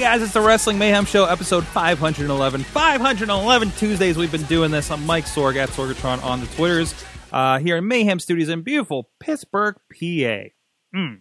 Guys, 0.00 0.22
it's 0.22 0.32
the 0.32 0.40
Wrestling 0.40 0.78
Mayhem 0.78 1.04
Show, 1.04 1.26
episode 1.26 1.62
511. 1.62 2.62
511 2.62 3.70
Tuesdays 3.72 4.16
we've 4.16 4.32
been 4.32 4.44
doing 4.44 4.70
this. 4.70 4.90
I'm 4.90 5.04
Mike 5.04 5.26
Sorg 5.26 5.56
at 5.56 5.68
Sorgatron 5.68 6.24
on 6.24 6.40
the 6.40 6.46
Twitters 6.46 6.94
uh, 7.34 7.58
here 7.58 7.76
in 7.76 7.86
Mayhem 7.86 8.18
Studios 8.18 8.48
in 8.48 8.62
beautiful 8.62 9.10
Pittsburgh, 9.18 9.76
PA. 9.90 10.48
Mm. 10.96 11.20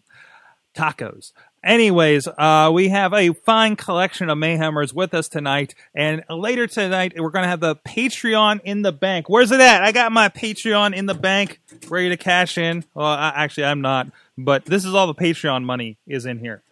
Tacos. 0.73 1.33
Anyways, 1.61 2.29
uh, 2.29 2.71
we 2.73 2.87
have 2.87 3.13
a 3.13 3.33
fine 3.33 3.75
collection 3.75 4.29
of 4.29 4.37
Mayhemers 4.37 4.93
with 4.93 5.13
us 5.13 5.27
tonight, 5.27 5.75
and 5.93 6.23
later 6.29 6.65
tonight 6.65 7.19
we're 7.19 7.31
going 7.31 7.43
to 7.43 7.49
have 7.49 7.59
the 7.59 7.75
Patreon 7.75 8.61
in 8.63 8.81
the 8.81 8.93
bank. 8.93 9.27
Where's 9.27 9.51
it 9.51 9.59
at? 9.59 9.83
I 9.83 9.91
got 9.91 10.13
my 10.13 10.29
Patreon 10.29 10.93
in 10.93 11.05
the 11.05 11.15
bank, 11.15 11.59
ready 11.89 12.07
to 12.07 12.17
cash 12.17 12.57
in. 12.57 12.85
Well, 12.93 13.07
I, 13.07 13.33
actually, 13.35 13.65
I'm 13.65 13.81
not, 13.81 14.07
but 14.37 14.63
this 14.63 14.85
is 14.85 14.93
all 14.93 15.07
the 15.07 15.15
Patreon 15.15 15.65
money 15.65 15.97
is 16.07 16.25
in 16.25 16.39
here. 16.39 16.63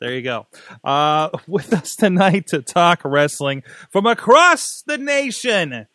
There 0.00 0.14
you 0.14 0.22
go. 0.22 0.46
Uh, 0.82 1.28
with 1.46 1.72
us 1.74 1.94
tonight 1.94 2.46
to 2.48 2.62
talk 2.62 3.02
wrestling 3.04 3.62
from 3.90 4.06
across 4.06 4.82
the 4.86 4.96
nation. 4.96 5.86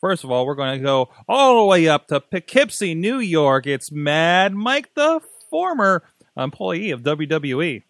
First 0.00 0.22
of 0.22 0.30
all, 0.30 0.46
we're 0.46 0.54
going 0.54 0.78
to 0.78 0.84
go 0.84 1.08
all 1.26 1.56
the 1.56 1.64
way 1.64 1.88
up 1.88 2.08
to 2.08 2.20
Poughkeepsie, 2.20 2.94
New 2.94 3.18
York. 3.18 3.66
It's 3.66 3.90
Mad 3.90 4.54
Mike, 4.54 4.94
the 4.94 5.20
former 5.50 6.04
employee 6.36 6.90
of. 6.90 7.02
WWE. 7.02 7.82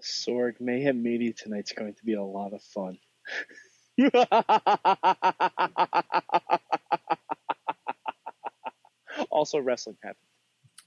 Sorg 0.00 0.60
Mayhem 0.60 1.02
Media 1.02 1.32
tonight's 1.32 1.72
going 1.72 1.94
to 1.94 2.04
be 2.04 2.14
a 2.14 2.22
lot 2.22 2.52
of 2.52 2.62
fun. 2.62 2.98
also, 9.30 9.58
wrestling 9.58 9.96
happened. 10.02 10.16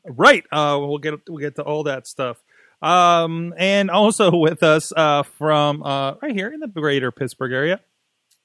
Right. 0.06 0.44
Uh, 0.52 0.78
we'll 0.82 0.98
get 0.98 1.14
we'll 1.28 1.40
get 1.40 1.56
to 1.56 1.64
all 1.64 1.84
that 1.84 2.08
stuff. 2.08 2.38
Um, 2.82 3.54
and 3.58 3.90
also 3.90 4.36
with 4.38 4.64
us 4.64 4.92
uh, 4.96 5.24
from 5.24 5.84
uh, 5.84 6.16
right 6.22 6.34
here 6.34 6.52
in 6.52 6.60
the 6.60 6.68
greater 6.68 7.12
Pittsburgh 7.12 7.52
area, 7.52 7.80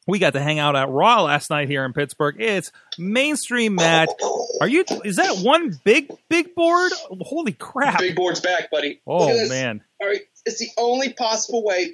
we 0.07 0.19
got 0.19 0.33
to 0.33 0.41
hang 0.41 0.59
out 0.59 0.77
at 0.77 0.89
Raw 0.89 1.23
last 1.23 1.51
night 1.51 1.69
here 1.69 1.85
in 1.85 1.93
Pittsburgh. 1.93 2.37
It's 2.41 2.73
mainstream 2.99 3.75
Matt. 3.75 4.09
Are 4.61 4.69
you? 4.69 4.85
Is 5.05 5.17
that 5.17 5.39
one 5.43 5.79
big 5.85 6.11
big 6.29 6.55
board? 6.55 6.93
Holy 7.21 7.53
crap! 7.53 7.99
Big 8.01 8.17
board's 8.17 8.41
back, 8.41 8.71
buddy. 8.71 9.01
oh 9.07 9.27
Look 9.27 9.31
at 9.31 9.37
this. 9.37 9.51
man. 9.51 9.83
All 10.01 10.09
right, 10.09 10.23
it's 10.47 10.59
the 10.59 10.69
only 10.79 11.13
possible 11.13 11.65
way 11.65 11.85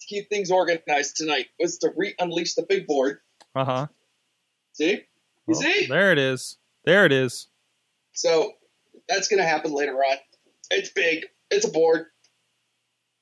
to 0.00 0.06
keep 0.06 0.28
things 0.28 0.50
organized 0.50 1.16
tonight 1.16 1.46
was 1.58 1.78
to 1.78 1.90
re-unleash 1.96 2.54
the 2.54 2.62
big 2.62 2.86
board. 2.86 3.18
Uh 3.54 3.64
huh. 3.64 3.86
See, 4.72 5.02
you 5.48 5.54
see? 5.54 5.86
There 5.86 6.12
it 6.12 6.18
is. 6.18 6.56
There 6.84 7.04
it 7.06 7.12
is. 7.12 7.48
So 8.12 8.52
that's 9.08 9.28
going 9.28 9.42
to 9.42 9.46
happen 9.48 9.74
later 9.74 9.94
on. 9.94 10.16
It's 10.70 10.90
big. 10.90 11.26
It's 11.50 11.66
a 11.66 11.70
board. 11.70 12.06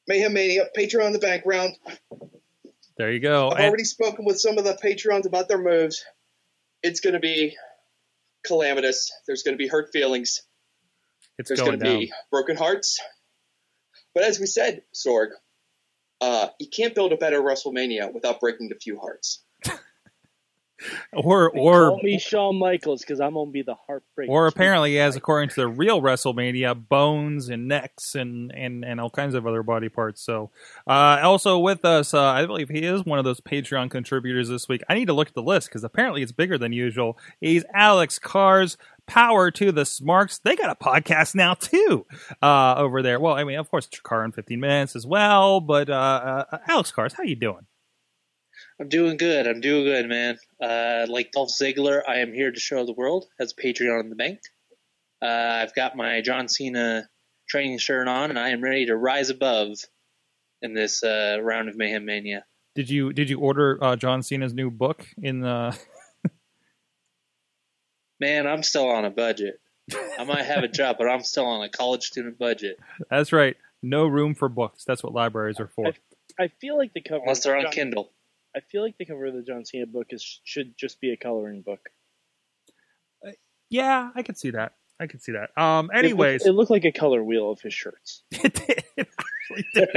Mayhem 0.07 0.33
Mania, 0.35 0.67
Patreon 0.77 1.07
in 1.07 1.13
the 1.13 1.19
background. 1.19 1.77
There 2.97 3.11
you 3.13 3.21
go. 3.21 3.49
I've 3.51 3.59
And- 3.59 3.67
already 3.69 3.85
spoken 3.85 4.25
with 4.25 4.39
some 4.41 4.59
of 4.59 4.65
the 4.65 4.75
Patreons 4.83 5.27
about 5.27 5.49
their 5.49 5.59
moves. 5.59 6.05
It's 6.83 7.01
going 7.01 7.15
to 7.15 7.21
be 7.21 7.57
calamitous. 8.45 9.11
There's 9.27 9.43
going 9.43 9.55
to 9.55 9.63
be 9.63 9.69
hurt 9.69 9.91
feelings. 9.93 10.43
it's 11.39 11.49
There's 11.49 11.61
going 11.61 11.79
going 11.79 11.81
to 11.81 11.99
be 12.07 12.13
broken 12.31 12.57
hearts. 12.57 13.01
But 14.15 14.25
as 14.25 14.39
we 14.39 14.47
said, 14.47 14.83
Sorg, 14.95 15.31
uh, 16.21 16.49
you 16.61 16.69
can't 16.69 16.95
build 16.95 17.13
a 17.13 17.17
better 17.17 17.41
WrestleMania 17.41 18.13
without 18.13 18.39
breaking 18.41 18.71
a 18.73 18.79
few 18.79 18.99
hearts. 19.01 19.44
Or 21.13 21.51
Call 21.51 21.61
or 21.61 21.99
me 22.03 22.19
Shawn 22.19 22.59
Michaels 22.59 23.01
because 23.01 23.21
I'm 23.21 23.35
gonna 23.35 23.51
be 23.51 23.63
the 23.63 23.77
heartbreak. 23.87 24.29
or 24.29 24.47
apparently, 24.47 24.99
as 24.99 25.17
according 25.17 25.51
to 25.51 25.55
the 25.57 25.69
real 25.69 26.01
WrestleMania, 26.01 26.89
bones 26.89 27.49
and 27.49 27.69
necks 27.69 28.15
and 28.15 28.53
and 28.53 28.85
and 28.85 29.01
all 29.01 29.11
kinds 29.11 29.35
of 29.35 29.47
other 29.47 29.63
body 29.63 29.89
parts. 29.89 30.23
So, 30.23 30.51
uh, 30.87 31.21
also 31.23 31.59
with 31.59 31.85
us, 31.85 32.15
uh, 32.15 32.23
I 32.23 32.47
believe 32.47 32.69
he 32.69 32.85
is 32.85 33.05
one 33.05 33.19
of 33.19 33.25
those 33.25 33.41
Patreon 33.41 33.91
contributors 33.91 34.49
this 34.49 34.69
week. 34.69 34.83
I 34.89 34.95
need 34.95 35.07
to 35.07 35.13
look 35.13 35.29
at 35.29 35.35
the 35.35 35.43
list 35.43 35.69
because 35.69 35.85
apparently 35.85 36.23
it's 36.23 36.33
bigger 36.33 36.59
than 36.59 36.73
usual. 36.73 37.19
He's 37.41 37.65
Alex 37.75 38.19
Cars. 38.19 38.77
Power 39.07 39.51
to 39.51 39.71
the 39.71 39.85
Smarks. 39.85 40.39
They 40.39 40.57
got 40.57 40.71
a 40.71 40.75
podcast 40.75 41.35
now 41.35 41.53
too, 41.53 42.07
uh, 42.43 42.75
over 42.79 43.03
there. 43.03 43.21
Well, 43.21 43.35
I 43.35 43.45
mean, 43.45 43.59
of 43.59 43.71
course, 43.71 43.87
Car 44.03 44.25
in 44.25 44.33
15 44.33 44.59
minutes 44.59 44.97
as 44.97 45.07
well. 45.07 45.61
But 45.61 45.91
uh, 45.91 46.45
uh, 46.51 46.59
Alex 46.67 46.91
Cars, 46.91 47.13
how 47.13 47.23
you 47.23 47.37
doing? 47.37 47.67
I'm 48.81 48.89
doing 48.89 49.17
good. 49.17 49.47
I'm 49.47 49.61
doing 49.61 49.85
good, 49.85 50.09
man. 50.09 50.37
Uh, 50.61 51.07
like 51.09 51.31
Dolph 51.33 51.51
Ziggler, 51.51 52.01
I 52.07 52.17
am 52.19 52.33
here 52.33 52.51
to 52.51 52.59
show 52.61 52.85
the 52.85 52.93
world. 52.93 53.27
Has 53.39 53.55
Patreon 53.55 54.01
in 54.01 54.09
the 54.11 54.17
bank. 54.17 54.41
Uh, 55.23 55.27
I've 55.63 55.75
got 55.75 55.97
my 55.97 56.21
John 56.23 56.49
Cena 56.49 57.09
training 57.49 57.79
shirt 57.79 58.09
on, 58.09 58.31
and 58.31 58.39
I 58.39 58.49
am 58.51 58.63
ready 58.63 58.87
to 58.87 58.97
rise 58.97 59.31
above 59.31 59.77
in 60.61 60.75
this 60.75 61.03
uh, 61.05 61.39
round 61.41 61.69
of 61.69 61.77
Mayhem 61.77 62.05
Mania. 62.05 62.45
Did 62.75 62.91
you 62.91 63.13
did 63.13 63.31
you 63.31 63.39
order 63.39 63.79
uh, 63.83 63.95
John 63.97 64.23
Cena's 64.23 64.53
new 64.53 64.71
book 64.71 65.07
in 65.23 65.41
the? 65.41 65.79
Man, 68.21 68.47
I'm 68.47 68.63
still 68.63 68.89
on 68.89 69.05
a 69.05 69.11
budget. 69.11 69.61
I 70.19 70.25
might 70.25 70.45
have 70.45 70.65
a 70.65 70.69
job, 70.69 70.97
but 70.99 71.09
I'm 71.09 71.23
still 71.23 71.45
on 71.45 71.63
a 71.63 71.69
college 71.69 72.03
student 72.05 72.39
budget. 72.39 72.79
That's 73.11 73.33
right. 73.33 73.57
No 73.83 74.07
room 74.07 74.35
for 74.35 74.49
books. 74.49 74.85
That's 74.85 75.03
what 75.03 75.13
libraries 75.13 75.61
are 75.61 75.69
for. 75.69 75.93
I 76.41 76.49
feel 76.61 76.77
like 76.77 76.93
the 76.95 77.03
cover. 77.03 77.21
Unless 77.23 77.45
they're 77.45 77.57
on 77.57 77.65
John- 77.65 77.73
Kindle. 77.73 78.11
I 78.57 78.61
feel 78.61 78.83
like 78.83 78.97
the 78.99 79.05
cover 79.05 79.27
of 79.27 79.35
the 79.35 79.43
John 79.43 79.65
Cena 79.65 79.87
book 79.87 80.09
is 80.11 80.41
should 80.45 80.77
just 80.77 81.01
be 81.01 81.13
a 81.13 81.17
coloring 81.17 81.63
book. 81.63 81.91
Yeah, 83.71 84.11
I 84.15 84.23
could 84.23 84.39
see 84.39 84.51
that. 84.51 84.75
I 85.01 85.09
could 85.09 85.23
see 85.23 85.33
that. 85.33 85.51
Um. 85.61 85.91
It 85.93 85.99
Anyways, 85.99 86.43
looked, 86.43 86.49
it 86.49 86.53
looked 86.53 86.71
like 86.71 86.85
a 86.85 86.93
color 86.93 87.25
wheel 87.25 87.51
of 87.51 87.61
his 87.61 87.75
shirts. 87.75 88.23
it 88.31 88.55
did. 88.55 89.07
It 89.51 89.55
actually 89.55 89.67
did. 89.75 89.89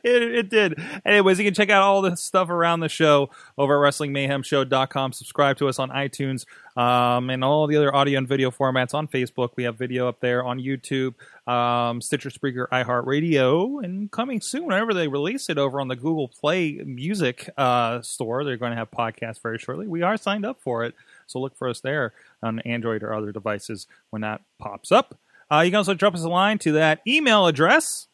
It, 0.04 0.22
it 0.22 0.50
did. 0.50 0.82
Anyways, 1.06 1.38
you 1.38 1.44
can 1.44 1.54
check 1.54 1.70
out 1.70 1.82
all 1.82 2.02
the 2.02 2.16
stuff 2.16 2.48
around 2.50 2.80
the 2.80 2.88
show 2.88 3.30
over 3.56 3.84
at 3.84 3.92
WrestlingMayhemShow.com. 3.92 5.12
Subscribe 5.12 5.56
to 5.58 5.68
us 5.68 5.78
on 5.78 5.90
iTunes 5.90 6.44
um, 6.76 7.30
and 7.30 7.44
all 7.44 7.66
the 7.66 7.76
other 7.76 7.94
audio 7.94 8.18
and 8.18 8.28
video 8.28 8.50
formats 8.50 8.94
on 8.94 9.06
Facebook. 9.06 9.50
We 9.56 9.64
have 9.64 9.76
video 9.76 10.08
up 10.08 10.20
there 10.20 10.44
on 10.44 10.58
YouTube, 10.58 11.14
um, 11.50 12.00
Stitcher, 12.00 12.30
Spreaker, 12.30 12.66
iHeartRadio, 12.70 13.84
and 13.84 14.10
coming 14.10 14.40
soon, 14.40 14.66
whenever 14.66 14.92
they 14.92 15.08
release 15.08 15.48
it 15.48 15.58
over 15.58 15.80
on 15.80 15.88
the 15.88 15.96
Google 15.96 16.28
Play 16.28 16.80
Music 16.84 17.48
uh, 17.56 18.00
store, 18.02 18.44
they're 18.44 18.56
going 18.56 18.72
to 18.72 18.78
have 18.78 18.90
podcasts 18.90 19.40
very 19.40 19.58
shortly. 19.58 19.86
We 19.86 20.02
are 20.02 20.16
signed 20.16 20.44
up 20.44 20.60
for 20.60 20.84
it, 20.84 20.94
so 21.26 21.40
look 21.40 21.56
for 21.56 21.68
us 21.68 21.80
there 21.80 22.12
on 22.42 22.60
Android 22.60 23.02
or 23.02 23.14
other 23.14 23.32
devices 23.32 23.86
when 24.10 24.22
that 24.22 24.42
pops 24.58 24.90
up. 24.90 25.18
Uh, 25.50 25.60
you 25.60 25.70
can 25.70 25.78
also 25.78 25.94
drop 25.94 26.14
us 26.14 26.22
a 26.22 26.28
line 26.28 26.58
to 26.58 26.72
that 26.72 27.00
email 27.06 27.46
address. 27.46 28.08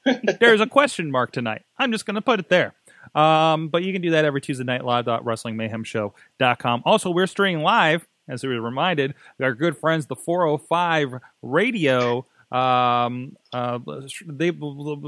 There's 0.40 0.60
a 0.60 0.66
question 0.66 1.10
mark 1.10 1.32
tonight. 1.32 1.62
I'm 1.78 1.92
just 1.92 2.06
going 2.06 2.16
to 2.16 2.22
put 2.22 2.40
it 2.40 2.48
there. 2.48 2.74
Um, 3.14 3.68
but 3.68 3.82
you 3.82 3.92
can 3.92 4.02
do 4.02 4.12
that 4.12 4.24
every 4.24 4.40
Tuesday 4.40 4.64
night 4.64 4.84
live 4.84 5.06
live.wrestlingmayhemshow.com. 5.06 6.82
Also, 6.84 7.10
we're 7.10 7.26
streaming 7.26 7.62
live, 7.62 8.06
as 8.28 8.42
we 8.42 8.48
were 8.48 8.60
reminded, 8.60 9.14
our 9.40 9.54
good 9.54 9.76
friends, 9.76 10.06
the 10.06 10.16
405 10.16 11.20
Radio. 11.42 12.26
Um, 12.50 13.36
uh, 13.52 13.78
they 14.26 14.52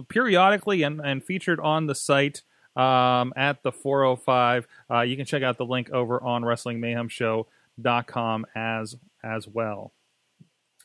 periodically 0.08 0.82
and, 0.82 1.00
and 1.00 1.24
featured 1.24 1.60
on 1.60 1.86
the 1.86 1.94
site 1.94 2.42
um, 2.76 3.32
at 3.36 3.62
the 3.62 3.72
405. 3.72 4.66
Uh, 4.90 5.00
you 5.02 5.16
can 5.16 5.26
check 5.26 5.42
out 5.42 5.58
the 5.58 5.66
link 5.66 5.90
over 5.90 6.22
on 6.22 6.42
WrestlingMayhemShow.com 6.42 8.46
as 8.54 8.96
as 9.22 9.48
well. 9.48 9.92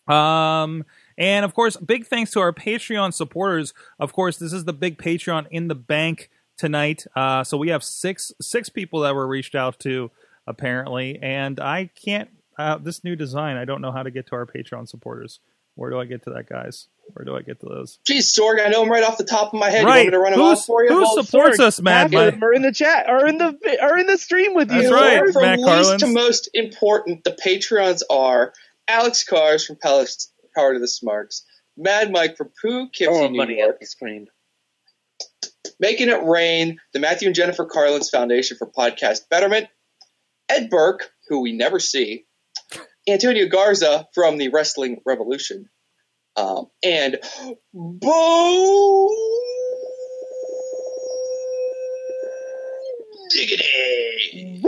Um, 0.07 0.85
and 1.19 1.45
of 1.45 1.53
course, 1.53 1.77
big 1.77 2.07
thanks 2.07 2.31
to 2.31 2.39
our 2.39 2.51
Patreon 2.53 3.13
supporters. 3.13 3.73
Of 3.99 4.13
course, 4.13 4.37
this 4.37 4.53
is 4.53 4.65
the 4.65 4.73
big 4.73 4.97
Patreon 4.97 5.45
in 5.51 5.67
the 5.67 5.75
bank 5.75 6.31
tonight. 6.57 7.05
Uh, 7.15 7.43
so 7.43 7.57
we 7.57 7.69
have 7.69 7.83
six 7.83 8.31
six 8.41 8.69
people 8.69 9.01
that 9.01 9.13
were 9.13 9.27
reached 9.27 9.53
out 9.53 9.77
to 9.81 10.09
apparently, 10.47 11.19
and 11.21 11.59
I 11.59 11.91
can't. 12.03 12.29
Uh, 12.57 12.77
this 12.77 13.03
new 13.05 13.15
design, 13.15 13.55
I 13.55 13.63
don't 13.63 13.81
know 13.81 13.91
how 13.91 14.03
to 14.03 14.11
get 14.11 14.27
to 14.27 14.35
our 14.35 14.45
Patreon 14.45 14.87
supporters. 14.89 15.39
Where 15.75 15.89
do 15.89 15.97
I 15.97 16.03
get 16.03 16.23
to 16.23 16.31
that, 16.31 16.49
guys? 16.49 16.87
Where 17.13 17.23
do 17.23 17.33
I 17.37 17.41
get 17.41 17.61
to 17.61 17.67
those? 17.67 17.99
Geez, 18.05 18.35
Sorg, 18.35 18.59
I 18.63 18.67
know 18.69 18.81
them 18.81 18.91
right 18.91 19.01
off 19.03 19.17
the 19.17 19.23
top 19.23 19.53
of 19.53 19.59
my 19.61 19.69
head. 19.69 19.85
Right. 19.85 20.05
You 20.05 20.05
want 20.05 20.05
me 20.07 20.11
to 20.11 20.19
run 20.19 20.31
them 20.33 20.41
Who's- 20.41 20.59
off 20.59 20.65
for 20.65 20.83
you? 20.83 20.89
who 20.89 21.01
Well, 21.01 21.23
supports 21.23 21.57
Sorg, 21.57 21.63
us, 21.63 21.79
of 21.79 21.85
Mike? 21.85 22.13
are 22.41 22.53
in 22.53 22.61
the 22.61 22.73
chat, 22.73 23.07
are 23.07 23.25
in 23.27 23.37
the 23.37 23.77
are 23.81 23.97
in 23.97 24.07
the 24.07 24.17
stream 24.17 24.55
with 24.55 24.67
That's 24.67 24.83
you. 24.89 24.93
right. 24.93 25.31
From 25.31 25.41
Matt 25.43 25.59
least 25.59 25.69
Carlins. 25.69 26.01
to 26.03 26.07
most 26.09 26.49
important, 26.53 27.23
the 27.23 27.31
Patreons 27.31 28.01
are 28.09 28.51
Alex 28.89 29.23
Cars 29.23 29.65
from 29.65 29.77
Palace 29.77 30.29
Power 30.55 30.73
to 30.73 30.79
the 30.79 30.87
Smarks, 30.87 31.45
Mad 31.77 32.11
Mike 32.11 32.37
from 32.37 32.51
Pooh, 32.61 32.89
Kipsy, 32.89 33.05
Throwing 33.05 33.31
New 33.31 33.37
money 33.37 33.59
York, 33.59 33.75
at 33.75 33.79
the 33.79 33.85
screen. 33.85 34.27
Making 35.79 36.09
It 36.09 36.23
Rain, 36.23 36.79
the 36.93 36.99
Matthew 36.99 37.27
and 37.27 37.35
Jennifer 37.35 37.65
Carlins 37.65 38.09
Foundation 38.09 38.57
for 38.57 38.67
Podcast 38.67 39.29
Betterment, 39.29 39.67
Ed 40.49 40.69
Burke, 40.69 41.09
who 41.29 41.41
we 41.41 41.53
never 41.53 41.79
see, 41.79 42.25
Antonio 43.07 43.47
Garza 43.47 44.07
from 44.13 44.37
the 44.37 44.49
Wrestling 44.49 45.01
Revolution, 45.05 45.69
um, 46.35 46.67
and 46.83 47.19
Bo 47.73 49.09
Diggity. 53.31 54.63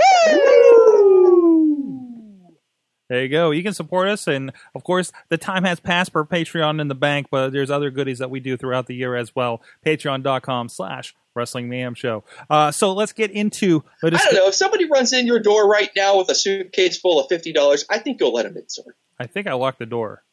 There 3.11 3.21
you 3.21 3.27
go. 3.27 3.51
You 3.51 3.61
can 3.61 3.73
support 3.73 4.07
us, 4.07 4.25
and 4.25 4.53
of 4.73 4.85
course, 4.85 5.11
the 5.27 5.37
time 5.37 5.65
has 5.65 5.81
passed 5.81 6.13
for 6.13 6.23
Patreon 6.23 6.79
in 6.79 6.87
the 6.87 6.95
bank, 6.95 7.27
but 7.29 7.49
there's 7.49 7.69
other 7.69 7.91
goodies 7.91 8.19
that 8.19 8.29
we 8.29 8.39
do 8.39 8.55
throughout 8.55 8.87
the 8.87 8.95
year 8.95 9.17
as 9.17 9.35
well. 9.35 9.61
Patreon.com 9.85 10.69
slash 10.69 11.13
Wrestling 11.35 11.67
Mayhem 11.67 11.93
Show. 11.93 12.23
Uh, 12.49 12.71
so 12.71 12.93
let's 12.93 13.11
get 13.11 13.29
into 13.31 13.83
the 14.01 14.07
I 14.07 14.11
don't 14.11 14.33
know. 14.35 14.47
If 14.47 14.55
somebody 14.55 14.85
runs 14.85 15.11
in 15.11 15.27
your 15.27 15.39
door 15.39 15.67
right 15.67 15.89
now 15.93 16.19
with 16.19 16.29
a 16.29 16.35
suitcase 16.35 16.97
full 17.01 17.19
of 17.19 17.27
fifty 17.27 17.51
dollars, 17.51 17.83
I 17.89 17.99
think 17.99 18.21
you'll 18.21 18.33
let 18.33 18.43
them 18.43 18.55
in, 18.55 18.69
sir. 18.69 18.83
I 19.19 19.27
think 19.27 19.45
I 19.45 19.55
locked 19.55 19.79
the 19.79 19.85
door. 19.85 20.23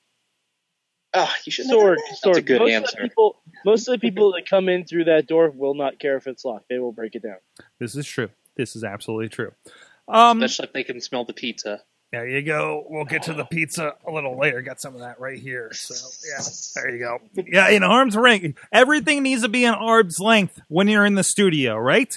Ah, 1.13 1.35
you 1.45 1.51
should 1.51 1.67
Sorg, 1.67 1.97
sword. 2.15 2.37
a 2.37 2.43
good 2.43 2.61
most 2.61 2.71
answer. 2.71 2.97
Of 2.97 3.03
the 3.03 3.09
people, 3.09 3.43
most 3.65 3.89
of 3.89 3.93
the 3.95 3.99
people 3.99 4.35
that 4.35 4.49
come 4.49 4.69
in 4.69 4.85
through 4.85 5.07
that 5.07 5.27
door 5.27 5.51
will 5.51 5.75
not 5.75 5.99
care 5.99 6.17
if 6.17 6.29
it's 6.29 6.45
locked. 6.45 6.67
They 6.71 6.79
will 6.79 6.93
break 6.93 7.17
it 7.17 7.25
down. 7.25 7.39
This 7.81 7.97
is 7.97 8.07
true. 8.07 8.29
This 8.55 8.77
is 8.77 8.85
absolutely 8.85 9.31
true. 9.31 9.51
Um, 10.07 10.41
Especially 10.41 10.67
if 10.69 10.73
they 10.75 10.85
can 10.85 11.01
smell 11.01 11.25
the 11.25 11.33
pizza. 11.33 11.83
There 12.13 12.27
you 12.27 12.43
go. 12.43 12.85
We'll 12.89 13.05
get 13.05 13.25
to 13.25 13.35
the 13.35 13.45
pizza 13.45 13.95
a 14.07 14.11
little 14.11 14.39
later. 14.39 14.63
Got 14.63 14.81
some 14.81 14.95
of 14.95 15.01
that 15.01 15.21
right 15.21 15.39
here. 15.39 15.71
So 15.73 15.95
yeah, 16.27 16.45
there 16.75 16.91
you 16.95 16.99
go. 16.99 17.19
Yeah, 17.47 17.69
in 17.69 17.83
arm's 17.83 18.17
length. 18.17 18.59
Everything 18.73 19.23
needs 19.23 19.43
to 19.43 19.49
be 19.49 19.65
an 19.65 19.75
arm's 19.75 20.19
length 20.19 20.61
when 20.69 20.89
you're 20.89 21.05
in 21.05 21.15
the 21.15 21.25
studio, 21.25 21.77
right? 21.77 22.15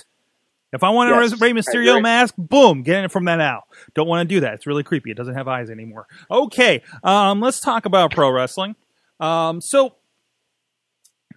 If 0.73 0.83
I 0.83 0.89
want 0.91 1.09
a 1.11 1.13
Yes, 1.13 1.41
Rey 1.41 1.49
I 1.49 1.53
Mysterio 1.53 2.01
mask, 2.01 2.33
boom, 2.37 2.83
get 2.83 3.03
it 3.03 3.11
from 3.11 3.25
that 3.25 3.41
out. 3.41 3.63
Don't 3.93 4.07
want 4.07 4.27
to 4.27 4.35
do 4.35 4.39
that. 4.41 4.53
It's 4.53 4.65
really 4.65 4.83
creepy. 4.83 5.11
It 5.11 5.17
doesn't 5.17 5.35
have 5.35 5.49
eyes 5.49 5.69
anymore. 5.69 6.07
Okay, 6.29 6.81
um, 7.03 7.41
let's 7.41 7.59
talk 7.59 7.85
about 7.85 8.11
pro 8.11 8.31
wrestling. 8.31 8.75
Um, 9.19 9.59
so 9.59 9.95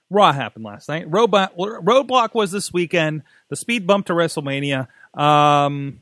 Raw 0.09 0.33
happened 0.33 0.65
last 0.65 0.89
night. 0.89 1.11
Roadblock, 1.11 1.57
Roadblock 1.57 2.35
was 2.35 2.53
this 2.53 2.73
weekend. 2.73 3.23
The 3.49 3.57
speed 3.57 3.87
bump 3.87 4.07
to 4.07 4.13
WrestleMania. 4.13 4.87
Um, 5.19 6.01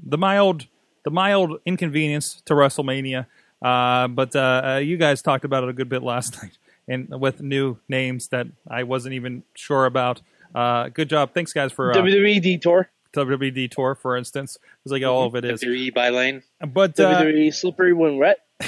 the 0.00 0.18
mild, 0.18 0.66
the 1.04 1.10
mild 1.10 1.60
inconvenience 1.66 2.42
to 2.46 2.54
WrestleMania. 2.54 3.26
Uh, 3.60 4.08
but 4.08 4.34
uh, 4.34 4.62
uh, 4.64 4.76
you 4.78 4.96
guys 4.96 5.22
talked 5.22 5.44
about 5.44 5.64
it 5.64 5.70
a 5.70 5.72
good 5.72 5.88
bit 5.88 6.02
last 6.02 6.36
night, 6.42 6.58
and 6.88 7.08
with 7.20 7.40
new 7.40 7.78
names 7.88 8.28
that 8.28 8.46
I 8.68 8.82
wasn't 8.82 9.14
even 9.14 9.44
sure 9.54 9.86
about. 9.86 10.20
Uh, 10.54 10.88
good 10.88 11.08
job. 11.08 11.32
Thanks, 11.32 11.52
guys, 11.52 11.72
for 11.72 11.92
uh, 11.92 11.94
WWE 11.94 12.42
detour, 12.42 12.90
WWE 13.14 13.54
detour, 13.54 13.94
for 13.94 14.16
instance. 14.16 14.58
It's 14.84 14.92
like 14.92 15.02
all 15.02 15.26
of 15.26 15.34
it 15.34 15.44
is. 15.44 15.62
WWE 15.62 15.94
by 15.94 16.10
lane. 16.10 16.42
But 16.60 16.98
uh, 16.98 17.22
WWE 17.22 17.54
slippery 17.54 17.92
when 17.92 18.18
wet, 18.18 18.38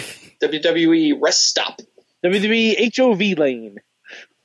WWE 0.42 0.96
E 0.96 1.12
rest 1.12 1.48
stop. 1.48 1.80
WWE 2.24 2.96
HOV 2.96 3.38
lane. 3.38 3.78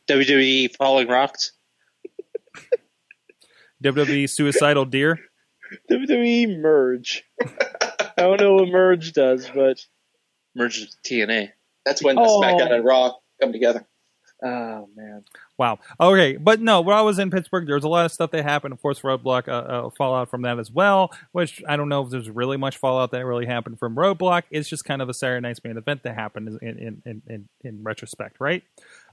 WWE 0.07 0.75
falling 0.75 1.07
rocks. 1.07 1.51
WWE 3.83 4.29
Suicidal 4.29 4.85
Deer. 4.85 5.19
WWE 5.89 6.25
E 6.25 6.57
merge. 6.57 7.23
I 8.19 8.21
don't 8.23 8.39
know 8.41 8.53
what 8.55 8.67
merge 8.69 9.13
does, 9.13 9.49
but 9.53 9.79
Merge 10.55 10.79
with 10.81 10.95
TNA. 11.03 11.51
That's 11.85 12.03
when 12.03 12.15
the 12.15 12.21
Oh. 12.21 12.41
SmackDown 12.41 12.71
and 12.71 12.83
Raw 12.83 13.13
come 13.41 13.51
together. 13.53 13.85
oh 14.43 14.87
man, 14.95 15.23
Wow. 15.57 15.79
Okay, 15.99 16.37
but 16.37 16.61
no, 16.61 16.79
when 16.79 16.95
I 16.95 17.01
was 17.01 17.19
in 17.19 17.29
Pittsburgh, 17.29 17.65
there 17.65 17.75
was 17.75 17.83
a 17.83 17.89
lot 17.89 18.05
of 18.05 18.11
stuff 18.13 18.31
that 18.31 18.43
happened. 18.43 18.71
Of 18.73 18.81
course, 18.81 19.01
Roadblock, 19.01 19.49
uh, 19.49 19.51
uh, 19.51 19.89
fallout 19.89 20.29
from 20.29 20.43
that 20.43 20.57
as 20.59 20.71
well. 20.71 21.11
Which 21.33 21.61
I 21.67 21.75
don't 21.75 21.89
know 21.89 22.03
if 22.03 22.09
there's 22.09 22.29
really 22.29 22.55
much 22.55 22.77
fallout 22.77 23.11
that 23.11 23.25
really 23.25 23.45
happened 23.45 23.79
from 23.79 23.95
Roadblock. 23.95 24.43
It's 24.49 24.69
just 24.69 24.85
kind 24.85 25.01
of 25.01 25.09
a 25.09 25.13
Saturday 25.13 25.41
night's 25.41 25.61
main 25.63 25.77
event 25.77 26.03
that 26.03 26.15
happened 26.15 26.57
in 26.61 26.77
in 26.79 27.01
in, 27.05 27.21
in, 27.27 27.49
in 27.63 27.83
retrospect, 27.83 28.37
right? 28.39 28.63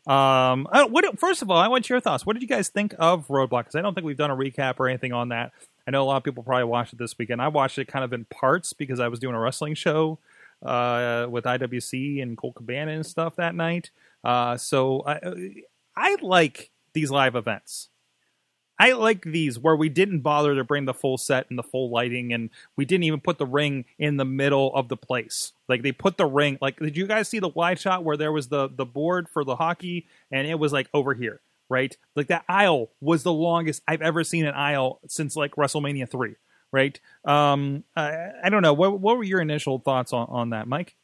Um, 0.07 0.69
uh, 0.71 0.87
what? 0.87 1.19
First 1.19 1.43
of 1.43 1.51
all, 1.51 1.59
I 1.59 1.67
want 1.69 1.89
your 1.89 1.99
thoughts. 2.01 2.25
What 2.25 2.35
did 2.35 2.43
you 2.43 2.49
guys 2.49 2.69
think 2.69 2.95
of 2.99 3.27
Roadblock? 3.27 3.63
Because 3.65 3.75
I 3.75 3.83
don't 3.83 3.95
think 3.95 4.05
we've 4.07 4.17
done 4.17 4.31
a 4.31 4.37
recap 4.37 4.77
or 4.79 4.89
anything 4.89 5.13
on 5.13 5.31
that. 5.31 5.51
I 5.87 5.93
know 5.93 6.03
a 6.03 6.05
lot 6.07 6.17
of 6.17 6.25
people 6.25 6.43
probably 6.43 6.65
watched 6.65 6.93
it 6.93 6.99
this 6.99 7.17
weekend. 7.17 7.41
I 7.41 7.49
watched 7.49 7.79
it 7.79 7.87
kind 7.87 8.05
of 8.05 8.13
in 8.13 8.25
parts 8.25 8.73
because 8.73 8.99
I 8.99 9.09
was 9.09 9.21
doing 9.21 9.35
a 9.35 9.41
wrestling 9.41 9.75
show 9.75 10.19
uh, 10.65 11.27
with 11.31 11.45
IWC 11.45 12.23
and 12.23 12.37
Colt 12.37 12.57
Cabana 12.57 12.93
and 12.93 13.07
stuff 13.07 13.37
that 13.37 13.55
night. 13.55 13.91
Uh, 14.25 14.57
so 14.57 15.05
I, 15.07 15.21
I 15.97 16.17
like 16.21 16.71
these 16.93 17.11
live 17.11 17.37
events. 17.37 17.89
I 18.79 18.93
like 18.93 19.23
these 19.23 19.59
where 19.59 19.77
we 19.77 19.89
didn't 19.89 20.21
bother 20.21 20.55
to 20.55 20.65
bring 20.65 20.85
the 20.85 20.93
full 20.93 21.17
set 21.17 21.47
and 21.49 21.59
the 21.59 21.63
full 21.63 21.91
lighting, 21.91 22.33
and 22.33 22.51
we 22.77 22.85
didn't 22.85 23.05
even 23.05 23.21
put 23.21 23.39
the 23.39 23.47
ring 23.47 23.87
in 23.99 24.19
the 24.19 24.25
middle 24.25 24.75
of 24.75 24.89
the 24.89 24.97
place. 24.97 25.53
Like 25.67 25.83
they 25.83 25.93
put 25.93 26.19
the 26.19 26.27
ring. 26.27 26.59
Like, 26.61 26.79
did 26.79 26.97
you 26.97 27.07
guys 27.07 27.29
see 27.29 27.39
the 27.39 27.49
wide 27.49 27.81
shot 27.81 28.05
where 28.05 28.19
there 28.19 28.33
was 28.33 28.49
the 28.49 28.69
the 28.69 28.85
board 28.85 29.29
for 29.29 29.45
the 29.45 29.57
hockey, 29.57 30.07
and 30.31 30.47
it 30.47 30.59
was 30.59 30.73
like 30.73 30.89
over 30.93 31.15
here, 31.15 31.41
right? 31.69 31.97
Like 32.15 32.29
that 32.29 32.45
aisle 32.49 32.91
was 33.01 33.23
the 33.23 33.33
longest 33.33 33.83
I've 33.87 34.03
ever 34.03 34.25
seen 34.25 34.47
an 34.47 34.55
aisle 34.55 35.01
since 35.09 35.37
like 35.37 35.53
WrestleMania 35.57 36.11
three, 36.11 36.37
right? 36.73 36.99
Um, 37.25 37.85
I, 37.97 38.31
I 38.45 38.49
don't 38.51 38.63
know. 38.63 38.75
What 38.75 39.01
what 39.01 39.17
were 39.17 39.25
your 39.25 39.41
initial 39.41 39.79
thoughts 39.79 40.13
on 40.13 40.27
on 40.29 40.51
that, 40.51 40.69
Mike? 40.69 40.97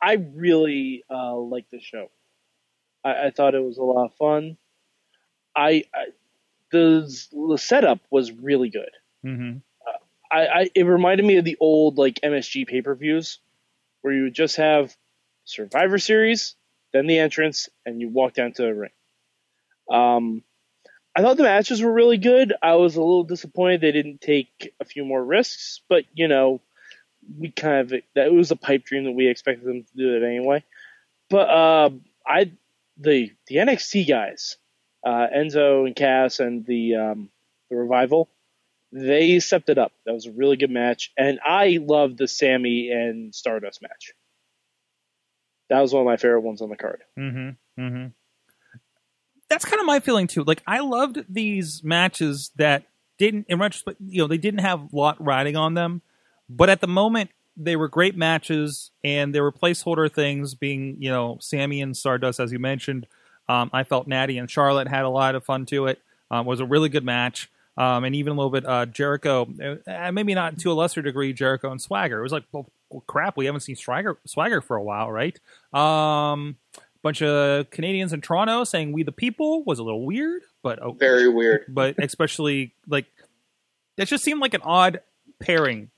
I 0.00 0.14
really 0.14 1.04
uh, 1.10 1.36
liked 1.36 1.70
the 1.70 1.80
show. 1.80 2.10
I, 3.04 3.26
I 3.26 3.30
thought 3.30 3.54
it 3.54 3.62
was 3.62 3.78
a 3.78 3.82
lot 3.82 4.06
of 4.06 4.14
fun. 4.14 4.56
I, 5.56 5.84
I 5.94 6.06
the 6.70 7.26
the 7.50 7.58
setup 7.58 8.00
was 8.10 8.30
really 8.30 8.68
good. 8.68 8.90
Mm-hmm. 9.24 9.58
I, 10.30 10.46
I 10.46 10.70
it 10.74 10.84
reminded 10.84 11.26
me 11.26 11.36
of 11.36 11.44
the 11.44 11.56
old 11.60 11.98
like 11.98 12.20
MSG 12.22 12.66
pay 12.66 12.82
per 12.82 12.94
views, 12.94 13.38
where 14.02 14.12
you 14.12 14.24
would 14.24 14.34
just 14.34 14.56
have 14.56 14.94
Survivor 15.44 15.98
Series, 15.98 16.54
then 16.92 17.06
the 17.06 17.18
entrance, 17.18 17.68
and 17.86 18.00
you 18.00 18.08
walk 18.08 18.34
down 18.34 18.52
to 18.52 18.62
the 18.62 18.74
ring. 18.74 18.90
Um, 19.90 20.42
I 21.16 21.22
thought 21.22 21.36
the 21.36 21.42
matches 21.42 21.82
were 21.82 21.92
really 21.92 22.18
good. 22.18 22.54
I 22.62 22.76
was 22.76 22.96
a 22.96 23.00
little 23.00 23.24
disappointed 23.24 23.80
they 23.80 23.92
didn't 23.92 24.20
take 24.20 24.72
a 24.78 24.84
few 24.84 25.04
more 25.04 25.24
risks, 25.24 25.80
but 25.88 26.04
you 26.14 26.28
know, 26.28 26.60
we 27.36 27.50
kind 27.50 27.80
of 27.80 28.00
that 28.14 28.26
it 28.26 28.32
was 28.32 28.50
a 28.50 28.56
pipe 28.56 28.84
dream 28.84 29.04
that 29.04 29.12
we 29.12 29.26
expected 29.26 29.66
them 29.66 29.82
to 29.82 29.96
do 29.96 30.16
it 30.16 30.26
anyway. 30.26 30.62
But 31.28 31.48
uh, 31.48 31.90
I 32.26 32.52
the 32.98 33.32
the 33.46 33.56
NXT 33.56 34.08
guys, 34.08 34.56
uh, 35.04 35.26
Enzo 35.34 35.86
and 35.86 35.96
Cass 35.96 36.40
and 36.40 36.64
the 36.64 36.94
um, 36.94 37.30
the 37.70 37.76
revival, 37.76 38.28
they 38.92 39.40
stepped 39.40 39.68
it 39.68 39.78
up. 39.78 39.92
That 40.06 40.14
was 40.14 40.26
a 40.26 40.32
really 40.32 40.56
good 40.56 40.70
match, 40.70 41.12
and 41.18 41.40
I 41.44 41.78
loved 41.82 42.18
the 42.18 42.28
Sami 42.28 42.90
and 42.90 43.34
Stardust 43.34 43.82
match. 43.82 44.12
That 45.68 45.80
was 45.80 45.92
one 45.92 46.02
of 46.02 46.06
my 46.06 46.16
favorite 46.16 46.40
ones 46.40 46.62
on 46.62 46.70
the 46.70 46.76
card. 46.76 47.02
Mm-hmm. 47.18 47.82
Mm-hmm. 47.82 48.06
That's 49.48 49.64
kind 49.64 49.80
of 49.80 49.86
my 49.86 50.00
feeling 50.00 50.26
too. 50.26 50.44
Like 50.44 50.62
I 50.66 50.80
loved 50.80 51.24
these 51.28 51.82
matches 51.82 52.50
that 52.56 52.84
didn't, 53.18 53.46
in 53.48 53.58
retrospect, 53.58 53.98
you 54.00 54.22
know, 54.22 54.28
they 54.28 54.38
didn't 54.38 54.60
have 54.60 54.92
a 54.92 54.96
lot 54.96 55.24
riding 55.24 55.56
on 55.56 55.74
them, 55.74 56.02
but 56.48 56.70
at 56.70 56.80
the 56.80 56.86
moment 56.86 57.30
they 57.58 57.76
were 57.76 57.88
great 57.88 58.16
matches, 58.16 58.92
and 59.02 59.34
there 59.34 59.42
were 59.42 59.52
placeholder 59.52 60.10
things, 60.10 60.54
being 60.54 60.96
you 61.00 61.10
know 61.10 61.38
Sami 61.40 61.82
and 61.82 61.96
Stardust, 61.96 62.40
as 62.40 62.52
you 62.52 62.58
mentioned. 62.58 63.06
Um, 63.48 63.70
I 63.72 63.82
felt 63.82 64.06
Natty 64.06 64.38
and 64.38 64.50
Charlotte 64.50 64.88
had 64.88 65.04
a 65.04 65.08
lot 65.08 65.34
of 65.34 65.44
fun 65.44 65.66
to 65.66 65.86
it. 65.86 65.98
Um, 66.30 66.46
was 66.46 66.60
a 66.60 66.64
really 66.64 66.88
good 66.88 67.04
match. 67.04 67.50
Um, 67.76 68.04
and 68.04 68.14
even 68.14 68.32
a 68.32 68.36
little 68.36 68.50
bit 68.50 68.66
uh, 68.66 68.86
Jericho, 68.86 69.48
uh, 69.86 70.12
maybe 70.12 70.34
not 70.34 70.58
to 70.58 70.72
a 70.72 70.74
lesser 70.74 71.00
degree, 71.00 71.32
Jericho 71.32 71.70
and 71.70 71.80
Swagger. 71.80 72.18
It 72.18 72.22
was 72.22 72.32
like, 72.32 72.42
well, 72.50 72.68
crap, 73.06 73.36
we 73.36 73.46
haven't 73.46 73.60
seen 73.60 73.76
Swagger, 73.76 74.18
Swagger 74.26 74.60
for 74.60 74.76
a 74.76 74.82
while, 74.82 75.12
right? 75.12 75.38
Um, 75.72 76.56
bunch 77.08 77.22
of 77.22 77.70
Canadians 77.70 78.12
in 78.12 78.20
Toronto 78.20 78.64
saying 78.64 78.92
"We 78.92 79.02
the 79.02 79.12
People" 79.12 79.64
was 79.64 79.78
a 79.78 79.82
little 79.82 80.04
weird, 80.04 80.42
but 80.62 80.80
okay. 80.80 80.98
Very 80.98 81.28
weird. 81.28 81.64
But 81.68 81.96
especially 82.02 82.74
like 82.86 83.06
it 83.96 84.04
just 84.06 84.22
seemed 84.24 84.40
like 84.40 84.52
an 84.54 84.60
odd 84.62 85.00
pairing 85.40 85.90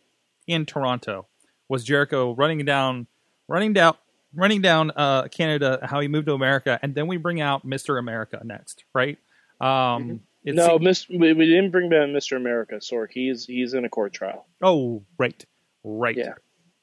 in 0.47 0.67
Toronto. 0.67 1.26
Was 1.69 1.85
Jericho 1.85 2.35
running 2.35 2.64
down, 2.64 3.07
running 3.49 3.73
down, 3.73 3.95
running 4.35 4.62
down 4.62 4.93
uh, 4.95 5.25
Canada? 5.29 5.81
How 5.83 6.00
he 6.00 6.09
moved 6.09 6.26
to 6.26 6.33
America, 6.35 6.79
and 6.83 6.95
then 6.95 7.07
we 7.09 7.17
bring 7.17 7.40
out 7.40 7.64
Mister 7.64 7.99
America 7.99 8.40
next, 8.45 8.85
right? 8.95 9.19
Um, 9.61 10.21
It 10.45 10.55
no, 10.55 10.69
seemed- 10.69 10.83
Miss, 10.85 11.09
we, 11.09 11.33
we 11.35 11.47
didn't 11.47 11.71
bring 11.71 11.90
back 11.90 12.09
Mr. 12.09 12.37
America. 12.37 12.76
Sorg, 12.76 13.09
he's 13.11 13.45
he's 13.47 13.75
in 13.75 13.85
a 13.85 13.88
court 13.88 14.12
trial. 14.12 14.47
oh, 14.62 15.02
right, 15.19 15.45
right. 15.85 16.17
Yeah. 16.17 16.35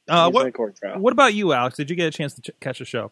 Uh, 0.08 0.30
what 0.30 0.54
court 0.54 0.76
trial. 0.76 1.00
What 1.00 1.12
about 1.14 1.34
you, 1.34 1.54
Alex? 1.54 1.76
Did 1.78 1.90
you 1.90 1.96
get 1.96 2.08
a 2.08 2.12
chance 2.12 2.34
to 2.36 2.42
ch- 2.42 2.60
catch 2.60 2.80
the 2.80 2.86
show? 2.86 3.12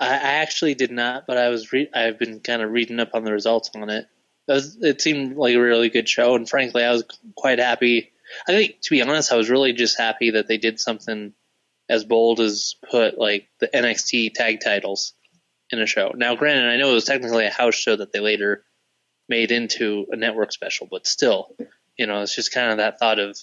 I, 0.00 0.40
actually 0.40 0.74
did 0.74 0.90
not, 0.90 1.26
but 1.26 1.36
I 1.36 1.48
was 1.48 1.72
re- 1.72 1.90
I've 1.94 2.18
been 2.18 2.40
kind 2.40 2.62
of 2.62 2.70
reading 2.70 3.00
up 3.00 3.10
on 3.14 3.24
the 3.24 3.32
results 3.32 3.70
on 3.74 3.88
it. 3.90 4.06
It, 4.48 4.52
was, 4.52 4.76
it 4.82 5.00
seemed 5.00 5.36
like 5.36 5.54
a 5.54 5.60
really 5.60 5.88
good 5.88 6.08
show, 6.08 6.34
and 6.34 6.48
frankly, 6.48 6.84
I 6.84 6.90
was 6.90 7.04
quite 7.36 7.58
happy. 7.58 8.12
I 8.48 8.52
think, 8.52 8.80
to 8.82 8.90
be 8.90 9.02
honest, 9.02 9.32
I 9.32 9.36
was 9.36 9.50
really 9.50 9.72
just 9.72 9.98
happy 9.98 10.32
that 10.32 10.48
they 10.48 10.58
did 10.58 10.80
something 10.80 11.32
as 11.88 12.04
bold 12.04 12.40
as 12.40 12.76
put 12.90 13.18
like 13.18 13.48
the 13.60 13.68
NXT 13.68 14.34
tag 14.34 14.60
titles 14.64 15.14
in 15.70 15.80
a 15.80 15.86
show. 15.86 16.12
Now, 16.14 16.34
granted, 16.34 16.68
I 16.68 16.76
know 16.76 16.90
it 16.90 16.94
was 16.94 17.04
technically 17.04 17.46
a 17.46 17.50
house 17.50 17.74
show 17.74 17.96
that 17.96 18.12
they 18.12 18.20
later 18.20 18.64
made 19.28 19.50
into 19.50 20.06
a 20.10 20.16
network 20.16 20.52
special, 20.52 20.88
but 20.90 21.06
still, 21.06 21.54
you 21.96 22.06
know, 22.06 22.22
it's 22.22 22.34
just 22.34 22.52
kind 22.52 22.70
of 22.70 22.78
that 22.78 22.98
thought 22.98 23.18
of 23.18 23.38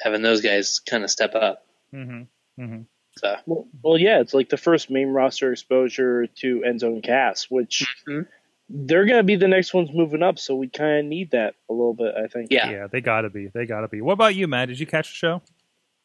having 0.00 0.22
those 0.22 0.40
guys 0.40 0.80
kind 0.80 1.04
of 1.04 1.10
step 1.10 1.34
up. 1.34 1.64
Mm-hmm. 1.92 2.62
Mm-hmm. 2.62 2.82
So, 3.18 3.36
Well, 3.46 3.66
well, 3.82 3.98
yeah, 3.98 4.20
it's 4.20 4.34
like 4.34 4.48
the 4.50 4.56
first 4.58 4.90
main 4.90 5.08
roster 5.08 5.50
exposure 5.52 6.26
to 6.26 6.60
Enzo 6.66 6.88
and 6.88 7.02
Cass, 7.02 7.46
which 7.50 7.86
Mhm. 8.06 8.26
they're 8.68 9.06
going 9.06 9.18
to 9.18 9.22
be 9.24 9.36
the 9.36 9.48
next 9.48 9.72
ones 9.72 9.90
moving 9.92 10.22
up, 10.22 10.38
so 10.38 10.54
we 10.54 10.68
kind 10.68 10.98
of 11.00 11.04
need 11.06 11.30
that 11.30 11.54
a 11.70 11.72
little 11.72 11.94
bit, 11.94 12.14
I 12.14 12.26
think. 12.26 12.48
yeah. 12.50 12.70
Yeah, 12.70 12.86
they 12.90 13.00
gotta 13.00 13.30
be. 13.30 13.46
They 13.48 13.64
gotta 13.64 13.88
be. 13.88 14.00
What 14.02 14.12
about 14.14 14.34
you, 14.34 14.46
Matt? 14.46 14.68
Did 14.68 14.78
you 14.80 14.86
catch 14.86 15.08
the 15.10 15.14
show? 15.14 15.42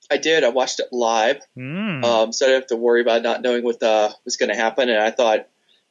I 0.09 0.17
did. 0.17 0.43
I 0.43 0.49
watched 0.49 0.79
it 0.79 0.87
live, 0.91 1.41
Mm. 1.57 2.03
um, 2.03 2.31
so 2.33 2.45
I 2.45 2.49
didn't 2.49 2.61
have 2.61 2.67
to 2.69 2.75
worry 2.77 3.01
about 3.01 3.21
not 3.23 3.41
knowing 3.41 3.63
what 3.63 3.81
uh, 3.83 4.09
was 4.25 4.37
going 4.37 4.49
to 4.49 4.55
happen. 4.55 4.89
And 4.89 4.97
I 4.99 5.11
thought, 5.11 5.47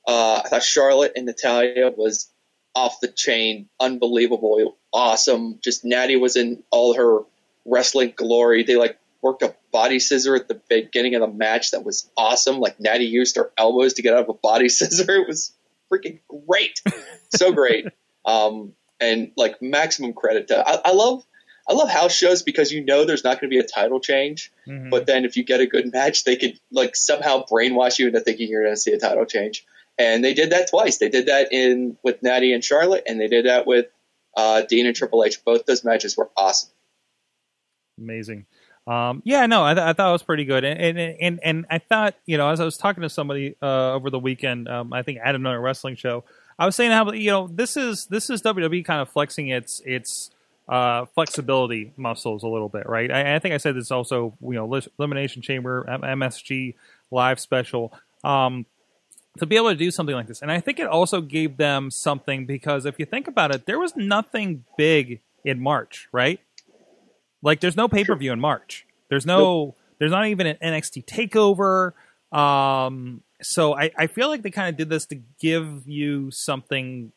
uh, 0.07 0.43
I 0.45 0.49
thought 0.49 0.63
Charlotte 0.63 1.13
and 1.17 1.27
Natalya 1.27 1.91
was 1.97 2.31
off 2.75 3.01
the 3.01 3.09
chain, 3.09 3.69
unbelievable, 3.79 4.77
awesome. 4.93 5.59
Just 5.63 5.85
Natty 5.85 6.17
was 6.17 6.37
in 6.37 6.63
all 6.71 6.95
her 6.95 7.21
wrestling 7.65 8.13
glory. 8.17 8.63
They 8.63 8.77
like 8.77 8.97
worked 9.23 9.43
a 9.43 9.55
body 9.73 9.99
scissor 9.99 10.35
at 10.37 10.49
the 10.49 10.61
beginning 10.69 11.15
of 11.15 11.21
the 11.21 11.29
match 11.29 11.71
that 11.73 11.85
was 11.85 12.11
awesome. 12.17 12.59
Like 12.61 12.81
Natty 12.81 13.05
used 13.07 13.37
her 13.37 13.51
elbows 13.57 13.95
to 13.95 14.03
get 14.03 14.15
out 14.15 14.23
of 14.25 14.29
a 14.29 14.35
body 14.35 14.69
scissor. 14.71 15.11
It 15.17 15.27
was 15.29 15.53
freaking 15.93 16.21
great, 16.47 16.81
so 17.31 17.53
great. 17.53 17.87
Um, 18.23 18.75
and 19.01 19.33
like 19.35 19.63
maximum 19.63 20.13
credit 20.13 20.49
to 20.49 20.59
I, 20.59 20.91
I 20.91 20.93
love. 20.93 21.25
I 21.67 21.73
love 21.73 21.89
house 21.89 22.13
shows 22.15 22.43
because 22.43 22.71
you 22.71 22.85
know 22.85 23.05
there's 23.07 23.25
not 23.25 23.41
going 23.41 23.49
to 23.51 23.55
be 23.57 23.59
a 23.59 23.67
title 23.67 23.99
change, 23.99 24.53
Mhm. 24.69 24.91
but 24.91 25.07
then 25.07 25.25
if 25.25 25.39
you 25.39 25.43
get 25.43 25.61
a 25.61 25.67
good 25.67 25.91
match, 25.91 26.25
they 26.25 26.37
could 26.37 26.61
like 26.71 26.95
somehow 26.97 27.45
brainwash 27.47 27.99
you 27.99 28.09
into 28.09 28.21
thinking 28.21 28.49
you're 28.51 28.63
going 28.63 28.75
to 28.75 28.81
see 28.81 28.93
a 28.93 28.99
title 28.99 29.25
change. 29.25 29.65
And 29.97 30.23
they 30.23 30.35
did 30.35 30.51
that 30.51 30.69
twice. 30.69 30.99
They 30.99 31.09
did 31.09 31.27
that 31.27 31.49
in 31.53 31.97
with 32.03 32.23
Natty 32.23 32.53
and 32.53 32.63
Charlotte, 32.63 33.05
and 33.07 33.19
they 33.19 33.29
did 33.29 33.47
that 33.47 33.67
with 33.67 33.87
uh, 34.37 34.63
Dean 34.69 34.87
and 34.87 34.95
Triple 34.95 35.25
H. 35.25 35.43
Both 35.43 35.65
those 35.65 35.83
matches 35.83 36.15
were 36.17 36.29
awesome. 36.37 36.71
Amazing. 37.99 38.47
Um, 38.91 39.23
yeah, 39.25 39.47
no, 39.47 39.65
I, 39.65 39.75
th- 39.75 39.85
I 39.85 39.93
thought 39.93 40.09
it 40.09 40.13
was 40.13 40.25
pretty 40.25 40.45
good, 40.45 40.65
and, 40.65 40.99
and 40.99 41.17
and 41.21 41.41
and 41.45 41.67
I 41.71 41.79
thought 41.79 42.17
you 42.27 42.37
know 42.37 42.49
as 42.49 42.59
I 42.59 42.65
was 42.65 42.77
talking 42.77 43.03
to 43.03 43.09
somebody 43.09 43.55
uh, 43.63 43.93
over 43.93 44.11
the 44.11 44.19
weekend, 44.19 44.69
um, 44.69 44.93
I 44.93 45.03
think 45.03 45.21
at 45.23 45.37
another 45.37 45.61
wrestling 45.61 45.95
show, 45.95 46.25
I 46.59 46.67
was 46.67 46.75
saying 46.75 46.91
how 46.91 47.13
you 47.13 47.31
know 47.31 47.47
this 47.47 47.77
is 47.77 48.07
this 48.07 48.31
is 48.31 48.43
WWE 48.43 48.85
kind 48.85 49.01
of 49.01 49.09
flexing 49.09 49.47
its 49.47 49.81
its 49.87 50.33
uh, 50.69 51.05
flexibility 51.15 51.93
muscles 51.97 52.43
a 52.43 52.49
little 52.49 52.69
bit, 52.69 52.89
right? 52.89 53.13
I, 53.13 53.37
I 53.37 53.39
think 53.39 53.55
I 53.55 53.59
said 53.59 53.77
this 53.77 53.93
also, 53.93 54.35
you 54.41 54.55
know, 54.55 54.81
Elimination 54.99 55.41
Chamber, 55.41 55.85
MSG 55.89 56.75
live 57.13 57.39
special. 57.39 57.93
Um, 58.25 58.67
to 59.39 59.47
be 59.47 59.57
able 59.57 59.71
to 59.71 59.77
do 59.77 59.93
something 59.93 60.15
like 60.15 60.27
this. 60.27 60.43
And 60.43 60.51
I 60.51 60.59
think 60.59 60.81
it 60.81 60.89
also 60.89 61.21
gave 61.21 61.57
them 61.57 61.91
something 61.93 62.47
because 62.47 62.85
if 62.85 62.99
you 62.99 63.07
think 63.07 63.29
about 63.29 63.55
it, 63.55 63.65
there 63.65 63.79
was 63.79 63.95
nothing 63.95 64.65
big 64.77 65.21
in 65.45 65.61
March, 65.61 66.09
right? 66.13 66.41
Like 67.43 67.61
there's 67.61 67.77
no 67.77 67.89
pay 67.89 68.05
per 68.05 68.15
view 68.15 68.33
in 68.33 68.41
March. 68.41 68.87
There's 69.09 69.27
no 69.27 69.75
there's 69.99 70.13
not 70.13 70.27
even 70.27 70.47
an 70.47 70.57
NXT 70.63 71.05
takeover. 71.07 71.93
Um 72.37 73.23
so 73.43 73.75
I, 73.75 73.91
I 73.97 74.07
feel 74.07 74.29
like 74.29 74.43
they 74.43 74.51
kind 74.51 74.69
of 74.69 74.77
did 74.77 74.89
this 74.89 75.07
to 75.07 75.17
give 75.41 75.87
you 75.87 76.31
something 76.31 77.13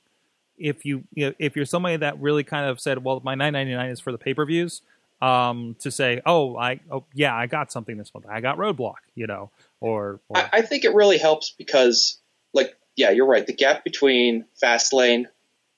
if 0.57 0.85
you, 0.85 1.03
you 1.13 1.27
know, 1.27 1.33
if 1.39 1.55
you're 1.55 1.65
somebody 1.65 1.97
that 1.97 2.19
really 2.21 2.43
kind 2.43 2.69
of 2.69 2.79
said, 2.79 3.03
Well, 3.03 3.21
my 3.23 3.35
nine 3.35 3.53
ninety 3.53 3.73
nine 3.73 3.89
is 3.89 3.99
for 3.99 4.11
the 4.11 4.17
pay 4.17 4.33
per 4.33 4.45
views, 4.45 4.81
um, 5.21 5.75
to 5.79 5.91
say, 5.91 6.21
Oh, 6.25 6.55
I 6.57 6.79
oh 6.91 7.03
yeah, 7.13 7.35
I 7.35 7.47
got 7.47 7.71
something 7.71 7.97
this 7.97 8.13
month. 8.13 8.25
I 8.29 8.41
got 8.41 8.57
roadblock, 8.57 8.95
you 9.15 9.27
know, 9.27 9.51
or, 9.79 10.19
or 10.29 10.37
I, 10.37 10.49
I 10.53 10.61
think 10.61 10.85
it 10.85 10.93
really 10.93 11.17
helps 11.17 11.53
because, 11.57 12.19
like, 12.53 12.75
yeah, 12.95 13.09
you're 13.09 13.25
right. 13.25 13.45
The 13.45 13.53
gap 13.53 13.83
between 13.83 14.45
Fastlane 14.61 15.25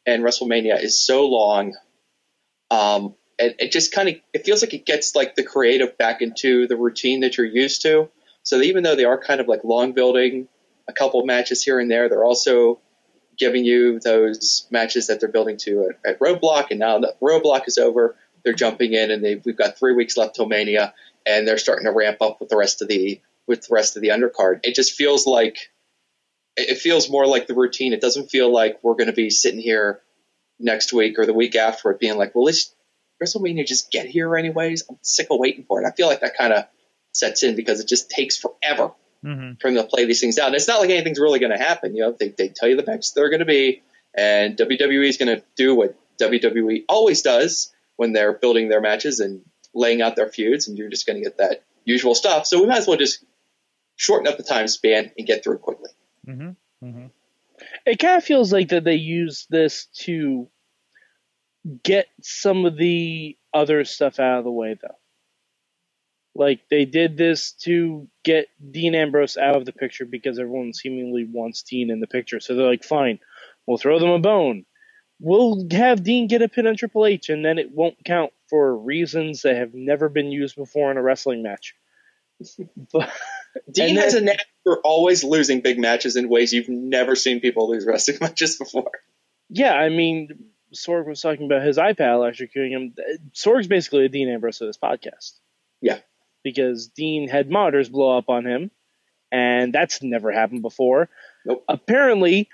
and 0.06 0.24
WrestleMania 0.24 0.82
is 0.82 1.04
so 1.04 1.26
long. 1.28 1.76
Um, 2.70 3.16
it 3.38 3.72
just 3.72 3.94
kind 3.94 4.10
of 4.10 4.16
it 4.34 4.46
feels 4.46 4.62
like 4.62 4.74
it 4.74 4.86
gets 4.86 5.16
like 5.16 5.36
the 5.36 5.44
creative 5.44 5.98
back 5.98 6.22
into 6.22 6.68
the 6.68 6.78
routine 6.78 7.22
that 7.22 7.38
you're 7.38 7.46
used 7.46 7.82
to. 7.84 8.10
So 8.44 8.62
even 8.62 8.84
though 8.84 8.96
they 8.96 9.06
are 9.06 9.18
kind 9.18 9.42
of 9.42 9.48
like 9.48 9.64
long 9.64 9.94
building 9.94 10.48
a 10.88 10.94
couple 10.94 11.26
matches 11.26 11.64
here 11.64 11.80
and 11.80 11.90
there, 11.90 12.10
they're 12.10 12.24
also 12.24 12.80
giving 13.38 13.66
you 13.66 14.00
those 14.00 14.68
matches 14.72 15.08
that 15.08 15.20
they're 15.20 15.30
building 15.30 15.58
to 15.58 15.90
at, 15.90 16.12
at 16.12 16.20
Roadblock. 16.20 16.68
And 16.70 16.80
now 16.80 17.00
that 17.00 17.20
Roadblock 17.20 17.68
is 17.68 17.78
over, 17.78 18.16
they're 18.44 18.54
jumping 18.54 18.94
in 18.94 19.12
and 19.12 19.24
they 19.24 19.36
we've 19.36 19.58
got 19.58 19.78
three 19.78 19.94
weeks 19.94 20.16
left 20.16 20.36
till 20.36 20.46
Mania, 20.46 20.94
and 21.26 21.48
they're 21.48 21.58
starting 21.58 21.86
to 21.86 21.92
ramp 21.92 22.18
up 22.22 22.40
with 22.40 22.50
the 22.50 22.58
rest 22.58 22.82
of 22.82 22.88
the 22.88 23.22
with 23.48 23.68
the 23.68 23.74
rest 23.74 23.96
of 23.96 24.02
the 24.02 24.10
undercard. 24.10 24.60
It 24.64 24.76
just 24.76 24.94
feels 24.94 25.26
like 25.26 25.72
it 26.56 26.70
it 26.70 26.78
feels 26.78 27.10
more 27.10 27.26
like 27.26 27.48
the 27.48 27.56
routine. 27.56 27.94
It 27.94 28.02
doesn't 28.02 28.30
feel 28.30 28.52
like 28.52 28.80
we're 28.84 28.94
going 28.94 29.08
to 29.08 29.14
be 29.14 29.30
sitting 29.30 29.60
here 29.60 30.02
next 30.60 30.94
week 30.94 31.20
or 31.20 31.26
the 31.26 31.34
week 31.34 31.56
after 31.56 31.92
it 31.92 32.00
being 32.00 32.18
like, 32.18 32.34
well, 32.36 32.46
let's 32.46 32.75
WrestleMania 33.22 33.66
just 33.66 33.92
get 33.92 34.06
here 34.08 34.36
anyways. 34.36 34.84
I'm 34.90 34.98
sick 35.02 35.28
of 35.32 35.40
waiting 35.40 35.64
for 35.68 35.82
it. 35.82 35.88
I 35.88 35.92
feel 35.92 36.08
like 36.08 36.22
that 36.22 36.38
kind 36.38 36.54
of 36.54 36.66
sets 37.12 37.44
in 37.44 37.56
because 37.56 37.80
it 37.80 37.88
just 37.88 38.10
takes 38.10 38.38
forever 38.38 38.92
Mhm. 39.24 39.60
for 39.60 39.72
them 39.72 39.82
to 39.82 39.90
play 39.90 40.06
these 40.06 40.20
things 40.22 40.38
out. 40.38 40.48
And 40.48 40.56
it's 40.56 40.68
not 40.68 40.80
like 40.82 40.90
anything's 40.90 41.20
really 41.20 41.40
going 41.40 41.52
to 41.52 41.58
happen. 41.58 41.96
You 41.96 42.04
know, 42.04 42.12
they, 42.12 42.30
they 42.30 42.50
tell 42.50 42.68
you 42.70 42.76
the 42.76 42.86
matches 42.86 43.14
they're 43.16 43.30
going 43.30 43.40
to 43.40 43.46
be, 43.46 43.82
and 44.14 44.56
WWE 44.58 45.08
is 45.08 45.18
going 45.18 45.36
to 45.38 45.44
do 45.56 45.74
what 45.76 45.96
WWE 46.20 46.84
always 46.88 47.22
does 47.22 47.74
when 47.96 48.14
they're 48.14 48.34
building 48.34 48.68
their 48.70 48.82
matches 48.82 49.20
and 49.22 49.42
laying 49.74 50.02
out 50.02 50.16
their 50.16 50.28
feuds, 50.28 50.68
and 50.68 50.78
you're 50.78 50.90
just 50.90 51.06
going 51.08 51.18
to 51.18 51.24
get 51.24 51.38
that 51.38 51.64
usual 51.86 52.14
stuff. 52.16 52.46
So 52.46 52.60
we 52.62 52.68
might 52.68 52.78
as 52.80 52.88
well 52.88 52.98
just 52.98 53.24
shorten 53.96 54.28
up 54.28 54.38
the 54.38 54.44
time 54.44 54.68
span 54.68 55.12
and 55.18 55.26
get 55.26 55.44
through 55.44 55.56
it 55.56 55.62
quickly. 55.62 55.90
Mhm. 56.28 56.56
Mhm. 56.84 57.10
It 57.86 58.00
kind 58.00 58.18
of 58.18 58.24
feels 58.24 58.52
like 58.54 58.70
that 58.70 58.84
they 58.84 58.96
use 58.96 59.48
this 59.50 59.86
to 60.04 60.48
get 61.84 62.08
some 62.22 62.66
of 62.66 62.78
the 62.78 63.38
other 63.54 63.86
stuff 63.86 64.20
out 64.20 64.40
of 64.40 64.44
the 64.44 64.52
way, 64.52 64.78
though. 64.82 64.96
Like 66.36 66.62
they 66.70 66.84
did 66.86 67.18
this 67.18 67.54
to 67.64 68.08
get 68.24 68.48
Dean 68.72 68.94
Ambrose 68.94 69.38
out 69.38 69.56
of 69.56 69.66
the 69.66 69.72
picture 69.72 70.06
because 70.06 70.38
everyone 70.38 70.74
seemingly 70.74 71.26
wants 71.26 71.64
Dean 71.64 71.90
in 71.90 72.02
the 72.02 72.08
picture. 72.08 72.42
So 72.42 72.56
they're 72.56 72.68
like, 72.68 72.84
fine, 72.84 73.20
we'll 73.66 73.78
throw 73.78 74.00
them 74.00 74.10
a 74.10 74.20
bone. 74.20 74.66
We'll 75.22 75.66
have 75.72 76.04
Dean 76.04 76.28
get 76.28 76.42
a 76.42 76.50
pin 76.50 76.68
on 76.68 76.76
Triple 76.76 77.06
H, 77.06 77.30
and 77.30 77.44
then 77.44 77.58
it 77.58 77.72
won't 77.72 78.04
count 78.04 78.34
for 78.50 78.78
reasons 78.78 79.44
that 79.44 79.56
have 79.56 79.74
never 79.74 80.10
been 80.10 80.30
used 80.30 80.58
before 80.58 80.92
in 80.92 80.98
a 80.98 81.02
wrestling 81.02 81.42
match. 81.42 81.74
but, 82.92 83.10
Dean 83.72 83.92
And 83.92 83.98
has 84.00 84.14
a 84.14 84.22
knack 84.22 84.46
for 84.66 84.82
always 84.82 85.24
losing 85.24 85.62
big 85.62 85.80
matches 85.80 86.18
in 86.18 86.28
ways 86.28 86.52
you've 86.52 86.68
never 86.68 87.16
seen 87.16 87.40
people 87.40 87.70
lose 87.70 87.86
wrestling 87.86 88.18
matches 88.22 88.58
before. 88.58 88.92
Yeah, 89.50 89.74
I 89.74 89.88
mean, 89.88 90.50
Sorg 90.76 91.08
was 91.08 91.22
talking 91.22 91.46
about 91.46 91.64
his 91.66 91.78
iPad 91.78 91.98
electrocuting 92.00 92.72
him. 92.72 92.94
Sorg's 93.34 93.68
basically 93.68 94.06
a 94.06 94.10
Dean 94.10 94.30
Ambrose 94.30 94.62
of 94.62 94.68
this 94.68 94.78
podcast. 94.78 95.40
Yeah. 95.82 96.00
Because 96.44 96.88
Dean 96.88 97.28
had 97.28 97.50
monitors 97.50 97.90
blow 97.90 98.18
up 98.18 98.30
on 98.30 98.46
him, 98.46 98.70
and 99.32 99.74
that's 99.74 100.04
never 100.04 100.32
happened 100.32 100.62
before. 100.62 101.10
Nope. 101.46 101.64
Apparently, 101.68 102.50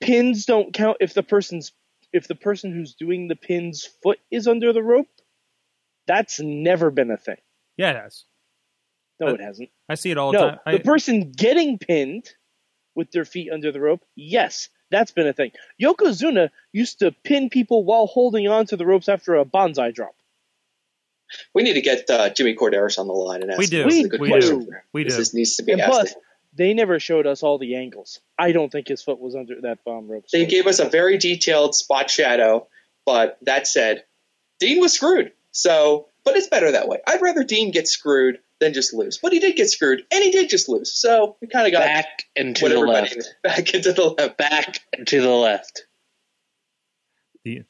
pins 0.00 0.44
don't 0.46 0.72
count 0.72 0.98
if 1.00 1.14
the 1.14 1.22
person's 1.22 1.72
if 2.12 2.28
the 2.28 2.36
person 2.36 2.72
who's 2.72 2.94
doing 2.94 3.26
the 3.26 3.34
pin's 3.34 3.88
foot 4.02 4.18
is 4.30 4.46
under 4.46 4.72
the 4.72 4.82
rope. 4.82 5.08
That's 6.06 6.38
never 6.38 6.90
been 6.92 7.10
a 7.10 7.16
thing. 7.16 7.38
Yeah, 7.76 7.90
it 7.90 7.96
has. 7.96 8.24
No, 9.18 9.28
Uh, 9.28 9.32
it 9.34 9.40
hasn't. 9.40 9.70
I 9.88 9.94
see 9.96 10.10
it 10.12 10.18
all 10.18 10.30
the 10.32 10.38
No, 10.38 10.50
time. 10.50 10.58
I, 10.66 10.72
the 10.72 10.80
person 10.84 11.32
getting 11.32 11.78
pinned 11.78 12.28
with 12.94 13.10
their 13.10 13.24
feet 13.24 13.50
under 13.52 13.72
the 13.72 13.80
rope, 13.80 14.04
yes, 14.14 14.68
that's 14.94 15.10
been 15.12 15.26
a 15.26 15.32
thing. 15.32 15.50
Yokozuna 15.82 16.50
used 16.72 17.00
to 17.00 17.10
pin 17.24 17.50
people 17.50 17.84
while 17.84 18.06
holding 18.06 18.48
on 18.48 18.66
to 18.66 18.76
the 18.76 18.86
ropes 18.86 19.08
after 19.08 19.34
a 19.34 19.44
Banzai 19.44 19.90
drop. 19.90 20.14
We 21.54 21.62
need 21.62 21.74
to 21.74 21.80
get 21.80 22.08
uh, 22.08 22.30
Jimmy 22.30 22.54
Korderas 22.54 22.98
on 22.98 23.06
the 23.08 23.12
line 23.12 23.42
and 23.42 23.50
ask 23.50 23.58
We 23.58 23.64
him. 23.66 23.70
do. 23.70 23.84
This 23.84 23.94
is 23.98 24.04
a 24.04 24.08
good 24.08 24.20
We 24.20 24.28
question. 24.28 24.58
do. 24.60 24.72
We 24.92 25.04
This 25.04 25.16
do. 25.16 25.20
is- 25.20 25.34
needs 25.34 25.56
to 25.56 25.62
be 25.64 25.72
And 25.72 25.80
asked. 25.80 25.90
plus, 25.90 26.14
they 26.54 26.72
never 26.74 27.00
showed 27.00 27.26
us 27.26 27.42
all 27.42 27.58
the 27.58 27.74
angles. 27.76 28.20
I 28.38 28.52
don't 28.52 28.70
think 28.70 28.86
his 28.88 29.02
foot 29.02 29.18
was 29.20 29.34
under 29.34 29.60
that 29.62 29.82
bomb 29.84 30.06
rope. 30.06 30.26
They 30.32 30.46
gave 30.46 30.66
us 30.68 30.78
a 30.78 30.88
very 30.88 31.18
detailed 31.18 31.74
spot 31.74 32.08
shadow, 32.10 32.68
but 33.04 33.38
that 33.42 33.66
said, 33.66 34.04
Dean 34.60 34.80
was 34.80 34.92
screwed. 34.92 35.32
So, 35.50 36.08
but 36.24 36.36
it's 36.36 36.46
better 36.48 36.70
that 36.72 36.86
way. 36.88 36.98
I'd 37.06 37.22
rather 37.22 37.42
Dean 37.42 37.72
get 37.72 37.88
screwed 37.88 38.38
than 38.60 38.72
just 38.72 38.94
lose. 38.94 39.18
But 39.18 39.32
he 39.32 39.38
did 39.38 39.56
get 39.56 39.70
screwed, 39.70 40.04
and 40.10 40.22
he 40.22 40.30
did 40.30 40.48
just 40.48 40.68
lose. 40.68 40.92
So 40.92 41.36
we 41.40 41.48
kind 41.48 41.66
of 41.66 41.72
got 41.72 41.80
Back 41.80 42.24
and 42.36 42.56
to 42.56 42.68
the 42.68 42.78
left. 42.78 43.34
back 43.42 43.74
into 43.74 43.92
the 43.92 44.14
left. 44.18 44.38
Back 44.38 44.80
and 44.96 45.06
to 45.06 45.20
the 45.20 45.30
left. 45.30 45.86
Dean, 47.44 47.66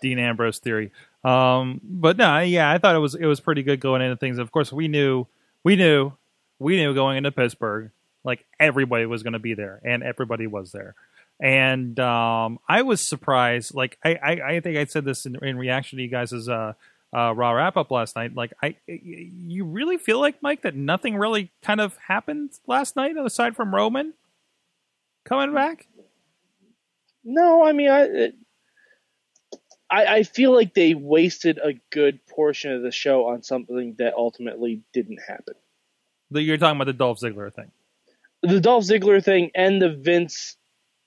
Dean 0.00 0.18
Ambrose 0.18 0.58
theory. 0.58 0.90
Um, 1.24 1.80
but 1.84 2.16
no, 2.16 2.40
yeah, 2.40 2.70
I 2.70 2.78
thought 2.78 2.96
it 2.96 3.00
was 3.00 3.14
it 3.14 3.26
was 3.26 3.40
pretty 3.40 3.62
good 3.62 3.80
going 3.80 4.02
into 4.02 4.16
things. 4.16 4.38
Of 4.38 4.50
course, 4.50 4.72
we 4.72 4.88
knew 4.88 5.26
we 5.62 5.76
knew 5.76 6.12
we 6.58 6.76
knew 6.76 6.94
going 6.94 7.18
into 7.18 7.30
Pittsburgh, 7.30 7.90
like 8.24 8.44
everybody 8.58 9.06
was 9.06 9.22
going 9.22 9.34
to 9.34 9.38
be 9.38 9.54
there, 9.54 9.80
and 9.84 10.02
everybody 10.02 10.46
was 10.46 10.72
there. 10.72 10.94
And 11.40 11.98
um, 11.98 12.58
I 12.68 12.82
was 12.82 13.00
surprised. 13.00 13.74
Like 13.74 13.98
I, 14.04 14.14
I, 14.14 14.30
I 14.54 14.60
think 14.60 14.76
I 14.76 14.84
said 14.84 15.04
this 15.04 15.26
in, 15.26 15.36
in 15.42 15.56
reaction 15.56 15.98
to 15.98 16.02
you 16.02 16.10
guys' 16.10 16.48
uh, 16.48 16.74
uh, 17.14 17.32
raw 17.34 17.50
wrap 17.52 17.76
up 17.76 17.90
last 17.90 18.16
night. 18.16 18.34
Like 18.34 18.52
I, 18.62 18.76
you 18.86 19.64
really 19.64 19.98
feel 19.98 20.20
like 20.20 20.42
Mike 20.42 20.62
that 20.62 20.74
nothing 20.74 21.16
really 21.16 21.50
kind 21.62 21.80
of 21.80 21.96
happened 22.08 22.50
last 22.66 22.96
night 22.96 23.16
aside 23.16 23.54
from 23.56 23.74
Roman 23.74 24.14
coming 25.24 25.54
back. 25.54 25.86
No, 27.24 27.64
I 27.64 27.72
mean, 27.72 27.90
I, 27.90 28.02
it- 28.02 28.34
I, 29.90 30.06
I 30.06 30.22
feel 30.22 30.54
like 30.54 30.72
they 30.72 30.94
wasted 30.94 31.58
a 31.62 31.74
good 31.90 32.24
portion 32.26 32.72
of 32.72 32.80
the 32.82 32.90
show 32.90 33.26
on 33.26 33.42
something 33.42 33.94
that 33.98 34.14
ultimately 34.14 34.80
didn't 34.94 35.18
happen. 35.28 35.52
You're 36.30 36.56
talking 36.56 36.76
about 36.80 36.86
the 36.86 36.94
Dolph 36.94 37.20
Ziggler 37.20 37.52
thing. 37.52 37.70
The 38.42 38.58
Dolph 38.58 38.84
Ziggler 38.84 39.22
thing 39.22 39.50
and 39.54 39.82
the 39.82 39.90
Vince, 39.90 40.56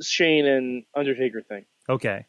Shane, 0.03 0.45
and 0.45 0.83
Undertaker 0.95 1.41
thing. 1.41 1.65
Okay. 1.89 2.27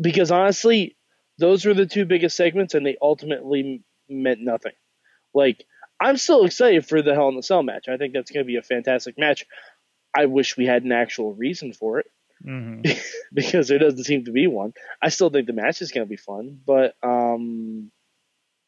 Because 0.00 0.32
honestly, 0.32 0.96
those 1.40 1.64
were 1.64 1.74
the 1.74 1.86
two 1.86 2.04
biggest 2.04 2.36
segments, 2.36 2.74
and 2.74 2.86
they 2.86 2.96
ultimately 3.02 3.82
meant 4.08 4.40
nothing. 4.40 4.72
Like, 5.34 5.64
I'm 6.00 6.16
still 6.16 6.44
excited 6.44 6.86
for 6.86 7.02
the 7.02 7.14
Hell 7.14 7.28
in 7.28 7.36
the 7.36 7.42
Cell 7.42 7.62
match. 7.62 7.88
I 7.88 7.96
think 7.96 8.14
that's 8.14 8.30
going 8.30 8.44
to 8.44 8.46
be 8.46 8.56
a 8.56 8.62
fantastic 8.62 9.18
match. 9.18 9.46
I 10.16 10.26
wish 10.26 10.56
we 10.56 10.66
had 10.66 10.82
an 10.84 10.92
actual 10.92 11.34
reason 11.34 11.72
for 11.72 11.98
it. 12.00 12.06
hmm 12.44 12.82
because 13.34 13.68
there 13.68 13.78
doesn't 13.78 14.04
seem 14.04 14.24
to 14.24 14.32
be 14.32 14.46
one. 14.46 14.72
I 15.02 15.08
still 15.10 15.30
think 15.30 15.46
the 15.46 15.52
match 15.52 15.82
is 15.82 15.92
going 15.92 16.06
to 16.06 16.08
be 16.10 16.16
fun, 16.16 16.60
but 16.66 16.94
um, 17.02 17.90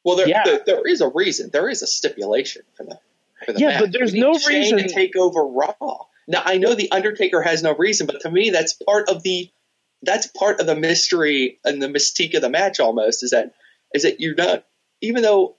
Well, 0.04 0.16
there, 0.16 0.28
Yeah. 0.28 0.42
there 0.44 0.60
there 0.66 0.86
is 0.86 1.00
a 1.00 1.08
reason. 1.08 1.50
There 1.52 1.68
is 1.68 1.82
a 1.82 1.86
stipulation 1.86 2.62
for 2.76 2.84
the 2.84 2.98
for 3.46 3.52
the 3.54 3.60
Yeah, 3.60 3.68
match. 3.70 3.80
but 3.80 3.92
there's 3.92 4.14
no 4.14 4.38
Shane 4.38 4.74
reason- 4.74 4.78
to 4.78 4.88
take 4.88 5.16
over 5.16 5.42
Raw. 5.44 5.74
Now 6.28 6.42
I 6.44 6.58
know 6.58 6.74
the 6.74 6.90
Undertaker 6.92 7.42
has 7.42 7.62
no 7.64 7.74
reason, 7.74 8.06
but 8.06 8.20
to 8.20 8.30
me 8.30 8.50
that's 8.50 8.74
part 8.74 9.08
of 9.08 9.22
the 9.24 9.50
that's 10.02 10.26
part 10.26 10.60
of 10.60 10.66
the 10.66 10.74
mystery 10.76 11.58
and 11.64 11.80
the 11.80 11.88
mystique 11.88 12.34
of 12.34 12.42
the 12.42 12.50
match. 12.50 12.80
Almost 12.80 13.22
is 13.22 13.30
that 13.30 13.54
is 13.94 14.02
that 14.02 14.20
you're 14.20 14.34
not 14.34 14.64
even 15.00 15.22
though 15.22 15.56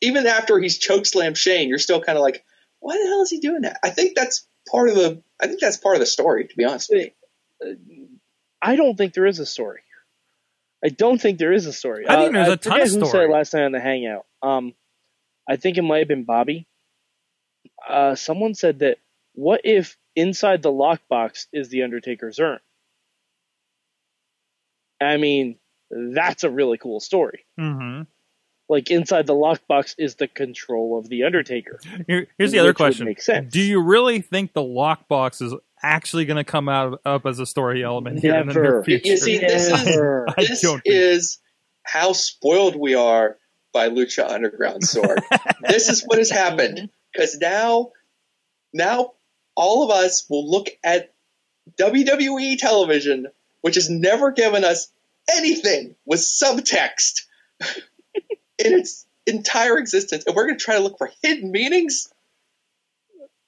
even 0.00 0.26
after 0.26 0.58
he's 0.58 0.78
chokeslammed 0.78 1.36
Shane, 1.36 1.68
you're 1.68 1.78
still 1.78 2.00
kind 2.00 2.18
of 2.18 2.22
like, 2.22 2.44
why 2.80 2.98
the 2.98 3.06
hell 3.06 3.22
is 3.22 3.30
he 3.30 3.38
doing 3.38 3.62
that? 3.62 3.78
I 3.84 3.90
think 3.90 4.16
that's 4.16 4.46
part 4.70 4.88
of 4.88 4.94
the 4.94 5.22
I 5.40 5.46
think 5.46 5.60
that's 5.60 5.76
part 5.76 5.96
of 5.96 6.00
the 6.00 6.06
story. 6.06 6.46
To 6.46 6.56
be 6.56 6.64
honest, 6.64 6.90
with 6.90 7.10
you. 7.86 8.08
I 8.60 8.76
don't 8.76 8.96
think 8.96 9.14
there 9.14 9.26
is 9.26 9.38
a 9.38 9.46
story. 9.46 9.80
I 10.84 10.88
don't 10.88 11.20
think 11.20 11.38
there 11.38 11.52
is 11.52 11.66
a 11.66 11.72
story. 11.72 12.06
I 12.08 12.16
think 12.16 12.30
Uh, 12.30 12.44
there's 12.44 12.48
a 12.48 12.52
I 12.52 12.56
ton 12.56 12.72
forget 12.72 12.86
of 12.88 13.02
who 13.02 13.06
said 13.06 13.22
it 13.22 13.30
last 13.30 13.54
night 13.54 13.64
on 13.64 13.72
the 13.72 13.80
Hangout. 13.80 14.26
Um, 14.42 14.74
I 15.48 15.56
think 15.56 15.78
it 15.78 15.82
might 15.82 15.98
have 15.98 16.08
been 16.08 16.24
Bobby. 16.24 16.66
Uh, 17.88 18.14
someone 18.16 18.54
said 18.54 18.80
that 18.80 18.98
what 19.34 19.60
if 19.64 19.96
inside 20.16 20.62
the 20.62 20.72
lockbox 20.72 21.46
is 21.52 21.68
the 21.68 21.82
Undertaker's 21.84 22.38
urn? 22.38 22.58
I 25.02 25.16
mean, 25.16 25.56
that's 25.90 26.44
a 26.44 26.50
really 26.50 26.78
cool 26.78 27.00
story. 27.00 27.44
hmm 27.58 28.02
Like 28.68 28.90
inside 28.90 29.26
the 29.26 29.34
lockbox 29.34 29.94
is 29.98 30.14
the 30.16 30.28
control 30.28 30.98
of 30.98 31.08
the 31.08 31.24
Undertaker. 31.24 31.78
Here, 32.06 32.26
here's 32.38 32.52
the 32.52 32.58
other 32.60 32.74
question: 32.74 33.06
make 33.06 33.20
sense. 33.20 33.52
Do 33.52 33.60
you 33.60 33.80
really 33.82 34.20
think 34.20 34.52
the 34.54 34.62
lockbox 34.62 35.42
is 35.42 35.54
actually 35.82 36.24
going 36.24 36.36
to 36.36 36.44
come 36.44 36.68
out 36.68 37.00
up 37.04 37.26
as 37.26 37.38
a 37.40 37.46
story 37.46 37.82
element 37.82 38.20
here 38.20 38.36
in 38.36 38.46
the 38.46 38.54
near 38.54 38.82
future? 38.84 39.08
You 39.08 39.16
see, 39.16 39.38
this 39.38 39.66
is 39.68 39.84
Never. 39.96 40.26
I 40.36 40.42
this 40.44 40.62
don't 40.62 40.80
think- 40.82 40.94
is 40.94 41.38
how 41.84 42.12
spoiled 42.12 42.76
we 42.76 42.94
are 42.94 43.36
by 43.72 43.88
Lucha 43.88 44.30
Underground 44.30 44.82
Sorg. 44.82 45.18
this 45.62 45.88
is 45.88 46.02
what 46.02 46.18
has 46.18 46.30
happened 46.30 46.88
because 47.12 47.36
now, 47.38 47.90
now 48.72 49.12
all 49.56 49.82
of 49.82 49.90
us 49.90 50.24
will 50.30 50.48
look 50.48 50.68
at 50.84 51.12
WWE 51.80 52.58
television, 52.58 53.26
which 53.62 53.76
has 53.76 53.88
never 53.88 54.30
given 54.30 54.64
us 54.64 54.92
anything 55.30 55.96
with 56.04 56.20
subtext 56.20 57.22
in 58.58 58.74
its 58.74 59.06
entire 59.26 59.78
existence, 59.78 60.24
and 60.26 60.36
we're 60.36 60.46
going 60.46 60.58
to 60.58 60.64
try 60.64 60.76
to 60.76 60.82
look 60.82 60.98
for 60.98 61.10
hidden 61.22 61.50
meanings. 61.50 62.08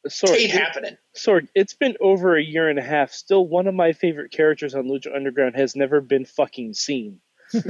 Sorry, 0.07 0.45
Ain't 0.45 0.53
happening. 0.53 0.97
Sorg, 1.17 1.49
it's 1.55 1.75
been 1.75 1.97
over 2.01 2.37
a 2.37 2.43
year 2.43 2.69
and 2.69 2.79
a 2.79 2.83
half. 2.83 3.11
Still, 3.13 3.47
one 3.47 3.67
of 3.67 3.75
my 3.75 3.93
favorite 3.93 4.33
characters 4.33 4.75
on 4.75 4.85
Lucha 4.85 5.15
Underground 5.15 5.57
has 5.57 5.75
never 5.75 6.01
been 6.01 6.27
fucking 6.27 6.75
seen. 6.75 7.21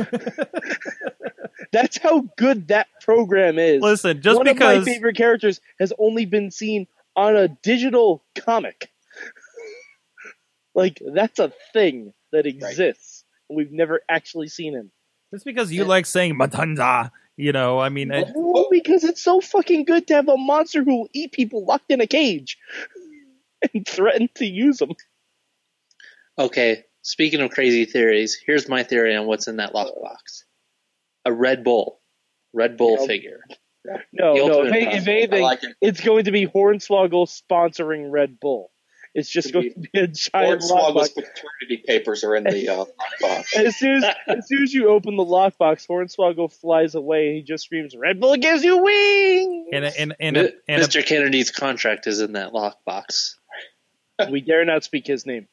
That's 1.73 1.99
how 1.99 2.29
good 2.37 2.69
that 2.69 2.89
program 3.01 3.59
is. 3.59 3.83
Listen, 3.83 4.21
just 4.21 4.37
one 4.37 4.47
because 4.47 4.79
of 4.79 4.87
my 4.87 4.93
favorite 4.93 5.17
characters 5.17 5.61
has 5.79 5.93
only 5.99 6.25
been 6.27 6.51
seen 6.51 6.87
on 7.17 7.37
a 7.37 7.49
digital 7.49 8.25
comic. 8.37 8.91
like 10.75 11.01
that's 11.15 11.39
a 11.39 11.53
thing 11.73 12.13
that 12.35 12.47
exists. 12.47 13.25
and 13.49 13.57
We've 13.57 13.73
never 13.73 14.01
actually 14.09 14.49
seen 14.49 14.75
him. 14.75 14.91
just 15.33 15.45
because 15.45 15.73
you 15.73 15.85
like 15.85 16.07
saying 16.07 16.39
Matanza, 16.39 17.11
you 17.37 17.53
know, 17.53 17.79
I 17.81 17.89
mean, 17.89 18.13
it, 18.13 18.29
Well, 18.35 18.69
because 18.71 19.03
it's 19.05 19.23
so 19.23 19.41
fucking 19.41 19.85
good 19.87 20.07
to 20.09 20.15
have 20.15 20.29
a 20.29 20.37
monster 20.37 20.85
who 20.85 20.99
will 21.01 21.09
eat 21.13 21.33
people 21.33 21.65
locked 21.65 21.91
in 21.91 22.01
a 22.01 22.07
cage 22.07 22.59
and 23.75 23.87
threaten 23.87 24.29
to 24.37 24.47
use 24.47 24.79
them. 24.79 24.93
Okay, 26.39 26.85
speaking 27.03 27.41
of 27.41 27.51
crazy 27.51 27.85
theories, 27.85 28.37
here's 28.45 28.69
my 28.69 28.83
theory 28.83 29.15
on 29.17 29.27
what's 29.27 29.47
in 29.49 29.57
that 29.57 29.73
lockbox: 29.73 30.43
a 31.25 31.33
Red 31.33 31.63
Bull, 31.65 32.01
Red 32.53 32.77
Bull 32.77 32.99
Yeah. 33.01 33.07
figure. 33.07 33.41
No, 34.13 34.35
no. 34.35 34.65
If, 34.65 34.75
if 34.75 35.09
anything, 35.09 35.43
like 35.43 35.63
it. 35.63 35.77
it's 35.81 36.01
going 36.01 36.25
to 36.25 36.33
be 36.33 36.47
Hornswoggle 36.47 37.29
sponsoring 37.29 38.11
Red 38.11 38.41
Bull. 38.41 38.71
It's 39.15 39.31
just 39.31 39.53
Could 39.53 39.55
going 39.55 39.73
to 39.75 39.81
be 39.81 40.01
a 40.01 40.07
giant 40.09 40.63
Hornswoggle's 40.63 41.11
lockbox. 41.11 41.15
paternity 41.15 41.85
papers 41.87 42.25
are 42.25 42.35
in 42.35 42.43
the 42.45 42.69
uh, 42.69 42.85
box. 43.21 43.55
As 43.57 43.77
soon 43.77 44.03
as, 44.03 44.15
as 44.27 44.49
soon 44.49 44.63
as 44.65 44.75
you 44.75 44.89
open 44.89 45.17
the 45.17 45.25
lockbox, 45.25 45.87
Hornswoggle 45.87 46.53
flies 46.53 46.97
away 46.97 47.29
and 47.29 47.37
he 47.37 47.43
just 47.43 47.65
screams, 47.65 47.95
"Red 47.97 48.21
Bull 48.21 48.37
gives 48.37 48.65
you 48.65 48.79
wings!" 48.79 49.69
and 49.73 49.85
and 49.85 50.17
and, 50.19 50.37
and, 50.37 50.53
and 50.67 50.83
Mr. 50.83 51.07
Kennedy's 51.07 51.53
contract 51.53 52.09
is 52.09 52.21
in 52.21 52.33
that 52.33 52.53
lockbox. 52.53 53.35
we 54.31 54.41
dare 54.41 54.65
not 54.65 54.83
speak 54.83 55.07
his 55.07 55.25
name. 55.27 55.47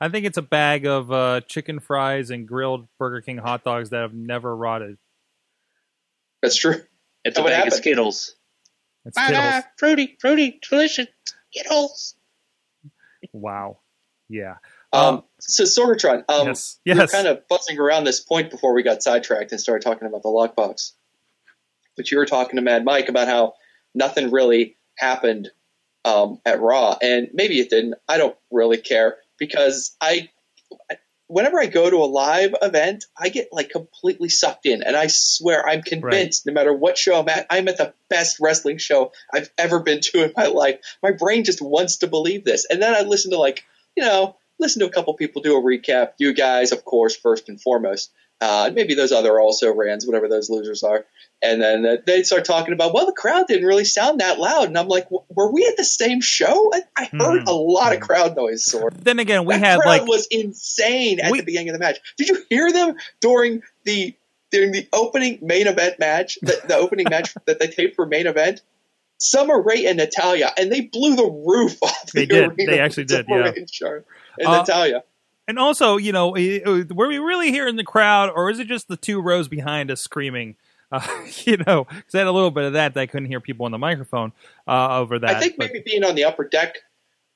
I 0.00 0.08
think 0.08 0.24
it's 0.24 0.38
a 0.38 0.42
bag 0.42 0.86
of 0.86 1.10
uh, 1.12 1.40
chicken 1.42 1.80
fries 1.80 2.30
and 2.30 2.46
grilled 2.46 2.86
Burger 2.98 3.20
King 3.22 3.38
hot 3.38 3.64
dogs 3.64 3.90
that 3.90 4.00
have 4.02 4.14
never 4.14 4.54
rotted. 4.56 4.98
That's 6.42 6.56
true. 6.56 6.76
It's 7.24 7.34
That 7.36 7.40
a 7.40 7.44
would 7.44 7.50
bag 7.50 7.66
of. 7.66 7.74
Skittles. 7.74 8.34
It's 9.04 9.20
Skittles. 9.20 9.64
fruity, 9.76 10.16
fruity, 10.20 10.58
delicious 10.68 11.06
Skittles. 11.52 12.14
Wow. 13.32 13.78
Yeah. 14.28 14.56
Um, 14.92 15.24
so 15.40 15.64
Sorgatron, 15.64 16.24
um, 16.28 16.48
yes. 16.48 16.78
we 16.86 16.92
were 16.92 17.00
Yes. 17.00 17.12
kind 17.12 17.26
of 17.26 17.46
buzzing 17.48 17.78
around 17.78 18.04
this 18.04 18.20
point 18.20 18.50
before 18.50 18.72
we 18.74 18.82
got 18.82 19.02
sidetracked 19.02 19.50
and 19.52 19.60
started 19.60 19.82
talking 19.84 20.06
about 20.06 20.22
the 20.22 20.28
lockbox. 20.28 20.92
But 21.96 22.10
you 22.10 22.18
were 22.18 22.26
talking 22.26 22.56
to 22.56 22.62
Mad 22.62 22.84
Mike 22.84 23.08
about 23.08 23.28
how 23.28 23.54
nothing 23.94 24.30
really 24.30 24.76
happened 24.96 25.50
um, 26.04 26.40
at 26.46 26.60
Raw, 26.60 26.96
and 27.02 27.28
maybe 27.34 27.58
it 27.60 27.70
didn't. 27.70 27.94
I 28.08 28.18
don't 28.18 28.36
really 28.50 28.78
care 28.78 29.18
because 29.38 29.96
I, 30.00 30.30
whenever 31.30 31.60
I 31.60 31.66
go 31.66 31.88
to 31.88 31.96
a 31.96 32.06
live 32.06 32.54
event, 32.60 33.06
I 33.16 33.28
get 33.28 33.48
like 33.52 33.70
completely 33.70 34.28
sucked 34.28 34.66
in, 34.66 34.82
and 34.82 34.96
I 34.96 35.06
swear 35.06 35.66
I'm 35.66 35.82
convinced 35.82 36.44
no 36.44 36.52
matter 36.52 36.74
what 36.74 36.98
show 36.98 37.18
I'm 37.18 37.28
at, 37.28 37.46
I'm 37.48 37.68
at 37.68 37.78
the 37.78 37.94
best 38.08 38.38
wrestling 38.40 38.78
show 38.78 39.12
I've 39.32 39.50
ever 39.56 39.80
been 39.80 40.00
to 40.00 40.24
in 40.24 40.32
my 40.36 40.46
life. 40.46 40.80
My 41.02 41.12
brain 41.12 41.44
just 41.44 41.62
wants 41.62 41.98
to 41.98 42.08
believe 42.08 42.44
this, 42.44 42.66
and 42.68 42.82
then 42.82 42.94
I 42.94 43.02
listen 43.02 43.30
to 43.30 43.38
like 43.38 43.64
you 43.96 44.04
know 44.04 44.36
listen 44.58 44.80
to 44.80 44.86
a 44.86 44.92
couple 44.92 45.14
people 45.14 45.40
do 45.40 45.56
a 45.56 45.62
recap. 45.62 46.12
You 46.18 46.34
guys, 46.34 46.72
of 46.72 46.84
course, 46.84 47.16
first 47.16 47.48
and 47.48 47.60
foremost. 47.60 48.10
Uh, 48.42 48.70
maybe 48.72 48.94
those 48.94 49.12
other 49.12 49.38
also 49.38 49.70
rans, 49.74 50.06
whatever 50.06 50.26
those 50.26 50.48
losers 50.48 50.82
are. 50.82 51.04
And 51.42 51.60
then 51.60 51.84
uh, 51.84 51.96
they 52.06 52.22
start 52.22 52.46
talking 52.46 52.72
about, 52.72 52.94
well, 52.94 53.04
the 53.04 53.12
crowd 53.12 53.46
didn't 53.46 53.66
really 53.66 53.84
sound 53.84 54.20
that 54.20 54.38
loud. 54.38 54.68
And 54.68 54.78
I'm 54.78 54.88
like, 54.88 55.04
w- 55.04 55.22
were 55.28 55.52
we 55.52 55.66
at 55.66 55.76
the 55.76 55.84
same 55.84 56.22
show? 56.22 56.70
I, 56.72 56.80
I 56.96 57.04
heard 57.04 57.42
Mhm. 57.42 57.48
a 57.48 57.52
lot 57.52 57.92
of 57.94 58.00
crowd 58.00 58.34
noise, 58.36 58.64
Sorg. 58.64 58.94
Then 59.04 59.18
again, 59.18 59.44
we 59.44 59.54
that 59.54 59.60
had 59.62 59.80
crowd 59.80 59.88
like 60.00 60.06
was 60.08 60.26
insane 60.30 61.20
at 61.20 61.30
We- 61.30 61.40
the 61.40 61.44
beginning 61.44 61.68
of 61.68 61.74
the 61.74 61.80
match. 61.80 61.98
Did 62.16 62.28
you 62.30 62.42
hear 62.48 62.72
them 62.72 62.96
during 63.20 63.62
the 63.84 64.14
during 64.50 64.72
the 64.72 64.88
opening 64.92 65.38
main 65.42 65.66
event 65.68 65.98
match, 66.00 66.38
the, 66.40 66.58
the 66.66 66.76
opening 66.76 67.06
match 67.10 67.34
that 67.46 67.60
they 67.60 67.66
taped 67.68 67.94
for 67.96 68.06
main 68.06 68.26
event? 68.26 68.62
Summer 69.18 69.60
Rae 69.60 69.84
and 69.84 69.98
Natalya, 69.98 70.50
and 70.56 70.72
they 70.72 70.80
blew 70.80 71.14
the 71.14 71.26
roof 71.26 71.76
off 71.82 72.06
the 72.06 72.20
They 72.20 72.26
did. 72.26 72.48
arena. 72.52 72.72
They 72.72 72.80
actually 72.80 73.04
did, 73.04 73.26
Summer 73.26 73.38
yeah. 73.40 73.50
Rae 73.50 73.54
and, 73.56 73.70
Char- 73.70 74.04
and 74.38 74.48
Uh, 74.48 74.58
Natalya. 74.60 75.02
And 75.50 75.58
also, 75.58 75.96
you 75.96 76.12
know, 76.12 76.28
were 76.28 77.08
we 77.08 77.18
really 77.18 77.50
hearing 77.50 77.74
the 77.74 77.82
crowd, 77.82 78.30
or 78.32 78.50
is 78.50 78.60
it 78.60 78.68
just 78.68 78.86
the 78.86 78.96
two 78.96 79.20
rows 79.20 79.48
behind 79.48 79.90
us 79.90 80.00
screaming? 80.00 80.54
Uh, 80.92 81.00
you 81.44 81.56
know, 81.66 81.84
because 81.84 82.14
I 82.14 82.18
had 82.18 82.28
a 82.28 82.32
little 82.32 82.52
bit 82.52 82.64
of 82.64 82.74
that 82.74 82.94
that 82.94 83.00
I 83.00 83.06
couldn't 83.06 83.28
hear 83.28 83.40
people 83.40 83.66
on 83.66 83.72
the 83.72 83.78
microphone 83.78 84.32
uh, 84.68 85.00
over 85.00 85.18
that. 85.18 85.30
I 85.30 85.40
think 85.40 85.56
but- 85.56 85.66
maybe 85.66 85.82
being 85.84 86.04
on 86.04 86.14
the 86.14 86.24
upper 86.24 86.44
deck 86.44 86.76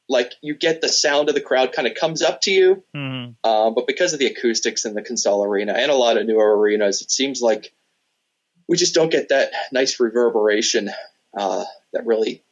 like 0.08 0.32
you 0.42 0.54
get 0.54 0.80
the 0.80 0.88
sound 0.88 1.28
of 1.28 1.34
the 1.34 1.40
crowd 1.40 1.72
kind 1.72 1.88
of 1.88 1.94
comes 1.94 2.22
up 2.22 2.42
to 2.42 2.50
you. 2.52 2.84
Mhm. 2.94 3.34
Um, 3.42 3.74
but 3.74 3.86
because 3.86 4.12
of 4.12 4.18
the 4.18 4.26
acoustics 4.26 4.84
in 4.84 4.94
the 4.94 5.02
Consol 5.02 5.44
Arena 5.44 5.72
and 5.72 5.90
a 5.90 5.94
lot 5.94 6.16
of 6.16 6.26
newer 6.26 6.56
arenas, 6.56 7.02
it 7.02 7.10
seems 7.10 7.40
like 7.40 7.72
we 8.68 8.76
just 8.76 8.94
don't 8.94 9.10
get 9.10 9.30
that 9.30 9.50
nice 9.72 9.98
reverberation 9.98 10.90
uh, 11.36 11.64
that 11.92 12.06
really 12.06 12.44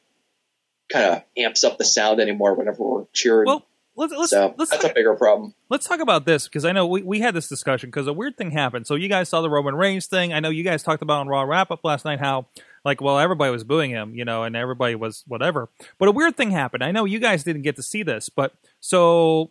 kind 0.90 1.04
of 1.06 1.22
amps 1.36 1.62
up 1.62 1.78
the 1.78 1.84
sound 1.84 2.20
anymore 2.20 2.54
whenever 2.54 2.82
we're 2.82 3.04
cheering. 3.12 3.46
Well, 3.46 3.66
let's 3.96 4.12
let's 4.12 4.30
so 4.30 4.54
let's 4.56 4.70
that's 4.70 4.82
talk, 4.82 4.92
a 4.92 4.94
bigger 4.94 5.14
problem. 5.14 5.54
let's 5.68 5.86
talk 5.86 6.00
about 6.00 6.24
this 6.24 6.48
because 6.48 6.64
I 6.64 6.72
know 6.72 6.86
we, 6.86 7.02
we 7.02 7.20
had 7.20 7.34
this 7.34 7.48
discussion 7.48 7.90
because 7.90 8.06
a 8.06 8.12
weird 8.12 8.36
thing 8.36 8.50
happened. 8.50 8.86
So 8.86 8.94
you 8.94 9.08
guys 9.08 9.28
saw 9.28 9.40
the 9.42 9.50
Roman 9.50 9.74
Reigns 9.74 10.06
thing. 10.06 10.32
I 10.32 10.40
know 10.40 10.50
you 10.50 10.64
guys 10.64 10.82
talked 10.82 11.02
about 11.02 11.20
on 11.20 11.28
Raw 11.28 11.42
wrap 11.42 11.70
up 11.70 11.84
last 11.84 12.04
night 12.04 12.20
how 12.20 12.46
like 12.84 13.00
well 13.00 13.18
everybody 13.18 13.50
was 13.50 13.64
booing 13.64 13.90
him, 13.90 14.14
you 14.14 14.24
know, 14.24 14.42
and 14.44 14.56
everybody 14.56 14.94
was 14.94 15.24
whatever. 15.26 15.68
But 15.98 16.08
a 16.08 16.12
weird 16.12 16.36
thing 16.36 16.50
happened. 16.50 16.82
I 16.82 16.90
know 16.90 17.04
you 17.04 17.18
guys 17.18 17.44
didn't 17.44 17.62
get 17.62 17.76
to 17.76 17.82
see 17.82 18.02
this, 18.02 18.28
but 18.28 18.54
so 18.80 19.50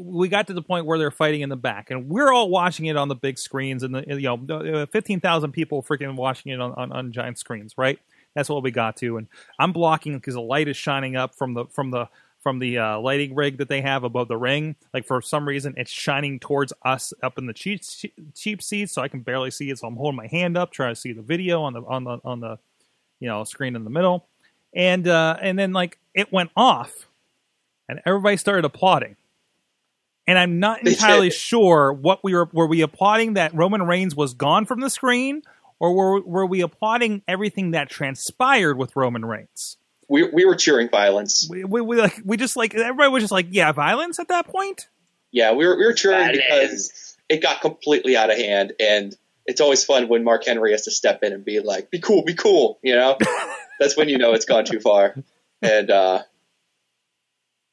we 0.00 0.28
got 0.28 0.46
to 0.48 0.54
the 0.54 0.62
point 0.62 0.86
where 0.86 0.98
they're 0.98 1.10
fighting 1.10 1.42
in 1.42 1.48
the 1.48 1.56
back, 1.56 1.90
and 1.90 2.08
we're 2.08 2.32
all 2.32 2.48
watching 2.48 2.86
it 2.86 2.96
on 2.96 3.08
the 3.08 3.14
big 3.14 3.38
screens, 3.38 3.82
and 3.82 3.94
the 3.94 4.04
you 4.06 4.22
know 4.22 4.82
uh, 4.82 4.86
fifteen 4.86 5.20
thousand 5.20 5.52
people 5.52 5.82
freaking 5.82 6.16
watching 6.16 6.52
it 6.52 6.60
on, 6.60 6.72
on 6.72 6.92
on 6.92 7.12
giant 7.12 7.38
screens, 7.38 7.74
right? 7.76 7.98
That's 8.34 8.48
what 8.48 8.64
we 8.64 8.72
got 8.72 8.96
to, 8.96 9.16
and 9.16 9.28
I'm 9.60 9.72
blocking 9.72 10.14
because 10.14 10.34
the 10.34 10.40
light 10.40 10.66
is 10.66 10.76
shining 10.76 11.14
up 11.14 11.36
from 11.36 11.54
the 11.54 11.66
from 11.66 11.92
the 11.92 12.08
from 12.44 12.58
the 12.58 12.78
uh, 12.78 13.00
lighting 13.00 13.34
rig 13.34 13.56
that 13.58 13.68
they 13.68 13.80
have 13.80 14.04
above 14.04 14.28
the 14.28 14.36
ring. 14.36 14.76
Like 14.92 15.06
for 15.06 15.20
some 15.22 15.48
reason, 15.48 15.74
it's 15.78 15.90
shining 15.90 16.38
towards 16.38 16.74
us 16.84 17.12
up 17.22 17.38
in 17.38 17.46
the 17.46 17.54
cheap 17.54 17.80
cheap 18.34 18.62
seats, 18.62 18.92
so 18.92 19.02
I 19.02 19.08
can 19.08 19.20
barely 19.20 19.50
see 19.50 19.70
it. 19.70 19.78
So 19.78 19.88
I'm 19.88 19.96
holding 19.96 20.16
my 20.16 20.28
hand 20.28 20.56
up, 20.56 20.70
trying 20.70 20.94
to 20.94 21.00
see 21.00 21.12
the 21.12 21.22
video 21.22 21.62
on 21.62 21.72
the 21.72 21.82
on 21.82 22.04
the 22.04 22.18
on 22.22 22.40
the 22.40 22.58
you 23.18 23.28
know 23.28 23.42
screen 23.44 23.74
in 23.74 23.82
the 23.82 23.90
middle, 23.90 24.28
and 24.74 25.08
uh, 25.08 25.36
and 25.40 25.58
then 25.58 25.72
like 25.72 25.98
it 26.12 26.30
went 26.30 26.50
off, 26.54 27.08
and 27.88 28.00
everybody 28.06 28.36
started 28.36 28.64
applauding. 28.64 29.16
And 30.26 30.38
I'm 30.38 30.60
not 30.60 30.86
entirely 30.86 31.30
sure 31.30 31.92
what 31.92 32.22
we 32.22 32.34
were 32.34 32.48
were 32.52 32.66
we 32.66 32.82
applauding 32.82 33.34
that 33.34 33.54
Roman 33.54 33.82
Reigns 33.82 34.14
was 34.14 34.34
gone 34.34 34.66
from 34.66 34.80
the 34.80 34.90
screen, 34.90 35.42
or 35.80 35.94
were 35.94 36.20
were 36.20 36.46
we 36.46 36.60
applauding 36.60 37.22
everything 37.26 37.70
that 37.70 37.88
transpired 37.88 38.76
with 38.76 38.94
Roman 38.94 39.24
Reigns? 39.24 39.78
We, 40.08 40.24
we 40.24 40.44
were 40.44 40.54
cheering 40.54 40.88
violence. 40.88 41.46
We, 41.48 41.64
we, 41.64 41.80
we 41.80 41.96
like 41.96 42.20
we 42.24 42.36
just 42.36 42.56
like 42.56 42.74
everybody 42.74 43.10
was 43.10 43.22
just 43.22 43.32
like 43.32 43.46
yeah 43.50 43.72
violence 43.72 44.18
at 44.18 44.28
that 44.28 44.46
point. 44.46 44.88
Yeah, 45.32 45.52
we 45.52 45.66
were, 45.66 45.76
we 45.76 45.84
were 45.84 45.92
cheering 45.92 46.30
because 46.32 46.48
Violence. 46.48 47.16
it 47.28 47.42
got 47.42 47.60
completely 47.60 48.16
out 48.16 48.30
of 48.30 48.36
hand, 48.36 48.72
and 48.78 49.16
it's 49.46 49.60
always 49.60 49.84
fun 49.84 50.08
when 50.08 50.22
Mark 50.22 50.44
Henry 50.44 50.70
has 50.70 50.82
to 50.82 50.90
step 50.90 51.22
in 51.22 51.32
and 51.32 51.44
be 51.44 51.60
like, 51.60 51.90
"Be 51.90 51.98
cool, 51.98 52.22
be 52.22 52.34
cool," 52.34 52.78
you 52.82 52.94
know. 52.94 53.18
That's 53.80 53.96
when 53.96 54.08
you 54.08 54.18
know 54.18 54.34
it's 54.34 54.44
gone 54.44 54.64
too 54.64 54.78
far. 54.78 55.16
And 55.60 55.90
uh, 55.90 56.22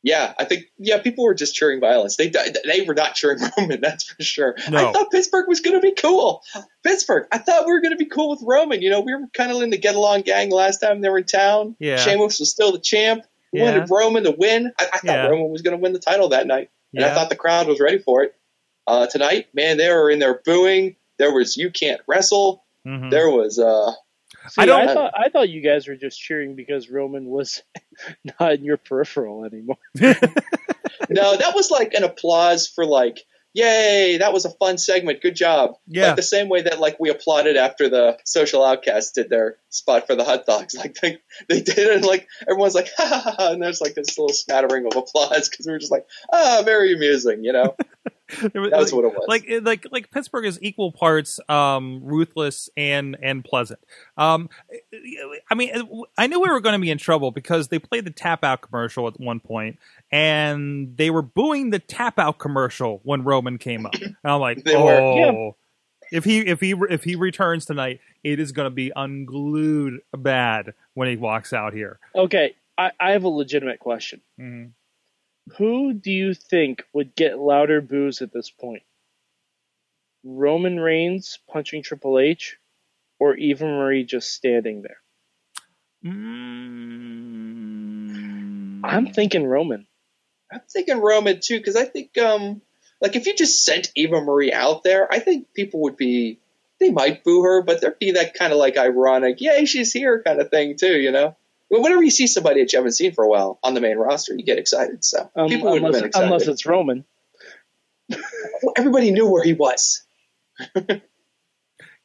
yeah, 0.03 0.33
I 0.39 0.45
think 0.45 0.65
yeah, 0.77 0.99
people 0.99 1.23
were 1.25 1.33
just 1.33 1.53
cheering 1.55 1.79
violence. 1.79 2.15
They 2.17 2.29
they 2.29 2.81
were 2.87 2.93
not 2.95 3.15
cheering 3.15 3.39
Roman, 3.57 3.81
that's 3.81 4.03
for 4.03 4.21
sure. 4.23 4.55
No. 4.69 4.89
I 4.89 4.91
thought 4.93 5.11
Pittsburgh 5.11 5.47
was 5.47 5.59
going 5.59 5.75
to 5.75 5.81
be 5.81 5.93
cool. 5.93 6.41
Pittsburgh, 6.83 7.27
I 7.31 7.37
thought 7.37 7.65
we 7.65 7.71
were 7.73 7.81
going 7.81 7.93
to 7.93 7.97
be 7.97 8.05
cool 8.09 8.29
with 8.31 8.41
Roman. 8.43 8.81
You 8.81 8.89
know, 8.89 9.01
we 9.01 9.13
were 9.13 9.27
kind 9.33 9.51
of 9.51 9.61
in 9.61 9.69
the 9.69 9.77
get 9.77 9.95
along 9.95 10.21
gang 10.21 10.49
last 10.51 10.79
time 10.79 11.01
they 11.01 11.09
were 11.09 11.19
in 11.19 11.25
town. 11.25 11.75
Yeah. 11.79 11.97
Sheamus 11.97 12.39
was 12.39 12.49
still 12.49 12.71
the 12.71 12.79
champ. 12.79 13.23
We 13.53 13.59
Yeah. 13.59 13.71
wanted 13.71 13.89
Roman 13.91 14.23
to 14.23 14.31
win. 14.31 14.71
I, 14.79 14.83
I 14.85 14.97
thought 14.97 15.03
Yeah. 15.05 15.27
Roman 15.27 15.49
was 15.51 15.61
going 15.61 15.77
to 15.77 15.81
win 15.81 15.93
the 15.93 15.99
title 15.99 16.29
that 16.29 16.47
night, 16.47 16.69
and 16.93 17.03
I 17.05 17.13
thought 17.13 17.29
the 17.29 17.35
crowd 17.35 17.67
was 17.67 17.79
ready 17.79 17.99
for 17.99 18.23
it. 18.23 18.35
Uh, 18.87 19.05
tonight, 19.07 19.49
man, 19.53 19.77
they 19.77 19.89
were 19.89 20.09
in 20.09 20.19
there 20.19 20.41
booing. 20.43 20.95
There 21.19 21.31
was 21.33 21.55
"You 21.57 21.69
Can't 21.69 22.01
Wrestle." 22.07 22.63
Mhm. 22.87 23.11
There 23.11 23.29
was 23.29 23.59
uh, 23.59 23.91
See, 24.49 24.61
I 24.61 24.63
I, 24.63 24.65
don't- 24.65 24.93
thought 24.93 25.13
I 25.15 25.29
thought 25.29 25.49
you 25.49 25.61
guys 25.61 25.87
were 25.87 25.95
just 25.95 26.19
cheering 26.19 26.55
because 26.55 26.89
Roman 26.89 27.25
was 27.25 27.61
not 28.39 28.53
in 28.53 28.63
your 28.65 28.77
peripheral 28.77 29.45
anymore. 29.45 29.77
no, 29.95 31.37
that 31.37 31.53
was 31.55 31.69
like 31.71 31.93
an 31.93 32.03
applause 32.03 32.67
for 32.67 32.85
like, 32.85 33.19
yay, 33.53 34.17
that 34.19 34.33
was 34.33 34.45
a 34.45 34.49
fun 34.49 34.77
segment, 34.77 35.21
good 35.21 35.35
job. 35.35 35.75
Yeah. 35.87 36.07
Like 36.07 36.15
the 36.15 36.21
same 36.23 36.49
way 36.49 36.61
that 36.63 36.79
like 36.79 36.99
we 36.99 37.09
applauded 37.09 37.57
after 37.57 37.89
the 37.89 38.17
social 38.25 38.63
outcasts 38.63 39.11
did 39.11 39.29
their 39.29 39.57
spot 39.69 40.07
for 40.07 40.15
the 40.15 40.23
hot 40.23 40.45
dogs. 40.45 40.75
Like 40.81 40.95
they 40.95 41.17
they 41.49 41.61
did 41.61 41.77
it 41.77 41.95
and 41.97 42.05
like 42.05 42.27
everyone's 42.49 42.75
like 42.75 42.89
ha 42.97 43.05
ha 43.05 43.19
ha, 43.23 43.35
ha 43.37 43.51
and 43.51 43.61
there's 43.61 43.81
like 43.81 43.93
this 43.95 44.17
little 44.17 44.33
smattering 44.33 44.85
of 44.85 44.95
applause 44.95 45.49
because 45.49 45.65
we 45.65 45.71
were 45.73 45.79
just 45.79 45.91
like, 45.91 46.05
ah, 46.31 46.61
very 46.65 46.93
amusing, 46.93 47.43
you 47.43 47.53
know. 47.53 47.75
It 48.53 48.59
was- 48.59 48.71
That's 48.71 48.91
what 48.93 49.05
it 49.05 49.13
was. 49.13 49.25
like 49.27 49.45
like 49.63 49.85
like 49.91 50.11
Pittsburgh 50.11 50.45
is 50.45 50.59
equal 50.61 50.91
parts 50.91 51.39
um, 51.49 52.01
ruthless 52.03 52.69
and 52.77 53.17
and 53.21 53.43
pleasant. 53.43 53.79
Um, 54.17 54.49
I 55.49 55.55
mean, 55.55 55.71
I 56.17 56.27
knew 56.27 56.39
we 56.41 56.49
were 56.49 56.59
going 56.61 56.73
to 56.73 56.79
be 56.79 56.91
in 56.91 56.97
trouble 56.97 57.31
because 57.31 57.67
they 57.69 57.79
played 57.79 58.05
the 58.05 58.11
tap 58.11 58.43
out 58.43 58.61
commercial 58.61 59.07
at 59.07 59.19
one 59.19 59.39
point, 59.39 59.77
and 60.11 60.95
they 60.97 61.09
were 61.09 61.21
booing 61.21 61.69
the 61.69 61.79
tap 61.79 62.19
out 62.19 62.39
commercial 62.39 62.99
when 63.03 63.23
Roman 63.23 63.57
came 63.57 63.85
up. 63.85 63.93
And 63.95 64.15
I'm 64.23 64.39
like, 64.39 64.63
oh. 64.67 65.15
were. 65.15 65.55
If 66.11 66.25
he 66.25 66.39
if 66.39 66.59
he 66.59 66.75
if 66.89 67.03
he 67.05 67.15
returns 67.15 67.65
tonight, 67.65 68.01
it 68.23 68.39
is 68.39 68.51
going 68.51 68.65
to 68.65 68.69
be 68.69 68.91
unglued 68.95 70.01
bad 70.15 70.73
when 70.93 71.07
he 71.07 71.15
walks 71.15 71.53
out 71.53 71.73
here. 71.73 71.99
Okay, 72.13 72.53
I, 72.77 72.91
I 72.99 73.11
have 73.11 73.23
a 73.23 73.29
legitimate 73.29 73.79
question. 73.79 74.19
Mhm. 74.39 74.71
Who 75.57 75.93
do 75.93 76.11
you 76.11 76.33
think 76.33 76.83
would 76.93 77.15
get 77.15 77.39
louder 77.39 77.81
boos 77.81 78.21
at 78.21 78.31
this 78.31 78.49
point? 78.49 78.83
Roman 80.23 80.79
Reigns 80.79 81.39
punching 81.49 81.83
Triple 81.83 82.19
H, 82.19 82.57
or 83.19 83.35
Eva 83.35 83.65
Marie 83.65 84.03
just 84.03 84.31
standing 84.31 84.81
there? 84.83 85.01
Mm. 86.03 86.41
I'm 88.83 89.13
thinking 89.13 89.45
Roman. 89.45 89.87
I'm 90.51 90.61
thinking 90.67 90.97
Roman 90.99 91.39
too 91.39 91.57
because 91.57 91.75
I 91.75 91.85
think 91.85 92.17
um 92.17 92.61
like 92.99 93.15
if 93.15 93.25
you 93.25 93.35
just 93.35 93.63
sent 93.63 93.91
Eva 93.95 94.21
Marie 94.21 94.51
out 94.53 94.83
there, 94.83 95.11
I 95.11 95.19
think 95.19 95.53
people 95.53 95.81
would 95.81 95.97
be 95.97 96.39
they 96.79 96.91
might 96.91 97.23
boo 97.23 97.43
her, 97.43 97.61
but 97.61 97.79
there'd 97.79 97.99
be 97.99 98.11
that 98.13 98.33
kind 98.33 98.51
of 98.51 98.57
like 98.57 98.75
ironic, 98.77 99.39
yay, 99.39 99.65
she's 99.65 99.93
here 99.93 100.23
kind 100.23 100.41
of 100.41 100.49
thing 100.49 100.77
too, 100.77 100.99
you 100.99 101.11
know. 101.11 101.35
Well, 101.71 101.81
whenever 101.81 102.03
you 102.03 102.11
see 102.11 102.27
somebody 102.27 102.61
that 102.61 102.71
you 102.73 102.77
haven't 102.79 102.91
seen 102.91 103.13
for 103.13 103.23
a 103.23 103.27
while 103.29 103.57
on 103.63 103.73
the 103.73 103.81
main 103.81 103.97
roster, 103.97 104.35
you 104.35 104.43
get 104.43 104.59
excited. 104.59 105.03
So 105.05 105.31
Um, 105.35 105.47
people 105.47 105.71
would 105.71 105.81
have 105.81 105.85
unless, 105.87 106.01
been 106.01 106.07
excited. 106.09 106.25
unless 106.25 106.47
it's 106.47 106.65
Roman. 106.65 107.05
Well, 108.09 108.73
everybody 108.77 109.11
knew 109.11 109.27
where 109.29 109.43
he 109.43 109.53
was. 109.53 110.03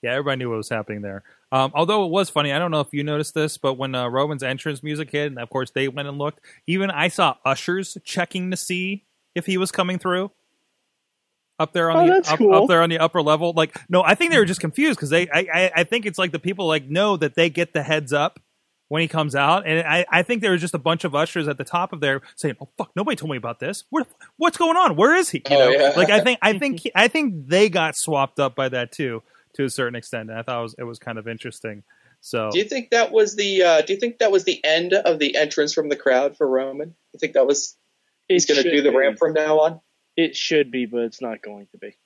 Yeah, 0.03 0.13
everybody 0.13 0.37
knew 0.37 0.51
what 0.51 0.59
was 0.59 0.69
happening 0.69 1.01
there. 1.01 1.25
Um, 1.51 1.73
although 1.75 2.05
it 2.05 2.11
was 2.11 2.29
funny, 2.29 2.53
I 2.53 2.59
don't 2.59 2.71
know 2.71 2.81
if 2.81 2.89
you 2.93 3.03
noticed 3.03 3.35
this, 3.35 3.57
but 3.57 3.75
when 3.75 3.95
uh, 3.95 4.07
Roman's 4.09 4.43
entrance 4.43 4.83
music 4.83 5.11
hit, 5.11 5.29
and 5.29 5.39
of 5.39 5.49
course 5.49 5.71
they 5.71 5.89
went 5.89 6.07
and 6.07 6.19
looked, 6.19 6.41
even 6.67 6.91
I 6.91 7.09
saw 7.09 7.37
ushers 7.47 7.97
checking 8.05 8.51
to 8.51 8.57
see 8.59 9.05
if 9.35 9.47
he 9.47 9.57
was 9.57 9.73
coming 9.73 9.99
through 9.99 10.31
up 11.59 11.73
there 11.73 11.91
on 11.91 12.09
Oh, 12.11 12.21
the 12.23 12.31
up, 12.31 12.39
cool. 12.39 12.55
up 12.55 12.69
there 12.69 12.83
on 12.83 12.91
the 12.91 12.99
upper 12.99 13.23
level. 13.23 13.55
Like, 13.57 13.75
no, 13.89 14.03
I 14.05 14.15
think 14.15 14.31
they 14.31 14.39
were 14.39 14.45
just 14.45 14.61
confused 14.61 14.99
because 14.99 15.11
they, 15.11 15.29
I, 15.31 15.47
I, 15.53 15.71
I 15.77 15.85
think 15.85 16.05
it's 16.05 16.19
like 16.19 16.31
the 16.31 16.39
people 16.39 16.67
like 16.69 16.85
know 16.89 17.17
that 17.17 17.35
they 17.35 17.49
get 17.49 17.73
the 17.73 17.83
heads 17.83 18.13
up 18.13 18.39
when 18.89 19.03
he 19.03 19.09
comes 19.09 19.35
out, 19.35 19.67
and 19.67 19.87
I, 19.87 20.05
I 20.11 20.23
think 20.23 20.43
there 20.43 20.53
was 20.53 20.61
just 20.61 20.75
a 20.75 20.79
bunch 20.79 21.05
of 21.05 21.15
ushers 21.15 21.49
at 21.49 21.59
the 21.59 21.65
top 21.65 21.93
of 21.93 22.01
there 22.01 22.21
saying, 22.37 22.57
"Oh 22.61 22.69
fuck, 22.79 22.91
nobody 22.95 23.17
told 23.17 23.31
me 23.31 23.37
about 23.37 23.59
this. 23.61 23.85
Where, 23.91 24.05
what's 24.37 24.57
going 24.57 24.77
on? 24.77 24.97
Where 24.97 25.15
is 25.17 25.31
he?" 25.31 25.39
You 25.51 25.57
Oh, 25.57 25.69
yeah. 25.71 25.93
like 25.97 26.11
I 26.11 26.21
think, 26.21 26.39
I 26.43 26.59
think, 26.59 26.81
he- 26.81 26.93
I 26.95 27.09
think 27.09 27.49
they 27.49 27.69
got 27.69 27.97
swapped 27.97 28.39
up 28.39 28.55
by 28.55 28.69
that 28.69 28.93
too 28.93 29.23
to 29.55 29.65
a 29.65 29.71
certain 29.71 29.97
extent. 29.97 30.31
And 30.31 30.39
I 30.39 30.43
thought 30.43 30.59
it 30.61 30.63
was 30.63 30.75
it 30.79 30.85
was 30.85 30.99
kind 30.99 31.19
of 31.19 31.27
interesting. 31.27 31.83
So 32.21 32.51
Do 32.51 32.59
you 32.59 32.65
think 32.65 32.91
that 32.91 33.13
was 33.13 33.37
the 33.37 33.63
uh, 33.63 33.81
Do 33.83 33.93
you 33.93 33.99
think 34.01 34.19
that 34.19 34.31
was 34.33 34.45
the 34.45 34.65
end 34.65 34.93
of 34.95 35.19
the 35.19 35.37
entrance 35.37 35.73
from 35.75 35.89
the 35.89 35.97
crowd 35.97 36.37
for 36.37 36.49
Roman? 36.49 36.95
You 37.13 37.19
think 37.19 37.35
that 37.35 37.47
was 37.47 37.77
he's 38.29 38.47
going 38.47 38.63
to 38.63 38.71
do 38.71 38.83
the 38.83 38.91
be. 38.91 38.97
ramp 38.97 39.19
from 39.19 39.33
now 39.35 39.61
on? 39.61 39.81
It 40.17 40.35
should 40.35 40.71
be, 40.71 40.87
but 40.87 41.03
it's 41.03 41.21
not 41.21 41.43
going 41.43 41.67
to 41.73 41.79
be. 41.79 41.97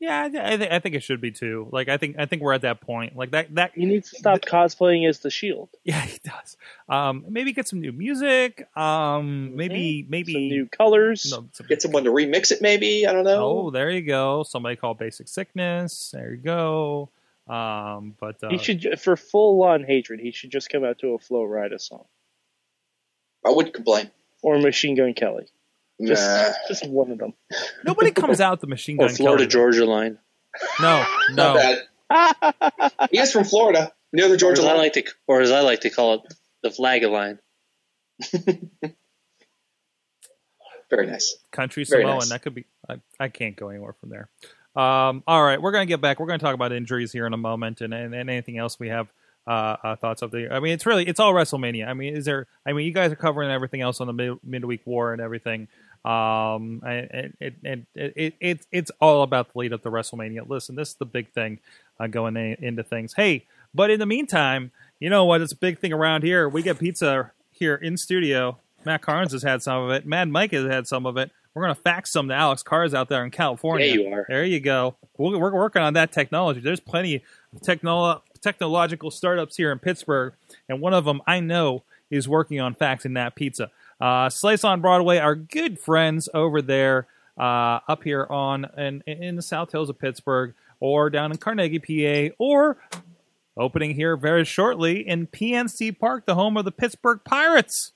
Yeah, 0.00 0.24
I, 0.24 0.28
th- 0.56 0.70
I, 0.70 0.78
think 0.78 0.94
it 0.94 1.02
should 1.02 1.20
be 1.20 1.30
too. 1.30 1.68
Like 1.72 1.90
I 1.90 1.98
think 1.98 2.16
I 2.18 2.24
think 2.24 2.40
we're 2.40 2.54
at 2.54 2.62
that 2.62 2.80
point. 2.80 3.16
Like 3.16 3.32
that 3.32 3.54
that 3.56 3.72
He 3.74 3.84
needs 3.84 4.08
to 4.10 4.16
stop 4.16 4.40
cosplaying 4.40 5.06
as 5.06 5.18
the 5.18 5.28
Shield. 5.30 5.68
yeah 5.84 6.00
he 6.00 6.18
does. 6.24 6.56
Um, 6.88 7.26
maybe 7.28 7.52
get 7.52 7.68
some 7.68 7.80
new 7.82 7.92
music. 7.92 8.66
Um, 8.76 9.54
maybe 9.56 10.06
maybe 10.08 10.32
Some 10.32 10.48
new 10.48 10.66
colors. 10.66 11.30
no, 11.30 11.46
some- 11.52 11.66
Get 11.66 11.82
someone 11.82 12.04
to 12.04 12.10
remix 12.10 12.50
it, 12.50 12.62
maybe. 12.62 13.06
I 13.06 13.12
don't 13.12 13.24
know. 13.24 13.66
Oh, 13.66 13.70
there 13.70 13.90
you 13.90 14.00
go. 14.00 14.42
Somebody 14.42 14.76
called 14.76 14.98
Basic 14.98 15.28
Sickness. 15.28 16.10
There 16.14 16.30
you 16.32 16.38
go. 16.38 17.10
Um, 17.46 18.14
but 18.18 18.42
uh, 18.42 18.48
He 18.50 18.58
should, 18.58 18.98
for 19.00 19.16
full 19.16 19.62
on 19.64 19.84
hatred, 19.84 20.20
he 20.20 20.30
should 20.30 20.50
just 20.50 20.70
come 20.70 20.82
out 20.84 21.00
to 21.00 21.08
a 21.08 21.18
Flo 21.18 21.40
Rida 21.40 21.80
song 21.80 22.04
I 23.44 23.50
wouldn't 23.50 23.74
complain. 23.74 24.10
or 24.42 24.58
Machine 24.58 24.96
Gun 24.96 25.12
Kelly. 25.14 25.46
Just, 26.06 26.22
Nah. 26.22 26.52
just 26.68 26.86
one 26.88 27.10
of 27.10 27.18
them. 27.18 27.34
nobody 27.84 28.10
comes 28.10 28.40
out 28.40 28.60
the 28.60 28.66
machine 28.66 28.96
Or 29.00 29.06
gun. 29.08 29.16
Florida 29.16 29.42
Kelly. 29.44 29.48
Georgia 29.50 29.84
line. 29.84 30.18
No, 30.80 31.04
Not 31.30 31.54
no. 31.54 31.76
bad. 32.10 33.08
he 33.10 33.18
is 33.18 33.32
from 33.32 33.44
Florida, 33.44 33.92
near 34.12 34.28
the 34.28 34.34
Or 34.34 34.38
Georgia 34.38 34.62
as, 34.62 34.68
I 34.68 34.74
like 34.76 34.92
to, 34.94 35.04
or 35.28 35.40
as 35.40 35.50
I 35.50 35.60
like 35.60 35.80
to 35.82 35.90
call 35.90 36.14
it, 36.14 36.20
the 36.62 36.70
flag 36.70 37.04
of 37.04 37.10
line. 37.12 37.38
Very 40.90 41.06
nice. 41.06 41.36
country 41.52 41.84
Very 41.84 42.02
Samoan. 42.02 42.18
nice. 42.18 42.28
That 42.30 42.42
could 42.42 42.54
be. 42.54 42.64
I, 42.88 42.96
I 43.20 43.28
can't 43.28 43.54
go 43.54 43.68
anywhere 43.68 43.92
from 44.00 44.10
there. 44.10 44.28
Um, 44.74 45.22
all 45.26 45.42
right, 45.42 45.60
we're 45.62 45.70
gonna 45.72 45.86
get 45.86 46.00
back. 46.00 46.18
We're 46.18 46.26
gonna 46.26 46.38
talk 46.40 46.54
about 46.54 46.72
injuries 46.72 47.12
here 47.12 47.26
in 47.26 47.32
a 47.32 47.36
moment, 47.38 47.80
and 47.80 47.94
and, 47.94 48.12
and 48.14 48.28
anything 48.28 48.58
else 48.58 48.78
we 48.80 48.88
have 48.88 49.06
uh, 49.46 49.76
uh, 49.84 49.96
thoughts 49.96 50.22
of 50.22 50.32
the. 50.32 50.48
I 50.52 50.58
mean, 50.58 50.72
it's 50.72 50.86
really 50.86 51.06
it's 51.06 51.20
all 51.20 51.32
WrestleMania. 51.32 51.86
I 51.86 51.94
mean, 51.94 52.16
is 52.16 52.24
there? 52.24 52.48
I 52.66 52.72
mean, 52.72 52.86
you 52.86 52.92
guys 52.92 53.12
are 53.12 53.16
covering 53.16 53.50
everything 53.52 53.80
else 53.82 54.00
on 54.00 54.08
the 54.08 54.12
mid, 54.12 54.38
midweek 54.44 54.84
war 54.84 55.12
and 55.12 55.22
everything. 55.22 55.68
Um, 56.04 56.82
and 56.86 57.10
it, 57.10 57.34
it, 57.40 57.54
it, 57.62 58.12
it, 58.16 58.34
it 58.40 58.66
it's 58.72 58.90
all 59.00 59.22
about 59.22 59.52
the 59.52 59.58
lead 59.58 59.72
up 59.72 59.82
to 59.82 59.90
WrestleMania. 59.90 60.48
Listen, 60.48 60.74
this 60.74 60.90
is 60.90 60.94
the 60.94 61.04
big 61.04 61.30
thing 61.32 61.60
uh, 61.98 62.06
going 62.06 62.36
in, 62.36 62.56
into 62.60 62.82
things. 62.82 63.14
Hey, 63.14 63.46
but 63.74 63.90
in 63.90 64.00
the 64.00 64.06
meantime, 64.06 64.72
you 64.98 65.10
know 65.10 65.24
what? 65.24 65.40
It's 65.42 65.52
a 65.52 65.56
big 65.56 65.78
thing 65.78 65.92
around 65.92 66.22
here. 66.22 66.48
We 66.48 66.62
get 66.62 66.78
pizza 66.78 67.32
here 67.50 67.74
in 67.74 67.96
studio. 67.96 68.58
Matt 68.84 69.02
Carnes 69.02 69.32
has 69.32 69.42
had 69.42 69.62
some 69.62 69.82
of 69.84 69.90
it. 69.90 70.06
Mad 70.06 70.30
Mike 70.30 70.52
has 70.52 70.66
had 70.66 70.86
some 70.86 71.04
of 71.04 71.16
it. 71.18 71.30
We're 71.52 71.62
gonna 71.62 71.74
fax 71.74 72.12
some 72.12 72.28
to 72.28 72.34
Alex 72.34 72.62
Cars 72.62 72.94
out 72.94 73.08
there 73.08 73.24
in 73.24 73.30
California. 73.30 73.86
Yeah, 73.86 73.92
you 73.94 74.06
are. 74.08 74.26
There 74.28 74.44
you 74.44 74.60
go. 74.60 74.94
We're, 75.18 75.36
we're 75.38 75.52
working 75.52 75.82
on 75.82 75.94
that 75.94 76.12
technology. 76.12 76.60
There's 76.60 76.80
plenty 76.80 77.16
of 77.16 77.22
technolo- 77.60 78.22
technological 78.40 79.10
startups 79.10 79.56
here 79.56 79.72
in 79.72 79.80
Pittsburgh, 79.80 80.32
and 80.68 80.80
one 80.80 80.94
of 80.94 81.04
them 81.04 81.20
I 81.26 81.40
know 81.40 81.82
is 82.10 82.28
working 82.28 82.60
on 82.60 82.74
faxing 82.74 83.14
that 83.14 83.34
pizza. 83.34 83.70
Uh, 84.00 84.30
Slice 84.30 84.64
on 84.64 84.80
Broadway, 84.80 85.18
our 85.18 85.34
good 85.34 85.78
friends 85.78 86.28
over 86.32 86.62
there 86.62 87.06
uh, 87.38 87.80
up 87.88 88.02
here 88.04 88.26
on 88.30 88.66
in, 88.76 89.02
in 89.06 89.36
the 89.36 89.42
South 89.42 89.72
Hills 89.72 89.90
of 89.90 89.98
Pittsburgh, 89.98 90.54
or 90.78 91.10
down 91.10 91.30
in 91.30 91.36
Carnegie, 91.38 91.78
PA, 92.30 92.34
or 92.38 92.78
opening 93.56 93.94
here 93.94 94.16
very 94.16 94.44
shortly 94.44 95.06
in 95.06 95.26
PNC 95.26 95.98
Park, 95.98 96.26
the 96.26 96.34
home 96.34 96.56
of 96.56 96.64
the 96.64 96.72
Pittsburgh 96.72 97.20
Pirates. 97.24 97.92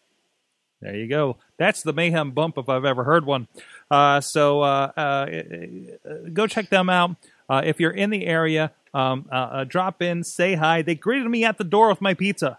There 0.81 0.95
you 0.95 1.09
go. 1.09 1.39
That's 1.57 1.83
the 1.83 1.95
mayhem 1.95 2.33
bump 2.33 2.59
if 2.59 2.69
I've 2.69 2.85
ever 2.85 3.05
heard 3.05 3.25
one. 3.25 3.49
Uh, 3.91 4.21
so 4.21 4.61
uh, 4.61 4.93
uh, 4.97 5.27
go 6.33 6.47
check 6.47 6.69
them 6.69 6.91
out. 6.91 7.17
Uh, 7.49 7.63
if 7.65 7.81
you're 7.81 7.91
in 7.91 8.11
the 8.11 8.27
area, 8.27 8.73
um, 8.93 9.27
uh, 9.33 9.35
uh, 9.35 9.65
drop 9.65 10.03
in, 10.03 10.25
say 10.25 10.55
hi. 10.55 10.83
They 10.83 10.95
greeted 10.95 11.29
me 11.29 11.45
at 11.45 11.59
the 11.59 11.65
door 11.65 11.89
with 11.89 12.01
my 12.01 12.13
pizza. 12.13 12.59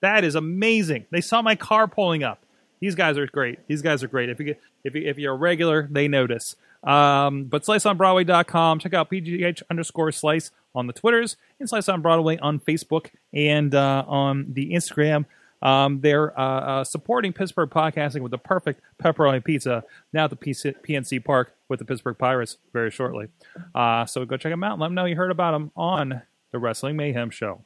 That 0.00 0.24
is 0.24 0.34
amazing. 0.34 1.06
They 1.10 1.20
saw 1.20 1.42
my 1.42 1.54
car 1.54 1.86
pulling 1.86 2.24
up. 2.24 2.40
These 2.80 2.94
guys 2.94 3.18
are 3.18 3.26
great. 3.26 3.66
These 3.68 3.82
guys 3.82 4.02
are 4.02 4.08
great. 4.08 4.28
If 4.28 4.38
you 4.38 4.46
get, 4.46 4.60
if 4.84 4.94
you, 4.94 5.08
if 5.08 5.18
you're 5.18 5.34
a 5.34 5.36
regular, 5.36 5.86
they 5.90 6.08
notice. 6.08 6.56
Um, 6.82 7.44
but 7.44 7.62
sliceonbroadway.com. 7.62 8.78
Check 8.78 8.94
out 8.94 9.10
pgh 9.10 9.62
underscore 9.70 10.12
slice 10.12 10.50
on 10.74 10.86
the 10.86 10.92
Twitters 10.92 11.36
and 11.58 11.68
Slice 11.68 11.88
on 11.88 12.00
Broadway 12.00 12.38
on 12.38 12.58
Facebook 12.60 13.10
and 13.32 13.74
uh, 13.74 14.04
on 14.06 14.46
the 14.52 14.72
Instagram. 14.72 15.26
Um, 15.62 16.00
they're 16.00 16.38
uh, 16.38 16.60
uh, 16.80 16.84
supporting 16.84 17.34
Pittsburgh 17.34 17.68
podcasting 17.68 18.22
with 18.22 18.30
the 18.30 18.38
perfect 18.38 18.80
pepperoni 19.02 19.44
pizza 19.44 19.84
now 20.12 20.24
at 20.24 20.30
the 20.30 20.36
PC- 20.36 20.74
PNC 20.82 21.22
Park 21.22 21.54
with 21.68 21.80
the 21.80 21.84
Pittsburgh 21.84 22.16
Pirates 22.16 22.56
very 22.72 22.90
shortly. 22.90 23.28
Uh, 23.74 24.06
so 24.06 24.24
go 24.24 24.38
check 24.38 24.52
them 24.52 24.64
out 24.64 24.72
and 24.72 24.80
let 24.80 24.86
them 24.86 24.94
know 24.94 25.04
you 25.04 25.16
heard 25.16 25.30
about 25.30 25.52
them 25.52 25.70
on 25.76 26.22
the 26.52 26.58
Wrestling 26.58 26.96
Mayhem 26.96 27.28
Show. 27.28 27.62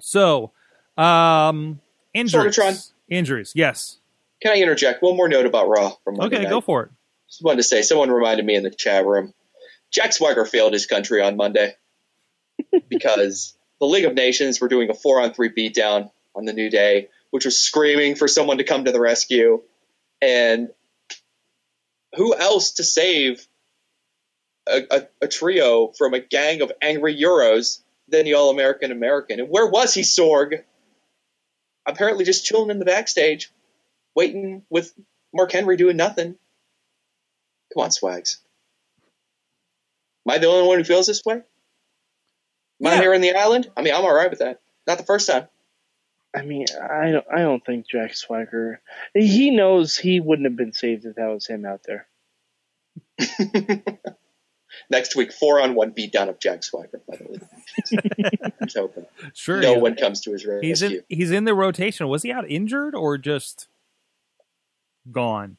So, 0.00 0.52
um, 0.96 1.80
injuries. 2.14 2.56
Sorgatron. 2.56 2.92
Injuries, 3.08 3.52
yes. 3.54 3.98
Can 4.42 4.52
I 4.52 4.60
interject 4.60 5.02
one 5.02 5.16
more 5.16 5.28
note 5.28 5.46
about 5.46 5.68
Raw 5.68 5.92
from 6.04 6.16
Monday 6.16 6.36
Okay, 6.36 6.44
night? 6.44 6.50
go 6.50 6.60
for 6.60 6.82
it. 6.84 6.90
Just 7.28 7.42
wanted 7.44 7.58
to 7.58 7.62
say, 7.62 7.82
someone 7.82 8.10
reminded 8.10 8.44
me 8.44 8.56
in 8.56 8.62
the 8.62 8.70
chat 8.70 9.06
room, 9.06 9.32
Jack 9.90 10.12
Swagger 10.12 10.44
failed 10.44 10.72
his 10.72 10.86
country 10.86 11.22
on 11.22 11.36
Monday 11.36 11.74
because 12.88 13.56
the 13.78 13.86
League 13.86 14.04
of 14.04 14.14
Nations 14.14 14.60
were 14.60 14.68
doing 14.68 14.90
a 14.90 14.94
four 14.94 15.20
on 15.20 15.32
three 15.32 15.48
beatdown 15.50 16.10
on 16.34 16.44
the 16.44 16.52
New 16.52 16.70
Day, 16.70 17.08
which 17.30 17.44
was 17.44 17.58
screaming 17.58 18.16
for 18.16 18.26
someone 18.26 18.58
to 18.58 18.64
come 18.64 18.84
to 18.84 18.92
the 18.92 19.00
rescue. 19.00 19.62
And 20.20 20.70
who 22.14 22.34
else 22.34 22.72
to 22.72 22.84
save 22.84 23.46
a, 24.68 24.82
a, 24.90 25.08
a 25.22 25.28
trio 25.28 25.92
from 25.96 26.14
a 26.14 26.20
gang 26.20 26.62
of 26.62 26.72
angry 26.82 27.16
Euros 27.16 27.80
than 28.08 28.24
the 28.24 28.34
All 28.34 28.50
American 28.50 28.92
American? 28.92 29.40
And 29.40 29.48
where 29.48 29.66
was 29.66 29.94
he, 29.94 30.02
Sorg? 30.02 30.62
Apparently 31.86 32.24
just 32.24 32.44
chilling 32.44 32.70
in 32.70 32.78
the 32.78 32.84
backstage, 32.84 33.50
waiting 34.14 34.62
with 34.70 34.92
Mark 35.34 35.52
Henry 35.52 35.76
doing 35.76 35.96
nothing. 35.96 36.36
Come 37.74 37.84
on, 37.84 37.90
Swags. 37.90 38.38
Am 40.26 40.34
I 40.34 40.38
the 40.38 40.46
only 40.46 40.68
one 40.68 40.78
who 40.78 40.84
feels 40.84 41.06
this 41.06 41.24
way? 41.24 41.34
Am 42.80 42.86
I 42.86 42.96
here 42.96 43.14
on 43.14 43.20
the 43.20 43.32
island? 43.34 43.70
I 43.76 43.82
mean, 43.82 43.94
I'm 43.94 44.04
all 44.04 44.14
right 44.14 44.30
with 44.30 44.40
that. 44.40 44.60
Not 44.86 44.98
the 44.98 45.04
first 45.04 45.28
time. 45.28 45.46
I 46.34 46.42
mean, 46.42 46.66
I 46.80 47.10
don't, 47.12 47.26
I 47.32 47.38
don't 47.38 47.64
think 47.64 47.86
Jack 47.88 48.14
Swagger. 48.16 48.80
He 49.14 49.50
knows 49.50 49.96
he 49.96 50.18
wouldn't 50.20 50.46
have 50.46 50.56
been 50.56 50.72
saved 50.72 51.04
if 51.04 51.16
that 51.16 51.26
was 51.28 51.46
him 51.46 51.64
out 51.66 51.82
there. 51.86 52.06
Next 54.90 55.14
week, 55.14 55.32
four 55.32 55.60
on 55.60 55.74
one 55.74 55.90
beat 55.90 56.12
down 56.12 56.28
of 56.28 56.38
Jack 56.40 56.64
Swagger. 56.64 57.00
By 57.08 57.16
the 57.16 57.24
way, 57.24 58.40
I'm 58.60 58.68
hoping 58.74 59.06
Sure. 59.34 59.60
no 59.60 59.74
he- 59.74 59.80
one 59.80 59.94
comes 59.96 60.20
to 60.22 60.32
his 60.32 60.44
rescue. 60.46 60.68
he's 60.68 60.82
in 60.82 61.02
he's 61.08 61.30
in 61.30 61.44
the 61.44 61.54
rotation. 61.54 62.08
Was 62.08 62.22
he 62.22 62.32
out 62.32 62.50
injured 62.50 62.94
or 62.94 63.18
just 63.18 63.68
gone? 65.10 65.56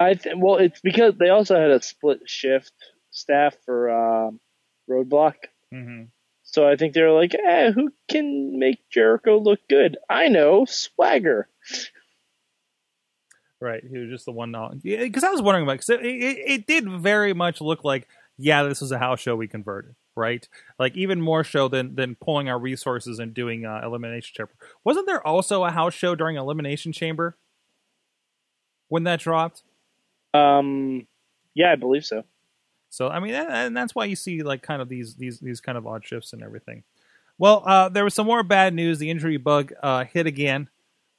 I 0.00 0.14
th- 0.14 0.36
well, 0.38 0.56
it's 0.56 0.80
because 0.80 1.14
they 1.18 1.28
also 1.28 1.56
had 1.58 1.70
a 1.70 1.82
split 1.82 2.20
shift 2.26 2.72
staff 3.10 3.56
for 3.64 3.90
um, 3.90 4.40
Roadblock, 4.88 5.34
Mm-hmm. 5.74 6.04
so 6.44 6.66
I 6.66 6.76
think 6.76 6.94
they 6.94 7.02
were 7.02 7.12
like, 7.12 7.34
eh, 7.34 7.72
who 7.72 7.90
can 8.08 8.58
make 8.58 8.78
Jericho 8.90 9.38
look 9.38 9.60
good? 9.68 9.98
I 10.08 10.28
know, 10.28 10.64
Swagger. 10.66 11.48
Right, 13.60 13.82
he 13.84 13.98
was 13.98 14.08
just 14.08 14.24
the 14.24 14.32
one. 14.32 14.52
Because 14.82 15.24
I 15.24 15.30
was 15.30 15.42
wondering 15.42 15.64
about 15.64 15.74
because 15.74 15.90
it, 15.90 16.00
it, 16.06 16.38
it 16.38 16.66
did 16.66 16.88
very 16.88 17.34
much 17.34 17.60
look 17.60 17.84
like 17.84 18.06
yeah, 18.38 18.62
this 18.62 18.80
was 18.80 18.92
a 18.92 18.98
house 18.98 19.18
show 19.20 19.34
we 19.34 19.48
converted, 19.48 19.96
right? 20.14 20.48
Like 20.78 20.96
even 20.96 21.20
more 21.20 21.42
show 21.42 21.66
than 21.66 21.96
than 21.96 22.14
pulling 22.14 22.48
our 22.48 22.58
resources 22.58 23.18
and 23.18 23.34
doing 23.34 23.66
uh, 23.66 23.80
elimination 23.84 24.32
chamber. 24.34 24.52
Wasn't 24.84 25.06
there 25.06 25.26
also 25.26 25.64
a 25.64 25.72
house 25.72 25.92
show 25.94 26.14
during 26.14 26.36
elimination 26.36 26.92
chamber 26.92 27.36
when 28.88 29.04
that 29.04 29.20
dropped? 29.20 29.62
Um, 30.34 31.06
yeah, 31.54 31.72
I 31.72 31.76
believe 31.76 32.04
so. 32.04 32.24
So 32.90 33.08
I 33.08 33.20
mean, 33.20 33.34
and- 33.34 33.48
and 33.50 33.76
that's 33.76 33.94
why 33.94 34.04
you 34.06 34.16
see 34.16 34.42
like 34.42 34.62
kind 34.62 34.80
of 34.82 34.88
these 34.88 35.14
these 35.16 35.40
these 35.40 35.60
kind 35.60 35.76
of 35.78 35.86
odd 35.86 36.04
shifts 36.06 36.32
and 36.32 36.42
everything. 36.42 36.84
Well, 37.38 37.62
uh, 37.66 37.88
there 37.88 38.02
was 38.04 38.14
some 38.14 38.26
more 38.26 38.42
bad 38.42 38.74
news. 38.74 38.98
The 38.98 39.10
injury 39.10 39.36
bug 39.36 39.72
uh, 39.82 40.04
hit 40.04 40.26
again, 40.26 40.68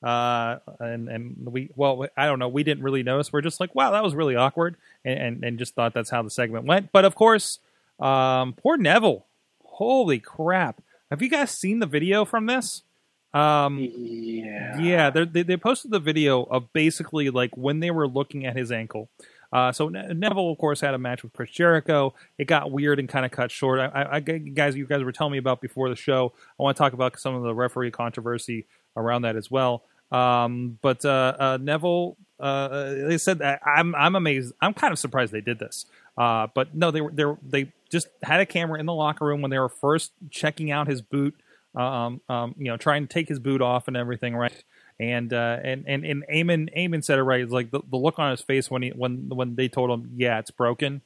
uh, 0.03 0.57
and 0.79 1.07
and 1.07 1.35
we 1.45 1.69
well, 1.75 2.07
I 2.17 2.25
don't 2.25 2.39
know. 2.39 2.49
We 2.49 2.63
didn't 2.63 2.83
really 2.83 3.03
notice. 3.03 3.31
We're 3.31 3.41
just 3.41 3.59
like, 3.59 3.73
wow, 3.75 3.91
that 3.91 4.03
was 4.03 4.15
really 4.15 4.35
awkward, 4.35 4.75
and 5.05 5.19
and, 5.19 5.43
and 5.43 5.59
just 5.59 5.75
thought 5.75 5.93
that's 5.93 6.09
how 6.09 6.21
the 6.23 6.29
segment 6.29 6.65
went. 6.65 6.91
But 6.91 7.05
of 7.05 7.15
course, 7.15 7.59
um, 7.99 8.53
poor 8.53 8.75
Neville. 8.77 9.25
Holy 9.63 10.19
crap! 10.19 10.81
Have 11.09 11.21
you 11.21 11.29
guys 11.29 11.51
seen 11.51 11.79
the 11.79 11.85
video 11.85 12.25
from 12.25 12.47
this? 12.47 12.83
Um, 13.33 13.77
Yeah. 13.79 14.79
yeah, 14.79 15.09
they 15.09 15.43
they 15.43 15.57
posted 15.57 15.91
the 15.91 15.99
video 15.99 16.43
of 16.43 16.71
basically 16.73 17.29
like 17.29 17.55
when 17.55 17.79
they 17.79 17.91
were 17.91 18.07
looking 18.07 18.45
at 18.45 18.55
his 18.57 18.71
ankle. 18.71 19.09
Uh, 19.51 19.71
so 19.71 19.89
Ne- 19.89 20.13
Neville, 20.13 20.51
of 20.51 20.57
course, 20.59 20.81
had 20.81 20.93
a 20.93 20.97
match 20.99 21.23
with 21.23 21.33
Chris 21.33 21.49
Jericho. 21.49 22.13
It 22.37 22.45
got 22.45 22.71
weird 22.71 22.99
and 22.99 23.09
kind 23.09 23.25
of 23.25 23.31
cut 23.31 23.49
short. 23.51 23.79
I, 23.79 23.85
I, 23.87 24.15
I 24.17 24.19
guys, 24.19 24.75
you 24.75 24.85
guys 24.85 25.03
were 25.03 25.11
telling 25.11 25.31
me 25.31 25.39
about 25.39 25.59
before 25.59 25.89
the 25.89 25.95
show. 25.95 26.33
I 26.59 26.63
want 26.63 26.77
to 26.77 26.79
talk 26.83 26.93
about 26.93 27.19
some 27.19 27.33
of 27.35 27.41
the 27.43 27.53
referee 27.55 27.91
controversy 27.91 28.67
around 28.95 29.23
that 29.23 29.35
as 29.35 29.49
well. 29.49 29.83
Um, 30.11 30.77
but 30.81 31.03
uh, 31.05 31.35
uh, 31.39 31.57
Neville, 31.61 32.17
uh, 32.39 32.67
they 33.07 33.17
said 33.17 33.39
that 33.39 33.61
I'm 33.65 33.95
I'm 33.95 34.15
amazed. 34.15 34.53
I'm 34.61 34.73
kind 34.73 34.91
of 34.91 34.99
surprised 34.99 35.31
they 35.31 35.41
did 35.41 35.59
this. 35.59 35.85
Uh, 36.17 36.47
but 36.53 36.75
no, 36.75 36.91
they 36.91 37.01
were 37.01 37.11
they 37.11 37.25
were, 37.25 37.37
they 37.47 37.71
just 37.91 38.07
had 38.21 38.39
a 38.41 38.45
camera 38.45 38.79
in 38.79 38.85
the 38.85 38.93
locker 38.93 39.25
room 39.25 39.41
when 39.41 39.49
they 39.51 39.59
were 39.59 39.69
first 39.69 40.11
checking 40.29 40.69
out 40.71 40.87
his 40.87 41.01
boot. 41.01 41.35
Um, 41.75 42.21
um, 42.29 42.55
you 42.57 42.65
know, 42.65 42.77
trying 42.77 43.07
to 43.07 43.13
take 43.13 43.29
his 43.29 43.39
boot 43.39 43.61
off 43.61 43.87
and 43.87 43.95
everything, 43.95 44.35
right? 44.35 44.63
And 44.99 45.31
uh, 45.31 45.57
and 45.63 45.85
and 45.87 46.03
and 46.03 46.23
Eamon 46.75 47.03
said 47.03 47.19
it 47.19 47.23
right. 47.23 47.41
It's 47.41 47.51
like 47.51 47.71
the, 47.71 47.81
the 47.89 47.97
look 47.97 48.19
on 48.19 48.31
his 48.31 48.41
face 48.41 48.69
when 48.69 48.81
he 48.81 48.89
when 48.89 49.29
when 49.29 49.55
they 49.55 49.69
told 49.69 49.89
him, 49.89 50.11
yeah, 50.15 50.39
it's 50.39 50.51
broken, 50.51 51.01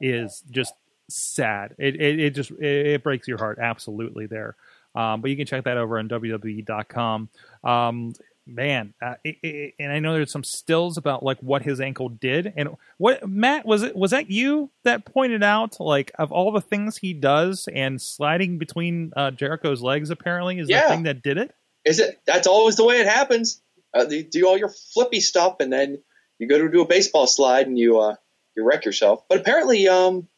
is 0.00 0.42
just 0.50 0.74
sad. 1.08 1.74
It 1.78 1.94
it, 1.96 2.18
it 2.18 2.30
just 2.30 2.50
it, 2.50 2.86
it 2.86 3.02
breaks 3.02 3.28
your 3.28 3.38
heart. 3.38 3.58
Absolutely 3.60 4.26
there. 4.26 4.56
Um, 4.94 5.20
but 5.20 5.30
you 5.30 5.36
can 5.36 5.46
check 5.46 5.64
that 5.64 5.76
over 5.76 5.98
on 5.98 6.08
WWE.com. 6.08 7.28
Um, 7.62 8.14
man, 8.46 8.94
uh, 9.02 9.14
it, 9.24 9.36
it, 9.42 9.74
and 9.78 9.92
I 9.92 9.98
know 9.98 10.14
there's 10.14 10.30
some 10.30 10.44
stills 10.44 10.96
about 10.96 11.22
like 11.22 11.38
what 11.40 11.62
his 11.62 11.80
ankle 11.80 12.08
did. 12.08 12.52
And 12.56 12.70
what 12.98 13.28
Matt 13.28 13.66
was 13.66 13.82
it 13.82 13.96
was 13.96 14.12
that 14.12 14.30
you 14.30 14.70
that 14.84 15.04
pointed 15.04 15.42
out 15.42 15.80
like 15.80 16.12
of 16.18 16.32
all 16.32 16.52
the 16.52 16.60
things 16.60 16.96
he 16.96 17.12
does 17.12 17.68
and 17.72 18.00
sliding 18.00 18.58
between 18.58 19.12
uh, 19.16 19.32
Jericho's 19.32 19.82
legs 19.82 20.10
apparently 20.10 20.58
is 20.58 20.68
the 20.68 20.82
thing 20.88 21.04
that 21.04 21.22
did 21.22 21.38
it. 21.38 21.52
Is 21.84 22.00
it? 22.00 22.20
That's 22.26 22.46
always 22.46 22.76
the 22.76 22.84
way 22.84 23.00
it 23.00 23.06
happens. 23.06 23.62
Uh, 23.94 24.06
you 24.08 24.24
do 24.24 24.48
all 24.48 24.58
your 24.58 24.72
flippy 24.92 25.20
stuff, 25.20 25.56
and 25.60 25.72
then 25.72 26.02
you 26.38 26.48
go 26.48 26.58
to 26.58 26.68
do 26.68 26.82
a 26.82 26.86
baseball 26.86 27.26
slide, 27.26 27.66
and 27.66 27.78
you 27.78 28.00
uh, 28.00 28.16
you 28.56 28.64
wreck 28.64 28.84
yourself. 28.84 29.22
But 29.28 29.38
apparently, 29.38 29.88
um, 29.88 30.28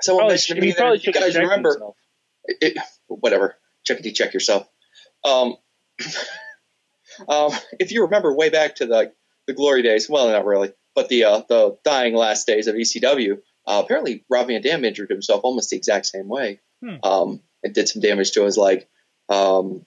someone 0.00 0.22
Probably, 0.22 0.32
mentioned 0.32 0.60
to 0.60 0.66
me 0.66 0.72
that 0.72 1.06
you 1.06 1.12
guys 1.12 1.36
remember, 1.36 1.70
himself. 1.70 1.96
it, 2.46 2.78
whatever, 3.06 3.56
checkity 3.88 4.14
check 4.14 4.32
yourself. 4.32 4.66
Um, 5.24 5.56
um, 7.28 7.52
if 7.80 7.92
you 7.92 8.02
remember 8.04 8.34
way 8.34 8.50
back 8.50 8.76
to 8.76 8.86
the 8.86 9.12
the 9.46 9.54
glory 9.54 9.82
days, 9.82 10.08
well, 10.10 10.28
not 10.28 10.44
really, 10.44 10.72
but 10.94 11.08
the 11.08 11.24
uh, 11.24 11.42
the 11.48 11.78
dying 11.84 12.14
last 12.14 12.46
days 12.46 12.66
of 12.66 12.74
ECW, 12.74 13.38
uh, 13.66 13.82
apparently 13.84 14.24
Rob 14.28 14.48
Van 14.48 14.60
Dam 14.60 14.84
injured 14.84 15.10
himself 15.10 15.40
almost 15.44 15.70
the 15.70 15.76
exact 15.76 16.06
same 16.06 16.28
way, 16.28 16.60
Hmm. 16.82 16.96
um, 17.02 17.42
and 17.62 17.74
did 17.74 17.88
some 17.88 18.02
damage 18.02 18.32
to 18.32 18.44
his 18.44 18.56
leg. 18.58 18.86
um, 19.30 19.84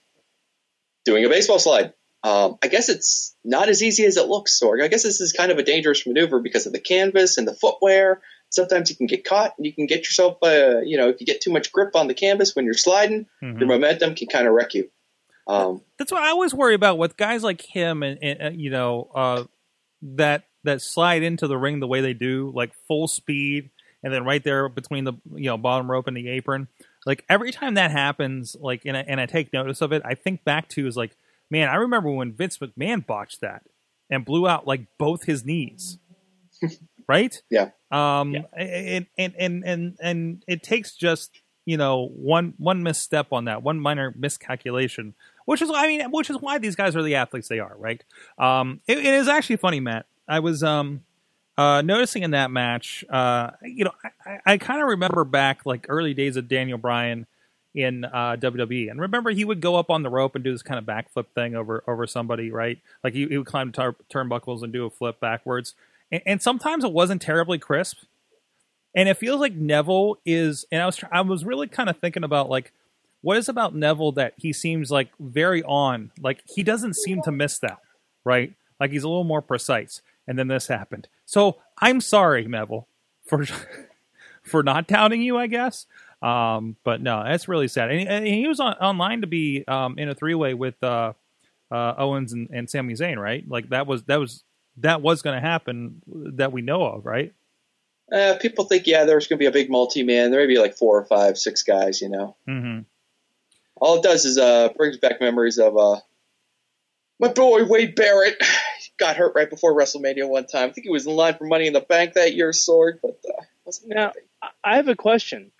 doing 1.04 1.24
a 1.24 1.28
baseball 1.28 1.58
slide. 1.58 1.92
Um, 2.24 2.56
I 2.62 2.68
guess 2.68 2.88
it's 2.88 3.34
not 3.44 3.68
as 3.68 3.82
easy 3.82 4.04
as 4.04 4.16
it 4.16 4.28
looks, 4.28 4.60
Sorg. 4.62 4.80
I 4.82 4.86
guess 4.86 5.02
this 5.02 5.20
is 5.20 5.32
kind 5.32 5.50
of 5.50 5.58
a 5.58 5.64
dangerous 5.64 6.06
maneuver 6.06 6.38
because 6.38 6.66
of 6.66 6.72
the 6.72 6.78
canvas 6.78 7.38
and 7.38 7.48
the 7.48 7.54
footwear. 7.54 8.22
Sometimes 8.50 8.90
you 8.90 8.94
can 8.96 9.08
get 9.08 9.24
caught 9.24 9.54
and 9.58 9.66
you 9.66 9.72
can 9.72 9.86
get 9.86 10.00
yourself, 10.04 10.38
uh, 10.44 10.78
you 10.82 10.96
know, 10.98 11.08
if 11.08 11.20
you 11.20 11.26
get 11.26 11.40
too 11.40 11.50
much 11.50 11.72
grip 11.72 11.96
on 11.96 12.06
the 12.06 12.14
canvas 12.14 12.54
when 12.54 12.64
you're 12.66 12.74
sliding, 12.74 13.26
Mhm. 13.42 13.58
your 13.58 13.66
momentum 13.68 14.14
can 14.14 14.28
kind 14.28 14.46
of 14.46 14.54
wreck 14.54 14.74
you. 14.74 14.90
Um, 15.46 15.82
That's 15.98 16.12
what 16.12 16.22
I 16.22 16.30
always 16.30 16.54
worry 16.54 16.74
about 16.74 16.98
with 16.98 17.16
guys 17.16 17.42
like 17.42 17.62
him 17.62 18.02
and, 18.02 18.22
and 18.22 18.60
you 18.60 18.70
know 18.70 19.10
uh, 19.14 19.44
that 20.02 20.44
that 20.64 20.80
slide 20.80 21.22
into 21.22 21.46
the 21.46 21.56
ring 21.56 21.80
the 21.80 21.86
way 21.86 22.00
they 22.00 22.14
do, 22.14 22.52
like 22.54 22.72
full 22.86 23.08
speed, 23.08 23.70
and 24.02 24.12
then 24.12 24.24
right 24.24 24.42
there 24.42 24.68
between 24.68 25.04
the 25.04 25.14
you 25.34 25.46
know 25.46 25.56
bottom 25.56 25.90
rope 25.90 26.06
and 26.06 26.16
the 26.16 26.28
apron. 26.28 26.68
Like 27.04 27.24
every 27.28 27.50
time 27.50 27.74
that 27.74 27.90
happens, 27.90 28.56
like 28.60 28.82
and 28.84 28.96
I, 28.96 29.00
and 29.00 29.20
I 29.20 29.26
take 29.26 29.52
notice 29.52 29.80
of 29.80 29.92
it, 29.92 30.02
I 30.04 30.14
think 30.14 30.44
back 30.44 30.68
to 30.70 30.86
is 30.86 30.96
like, 30.96 31.16
man, 31.50 31.68
I 31.68 31.76
remember 31.76 32.10
when 32.10 32.32
Vince 32.32 32.58
McMahon 32.58 33.04
botched 33.04 33.40
that 33.40 33.62
and 34.08 34.24
blew 34.24 34.46
out 34.46 34.66
like 34.66 34.86
both 34.98 35.24
his 35.24 35.44
knees, 35.44 35.98
right? 37.08 37.42
Yeah. 37.50 37.70
Um, 37.90 38.32
Yeah. 38.32 38.42
And, 38.56 39.06
and 39.18 39.34
and 39.38 39.64
and 39.64 39.96
and 40.00 40.44
it 40.46 40.62
takes 40.62 40.94
just 40.94 41.42
you 41.64 41.76
know 41.76 42.08
one 42.08 42.54
one 42.58 42.82
misstep 42.82 43.32
on 43.32 43.46
that, 43.46 43.62
one 43.62 43.80
minor 43.80 44.14
miscalculation, 44.16 45.14
which 45.44 45.62
is 45.62 45.70
I 45.72 45.86
mean, 45.86 46.10
which 46.10 46.30
is 46.30 46.38
why 46.38 46.58
these 46.58 46.76
guys 46.76 46.96
are 46.96 47.02
the 47.02 47.16
athletes 47.16 47.48
they 47.48 47.58
are, 47.58 47.74
right? 47.78 48.02
Um, 48.38 48.80
it, 48.86 48.98
it 48.98 49.14
is 49.14 49.28
actually 49.28 49.56
funny, 49.56 49.80
Matt. 49.80 50.06
I 50.28 50.40
was 50.40 50.62
um 50.62 51.02
uh 51.58 51.82
noticing 51.82 52.22
in 52.22 52.32
that 52.32 52.50
match, 52.50 53.04
uh, 53.10 53.50
you 53.62 53.84
know, 53.84 53.92
I, 54.24 54.38
I, 54.52 54.58
kind 54.58 54.80
of 54.80 54.88
remember 54.88 55.24
back 55.24 55.66
like 55.66 55.86
early 55.88 56.14
days 56.14 56.36
of 56.36 56.48
Daniel 56.48 56.78
Bryan 56.78 57.26
in 57.74 58.04
uh, 58.04 58.36
WWE, 58.38 58.90
and 58.90 59.00
remember 59.00 59.30
he 59.30 59.44
would 59.44 59.60
go 59.60 59.76
up 59.76 59.90
on 59.90 60.02
the 60.02 60.10
rope 60.10 60.34
and 60.34 60.44
do 60.44 60.52
this 60.52 60.62
kind 60.62 60.78
of 60.78 60.84
backflip 60.84 61.26
thing 61.34 61.54
over 61.54 61.82
over 61.86 62.06
somebody, 62.06 62.50
right? 62.50 62.78
Like 63.02 63.14
he, 63.14 63.26
he 63.26 63.38
would 63.38 63.46
climb 63.46 63.72
tar- 63.72 63.96
turnbuckles 64.12 64.62
and 64.62 64.72
do 64.72 64.86
a 64.86 64.90
flip 64.90 65.20
backwards, 65.20 65.74
and, 66.10 66.22
and 66.26 66.42
sometimes 66.42 66.84
it 66.84 66.92
wasn't 66.92 67.22
terribly 67.22 67.58
crisp. 67.58 67.98
And 68.94 69.08
it 69.08 69.16
feels 69.16 69.40
like 69.40 69.54
Neville 69.54 70.18
is, 70.26 70.66
and 70.70 70.82
I 70.82 70.86
was 70.86 71.02
I 71.10 71.22
was 71.22 71.46
really 71.46 71.66
kind 71.66 71.88
of 71.88 71.96
thinking 71.96 72.24
about 72.24 72.50
like 72.50 72.72
what 73.22 73.36
is 73.36 73.48
about 73.48 73.74
Neville 73.74 74.12
that 74.12 74.34
he 74.36 74.52
seems 74.52 74.90
like 74.90 75.08
very 75.18 75.62
on, 75.62 76.10
like 76.20 76.42
he 76.46 76.62
doesn't 76.62 76.94
seem 76.96 77.22
to 77.22 77.32
miss 77.32 77.58
that, 77.60 77.78
right? 78.24 78.52
Like 78.78 78.90
he's 78.90 79.04
a 79.04 79.08
little 79.08 79.24
more 79.24 79.42
precise. 79.42 80.02
And 80.28 80.38
then 80.38 80.48
this 80.48 80.66
happened. 80.68 81.08
So 81.24 81.56
I'm 81.80 82.00
sorry, 82.00 82.46
Neville, 82.46 82.86
for 83.26 83.44
for 84.42 84.62
not 84.62 84.86
doubting 84.86 85.22
you, 85.22 85.36
I 85.38 85.46
guess. 85.46 85.86
Um, 86.20 86.76
but 86.84 87.00
no, 87.00 87.24
that's 87.24 87.48
really 87.48 87.66
sad. 87.68 87.90
And, 87.90 88.00
he- 88.00 88.06
and 88.06 88.26
he 88.26 88.46
was 88.46 88.60
on, 88.60 88.74
online 88.74 89.22
to 89.22 89.26
be 89.26 89.64
um, 89.66 89.98
in 89.98 90.08
a 90.08 90.14
three 90.14 90.34
way 90.34 90.54
with 90.54 90.80
uh, 90.82 91.12
uh, 91.70 91.94
Owens 91.98 92.32
and, 92.32 92.48
and 92.52 92.70
Sami 92.70 92.94
Zayn, 92.94 93.16
right? 93.18 93.44
Like 93.48 93.70
that 93.70 93.86
was 93.88 94.04
that 94.04 94.20
was 94.20 94.44
that 94.78 95.02
was 95.02 95.22
going 95.22 95.34
to 95.34 95.40
happen 95.46 96.02
that 96.06 96.52
we 96.52 96.62
know 96.62 96.84
of, 96.84 97.04
right? 97.06 97.32
uh, 98.12 98.36
people 98.40 98.64
think, 98.66 98.86
yeah, 98.86 99.04
there's 99.04 99.26
going 99.26 99.38
to 99.38 99.42
be 99.42 99.46
a 99.46 99.50
big 99.52 99.70
multi 99.70 100.02
man. 100.02 100.30
There 100.30 100.40
may 100.40 100.46
be 100.46 100.58
like 100.58 100.76
four 100.76 100.98
or 100.98 101.04
five, 101.06 101.38
six 101.38 101.62
guys, 101.62 102.00
you 102.02 102.08
know. 102.10 102.36
Mm-hmm. 102.46 102.80
All 103.82 103.96
it 103.96 104.04
does 104.04 104.24
is 104.24 104.38
uh, 104.38 104.68
brings 104.76 104.96
back 104.98 105.20
memories 105.20 105.58
of 105.58 105.76
uh, 105.76 105.98
my 107.18 107.32
boy 107.32 107.64
Wade 107.64 107.96
Barrett. 107.96 108.40
Got 108.98 109.16
hurt 109.16 109.32
right 109.34 109.50
before 109.50 109.76
WrestleMania 109.76 110.28
one 110.28 110.46
time. 110.46 110.68
I 110.68 110.72
think 110.72 110.84
he 110.84 110.90
was 110.92 111.04
in 111.04 111.16
line 111.16 111.34
for 111.34 111.46
Money 111.46 111.66
in 111.66 111.72
the 111.72 111.80
Bank 111.80 112.12
that 112.12 112.32
year, 112.34 112.50
Sorg, 112.50 113.00
but 113.02 113.18
uh, 113.28 113.42
wasn't 113.64 113.92
Now, 113.92 114.12
I- 114.40 114.50
I 114.62 114.76
have 114.76 114.86
a 114.86 114.94
question. 114.94 115.50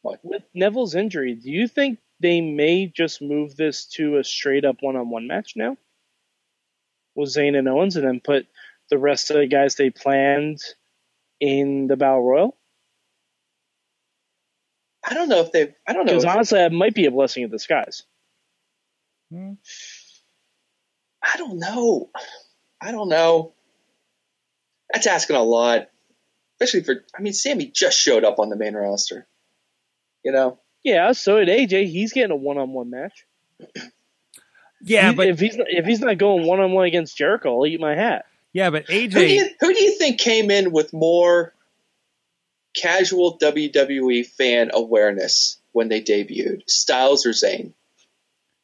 What? 0.00 0.20
With 0.22 0.42
Neville's 0.54 0.94
injury, 0.94 1.34
do 1.34 1.50
you 1.50 1.68
think 1.68 1.98
they 2.20 2.40
may 2.40 2.86
just 2.86 3.20
move 3.20 3.56
this 3.56 3.84
to 3.96 4.16
a 4.16 4.24
straight 4.24 4.64
up 4.64 4.76
one 4.80 4.96
on 4.96 5.10
one 5.10 5.26
match 5.26 5.52
now? 5.54 5.76
With 7.14 7.28
Zayn 7.28 7.58
and 7.58 7.68
Owens, 7.68 7.96
and 7.96 8.06
then 8.06 8.20
put 8.20 8.46
the 8.88 8.96
rest 8.96 9.30
of 9.30 9.36
the 9.36 9.46
guys 9.46 9.74
they 9.74 9.90
planned 9.90 10.60
in 11.40 11.88
the 11.88 11.96
Battle 11.96 12.22
Royal? 12.22 12.56
I 15.08 15.14
don't 15.14 15.28
know 15.28 15.40
if 15.40 15.52
they. 15.52 15.74
I 15.86 15.92
don't 15.92 16.04
know. 16.06 16.12
Because 16.12 16.24
honestly, 16.24 16.58
that 16.58 16.72
might 16.72 16.94
be 16.94 17.06
a 17.06 17.10
blessing 17.10 17.44
in 17.44 17.50
disguise. 17.50 18.02
Hmm. 19.30 19.52
I 21.22 21.36
don't 21.38 21.58
know. 21.58 22.10
I 22.80 22.92
don't 22.92 23.08
know. 23.08 23.52
That's 24.92 25.06
asking 25.06 25.36
a 25.36 25.42
lot, 25.42 25.88
especially 26.60 26.82
for. 26.84 27.04
I 27.16 27.22
mean, 27.22 27.32
Sami 27.32 27.66
just 27.66 27.98
showed 27.98 28.24
up 28.24 28.38
on 28.38 28.48
the 28.48 28.56
main 28.56 28.74
roster. 28.74 29.26
You 30.24 30.32
know, 30.32 30.58
Yeah, 30.82 31.12
so 31.12 31.42
did 31.44 31.70
AJ. 31.70 31.86
He's 31.88 32.12
getting 32.12 32.32
a 32.32 32.36
one 32.36 32.58
on 32.58 32.72
one 32.72 32.90
match. 32.90 33.26
Yeah, 34.82 35.08
He- 35.10 35.16
but 35.16 35.28
if 35.28 35.40
he's 35.40 35.56
if 35.58 35.86
he's 35.86 36.00
not 36.00 36.18
going 36.18 36.46
one 36.46 36.60
on 36.60 36.70
one 36.72 36.84
against 36.84 37.16
Jericho, 37.16 37.56
I'll 37.56 37.66
eat 37.66 37.80
my 37.80 37.94
hat. 37.94 38.26
yeah, 38.52 38.68
but 38.70 38.84
who 38.86 39.08
do 39.08 39.26
you 39.26 39.44
AJ. 39.44 39.48
who 39.58 39.72
do 39.74 39.82
you 39.82 39.96
think 39.98 40.20
came 40.20 40.50
in 40.50 40.70
with 40.70 40.92
more 40.92 41.54
casual 42.76 43.38
WWE 43.38 44.26
fan 44.26 44.70
awareness 44.72 45.58
when 45.72 45.88
they 45.88 46.00
debuted, 46.02 46.62
Styles 46.68 47.26
or 47.26 47.30
Zayn? 47.30 47.72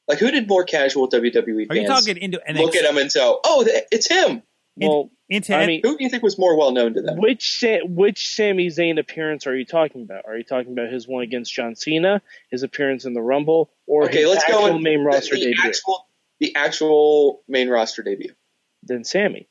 Like, 0.08 0.18
who 0.18 0.30
did 0.30 0.48
more 0.48 0.64
casual 0.64 1.08
WWE 1.08 1.64
Are 1.70 1.74
fans 1.74 1.80
you 1.80 1.86
talking 1.86 2.16
into 2.18 2.40
NXT? 2.48 2.58
look 2.58 2.76
at 2.76 2.84
him 2.84 2.98
and 2.98 3.10
say, 3.10 3.20
"Oh, 3.22 3.64
th- 3.64 3.84
it's 3.90 4.08
him"? 4.08 4.42
Well, 4.76 5.10
into 5.28 5.54
I 5.54 5.66
mean, 5.66 5.80
Who 5.84 5.96
do 5.98 6.02
you 6.04 6.10
think 6.10 6.22
was 6.22 6.38
more 6.38 6.56
well 6.56 6.72
known 6.72 6.94
to 6.94 7.02
them? 7.02 7.18
Which 7.18 7.58
Sa- 7.60 7.84
which 7.84 8.34
Sami 8.34 8.68
Zayn 8.68 8.98
appearance 8.98 9.46
are 9.46 9.56
you 9.56 9.64
talking 9.64 10.02
about? 10.02 10.24
Are 10.26 10.36
you 10.36 10.44
talking 10.44 10.72
about 10.72 10.90
his 10.90 11.06
one 11.06 11.22
against 11.22 11.52
John 11.52 11.74
Cena, 11.76 12.20
his 12.50 12.62
appearance 12.62 13.04
in 13.04 13.12
the 13.14 13.20
Rumble, 13.22 13.70
or 13.86 14.04
Okay, 14.06 14.20
his 14.20 14.28
let's 14.28 14.44
go 14.44 14.64
actual 14.64 14.76
in 14.76 14.82
main 14.82 15.04
roster 15.04 15.34
the, 15.36 15.40
debut? 15.44 15.62
actual 15.64 16.06
the 16.40 16.54
actual 16.56 17.42
main 17.48 17.68
roster 17.68 18.02
debut. 18.02 18.34
Then 18.82 19.04
Sami. 19.04 19.46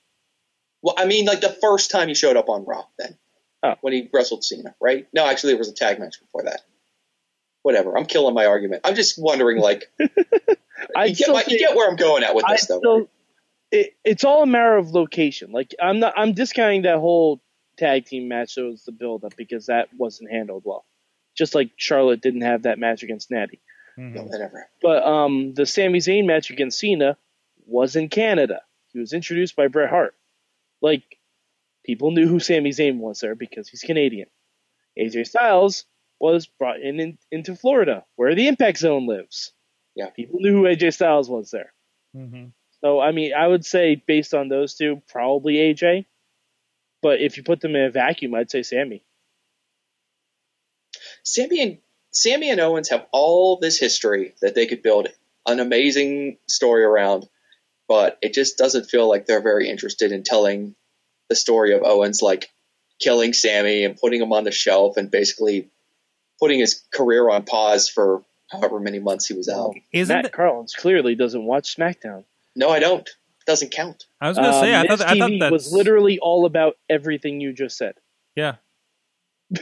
Well, 0.82 0.96
I 0.98 1.06
mean, 1.06 1.26
like 1.26 1.42
the 1.42 1.56
first 1.62 1.92
time 1.92 2.08
he 2.08 2.16
showed 2.16 2.36
up 2.36 2.50
on 2.50 2.66
Raw, 2.66 2.86
then 2.98 3.16
Oh. 3.64 3.76
when 3.82 3.94
he 3.94 4.10
wrestled 4.12 4.44
Cena, 4.44 4.74
right? 4.82 5.08
No, 5.14 5.28
actually, 5.30 5.54
there 5.54 5.60
was 5.60 5.70
a 5.70 5.74
tag 5.74 6.00
match 6.00 6.20
before 6.20 6.44
that. 6.44 6.62
Whatever. 7.62 7.96
I'm 7.96 8.06
killing 8.06 8.34
my 8.34 8.48
argument. 8.48 8.82
I'm 8.86 8.96
just 8.96 9.22
wondering, 9.22 9.60
like, 9.60 9.92
I 10.96 11.06
you, 11.06 11.16
get 11.16 11.30
my, 11.30 11.44
you 11.48 11.60
get 11.60 11.76
where 11.76 11.88
I'm 11.88 11.96
going 11.96 12.24
at 12.24 12.34
with 12.34 12.46
I 12.46 12.54
this, 12.54 12.66
though. 12.66 12.80
still, 12.80 13.10
it, 13.72 13.94
it's 14.04 14.24
all 14.24 14.42
a 14.44 14.48
matter 14.48 14.78
of 14.78 14.90
location. 14.92 15.52
Like 15.52 15.76
I'm 15.80 16.00
not, 16.00 16.14
I'm 16.18 16.34
discounting 16.34 16.82
that 16.84 16.98
whole 16.98 17.40
tag 17.78 18.06
team 18.06 18.28
match 18.28 18.56
that 18.56 18.64
was 18.64 18.84
the 18.84 18.92
build 18.92 19.24
up 19.24 19.36
because 19.38 19.68
that 19.68 19.90
wasn't 19.96 20.32
handled 20.32 20.64
well. 20.66 20.86
Just 21.38 21.54
like 21.56 21.72
Charlotte 21.78 22.22
didn't 22.22 22.42
have 22.42 22.64
that 22.64 22.80
match 22.80 23.04
against 23.04 23.30
Natty. 23.32 23.62
Mhm. 23.98 24.16
No, 24.16 24.24
whatever. 24.24 24.68
But 24.82 25.04
um, 25.06 25.54
the 25.54 25.66
Sami 25.66 26.00
Zayn 26.00 26.26
match 26.26 26.50
against 26.50 26.80
Cena 26.80 27.16
was 27.68 27.96
in 27.96 28.10
Canada. 28.10 28.62
He 28.92 29.00
was 29.00 29.14
introduced 29.14 29.56
by 29.56 29.68
Bret 29.68 29.90
Hart. 29.90 30.16
Like 30.82 31.04
people 31.86 32.12
knew 32.12 32.28
who 32.28 32.40
Sami 32.40 32.72
Zayn 32.72 32.98
was 32.98 33.20
there 33.20 33.36
because 33.36 33.68
he's 33.70 33.82
Canadian. 33.82 34.28
AJ 34.98 35.28
Styles 35.28 35.86
was 36.20 36.46
brought 36.46 36.80
in, 36.82 37.00
in 37.00 37.18
into 37.32 37.56
Florida, 37.56 38.04
where 38.16 38.36
the 38.36 38.48
Impact 38.48 38.78
Zone 38.78 39.08
lives. 39.08 39.54
Yeah. 39.96 40.10
people 40.10 40.40
knew 40.40 40.54
who 40.54 40.64
AJ 40.64 40.94
Styles 40.94 41.30
was 41.30 41.52
there. 41.52 41.74
Mhm. 42.16 42.52
So 42.82 43.00
I 43.00 43.12
mean, 43.12 43.34
I 43.34 43.48
would 43.48 43.66
say 43.66 43.96
based 43.96 44.34
on 44.34 44.48
those 44.50 44.76
two, 44.76 45.02
probably 45.10 45.56
AJ. 45.56 46.06
But 47.02 47.20
if 47.22 47.38
you 47.38 47.44
put 47.44 47.62
them 47.62 47.76
in 47.76 47.84
a 47.86 47.90
vacuum, 47.92 48.36
I'd 48.36 48.52
say 48.52 48.62
Sami. 48.64 49.04
Sami 51.24 51.62
and 51.62 51.78
Sami 52.12 52.50
and 52.50 52.60
Owens 52.60 52.90
have 52.90 53.08
all 53.12 53.58
this 53.58 53.80
history 53.80 54.36
that 54.42 54.54
they 54.56 54.68
could 54.68 54.84
build 54.84 55.08
an 55.48 55.60
amazing 55.60 56.38
story 56.48 56.84
around, 56.84 57.28
but 57.88 58.18
it 58.22 58.34
just 58.34 58.58
doesn't 58.58 58.90
feel 58.90 59.08
like 59.10 59.26
they're 59.26 59.42
very 59.42 59.70
interested 59.70 60.12
in 60.12 60.24
telling 60.24 60.76
the 61.32 61.36
story 61.38 61.74
of 61.74 61.82
Owens, 61.84 62.22
like 62.22 62.52
killing 63.00 63.32
Sami 63.32 63.86
and 63.86 63.96
putting 63.96 64.22
him 64.22 64.34
on 64.34 64.44
the 64.44 64.52
shelf 64.52 64.98
and 64.98 65.10
basically 65.10 65.70
putting 66.42 66.60
his 66.60 66.84
career 66.94 67.30
on 67.30 67.44
pause 67.44 67.88
for 67.88 68.22
however 68.52 68.82
many 68.82 69.00
months 69.00 69.28
he 69.28 69.34
was 69.34 69.48
out. 69.48 69.74
Isn't 69.94 70.14
Matt 70.14 70.26
it- 70.26 70.34
Carlins 70.34 70.74
clearly 70.78 71.16
doesn't 71.16 71.46
watch 71.46 71.74
SmackDown. 71.78 72.26
No, 72.54 72.70
I 72.70 72.80
don't. 72.80 73.08
It 73.08 73.46
doesn't 73.48 73.72
count. 73.72 74.04
I 74.20 74.28
was 74.28 74.38
going 74.38 74.52
to 74.52 74.60
say, 74.60 74.74
Um, 74.74 74.86
I 74.90 74.96
thought, 74.98 75.08
I 75.08 75.18
thought 75.18 75.30
TV 75.32 75.40
that 75.40 75.52
was 75.54 75.72
literally 75.72 76.20
all 76.20 76.46
about 76.46 76.78
everything 76.90 77.40
you 77.40 77.54
just 77.54 77.78
said. 77.78 77.96
yeah. 78.36 78.56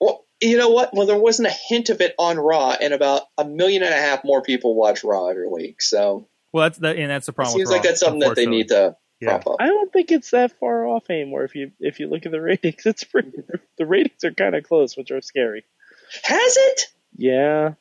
Well, 0.00 0.24
you 0.40 0.58
know 0.58 0.70
what? 0.70 0.90
Well, 0.92 1.06
there 1.06 1.18
wasn't 1.18 1.48
a 1.48 1.54
hint 1.68 1.88
of 1.90 2.00
it 2.00 2.14
on 2.18 2.36
Raw, 2.38 2.76
and 2.80 2.92
about 2.92 3.22
a 3.38 3.44
million 3.44 3.82
and 3.82 3.92
a 3.94 3.96
half 3.96 4.24
more 4.24 4.42
people 4.42 4.74
watch 4.74 5.04
Raw 5.04 5.28
every 5.28 5.48
week. 5.48 5.80
So 5.80 6.26
Well, 6.52 6.64
that's 6.64 6.78
that, 6.78 6.96
and 6.96 7.10
that's 7.10 7.26
the 7.26 7.32
problem. 7.32 7.60
it 7.60 7.64
problem. 7.64 7.66
seems 7.66 7.68
with 7.68 7.76
like 7.76 7.84
Raw, 7.84 7.90
that's 7.90 8.00
something 8.00 8.20
that 8.20 8.36
they 8.36 8.46
need 8.46 8.68
to 8.68 8.96
Yeah. 9.20 9.38
prop 9.38 9.46
up. 9.46 9.56
I 9.60 9.66
don't 9.66 9.92
think 9.92 10.10
it's 10.10 10.30
that 10.32 10.58
far 10.58 10.86
off 10.86 11.08
anymore. 11.10 11.44
If 11.44 11.54
you 11.54 11.72
if 11.80 12.00
you 12.00 12.08
look 12.08 12.26
at 12.26 12.32
the 12.32 12.40
ratings, 12.42 12.86
it's 12.86 13.04
pretty. 13.04 13.32
The 13.78 13.86
ratings 13.86 14.24
are 14.24 14.32
kind 14.32 14.54
of 14.54 14.64
close, 14.64 14.96
which 14.96 15.10
are 15.10 15.20
scary. 15.20 15.64
Has 16.22 16.56
it? 16.56 16.80
Yeah, 17.16 17.74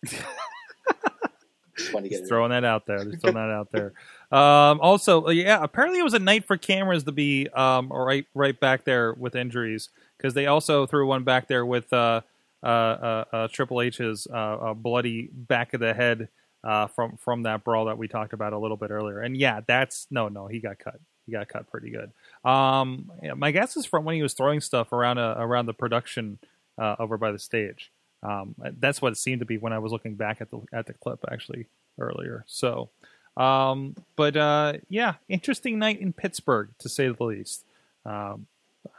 Just 1.75 1.91
to 1.91 2.09
get 2.09 2.27
throwing 2.27 2.51
that 2.51 2.63
out 2.63 2.85
there. 2.85 3.03
Just 3.03 3.21
throwing 3.21 3.35
that 3.35 3.49
out 3.49 3.71
there. 3.71 3.93
Um, 4.31 4.79
also, 4.79 5.27
uh, 5.27 5.31
yeah, 5.31 5.59
apparently 5.61 5.99
it 5.99 6.03
was 6.03 6.13
a 6.13 6.19
night 6.19 6.45
for 6.45 6.57
cameras 6.57 7.03
to 7.05 7.11
be 7.11 7.47
um, 7.49 7.91
right 7.91 8.25
right 8.33 8.59
back 8.59 8.83
there 8.85 9.13
with 9.13 9.35
injuries 9.35 9.89
because 10.17 10.33
they 10.33 10.45
also 10.45 10.85
threw 10.85 11.07
one 11.07 11.23
back 11.23 11.47
there 11.47 11.65
with 11.65 11.91
uh, 11.91 12.21
uh, 12.63 12.65
uh, 12.65 13.25
uh, 13.33 13.47
Triple 13.51 13.81
H's 13.81 14.27
uh, 14.31 14.35
uh, 14.35 14.73
bloody 14.73 15.29
back 15.33 15.73
of 15.73 15.79
the 15.79 15.93
head 15.93 16.29
uh, 16.63 16.87
from 16.87 17.17
from 17.17 17.43
that 17.43 17.63
brawl 17.63 17.85
that 17.85 17.97
we 17.97 18.07
talked 18.07 18.33
about 18.33 18.53
a 18.53 18.57
little 18.59 18.77
bit 18.77 18.91
earlier. 18.91 19.19
And 19.19 19.35
yeah, 19.35 19.61
that's 19.65 20.07
no, 20.11 20.29
no, 20.29 20.47
he 20.47 20.59
got 20.59 20.79
cut. 20.79 20.99
He 21.25 21.31
got 21.31 21.47
cut 21.47 21.69
pretty 21.71 21.89
good. 21.89 22.11
Um, 22.49 23.11
yeah, 23.21 23.33
my 23.33 23.51
guess 23.51 23.77
is 23.77 23.85
from 23.85 24.03
when 24.03 24.15
he 24.15 24.23
was 24.23 24.33
throwing 24.33 24.61
stuff 24.61 24.91
around 24.91 25.17
uh, 25.17 25.35
around 25.37 25.67
the 25.67 25.73
production 25.73 26.37
uh, 26.77 26.95
over 26.99 27.17
by 27.17 27.31
the 27.31 27.39
stage. 27.39 27.91
Um, 28.21 28.55
that's 28.79 29.01
what 29.01 29.11
it 29.11 29.17
seemed 29.17 29.39
to 29.39 29.45
be 29.45 29.57
when 29.57 29.73
I 29.73 29.79
was 29.79 29.91
looking 29.91 30.15
back 30.15 30.41
at 30.41 30.49
the 30.51 30.61
at 30.71 30.87
the 30.87 30.93
clip 30.93 31.19
actually 31.31 31.67
earlier. 31.99 32.43
So, 32.47 32.89
um, 33.37 33.95
but 34.15 34.37
uh, 34.37 34.73
yeah, 34.89 35.15
interesting 35.27 35.79
night 35.79 35.99
in 35.99 36.13
Pittsburgh 36.13 36.69
to 36.79 36.89
say 36.89 37.09
the 37.09 37.23
least. 37.23 37.65
Um, 38.05 38.47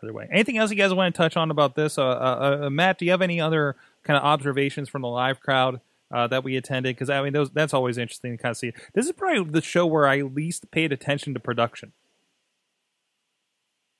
either 0.02 0.12
way, 0.12 0.28
anything 0.30 0.58
else 0.58 0.70
you 0.70 0.76
guys 0.76 0.92
want 0.92 1.14
to 1.14 1.16
touch 1.16 1.36
on 1.36 1.50
about 1.50 1.74
this? 1.74 1.98
Uh, 1.98 2.06
uh, 2.06 2.60
uh, 2.64 2.70
Matt, 2.70 2.98
do 2.98 3.04
you 3.04 3.10
have 3.10 3.22
any 3.22 3.40
other 3.40 3.76
kind 4.02 4.16
of 4.16 4.24
observations 4.24 4.88
from 4.88 5.02
the 5.02 5.08
live 5.08 5.40
crowd 5.40 5.80
uh, 6.10 6.26
that 6.26 6.44
we 6.44 6.56
attended? 6.56 6.94
Because 6.96 7.10
I 7.10 7.22
mean, 7.22 7.32
those 7.32 7.50
that's 7.50 7.74
always 7.74 7.96
interesting 7.98 8.36
to 8.36 8.42
kind 8.42 8.50
of 8.50 8.56
see. 8.56 8.72
This 8.92 9.06
is 9.06 9.12
probably 9.12 9.44
the 9.50 9.62
show 9.62 9.86
where 9.86 10.06
I 10.06 10.20
least 10.20 10.70
paid 10.70 10.92
attention 10.92 11.34
to 11.34 11.40
production. 11.40 11.92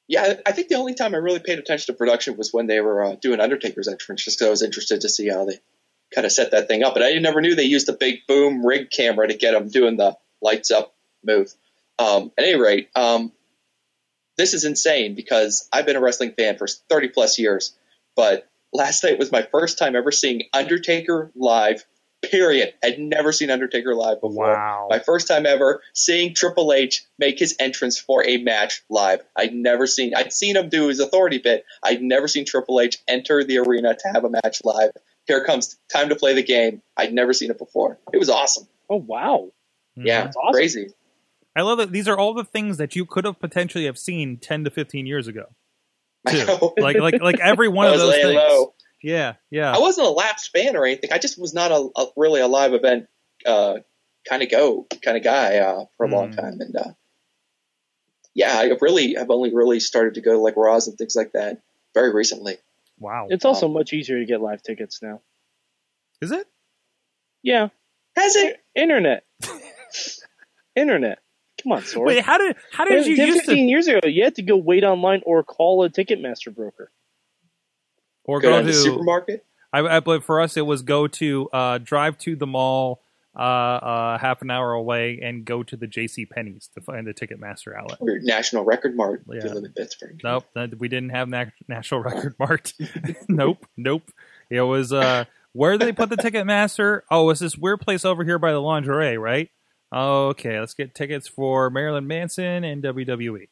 Yeah, 0.07 0.35
I 0.45 0.53
think 0.53 0.69
the 0.69 0.75
only 0.75 0.95
time 0.95 1.15
I 1.15 1.19
really 1.19 1.41
paid 1.41 1.59
attention 1.59 1.95
to 1.95 1.99
production 1.99 2.37
was 2.37 2.53
when 2.53 2.67
they 2.67 2.81
were 2.81 3.05
uh, 3.05 3.15
doing 3.15 3.41
Undertaker's 3.41 3.89
entrance, 3.89 4.25
just 4.25 4.39
because 4.39 4.49
I 4.49 4.51
was 4.51 4.63
interested 4.63 5.01
to 5.01 5.09
see 5.09 5.29
how 5.29 5.47
they 5.47 5.61
kind 6.15 6.27
of 6.27 6.33
set 6.33 6.51
that 6.51 6.69
thing 6.69 6.83
up. 6.83 6.95
But 6.95 7.03
I 7.03 7.15
never 7.15 7.41
knew 7.41 7.55
they 7.55 7.65
used 7.65 7.89
a 7.89 7.95
big 7.95 8.27
boom 8.29 8.65
rig 8.65 8.91
camera 8.91 9.27
to 9.29 9.35
get 9.35 9.55
him 9.55 9.69
doing 9.69 9.97
the 9.97 10.17
lights 10.43 10.71
up 10.71 10.95
move. 11.25 11.53
Um, 11.99 12.33
at 12.37 12.45
any 12.45 12.57
rate, 12.57 12.91
um, 12.95 13.33
this 14.37 14.53
is 14.53 14.65
insane 14.65 15.15
because 15.15 15.69
I've 15.73 15.87
been 15.87 15.97
a 15.97 16.01
wrestling 16.01 16.33
fan 16.33 16.59
for 16.59 16.67
30 16.67 17.09
plus 17.09 17.39
years, 17.39 17.75
but 18.17 18.49
last 18.73 19.05
night 19.05 19.19
was 19.19 19.33
my 19.33 19.43
first 19.43 19.79
time 19.79 19.97
ever 19.97 20.13
seeing 20.13 20.43
Undertaker 20.53 21.31
live. 21.35 21.85
Period. 22.31 22.75
I'd 22.83 22.99
never 22.99 23.33
seen 23.33 23.51
Undertaker 23.51 23.95
live 23.95 24.21
before. 24.21 24.47
Wow. 24.53 24.89
My 24.91 24.99
first 24.99 25.29
time 25.29 25.47
ever 25.47 25.83
seeing 25.95 26.35
Triple 26.35 26.73
H 26.73 27.05
make 27.19 27.39
his 27.39 27.57
entrance 27.59 27.99
for 27.99 28.27
a 28.27 28.37
match 28.39 28.83
live. 28.91 29.21
I'd 29.37 29.55
never 29.55 29.87
seen. 29.87 30.15
I'd 30.15 30.33
seen 30.33 30.57
him 30.57 30.69
do 30.69 30.89
his 30.89 31.01
authority 31.01 31.39
bit. 31.39 31.65
I'd 31.83 32.03
never 32.03 32.29
seen 32.29 32.45
Triple 32.45 32.81
H 32.81 32.99
enter 33.09 33.45
the 33.45 33.59
arena 33.59 33.95
to 33.95 34.09
have 34.13 34.25
a 34.25 34.31
match 34.31 34.61
live. 34.65 34.91
Here 35.27 35.45
comes 35.45 35.77
time 35.93 36.11
to 36.11 36.17
play 36.17 36.35
the 36.35 36.43
game. 36.43 36.83
I'd 36.97 37.13
never 37.13 37.33
seen 37.33 37.51
it 37.51 37.59
before. 37.59 37.99
It 38.13 38.19
was 38.19 38.29
awesome. 38.29 38.69
Oh 38.91 38.97
wow! 38.97 39.51
Hmm. 39.97 40.07
Yeah, 40.07 40.25
That's 40.25 40.37
awesome. 40.37 40.53
crazy. 40.53 40.89
I 41.57 41.63
love 41.63 41.79
that 41.79 41.93
these 41.93 42.09
are 42.09 42.19
all 42.19 42.35
the 42.35 42.45
things 42.45 42.79
that 42.79 42.95
you 42.97 43.07
could 43.07 43.25
have 43.25 43.39
potentially 43.41 43.85
have 43.87 43.97
seen 43.97 44.39
10 44.39 44.65
to 44.65 44.71
15 44.71 45.07
years 45.07 45.29
ago. 45.29 45.45
Too. 46.29 46.73
Like 46.79 46.97
like 46.99 47.21
like 47.23 47.39
every 47.41 47.69
one 47.71 47.87
of 47.93 47.99
those 47.99 48.15
things. 48.15 48.35
low. 48.35 48.75
Yeah, 49.05 49.35
yeah. 49.51 49.71
I 49.73 49.79
wasn't 49.79 50.07
a 50.07 50.11
lapsed 50.11 50.51
fan 50.51 50.77
or 50.77 50.87
anything. 50.87 51.13
I 51.13 51.19
just 51.19 51.39
was 51.39 51.53
not 51.53 51.71
a, 51.71 51.89
a 51.97 52.07
really 52.17 52.41
a 52.41 52.49
live 52.49 52.73
event 52.73 53.07
uh, 53.45 53.79
kind 54.29 54.43
of 54.43 54.51
go 54.51 54.87
kind 55.03 55.17
of 55.19 55.23
guy 55.23 55.59
uh, 55.59 55.85
for 55.97 56.07
a 56.07 56.09
long 56.09 56.31
Mm. 56.33 56.37
time, 56.37 56.61
and 56.61 56.75
uh, 56.75 56.93
yeah, 58.35 58.57
I 58.59 58.73
really 58.81 59.15
have 59.15 59.31
only 59.31 59.55
really 59.55 59.79
started 59.79 60.15
to 60.15 60.21
go 60.23 60.33
to 60.33 60.39
like 60.39 60.57
Raws 60.57 60.89
and 60.89 60.97
things 60.97 61.15
like 61.15 61.33
that 61.33 61.61
very 61.93 62.13
recently. 62.15 62.57
wow. 62.99 63.27
It's 63.29 63.45
also 63.45 63.69
much 63.69 63.93
easier 63.93 64.19
to 64.19 64.25
get 64.25 64.41
live 64.41 64.63
tickets 64.63 65.01
now. 65.03 65.21
Is 66.23 66.33
it? 66.33 66.47
Yeah, 67.43 67.69
Has 68.17 68.35
it? 68.37 68.65
internet, 68.75 69.25
internet. 70.77 71.19
Come 71.63 71.73
on, 71.73 71.83
Sorg. 71.83 72.07
Wait, 72.07 72.23
how 72.25 72.39
did 72.39 72.57
how 72.73 72.85
did 72.85 73.07
you 73.07 73.17
10, 73.17 73.27
used 73.27 73.39
15 73.41 73.57
to 73.57 73.71
years 73.71 73.87
ago, 73.87 74.01
you 74.07 74.25
had 74.25 74.35
to 74.37 74.43
go 74.43 74.57
wait 74.57 74.83
online 74.85 75.23
or 75.27 75.43
call 75.43 75.85
a 75.85 75.91
Ticketmaster 75.91 76.55
broker. 76.55 76.91
Or 78.25 78.41
Go 78.41 78.51
go 78.51 78.61
to 78.61 78.67
the 78.67 78.73
supermarket. 78.73 79.45
I, 79.73 79.97
I 79.97 80.01
believe 80.01 80.25
for 80.25 80.41
us 80.41 80.57
it 80.57 80.63
was 80.63 80.83
go 80.83 81.07
to 81.09 81.49
uh, 81.53 81.79
drive 81.79 82.19
to 82.19 82.37
the 82.37 82.47
mall 82.47 83.03
uh, 83.37 83.41
uh, 83.41 84.19
half 84.19 84.43
an 84.43 84.51
hour 84.51 84.73
away 84.73 85.19
and 85.21 85.45
go 85.45 85.63
to 85.65 85.77
the 85.77 85.89
J.C. 85.89 86.27
Penney's 86.27 86.69
to 86.75 86.81
find 86.81 87.07
the 87.07 87.13
Ticketmaster 87.13 87.77
outlet. 87.77 87.99
Or 88.01 88.19
National 88.21 88.65
Record 88.65 88.97
Mart. 88.97 89.25
if 89.29 89.43
Yeah. 89.43 89.49
You 89.49 89.55
live 89.57 89.65
in 89.65 89.73
Pittsburgh. 89.73 90.21
Nope, 90.23 90.47
we 90.79 90.89
didn't 90.89 91.11
have 91.11 91.29
na- 91.29 91.47
National 91.67 92.01
Record 92.03 92.37
Mart. 92.39 92.73
nope, 93.29 93.67
nope. 93.77 94.11
It 94.51 94.61
was 94.61 94.93
uh, 94.93 95.25
where 95.53 95.77
they 95.77 95.93
put 95.93 96.11
the 96.11 96.17
Ticketmaster? 96.17 97.03
Oh, 97.11 97.31
it's 97.31 97.41
this 97.41 97.57
weird 97.57 97.81
place 97.81 98.05
over 98.05 98.23
here 98.23 98.39
by 98.39 98.53
the 98.53 98.61
lingerie, 98.61 99.19
right? 99.19 99.51
Okay, 99.93 100.59
let's 100.59 100.75
get 100.75 100.95
tickets 100.95 101.29
for 101.29 101.71
Marilyn 101.71 102.07
Manson 102.07 102.65
and 102.65 102.83
WWE. 102.83 103.49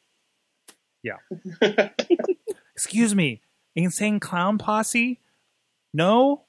Yeah. 1.02 1.16
Excuse 2.74 3.14
me, 3.14 3.42
Insane 3.74 4.20
Clown 4.20 4.58
Posse? 4.58 5.20
No. 5.92 6.42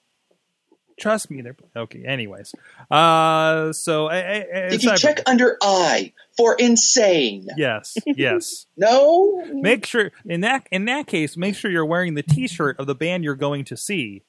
Trust 0.99 1.32
me, 1.32 1.41
they're 1.41 1.55
okay. 1.76 2.03
Anyways, 2.05 2.53
uh, 2.91 3.74
so 3.74 4.07
I, 4.09 4.17
I, 4.17 4.69
Did 4.69 4.84
you 4.84 4.95
check 4.95 5.21
under 5.26 5.57
I 5.59 6.13
for 6.38 6.53
insane? 6.53 7.47
Yes, 7.57 7.97
yes. 8.05 8.67
No. 8.78 9.43
make 9.53 9.88
sure 9.88 10.11
in 10.26 10.41
that 10.41 10.67
in 10.71 10.86
that 10.86 11.07
case 11.07 11.36
make 11.36 11.55
sure 11.55 11.71
you're 11.71 11.84
wearing 11.86 12.13
the 12.13 12.21
t-shirt 12.21 12.80
of 12.80 12.86
the 12.86 12.93
band 12.95 13.24
you're 13.24 13.36
going 13.36 13.65
to 13.65 13.76
see 13.78 14.21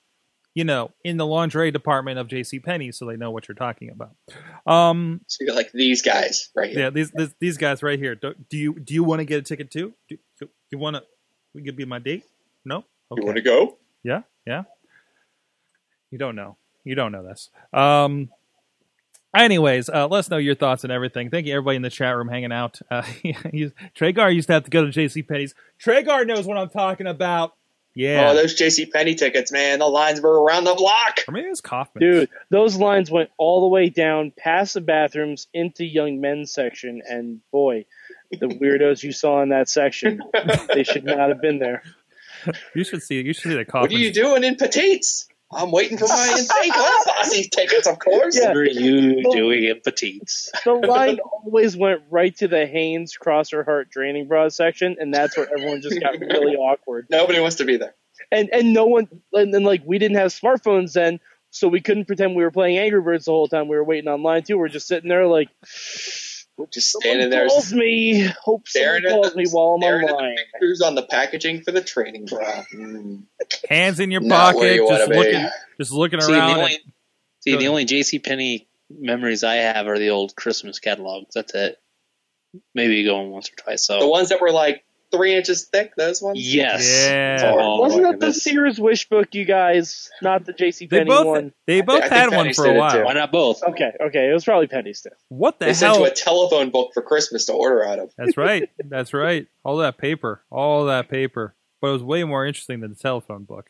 you 0.55 0.64
know 0.64 0.90
in 1.05 1.16
the 1.18 1.26
lingerie 1.26 1.70
department 1.70 2.18
of 2.18 2.28
jc 2.28 2.62
Penney, 2.62 2.92
so 2.92 3.05
they 3.07 3.16
know 3.16 3.30
what 3.30 3.47
you're 3.47 3.55
talking 3.55 3.90
about 3.90 4.14
um 4.66 5.20
So 5.26 5.45
you're 5.45 5.55
like 5.55 5.70
these 5.72 6.01
guys 6.03 6.51
right 6.57 6.70
here. 6.70 6.80
yeah 6.80 6.90
these 6.90 7.11
these, 7.11 7.34
these 7.40 7.57
guys 7.59 7.82
right 7.82 7.99
here 7.99 8.14
do, 8.14 8.34
do 8.49 8.57
you 8.57 8.74
do 8.80 8.95
you 8.95 9.05
want 9.05 9.20
to 9.20 9.24
get 9.24 9.38
a 9.38 9.42
ticket 9.42 9.70
too 9.70 9.92
do, 10.09 10.16
do 10.40 10.49
you 10.70 10.78
want 10.78 10.97
to 10.97 11.03
we 11.55 11.62
could 11.62 11.76
be 11.76 11.84
my 11.84 11.99
date 11.99 12.24
no 12.65 12.79
okay 13.11 13.21
You 13.21 13.27
want 13.27 13.37
to 13.37 13.43
go? 13.43 13.79
yeah 14.03 14.23
yeah 14.47 14.65
you 16.11 16.19
don't 16.19 16.37
know 16.37 16.57
you 16.85 16.95
don't 16.95 17.12
know 17.12 17.23
this 17.27 17.51
um 17.73 18.29
Anyways, 19.37 19.89
uh, 19.89 20.07
let 20.07 20.21
us 20.21 20.31
know 20.31 20.37
your 20.37 20.55
thoughts 20.55 20.85
and 20.85 20.93
everything. 20.93 21.29
Thank 21.29 21.49
you, 21.49 21.55
everybody 21.55 21.75
in 21.75 21.83
the 21.83 21.91
chat 21.91 22.17
room 22.17 22.29
hanging 22.29 22.53
out. 22.53 22.79
Uh, 22.89 23.03
you- 23.53 23.73
Tragar 23.93 24.31
used 24.31 24.47
to 24.47 24.53
have 24.53 24.62
to 24.62 24.71
go 24.71 24.85
to 24.85 24.93
J.C. 24.93 25.23
Penney's. 25.25 25.57
Tragar 25.77 26.25
knows 26.25 26.47
what 26.47 26.57
I'm 26.57 26.69
talking 26.69 27.09
about. 27.09 27.53
Yeah, 27.97 28.31
Oh, 28.31 28.35
those 28.37 28.55
J.C. 28.55 28.87
Penney 28.87 29.17
tickets, 29.17 29.51
man. 29.51 29.81
The 29.81 29.87
lines 29.87 30.21
were 30.21 30.41
around 30.41 30.62
the 30.62 30.75
block. 30.77 31.19
or 31.27 31.33
maybe 31.33 31.47
it 31.47 31.51
was 31.51 31.61
Kaufmann. 31.61 31.99
Dude, 32.01 32.29
those 32.51 32.77
lines 32.77 33.11
went 33.11 33.31
all 33.37 33.62
the 33.62 33.67
way 33.67 33.89
down 33.89 34.33
past 34.37 34.75
the 34.75 34.81
bathrooms 34.81 35.49
into 35.53 35.85
young 35.85 36.21
men's 36.21 36.53
section, 36.53 37.03
and 37.05 37.41
boy, 37.51 37.87
the 38.31 38.47
weirdos 38.47 39.03
you 39.03 39.11
saw 39.11 39.43
in 39.43 39.49
that 39.49 39.69
section, 39.69 40.21
they 40.73 40.85
should 40.85 41.05
not 41.05 41.29
have 41.31 41.41
been 41.41 41.59
there. 41.59 41.83
you 42.74 42.84
should 42.84 43.03
see. 43.03 43.20
You 43.20 43.32
should 43.32 43.51
see 43.51 43.55
the 43.55 43.66
What 43.70 43.90
are 43.90 43.95
you 43.95 44.12
doing 44.12 44.45
in 44.45 44.57
petites? 44.57 45.26
I'm 45.53 45.70
waiting 45.70 45.99
for 45.99 46.09
my 46.09 46.28
insane 46.36 46.72
clown 46.72 47.05
posse 47.07 47.49
tickets, 47.49 47.86
of 47.86 47.99
course. 47.99 48.36
Yeah. 48.36 48.49
What 48.49 48.57
are 48.57 48.64
you 48.64 49.22
doing 49.30 49.64
in 49.64 49.80
petites? 49.80 50.51
The 50.64 50.72
line 50.72 51.18
always 51.20 51.76
went 51.76 52.03
right 52.11 52.36
to 52.38 52.49
the 52.49 52.66
Hanes 52.66 53.16
Cross 53.16 53.53
Your 53.53 53.62
Heart 53.62 53.90
draining 53.90 54.26
bra 54.26 54.49
section, 54.49 54.97
and 54.99 55.14
that's 55.14 55.36
where 55.36 55.49
everyone 55.53 55.80
just 55.80 56.01
got 56.01 56.18
really 56.18 56.57
awkward. 56.57 57.07
Nobody 57.11 57.40
wants 57.40 57.57
to 57.57 57.64
be 57.64 57.76
there. 57.76 57.95
And 58.32 58.49
and 58.53 58.72
no 58.72 58.86
one, 58.86 59.09
and 59.32 59.53
then 59.55 59.62
like 59.62 59.82
we 59.84 59.99
didn't 59.99 60.16
have 60.16 60.30
smartphones 60.32 60.92
then, 60.92 61.20
so 61.51 61.68
we 61.68 61.80
couldn't 61.80 62.07
pretend 62.07 62.34
we 62.34 62.42
were 62.42 62.51
playing 62.51 62.78
Angry 62.78 63.01
Birds 63.01 63.26
the 63.26 63.30
whole 63.30 63.47
time. 63.47 63.68
We 63.68 63.76
were 63.76 63.84
waiting 63.84 64.11
online 64.11 64.42
too. 64.42 64.59
We're 64.59 64.68
just 64.68 64.88
sitting 64.88 65.09
there 65.09 65.26
like, 65.26 65.49
Just 66.72 66.92
standing 66.92 67.30
there 67.30 67.48
calls 67.48 67.72
me. 67.72 68.20
Hope 68.20 68.68
someone 68.68 69.00
staring 69.00 69.05
at 69.05 69.11
calls 69.11 69.32
the- 69.32 69.38
me 69.38 69.44
while 69.50 69.74
I'm 69.74 69.80
staring 69.80 70.05
at 70.05 70.09
the 70.09 70.14
online. 70.14 70.36
pictures 70.52 70.80
on 70.80 70.94
the 70.94 71.02
packaging 71.02 71.62
for 71.62 71.72
the 71.72 71.80
training 71.82 72.26
bra. 72.26 72.62
Mm. 72.74 73.22
Hands 73.68 73.98
in 74.00 74.11
your 74.11 74.20
Not 74.20 74.55
pocket, 74.55 74.74
you 74.76 74.88
just 74.88 75.09
wanna 75.09 75.09
be. 75.11 75.16
looking, 75.32 75.48
just 75.78 75.92
looking 75.92 76.20
See, 76.20 76.32
around. 76.32 76.55
the 76.55 76.61
only, 76.62 76.78
see, 77.40 77.57
the 77.57 77.68
only 77.68 77.84
J.C. 77.84 78.18
Penney 78.20 78.68
memories 78.90 79.42
I 79.44 79.57
have 79.57 79.86
are 79.88 79.98
the 79.98 80.11
old 80.11 80.34
Christmas 80.36 80.78
catalogs. 80.78 81.34
That's 81.34 81.55
it. 81.55 81.78
Maybe 82.74 83.02
going 83.05 83.30
once 83.30 83.50
or 83.50 83.57
twice. 83.57 83.84
So 83.86 83.98
the 83.98 84.07
ones 84.09 84.28
that 84.28 84.40
were 84.40 84.52
like 84.52 84.84
three 85.15 85.35
inches 85.35 85.65
thick, 85.65 85.95
those 85.97 86.21
ones? 86.23 86.39
yes, 86.41 87.07
Yeah. 87.11 87.53
Oh, 87.55 87.81
Wasn't 87.81 88.03
my 88.03 88.11
that 88.12 88.21
the. 88.21 88.33
Sears 88.33 88.79
Wish 88.81 89.09
book, 89.09 89.35
you 89.35 89.45
guys? 89.45 90.11
Not 90.23 90.45
the 90.45 90.53
J.C. 90.53 90.87
they 90.87 90.99
Penney 90.99 91.09
both, 91.11 91.27
one. 91.27 91.53
they 91.67 91.81
both 91.81 91.99
I 92.03 92.09
think 92.09 92.12
had 92.12 92.31
one 92.37 92.53
for 92.55 92.67
a 92.67 92.75
while. 92.75 93.05
Why 93.05 93.12
not 93.15 93.31
both? 93.33 93.62
Okay, 93.62 93.93
okay, 94.09 94.29
it 94.29 94.33
was 94.33 94.45
probably 94.45 94.67
Penney's 94.67 95.01
too. 95.03 95.11
What 95.29 95.59
the 95.59 95.67
They 95.67 95.75
sent 95.75 95.93
hell? 95.95 96.01
you 96.03 96.07
a 96.07 96.15
telephone 96.15 96.71
book 96.71 96.91
for 96.95 97.03
Christmas 97.03 97.47
to 97.47 97.53
order 97.53 97.85
out 97.87 97.99
of. 97.99 98.12
That's 98.19 98.37
right. 98.37 98.69
That's 98.85 99.12
right. 99.15 99.47
All 99.65 99.77
that 99.79 99.99
paper. 99.99 100.43
All 100.51 100.87
that 100.87 101.09
paper. 101.09 101.55
But 101.81 101.89
it 101.89 101.93
was 101.93 102.03
way 102.03 102.25
more 102.25 102.47
interesting 102.47 102.81
than 102.81 102.91
the 102.91 102.97
telephone 102.97 103.45
book. 103.45 103.69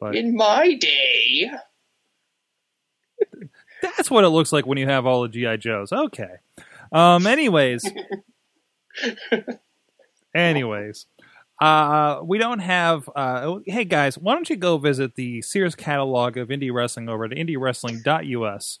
But 0.00 0.14
In 0.16 0.36
my 0.36 0.74
day, 0.74 1.50
that's 3.82 4.10
what 4.10 4.24
it 4.24 4.28
looks 4.28 4.52
like 4.52 4.66
when 4.66 4.78
you 4.78 4.86
have 4.86 5.06
all 5.06 5.22
the 5.22 5.28
GI 5.28 5.56
Joes. 5.58 5.90
Okay. 5.92 6.34
Um. 6.92 7.26
Anyways. 7.26 7.90
anyways. 10.36 11.06
Uh, 11.60 12.20
we 12.22 12.38
don't 12.38 12.58
have. 12.58 13.08
Uh, 13.16 13.58
hey 13.66 13.84
guys, 13.84 14.18
why 14.18 14.34
don't 14.34 14.50
you 14.50 14.56
go 14.56 14.76
visit 14.76 15.14
the 15.14 15.40
Sears 15.42 15.74
catalog 15.74 16.36
of 16.36 16.48
indie 16.48 16.72
wrestling 16.72 17.08
over 17.08 17.24
at 17.24 17.30
indiewrestling.us? 17.30 18.78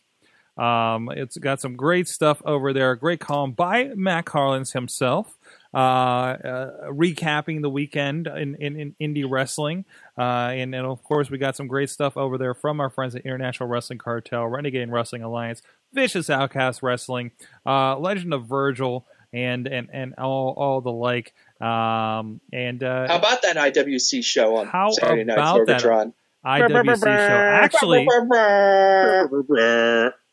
Um, 0.56 1.10
it's 1.10 1.36
got 1.36 1.60
some 1.60 1.76
great 1.76 2.08
stuff 2.08 2.40
over 2.44 2.72
there. 2.72 2.90
A 2.90 2.98
great 2.98 3.20
column 3.20 3.52
by 3.52 3.90
Matt 3.94 4.24
Carlins 4.24 4.72
himself, 4.72 5.36
uh, 5.74 5.76
uh, 5.76 6.70
recapping 6.88 7.60
the 7.60 7.68
weekend 7.68 8.26
in, 8.26 8.54
in, 8.54 8.94
in 8.98 9.14
indie 9.14 9.26
wrestling. 9.28 9.84
Uh, 10.16 10.52
and, 10.52 10.74
and 10.74 10.86
of 10.86 11.02
course, 11.02 11.30
we 11.30 11.36
got 11.36 11.56
some 11.56 11.66
great 11.66 11.90
stuff 11.90 12.16
over 12.16 12.38
there 12.38 12.54
from 12.54 12.80
our 12.80 12.88
friends 12.88 13.14
at 13.14 13.26
International 13.26 13.68
Wrestling 13.68 13.98
Cartel, 13.98 14.46
Renegade 14.46 14.90
Wrestling 14.90 15.22
Alliance, 15.22 15.60
Vicious 15.92 16.30
Outcast 16.30 16.82
Wrestling, 16.82 17.32
uh, 17.66 17.98
Legend 17.98 18.32
of 18.32 18.46
Virgil, 18.46 19.06
and 19.32 19.66
and 19.66 19.88
and 19.92 20.14
all 20.16 20.54
all 20.56 20.80
the 20.80 20.92
like. 20.92 21.32
Um, 21.60 22.40
and 22.52 22.82
uh, 22.82 23.08
How 23.08 23.16
about 23.16 23.42
that 23.42 23.56
IWC 23.56 24.24
show 24.24 24.56
on 24.56 24.66
How 24.66 24.90
Saturday 24.90 25.24
Night 25.24 25.34
about 25.34 25.66
that? 25.66 25.80
Sorgatron? 25.82 26.12
IWC 26.44 27.02
show. 27.02 27.08
Actually, 27.10 28.06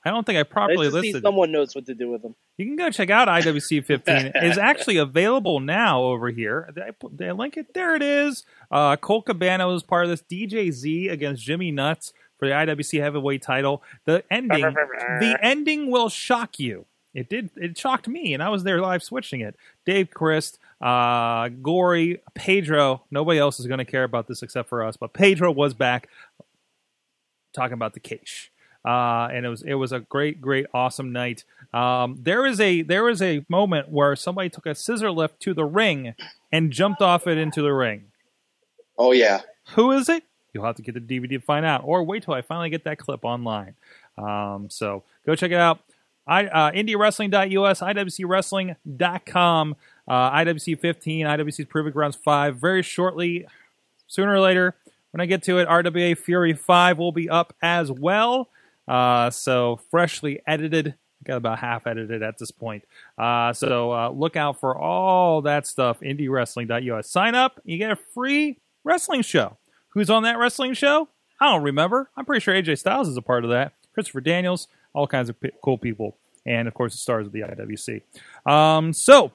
I 0.05 0.09
don't 0.09 0.25
think 0.25 0.37
I 0.37 0.43
properly 0.43 0.87
Nice 0.87 0.93
to 0.95 1.01
see 1.01 1.07
listed. 1.07 1.23
someone 1.23 1.51
knows 1.51 1.73
what 1.73 1.85
to 1.85 1.95
do 1.95 2.09
with 2.11 2.21
them. 2.21 2.35
You 2.57 2.65
can 2.65 2.75
go 2.75 2.89
check 2.89 3.09
out 3.09 3.27
IWC 3.27 3.85
15. 3.85 4.31
is 4.35 4.57
actually 4.57 4.97
available 4.97 5.59
now 5.59 6.03
over 6.03 6.29
here. 6.29 6.69
Did 6.75 6.83
I, 6.83 6.91
put- 6.91 7.17
did 7.17 7.29
I 7.29 7.31
link 7.31 7.55
it? 7.57 7.73
There 7.73 7.95
it 7.95 8.03
is. 8.03 8.43
Uh, 8.69 8.95
Colt 8.97 9.25
Cabana 9.25 9.67
was 9.67 9.81
part 9.81 10.03
of 10.03 10.09
this. 10.09 10.21
DJ 10.21 10.71
Z 10.71 11.07
against 11.07 11.41
Jimmy 11.43 11.71
Nuts 11.71 12.13
for 12.37 12.47
the 12.47 12.53
IWC 12.53 12.99
heavyweight 13.01 13.41
title. 13.41 13.81
The 14.05 14.23
ending, 14.29 14.61
the 14.61 15.37
ending 15.41 15.89
will 15.89 16.09
shock 16.09 16.59
you. 16.59 16.85
It 17.13 17.29
did. 17.29 17.51
It 17.55 17.77
shocked 17.77 18.07
me, 18.07 18.33
and 18.33 18.41
I 18.41 18.49
was 18.49 18.63
there 18.63 18.79
live 18.81 19.03
switching 19.03 19.41
it. 19.41 19.55
Dave 19.85 20.09
Christ, 20.09 20.57
uh, 20.81 21.49
Gory, 21.49 22.21
Pedro. 22.33 23.03
Nobody 23.11 23.39
else 23.39 23.59
is 23.59 23.67
going 23.67 23.77
to 23.77 23.85
care 23.85 24.03
about 24.03 24.27
this 24.27 24.41
except 24.41 24.69
for 24.69 24.83
us. 24.83 24.97
But 24.97 25.13
Pedro 25.13 25.51
was 25.51 25.73
back 25.73 26.09
talking 27.53 27.73
about 27.73 27.93
the 27.93 27.99
cache. 27.99 28.51
Uh, 28.85 29.29
and 29.31 29.45
it 29.45 29.49
was 29.49 29.61
it 29.61 29.75
was 29.75 29.91
a 29.93 30.01
great, 30.01 30.41
great, 30.41 30.65
awesome 30.73 31.13
night. 31.13 31.45
Um, 31.73 32.17
there 32.21 32.45
is 32.45 32.59
a 32.59 32.81
there 32.81 33.07
is 33.09 33.21
a 33.21 33.45
moment 33.47 33.89
where 33.89 34.15
somebody 34.15 34.49
took 34.49 34.65
a 34.65 34.75
scissor 34.75 35.09
lift 35.09 35.39
to 35.41 35.53
the 35.53 35.63
ring 35.63 36.15
and 36.51 36.71
jumped 36.71 37.01
off 37.01 37.25
it 37.25 37.37
into 37.37 37.61
the 37.61 37.71
ring. 37.71 38.05
Oh 38.97 39.13
yeah. 39.13 39.41
Who 39.75 39.91
is 39.91 40.09
it? 40.09 40.23
You'll 40.53 40.65
have 40.65 40.75
to 40.75 40.81
get 40.81 40.95
the 40.95 40.99
DVD 40.99 41.29
to 41.29 41.39
find 41.39 41.65
out, 41.65 41.81
or 41.85 42.03
wait 42.03 42.23
till 42.23 42.33
I 42.33 42.41
finally 42.41 42.69
get 42.69 42.83
that 42.83 42.97
clip 42.97 43.23
online. 43.23 43.75
Um, 44.17 44.67
so 44.69 45.03
go 45.25 45.35
check 45.35 45.51
it 45.51 45.57
out. 45.57 45.79
I, 46.25 46.45
uh, 46.45 46.71
IndieWrestling.us, 46.71 47.81
IWCWrestling.com, 47.81 49.75
uh, 50.07 50.31
IWC 50.31 50.79
15, 50.79 51.25
IWC's 51.25 51.65
Proving 51.65 51.91
Grounds 51.91 52.15
5. 52.15 52.57
Very 52.57 52.81
shortly, 52.81 53.45
sooner 54.07 54.33
or 54.33 54.39
later, 54.39 54.75
when 55.11 55.21
I 55.21 55.25
get 55.25 55.43
to 55.43 55.59
it, 55.59 55.67
RWA 55.67 56.17
Fury 56.17 56.53
5 56.53 56.97
will 56.97 57.11
be 57.11 57.29
up 57.29 57.53
as 57.61 57.91
well. 57.91 58.49
Uh, 58.87 59.29
so 59.29 59.79
freshly 59.91 60.41
edited. 60.47 60.95
Got 61.23 61.37
about 61.37 61.59
half 61.59 61.87
edited 61.87 62.21
at 62.21 62.37
this 62.37 62.51
point. 62.51 62.83
Uh, 63.17 63.53
so 63.53 63.93
uh, 63.93 64.09
look 64.09 64.35
out 64.35 64.59
for 64.59 64.77
all 64.77 65.41
that 65.43 65.65
stuff. 65.67 65.99
IndieWrestling.us. 66.01 67.09
Sign 67.09 67.35
up. 67.35 67.61
You 67.63 67.77
get 67.77 67.91
a 67.91 67.95
free 67.95 68.57
wrestling 68.83 69.21
show. 69.21 69.57
Who's 69.89 70.09
on 70.09 70.23
that 70.23 70.37
wrestling 70.37 70.73
show? 70.73 71.07
I 71.39 71.51
don't 71.51 71.63
remember. 71.63 72.09
I'm 72.17 72.25
pretty 72.25 72.41
sure 72.41 72.53
AJ 72.53 72.79
Styles 72.79 73.07
is 73.07 73.17
a 73.17 73.21
part 73.21 73.43
of 73.43 73.49
that. 73.51 73.73
Christopher 73.93 74.21
Daniels, 74.21 74.67
all 74.93 75.07
kinds 75.07 75.29
of 75.29 75.39
p- 75.39 75.51
cool 75.63 75.77
people, 75.77 76.17
and 76.45 76.67
of 76.67 76.73
course 76.73 76.93
the 76.93 76.99
stars 76.99 77.27
of 77.27 77.33
the 77.33 77.41
IWC. 77.41 78.01
Um, 78.51 78.93
so 78.93 79.31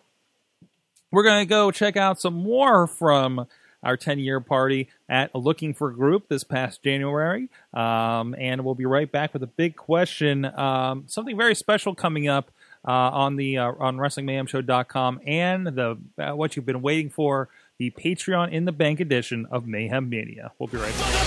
we're 1.11 1.25
gonna 1.25 1.47
go 1.47 1.71
check 1.71 1.97
out 1.97 2.21
some 2.21 2.35
more 2.35 2.87
from 2.87 3.47
our 3.83 3.97
10 3.97 4.19
year 4.19 4.41
party 4.41 4.89
at 5.09 5.35
Looking 5.35 5.75
for 5.75 5.91
Group 5.91 6.29
this 6.29 6.45
past 6.45 6.83
January. 6.83 7.49
Um, 7.73 8.35
and 8.39 8.65
we'll 8.65 8.75
be 8.75 8.87
right 8.87 9.11
back 9.11 9.33
with 9.33 9.43
a 9.43 9.47
big 9.47 9.77
question. 9.77 10.45
Um, 10.45 11.05
something 11.07 11.37
very 11.37 11.55
special 11.55 11.95
coming 11.95 12.29
up 12.29 12.51
uh, 12.87 12.91
on 12.91 13.37
the 13.37 13.59
uh, 13.59 13.73
on 13.79 13.97
WrestlingMayhemShow.com 13.97 15.21
and 15.27 15.67
the 15.67 15.99
uh, 16.19 16.35
what 16.35 16.57
you've 16.57 16.67
been 16.67 16.83
waiting 16.83 17.11
for 17.11 17.49
the 17.79 17.91
Patreon 17.93 18.53
in 18.53 18.65
the 18.65 18.73
Bank 18.73 19.01
edition 19.01 19.47
of 19.51 19.67
Mayhem 19.67 20.09
Mania. 20.09 20.53
We'll 20.59 20.69
be 20.69 20.79
right 20.79 20.95
back. 20.99 21.19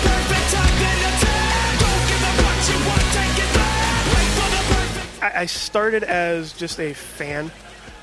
I, 5.22 5.42
I 5.42 5.46
started 5.46 6.04
as 6.04 6.54
just 6.54 6.80
a 6.80 6.94
fan. 6.94 7.52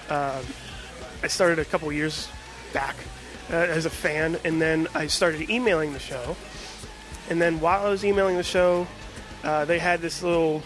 Uh, 0.08 0.40
I 1.22 1.26
started 1.26 1.58
a 1.58 1.64
couple 1.64 1.90
years 1.92 2.28
back 2.72 2.96
uh, 3.50 3.56
as 3.56 3.86
a 3.86 3.90
fan, 3.90 4.38
and 4.44 4.60
then 4.62 4.88
I 4.94 5.08
started 5.08 5.50
emailing 5.50 5.92
the 5.92 5.98
show. 5.98 6.36
And 7.28 7.42
then 7.42 7.60
while 7.60 7.84
I 7.84 7.88
was 7.88 8.04
emailing 8.04 8.36
the 8.36 8.42
show, 8.42 8.86
uh, 9.44 9.64
they 9.64 9.78
had 9.78 10.00
this 10.00 10.22
little 10.22 10.62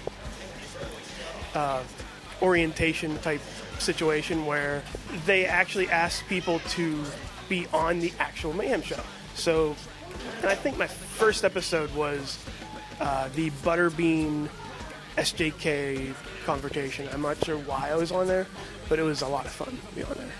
uh, 1.54 1.82
orientation 2.40 3.18
type 3.18 3.40
situation 3.78 4.46
where 4.46 4.82
they 5.26 5.46
actually 5.46 5.88
asked 5.88 6.26
people 6.28 6.60
to 6.70 7.04
be 7.48 7.66
on 7.72 8.00
the 8.00 8.12
actual 8.18 8.52
Mayhem 8.52 8.82
show. 8.82 9.00
So, 9.34 9.74
and 10.40 10.50
I 10.50 10.54
think 10.54 10.78
my 10.78 10.86
first 10.86 11.44
episode 11.44 11.92
was 11.94 12.38
uh, 13.00 13.28
the 13.34 13.50
Butterbean 13.50 14.48
SJK 15.16 16.14
confrontation. 16.44 17.08
I'm 17.12 17.22
not 17.22 17.42
sure 17.44 17.58
why 17.58 17.90
I 17.90 17.96
was 17.96 18.12
on 18.12 18.26
there, 18.26 18.46
but 18.88 18.98
it 18.98 19.02
was 19.02 19.22
a 19.22 19.28
lot 19.28 19.44
of 19.44 19.52
fun 19.52 19.78
to 19.88 19.94
be 19.94 20.02
on 20.02 20.14
there. 20.14 20.32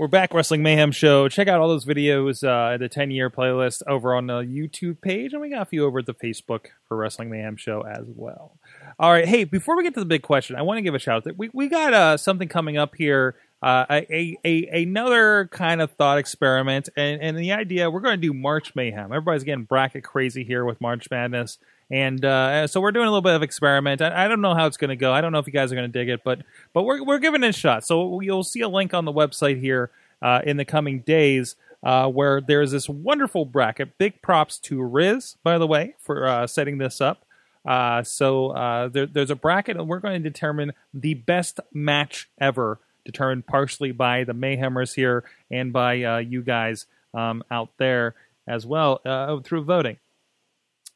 We're 0.00 0.08
back, 0.08 0.32
Wrestling 0.32 0.62
Mayhem 0.62 0.92
Show. 0.92 1.28
Check 1.28 1.46
out 1.46 1.60
all 1.60 1.68
those 1.68 1.84
videos, 1.84 2.42
uh, 2.42 2.78
the 2.78 2.88
10 2.88 3.10
year 3.10 3.28
playlist 3.28 3.82
over 3.86 4.14
on 4.14 4.28
the 4.28 4.40
YouTube 4.40 5.02
page, 5.02 5.34
and 5.34 5.42
we 5.42 5.50
got 5.50 5.60
a 5.60 5.66
few 5.66 5.84
over 5.84 5.98
at 5.98 6.06
the 6.06 6.14
Facebook 6.14 6.68
for 6.88 6.96
Wrestling 6.96 7.28
Mayhem 7.28 7.58
Show 7.58 7.82
as 7.82 8.06
well. 8.06 8.56
All 8.98 9.12
right, 9.12 9.28
hey, 9.28 9.44
before 9.44 9.76
we 9.76 9.82
get 9.82 9.92
to 9.92 10.00
the 10.00 10.06
big 10.06 10.22
question, 10.22 10.56
I 10.56 10.62
want 10.62 10.78
to 10.78 10.82
give 10.82 10.94
a 10.94 10.98
shout 10.98 11.26
out. 11.26 11.36
We, 11.36 11.50
we 11.52 11.68
got 11.68 11.92
uh, 11.92 12.16
something 12.16 12.48
coming 12.48 12.78
up 12.78 12.94
here, 12.96 13.36
uh, 13.62 13.84
a, 13.90 14.38
a, 14.44 14.82
another 14.82 15.48
kind 15.50 15.82
of 15.82 15.90
thought 15.92 16.18
experiment, 16.18 16.88
and, 16.96 17.20
and 17.20 17.36
the 17.36 17.52
idea 17.52 17.90
we're 17.90 18.00
going 18.00 18.20
to 18.20 18.26
do 18.26 18.32
March 18.32 18.74
Mayhem. 18.74 19.12
Everybody's 19.12 19.44
getting 19.44 19.64
bracket 19.64 20.04
crazy 20.04 20.44
here 20.44 20.64
with 20.64 20.80
March 20.80 21.10
Madness. 21.10 21.58
And 21.90 22.24
uh, 22.24 22.68
so 22.68 22.80
we're 22.80 22.92
doing 22.92 23.06
a 23.06 23.10
little 23.10 23.20
bit 23.20 23.34
of 23.34 23.42
experiment. 23.42 24.00
I, 24.00 24.24
I 24.24 24.28
don't 24.28 24.40
know 24.40 24.54
how 24.54 24.66
it's 24.66 24.76
going 24.76 24.90
to 24.90 24.96
go. 24.96 25.12
I 25.12 25.20
don't 25.20 25.32
know 25.32 25.40
if 25.40 25.46
you 25.46 25.52
guys 25.52 25.72
are 25.72 25.74
going 25.74 25.90
to 25.90 25.98
dig 25.98 26.08
it, 26.08 26.22
but 26.24 26.42
but 26.72 26.84
we're 26.84 27.02
we're 27.04 27.18
giving 27.18 27.42
it 27.42 27.48
a 27.48 27.52
shot. 27.52 27.84
So 27.84 28.20
you'll 28.20 28.44
see 28.44 28.60
a 28.60 28.68
link 28.68 28.94
on 28.94 29.04
the 29.04 29.12
website 29.12 29.60
here 29.60 29.90
uh, 30.22 30.40
in 30.44 30.56
the 30.56 30.64
coming 30.64 31.00
days 31.00 31.56
uh, 31.82 32.08
where 32.08 32.40
there's 32.40 32.70
this 32.70 32.88
wonderful 32.88 33.44
bracket. 33.44 33.98
Big 33.98 34.22
props 34.22 34.58
to 34.60 34.80
Riz, 34.80 35.36
by 35.42 35.58
the 35.58 35.66
way, 35.66 35.96
for 35.98 36.26
uh, 36.26 36.46
setting 36.46 36.78
this 36.78 37.00
up. 37.00 37.24
Uh, 37.66 38.02
so 38.04 38.88
there, 38.92 39.06
there's 39.06 39.30
a 39.30 39.36
bracket, 39.36 39.76
and 39.76 39.88
we're 39.88 39.98
going 39.98 40.22
to 40.22 40.30
determine 40.30 40.72
the 40.94 41.14
best 41.14 41.58
match 41.72 42.30
ever, 42.40 42.78
determined 43.04 43.46
partially 43.46 43.92
by 43.92 44.24
the 44.24 44.32
Mayhemers 44.34 44.94
here 44.94 45.24
and 45.50 45.72
by 45.72 46.02
uh, 46.02 46.18
you 46.18 46.42
guys 46.42 46.86
um, 47.14 47.42
out 47.50 47.70
there 47.78 48.14
as 48.46 48.66
well 48.66 49.00
uh, 49.04 49.38
through 49.40 49.64
voting. 49.64 49.98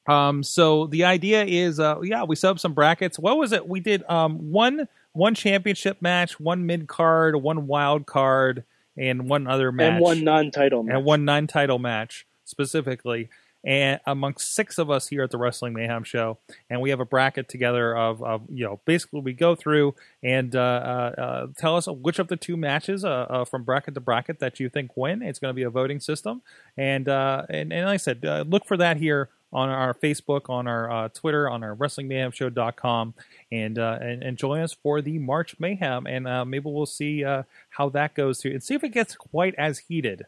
Um, 0.06 0.42
so 0.42 0.86
the 0.86 1.04
idea 1.04 1.44
is, 1.44 1.80
uh, 1.80 2.00
yeah, 2.02 2.24
we 2.24 2.36
set 2.36 2.50
up 2.50 2.58
some 2.58 2.74
brackets. 2.74 3.18
What 3.18 3.38
was 3.38 3.52
it? 3.52 3.66
We 3.68 3.80
did 3.80 4.02
um, 4.08 4.50
one 4.52 4.88
one 5.12 5.34
championship 5.34 6.02
match, 6.02 6.38
one 6.40 6.66
mid 6.66 6.88
card, 6.88 7.36
one 7.36 7.66
wild 7.66 8.04
card, 8.04 8.64
and 8.96 9.28
one 9.28 9.46
other 9.46 9.70
match, 9.72 9.92
And 9.94 10.00
one 10.02 10.24
non-title 10.24 10.82
match. 10.82 10.96
and 10.96 11.04
one 11.04 11.24
non-title 11.24 11.78
match 11.78 12.26
specifically. 12.44 13.28
And 13.64 13.98
amongst 14.06 14.54
six 14.54 14.76
of 14.76 14.90
us 14.90 15.08
here 15.08 15.22
at 15.22 15.30
the 15.30 15.38
Wrestling 15.38 15.72
Mayhem 15.72 16.04
Show, 16.04 16.38
and 16.68 16.82
we 16.82 16.90
have 16.90 17.00
a 17.00 17.06
bracket 17.06 17.48
together 17.48 17.96
of, 17.96 18.22
of 18.22 18.42
you 18.50 18.64
know, 18.64 18.80
basically 18.84 19.20
we 19.20 19.32
go 19.32 19.54
through 19.54 19.94
and 20.22 20.54
uh, 20.54 20.58
uh, 20.58 21.20
uh, 21.20 21.46
tell 21.56 21.76
us 21.76 21.86
which 21.86 22.18
of 22.18 22.28
the 22.28 22.36
two 22.36 22.58
matches 22.58 23.04
uh, 23.04 23.26
uh, 23.30 23.44
from 23.44 23.64
bracket 23.64 23.94
to 23.94 24.00
bracket 24.00 24.38
that 24.40 24.60
you 24.60 24.68
think 24.68 24.96
win. 24.96 25.22
It's 25.22 25.38
going 25.38 25.50
to 25.50 25.54
be 25.54 25.62
a 25.62 25.70
voting 25.70 26.00
system, 26.00 26.42
and 26.76 27.08
uh, 27.08 27.46
and, 27.48 27.72
and 27.72 27.86
like 27.86 27.94
I 27.94 27.96
said, 27.96 28.22
look 28.22 28.66
for 28.66 28.76
that 28.76 28.98
here 28.98 29.30
on 29.50 29.68
our 29.68 29.94
Facebook, 29.94 30.50
on 30.50 30.66
our 30.66 30.90
uh, 30.90 31.08
Twitter, 31.08 31.48
on 31.48 31.62
our 31.62 31.76
WrestlingMayhemShow.com, 31.76 33.14
and, 33.52 33.78
uh, 33.78 33.98
and 34.00 34.22
and 34.24 34.36
join 34.36 34.60
us 34.60 34.74
for 34.74 35.00
the 35.00 35.18
March 35.20 35.54
Mayhem, 35.58 36.06
and 36.06 36.26
uh, 36.26 36.44
maybe 36.44 36.68
we'll 36.68 36.86
see 36.86 37.22
how 37.22 37.88
that 37.90 38.14
goes 38.14 38.40
too, 38.40 38.50
and 38.50 38.62
see 38.62 38.74
if 38.74 38.84
it 38.84 38.90
gets 38.90 39.14
quite 39.16 39.54
as 39.56 39.78
heated 39.78 40.26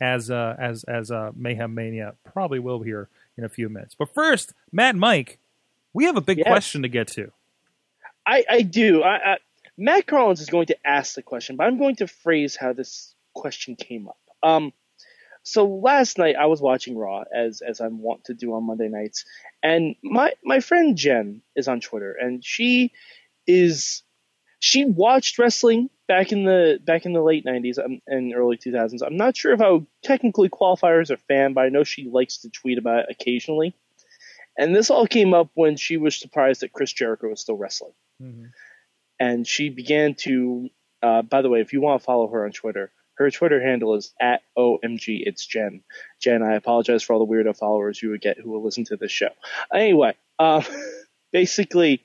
as 0.00 0.30
uh, 0.30 0.54
as 0.58 0.84
as 0.84 1.10
uh, 1.10 1.32
Mayhem 1.34 1.74
Mania 1.74 2.14
probably 2.24 2.58
will 2.58 2.82
here 2.82 3.08
in 3.36 3.44
a 3.44 3.48
few 3.48 3.68
minutes. 3.68 3.94
But 3.98 4.12
first, 4.14 4.52
Matt 4.72 4.90
and 4.90 5.00
Mike, 5.00 5.38
we 5.92 6.04
have 6.04 6.16
a 6.16 6.20
big 6.20 6.38
Yes. 6.38 6.46
question 6.46 6.82
to 6.82 6.88
get 6.88 7.08
to. 7.08 7.32
I, 8.26 8.44
I 8.48 8.62
do. 8.62 9.02
I, 9.02 9.32
I, 9.32 9.36
Matt 9.78 10.06
Collins 10.06 10.40
is 10.40 10.50
going 10.50 10.66
to 10.66 10.76
ask 10.86 11.14
the 11.14 11.22
question, 11.22 11.56
but 11.56 11.66
I'm 11.66 11.78
going 11.78 11.96
to 11.96 12.06
phrase 12.06 12.56
how 12.56 12.72
this 12.72 13.14
question 13.32 13.74
came 13.76 14.08
up. 14.08 14.18
Um, 14.42 14.72
so 15.44 15.66
last 15.66 16.18
night 16.18 16.36
I 16.36 16.46
was 16.46 16.60
watching 16.60 16.96
Raw 16.98 17.24
as 17.34 17.62
as 17.62 17.80
I'm 17.80 18.02
wont 18.02 18.24
to 18.24 18.34
do 18.34 18.52
on 18.54 18.64
Monday 18.64 18.88
nights, 18.88 19.24
and 19.62 19.96
my 20.02 20.32
my 20.44 20.60
friend 20.60 20.96
Jen 20.96 21.42
is 21.56 21.68
on 21.68 21.80
Twitter, 21.80 22.12
and 22.12 22.44
she 22.44 22.92
is 23.46 24.02
she 24.58 24.84
watched 24.84 25.38
wrestling 25.38 25.88
back 26.08 26.32
in 26.32 26.44
the 26.44 26.80
back 26.82 27.06
in 27.06 27.12
the 27.12 27.22
late 27.22 27.44
90s 27.44 27.78
um, 27.78 28.00
and 28.06 28.34
early 28.34 28.56
2000s. 28.56 29.02
I'm 29.06 29.16
not 29.16 29.36
sure 29.36 29.52
if 29.52 29.60
I 29.60 29.70
would 29.70 29.86
technically 30.02 30.48
qualify 30.48 30.88
her 30.88 31.00
as 31.00 31.10
a 31.10 31.16
fan, 31.16 31.52
but 31.52 31.60
I 31.64 31.68
know 31.68 31.84
she 31.84 32.08
likes 32.10 32.38
to 32.38 32.50
tweet 32.50 32.78
about 32.78 33.00
it 33.00 33.06
occasionally. 33.10 33.74
And 34.58 34.74
this 34.74 34.90
all 34.90 35.06
came 35.06 35.34
up 35.34 35.50
when 35.54 35.76
she 35.76 35.98
was 35.98 36.16
surprised 36.16 36.62
that 36.62 36.72
Chris 36.72 36.92
Jericho 36.92 37.28
was 37.28 37.40
still 37.40 37.56
wrestling. 37.56 37.92
Mhm. 38.20 38.50
And 39.20 39.46
she 39.46 39.68
began 39.68 40.14
to, 40.14 40.70
uh, 41.02 41.22
by 41.22 41.42
the 41.42 41.48
way, 41.48 41.60
if 41.60 41.72
you 41.72 41.80
want 41.80 42.00
to 42.00 42.04
follow 42.04 42.26
her 42.28 42.44
on 42.44 42.50
Twitter, 42.50 42.90
her 43.14 43.30
Twitter 43.30 43.60
handle 43.60 43.94
is 43.94 44.14
at 44.20 44.42
OMG 44.56 45.22
It's 45.26 45.46
Jen. 45.46 45.82
Jen, 46.20 46.42
I 46.42 46.54
apologize 46.54 47.02
for 47.02 47.12
all 47.12 47.24
the 47.24 47.32
weirdo 47.32 47.56
followers 47.56 48.02
you 48.02 48.10
would 48.10 48.20
get 48.20 48.38
who 48.38 48.50
will 48.50 48.62
listen 48.64 48.84
to 48.86 48.96
this 48.96 49.12
show. 49.12 49.30
Anyway, 49.72 50.14
um, 50.38 50.64
basically, 51.32 52.04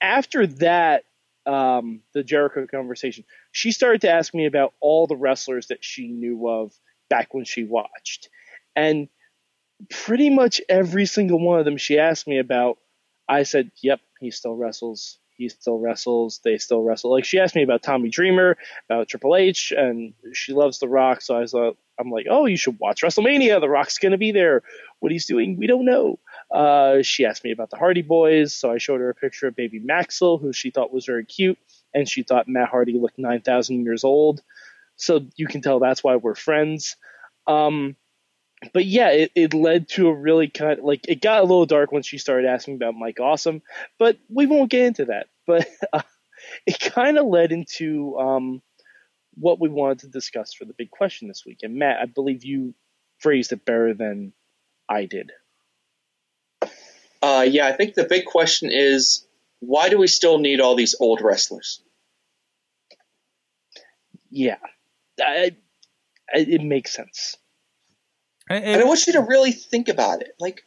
after 0.00 0.46
that, 0.46 1.04
um, 1.46 2.00
the 2.14 2.22
Jericho 2.22 2.66
conversation, 2.66 3.24
she 3.50 3.72
started 3.72 4.02
to 4.02 4.10
ask 4.10 4.34
me 4.34 4.46
about 4.46 4.74
all 4.80 5.06
the 5.06 5.16
wrestlers 5.16 5.68
that 5.68 5.84
she 5.84 6.08
knew 6.08 6.48
of 6.48 6.72
back 7.08 7.34
when 7.34 7.44
she 7.44 7.64
watched. 7.64 8.28
And 8.76 9.08
pretty 9.90 10.30
much 10.30 10.60
every 10.68 11.06
single 11.06 11.44
one 11.44 11.58
of 11.58 11.64
them 11.64 11.76
she 11.76 11.98
asked 11.98 12.26
me 12.26 12.38
about, 12.38 12.78
I 13.28 13.42
said, 13.42 13.70
yep, 13.82 14.00
he 14.20 14.30
still 14.30 14.56
wrestles. 14.56 15.18
He 15.36 15.48
still 15.48 15.78
wrestles. 15.78 16.40
They 16.44 16.58
still 16.58 16.82
wrestle. 16.82 17.10
Like 17.10 17.24
she 17.24 17.40
asked 17.40 17.56
me 17.56 17.62
about 17.62 17.82
Tommy 17.82 18.10
Dreamer, 18.10 18.56
about 18.88 19.08
Triple 19.08 19.34
H, 19.34 19.72
and 19.76 20.14
she 20.32 20.52
loves 20.52 20.78
The 20.78 20.88
Rock. 20.88 21.20
So 21.22 21.36
I 21.36 21.40
was, 21.40 21.54
uh, 21.54 21.72
I'm 21.98 22.10
like, 22.10 22.26
oh, 22.30 22.46
you 22.46 22.56
should 22.56 22.78
watch 22.78 23.02
WrestleMania. 23.02 23.60
The 23.60 23.68
Rock's 23.68 23.98
gonna 23.98 24.18
be 24.18 24.32
there. 24.32 24.62
What 25.00 25.10
he's 25.10 25.26
doing, 25.26 25.56
we 25.56 25.66
don't 25.66 25.84
know. 25.84 26.18
Uh, 26.52 27.02
she 27.02 27.24
asked 27.24 27.44
me 27.44 27.52
about 27.52 27.70
the 27.70 27.76
Hardy 27.76 28.02
Boys, 28.02 28.52
so 28.52 28.70
I 28.70 28.78
showed 28.78 29.00
her 29.00 29.10
a 29.10 29.14
picture 29.14 29.46
of 29.46 29.56
baby 29.56 29.78
Maxwell, 29.78 30.36
who 30.38 30.52
she 30.52 30.70
thought 30.70 30.92
was 30.92 31.06
very 31.06 31.24
cute, 31.24 31.58
and 31.94 32.08
she 32.08 32.22
thought 32.22 32.48
Matt 32.48 32.68
Hardy 32.68 32.98
looked 32.98 33.18
9,000 33.18 33.84
years 33.84 34.04
old. 34.04 34.42
So 34.96 35.26
you 35.36 35.46
can 35.46 35.62
tell 35.62 35.78
that's 35.78 36.04
why 36.04 36.16
we're 36.16 36.34
friends. 36.34 36.96
Um, 37.46 37.96
but 38.72 38.84
yeah, 38.84 39.10
it, 39.10 39.32
it 39.34 39.54
led 39.54 39.88
to 39.90 40.08
a 40.08 40.14
really 40.14 40.48
kind 40.48 40.78
of 40.78 40.84
like 40.84 41.08
it 41.08 41.20
got 41.20 41.40
a 41.40 41.46
little 41.46 41.66
dark 41.66 41.90
when 41.90 42.02
she 42.02 42.18
started 42.18 42.46
asking 42.46 42.74
about 42.74 42.94
Mike 42.94 43.18
Awesome, 43.18 43.62
but 43.98 44.18
we 44.28 44.46
won't 44.46 44.70
get 44.70 44.86
into 44.86 45.06
that. 45.06 45.26
But 45.44 45.66
uh, 45.92 46.02
it 46.68 46.78
kind 46.78 47.18
of 47.18 47.26
led 47.26 47.50
into 47.50 48.16
um, 48.16 48.62
what 49.34 49.58
we 49.58 49.68
wanted 49.68 50.00
to 50.00 50.06
discuss 50.06 50.54
for 50.54 50.64
the 50.64 50.72
big 50.72 50.88
question 50.88 51.26
this 51.26 51.44
week. 51.44 51.58
And 51.62 51.74
Matt, 51.74 51.98
I 52.00 52.06
believe 52.06 52.44
you 52.44 52.74
phrased 53.18 53.50
it 53.50 53.64
better 53.64 53.92
than 53.92 54.32
I 54.88 55.06
did. 55.06 55.32
Uh, 57.22 57.46
yeah, 57.48 57.66
I 57.66 57.72
think 57.72 57.94
the 57.94 58.04
big 58.04 58.24
question 58.26 58.70
is 58.72 59.24
why 59.60 59.88
do 59.88 59.98
we 59.98 60.08
still 60.08 60.38
need 60.38 60.60
all 60.60 60.74
these 60.74 60.96
old 60.98 61.20
wrestlers? 61.22 61.80
Yeah, 64.30 64.56
I, 65.20 65.54
I, 66.34 66.38
it 66.38 66.62
makes 66.62 66.92
sense. 66.92 67.36
And- 68.48 68.64
And 68.64 68.80
I 68.82 68.84
want 68.84 69.06
you 69.06 69.12
to 69.14 69.20
really 69.20 69.52
think 69.52 69.88
about 69.88 70.22
it, 70.22 70.34
like, 70.40 70.64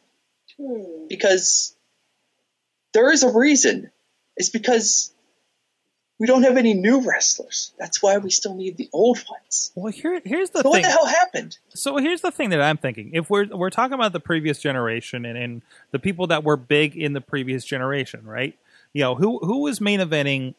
because 1.08 1.76
there 2.94 3.10
is 3.12 3.22
a 3.22 3.30
reason. 3.32 3.90
It's 4.36 4.48
because 4.48 5.12
we 6.18 6.26
don't 6.26 6.42
have 6.44 6.56
any 6.56 6.74
new 6.74 7.00
wrestlers. 7.00 7.72
That's 7.78 8.02
why 8.02 8.18
we 8.18 8.30
still 8.30 8.54
need 8.54 8.76
the 8.76 8.88
old 8.92 9.22
ones. 9.30 9.72
well, 9.74 9.92
here, 9.92 10.20
here's 10.24 10.50
the 10.50 10.62
So 10.62 10.70
what 10.70 10.82
the 10.82 10.88
hell 10.88 11.06
happened? 11.06 11.58
So 11.70 11.98
here's 11.98 12.22
the 12.22 12.30
thing 12.30 12.50
that 12.50 12.60
I'm 12.60 12.78
thinking. 12.78 13.10
If 13.12 13.28
we're 13.28 13.46
we're 13.46 13.70
talking 13.70 13.94
about 13.94 14.12
the 14.12 14.20
previous 14.20 14.58
generation 14.58 15.24
and, 15.24 15.36
and 15.36 15.62
the 15.90 15.98
people 15.98 16.28
that 16.28 16.44
were 16.44 16.56
big 16.56 16.96
in 16.96 17.12
the 17.12 17.20
previous 17.20 17.64
generation, 17.64 18.24
right? 18.24 18.56
You 18.92 19.02
know, 19.02 19.14
who 19.14 19.38
who 19.38 19.58
was 19.58 19.80
main 19.80 20.00
eventing 20.00 20.54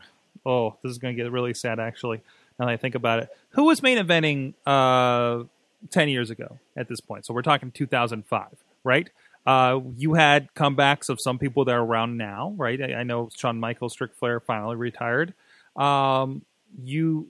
oh, 0.46 0.76
this 0.82 0.92
is 0.92 0.98
gonna 0.98 1.14
get 1.14 1.32
really 1.32 1.54
sad 1.54 1.80
actually, 1.80 2.22
now 2.60 2.66
that 2.66 2.72
I 2.72 2.78
think 2.78 2.96
about 2.96 3.20
it. 3.20 3.30
Who 3.52 3.66
was 3.66 3.82
main 3.82 3.98
eventing 3.98 4.54
uh 4.66 5.44
ten 5.90 6.10
years 6.10 6.30
ago 6.30 6.60
at 6.76 6.88
this 6.88 7.02
point? 7.02 7.26
So 7.26 7.34
we're 7.34 7.42
talking 7.42 7.72
two 7.72 7.88
thousand 7.88 8.26
five, 8.26 8.56
right? 8.84 9.10
Uh, 9.46 9.80
you 9.96 10.16
had 10.16 10.54
comebacks 10.56 11.08
of 11.08 11.22
some 11.22 11.40
people 11.40 11.64
that 11.66 11.72
are 11.74 11.82
around 11.84 12.18
now, 12.18 12.54
right? 12.58 12.82
I, 12.82 12.96
I 12.96 13.04
know 13.04 13.30
Shawn 13.34 13.58
Michaels, 13.58 13.94
Strick 13.94 14.14
Flair 14.14 14.42
finally 14.42 14.76
retired. 14.76 15.34
Um, 15.78 16.44
you, 16.84 17.28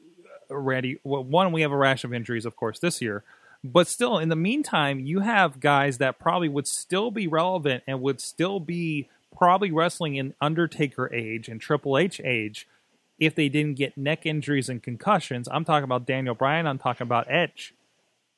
Randy, 0.49 0.99
well, 1.03 1.23
one, 1.23 1.51
we 1.51 1.61
have 1.61 1.71
a 1.71 1.77
rash 1.77 2.03
of 2.03 2.13
injuries, 2.13 2.45
of 2.45 2.55
course, 2.55 2.79
this 2.79 3.01
year. 3.01 3.23
But 3.63 3.87
still, 3.87 4.17
in 4.17 4.29
the 4.29 4.35
meantime, 4.35 4.99
you 4.99 5.21
have 5.21 5.59
guys 5.59 5.97
that 5.97 6.19
probably 6.19 6.47
would 6.47 6.67
still 6.67 7.11
be 7.11 7.27
relevant 7.27 7.83
and 7.87 8.01
would 8.01 8.21
still 8.21 8.59
be 8.59 9.09
probably 9.35 9.71
wrestling 9.71 10.15
in 10.15 10.33
Undertaker 10.39 11.13
age 11.13 11.49
and 11.49 11.59
Triple 11.59 11.97
H 11.97 12.21
age 12.23 12.67
if 13.19 13.35
they 13.35 13.49
didn't 13.49 13.75
get 13.75 13.97
neck 13.97 14.25
injuries 14.25 14.69
and 14.69 14.81
concussions. 14.81 15.47
I'm 15.51 15.65
talking 15.65 15.83
about 15.83 16.05
Daniel 16.05 16.35
Bryan. 16.35 16.67
I'm 16.67 16.77
talking 16.77 17.05
about 17.05 17.29
Edge, 17.29 17.73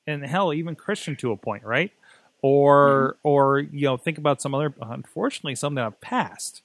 and 0.07 0.26
hell, 0.26 0.53
even 0.53 0.76
Christian 0.76 1.16
to 1.18 1.32
a 1.32 1.38
point, 1.38 1.64
right? 1.64 1.91
Or, 2.41 3.18
or 3.22 3.60
you 3.60 3.86
know, 3.86 3.97
think 3.97 4.18
about 4.18 4.41
some 4.41 4.55
other. 4.55 4.74
Unfortunately, 4.82 5.55
some 5.55 5.76
that 5.76 5.84
have 5.84 6.01
passed, 6.01 6.62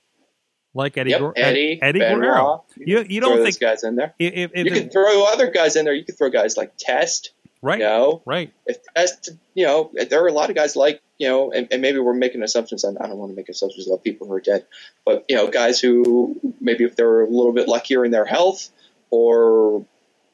like 0.75 0.97
Eddie, 0.99 1.11
Yep, 1.11 1.33
Eddie, 1.37 1.79
Eddie 1.81 1.99
Benoit. 2.01 2.21
Guerrero. 2.21 2.65
You, 2.77 3.05
you 3.09 3.21
don't 3.21 3.37
those 3.37 3.45
think 3.47 3.61
guys 3.61 3.85
in 3.85 3.97
there? 3.97 4.15
if, 4.19 4.51
if 4.55 4.65
You 4.67 4.71
the- 4.73 4.81
can 4.81 4.91
throw 4.91 5.25
other 5.33 5.51
guys 5.51 5.77
in 5.77 5.85
there. 5.85 5.95
You 5.95 6.05
can 6.05 6.15
throw 6.17 6.31
guys 6.31 6.57
like 6.57 6.73
Test. 6.77 7.31
right, 7.63 7.79
You 7.79 7.85
know, 7.87 8.23
right, 8.27 8.53
if 8.67 8.79
Test, 8.95 9.31
you 9.55 9.67
know, 9.67 9.91
there 10.11 10.23
are 10.25 10.29
a 10.29 10.33
lot 10.33 10.51
of 10.51 10.57
guys 10.57 10.77
like 10.77 11.01
you 11.17 11.29
know, 11.29 11.53
and, 11.53 11.69
and 11.71 11.81
maybe 11.81 11.99
we're 12.01 12.13
making 12.13 12.43
assumptions. 12.43 12.83
On, 12.85 12.99
I 12.99 13.07
don't 13.07 13.17
want 13.19 13.31
to 13.31 13.37
make 13.37 13.49
assumptions 13.49 13.87
about 13.87 14.03
people 14.03 14.27
who 14.27 14.33
are 14.35 14.41
dead, 14.41 14.67
but 15.07 15.25
you 15.29 15.37
know, 15.37 15.49
guys 15.49 15.79
who 15.81 16.41
maybe 16.61 16.83
if 16.85 16.97
they're 16.97 17.21
a 17.23 17.29
little 17.29 17.53
bit 17.53 17.69
luckier 17.69 18.05
in 18.05 18.11
their 18.11 18.25
health, 18.27 18.69
or 19.11 19.87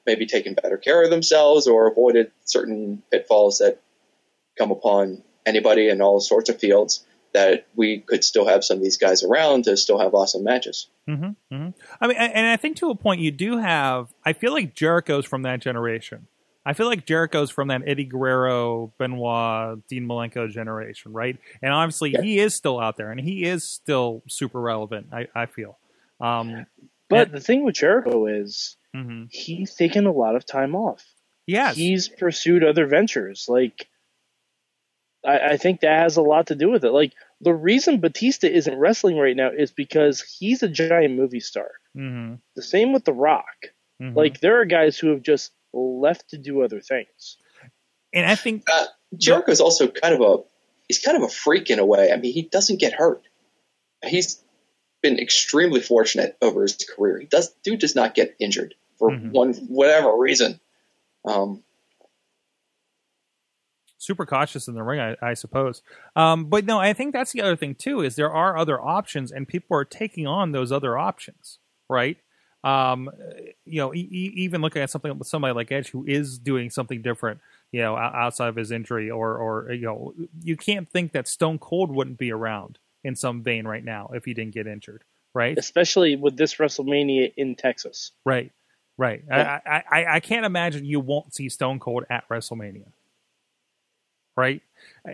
maybe 0.07 0.25
taking 0.27 0.55
better 0.55 0.79
care 0.79 1.05
of 1.05 1.11
themselves, 1.11 1.67
or 1.67 1.87
avoided 1.87 2.31
certain 2.47 3.03
pitfalls 3.11 3.59
that 3.59 3.79
come 4.57 4.71
upon 4.71 5.23
anybody 5.45 5.89
in 5.91 6.01
all 6.01 6.19
sorts 6.21 6.49
of 6.49 6.59
fields, 6.59 7.05
that 7.33 7.67
we 7.77 7.99
could 8.01 8.25
still 8.25 8.47
have 8.47 8.65
some 8.65 8.79
of 8.79 8.83
these 8.83 8.97
guys 8.99 9.23
around 9.23 9.65
to 9.65 9.77
still 9.77 9.99
have 9.99 10.15
awesome 10.15 10.45
matches. 10.45 10.89
hmm 11.07 11.31
hmm 11.51 11.69
I 12.01 12.07
mean, 12.07 12.17
and 12.17 12.47
I 12.47 12.57
think 12.57 12.77
to 12.79 12.91
a 12.91 12.95
point, 12.95 13.21
you 13.21 13.31
do 13.31 13.59
have. 13.59 14.13
I 14.25 14.33
feel 14.33 14.53
like 14.53 14.75
Jericho's 14.75 15.27
from 15.27 15.43
that 15.43 15.61
generation. 15.61 16.27
I 16.67 16.75
feel 16.75 16.87
like 16.87 17.07
Jericho's 17.07 17.51
from 17.51 17.69
that 17.69 17.83
Eddie 17.87 18.05
Guerrero, 18.05 18.93
Benoit, 18.99 19.79
Dean 19.89 20.07
Malenko 20.07 20.51
generation, 20.51 21.13
right? 21.13 21.39
And 21.63 21.73
obviously, 21.73 22.11
Yeah. 22.13 22.21
he 22.23 22.39
is 22.39 22.55
still 22.55 22.79
out 22.79 22.97
there, 22.99 23.11
and 23.11 23.19
he 23.21 23.45
is 23.45 23.65
still 23.65 24.23
super 24.29 24.61
relevant. 24.61 25.07
I, 25.13 25.27
I 25.35 25.47
feel. 25.47 25.79
Um, 26.21 26.67
But 27.09 27.29
Yeah. 27.29 27.35
the 27.35 27.41
thing 27.41 27.65
with 27.65 27.77
Jericho 27.77 28.27
is 28.27 28.77
mhm. 28.95 29.29
he's 29.31 29.75
taken 29.75 30.07
a 30.07 30.13
lot 30.13 30.37
of 30.37 30.45
time 30.45 30.77
off. 30.77 31.05
Yes, 31.47 31.77
He's 31.77 32.09
pursued 32.09 32.63
other 32.63 32.87
ventures. 32.87 33.47
Like, 33.49 33.89
I, 35.25 35.39
I 35.53 35.57
think 35.57 35.81
that 35.81 36.03
has 36.03 36.17
a 36.17 36.23
lot 36.23 36.47
to 36.49 36.55
do 36.55 36.71
with 36.71 36.85
it. 36.85 36.93
Like, 36.93 37.13
the 37.41 37.55
reason 37.55 38.01
Batista 38.01 38.47
isn't 38.49 38.77
wrestling 38.77 39.17
right 39.17 39.37
now 39.37 39.51
is 39.51 39.71
because 39.71 40.21
he's 40.23 40.63
a 40.63 40.69
giant 40.69 41.15
movie 41.15 41.41
star. 41.41 41.71
hmm 41.95 42.35
The 42.57 42.63
same 42.63 42.93
with 42.93 43.05
The 43.05 43.13
Rock. 43.13 43.73
hmm 44.01 44.15
Like, 44.17 44.41
there 44.41 44.61
are 44.61 44.65
guys 44.65 44.99
who 44.99 45.09
have 45.09 45.23
just 45.23 45.53
left 45.73 46.31
to 46.31 46.39
do 46.39 46.63
other 46.63 46.81
things. 46.81 47.37
and 48.13 48.27
I 48.27 48.35
think 48.35 48.65
Uh, 48.73 48.87
Jericho's 49.17 49.61
also 49.61 49.89
kind 49.89 50.15
of 50.15 50.21
a 50.21 50.43
he's 50.89 50.99
kind 50.99 51.17
of 51.17 51.23
a 51.23 51.29
freak 51.29 51.71
in 51.71 51.79
a 51.79 51.87
way. 51.87 52.11
I 52.13 52.17
mean, 52.17 52.33
he 52.33 52.43
doesn't 52.43 52.81
get 52.81 52.93
hurt. 52.93 53.23
He's 54.05 54.43
been 55.03 55.19
extremely 55.19 55.81
fortunate 55.81 56.37
over 56.43 56.63
his 56.63 56.77
career. 56.77 57.19
He 57.21 57.27
does 57.27 57.51
dude 57.63 57.79
does 57.81 57.95
not 57.95 58.15
get 58.15 58.35
injured 58.41 58.75
for 58.99 59.11
Mhm. 59.11 59.31
one 59.33 59.55
whatever 59.69 60.17
reason. 60.17 60.59
Um, 61.25 61.63
super 64.01 64.25
cautious 64.25 64.67
in 64.67 64.75
the 64.75 64.83
ring, 64.83 64.99
I, 64.99 65.17
I 65.23 65.35
suppose. 65.35 65.83
Um, 66.17 66.47
but 66.47 66.65
no, 66.65 66.81
I 66.81 66.93
think 66.95 67.13
that's 67.13 67.33
the 67.33 67.43
other 67.43 67.55
thing 67.55 67.75
too 67.75 68.01
is 68.01 68.17
there 68.17 68.33
are 68.33 68.57
other 68.57 68.81
options, 68.81 69.31
and 69.31 69.47
people 69.47 69.77
are 69.77 69.85
taking 69.85 70.27
on 70.27 70.53
those 70.53 70.73
other 70.73 70.99
options, 70.99 71.59
right? 71.89 72.17
Um, 72.65 73.11
you 73.65 73.81
know, 73.81 73.95
e- 73.95 74.33
even 74.37 74.61
looking 74.61 74.83
at 74.83 74.91
something 74.91 75.17
with 75.19 75.29
somebody 75.29 75.55
like 75.55 75.71
Edge 75.71 75.91
who 75.91 76.05
is 76.07 76.39
doing 76.39 76.71
something 76.71 77.03
different, 77.03 77.41
you 77.73 77.81
know, 77.83 77.97
outside 77.97 78.49
of 78.49 78.57
his 78.57 78.71
injury, 78.71 79.11
or 79.11 79.37
or 79.37 79.73
you 79.73 79.87
know, 79.87 80.15
you 80.43 80.57
can't 80.57 80.91
think 80.91 81.13
that 81.13 81.29
Stone 81.29 81.59
Cold 81.59 81.91
wouldn't 81.91 82.19
be 82.19 82.33
around 82.33 82.79
in 83.05 83.15
some 83.15 83.43
vein 83.43 83.67
right 83.67 83.85
now 83.85 84.11
if 84.15 84.25
he 84.25 84.35
didn't 84.35 84.55
get 84.55 84.67
injured, 84.67 85.05
right? 85.35 85.57
Especially 85.57 86.17
with 86.17 86.37
this 86.37 86.57
WrestleMania 86.57 87.33
in 87.37 87.55
Texas. 87.55 88.13
Right, 88.25 88.51
right. 88.99 89.23
I, 89.31 89.41
I, 89.41 89.83
I, 89.91 90.07
I 90.17 90.21
can't 90.21 90.45
imagine 90.45 90.85
you 90.85 91.01
won't 91.01 91.35
see 91.35 91.49
Stone 91.49 91.81
Cold 91.81 92.05
at 92.11 92.29
WrestleMania. 92.29 92.93
Right, 94.37 94.63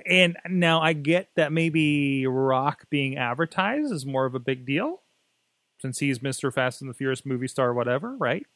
and 0.06 0.36
now 0.48 0.80
I 0.80 0.92
get 0.92 1.28
that 1.36 1.52
maybe 1.52 2.26
Rock 2.26 2.84
being 2.90 3.16
advertised 3.16 3.92
is 3.92 4.06
more 4.06 4.26
of 4.26 4.34
a 4.34 4.38
big 4.38 4.66
deal 4.66 5.00
since 5.80 5.98
he's 5.98 6.22
Mister 6.22 6.50
Fast 6.50 6.80
and 6.80 6.90
the 6.90 6.94
Furious 6.94 7.26
movie 7.26 7.48
star, 7.48 7.74
whatever. 7.74 8.14
Right, 8.16 8.46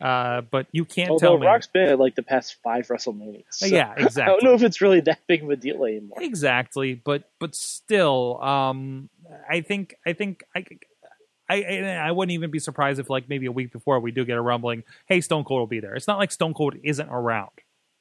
uh, 0.00 0.42
but 0.42 0.66
you 0.72 0.84
can't 0.84 1.10
Although 1.10 1.26
tell 1.26 1.38
me. 1.38 1.46
Rock's 1.46 1.66
been 1.66 1.88
at 1.88 1.98
like 1.98 2.14
the 2.14 2.22
past 2.22 2.56
five 2.62 2.86
WrestleManias. 2.86 3.44
So 3.50 3.66
yeah, 3.66 3.94
exactly. 3.96 4.22
I 4.22 4.26
don't 4.26 4.44
know 4.44 4.54
if 4.54 4.62
it's 4.62 4.80
really 4.80 5.00
that 5.00 5.20
big 5.26 5.42
of 5.42 5.50
a 5.50 5.56
deal 5.56 5.84
anymore. 5.84 6.18
exactly 6.20 6.94
but 6.94 7.24
but 7.38 7.54
still 7.54 8.42
um 8.42 9.08
i 9.48 9.60
think 9.60 9.94
i 10.06 10.12
think 10.12 10.42
i 10.54 10.64
I, 11.50 11.82
I 11.82 12.12
wouldn't 12.12 12.32
even 12.32 12.52
be 12.52 12.60
surprised 12.60 13.00
if, 13.00 13.10
like, 13.10 13.28
maybe 13.28 13.46
a 13.46 13.52
week 13.52 13.72
before 13.72 13.98
we 13.98 14.12
do 14.12 14.24
get 14.24 14.38
a 14.38 14.40
rumbling, 14.40 14.84
hey, 15.06 15.20
Stone 15.20 15.42
Cold 15.42 15.58
will 15.58 15.66
be 15.66 15.80
there. 15.80 15.96
It's 15.96 16.06
not 16.06 16.18
like 16.18 16.30
Stone 16.30 16.54
Cold 16.54 16.76
isn't 16.84 17.08
around. 17.08 17.50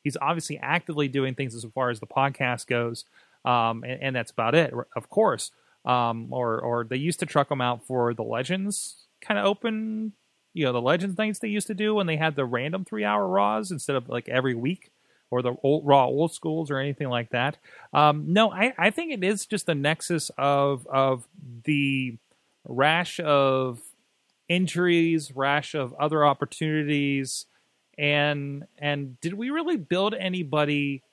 He's 0.03 0.17
obviously 0.21 0.57
actively 0.59 1.07
doing 1.07 1.35
things 1.35 1.55
as 1.55 1.65
far 1.73 1.89
as 1.89 1.99
the 1.99 2.07
podcast 2.07 2.67
goes, 2.67 3.05
um, 3.45 3.83
and, 3.83 4.01
and 4.01 4.15
that's 4.15 4.31
about 4.31 4.55
it, 4.55 4.73
of 4.95 5.09
course. 5.09 5.51
um, 5.85 6.31
or 6.31 6.59
or 6.59 6.83
they 6.83 6.97
used 6.97 7.19
to 7.19 7.25
truck 7.25 7.49
him 7.49 7.61
out 7.61 7.85
for 7.85 8.13
the 8.13 8.23
Legends 8.23 9.07
kind 9.21 9.39
of 9.39 9.45
open, 9.45 10.13
you 10.53 10.65
know, 10.65 10.73
the 10.73 10.81
Legends 10.81 11.17
nights 11.17 11.39
they 11.39 11.47
used 11.47 11.67
to 11.67 11.73
do 11.73 11.95
when 11.95 12.07
they 12.07 12.17
had 12.17 12.35
the 12.35 12.45
random 12.45 12.85
three 12.85 13.03
hour 13.05 13.27
Raws 13.27 13.71
instead 13.71 13.95
of 13.95 14.09
like 14.09 14.29
every 14.29 14.55
week 14.55 14.91
or 15.31 15.41
the 15.41 15.55
old, 15.63 15.85
Raw 15.85 16.05
old 16.05 16.33
schools 16.33 16.71
or 16.71 16.77
anything 16.79 17.07
like 17.09 17.29
that. 17.31 17.57
Um, 17.93 18.25
no, 18.33 18.51
I, 18.51 18.73
I 18.77 18.89
think 18.89 19.13
it 19.13 19.23
is 19.23 19.45
just 19.45 19.65
the 19.65 19.75
nexus 19.75 20.31
of 20.37 20.85
of 20.87 21.27
the 21.65 22.17
rash 22.67 23.19
of 23.19 23.79
injuries, 24.49 25.31
rash 25.35 25.75
of 25.75 25.93
other 25.93 26.25
opportunities, 26.25 27.45
and 27.99 28.65
and 28.79 29.19
did 29.21 29.33
we 29.35 29.49
really 29.51 29.75
build 29.77 30.15
anybody 30.15 31.03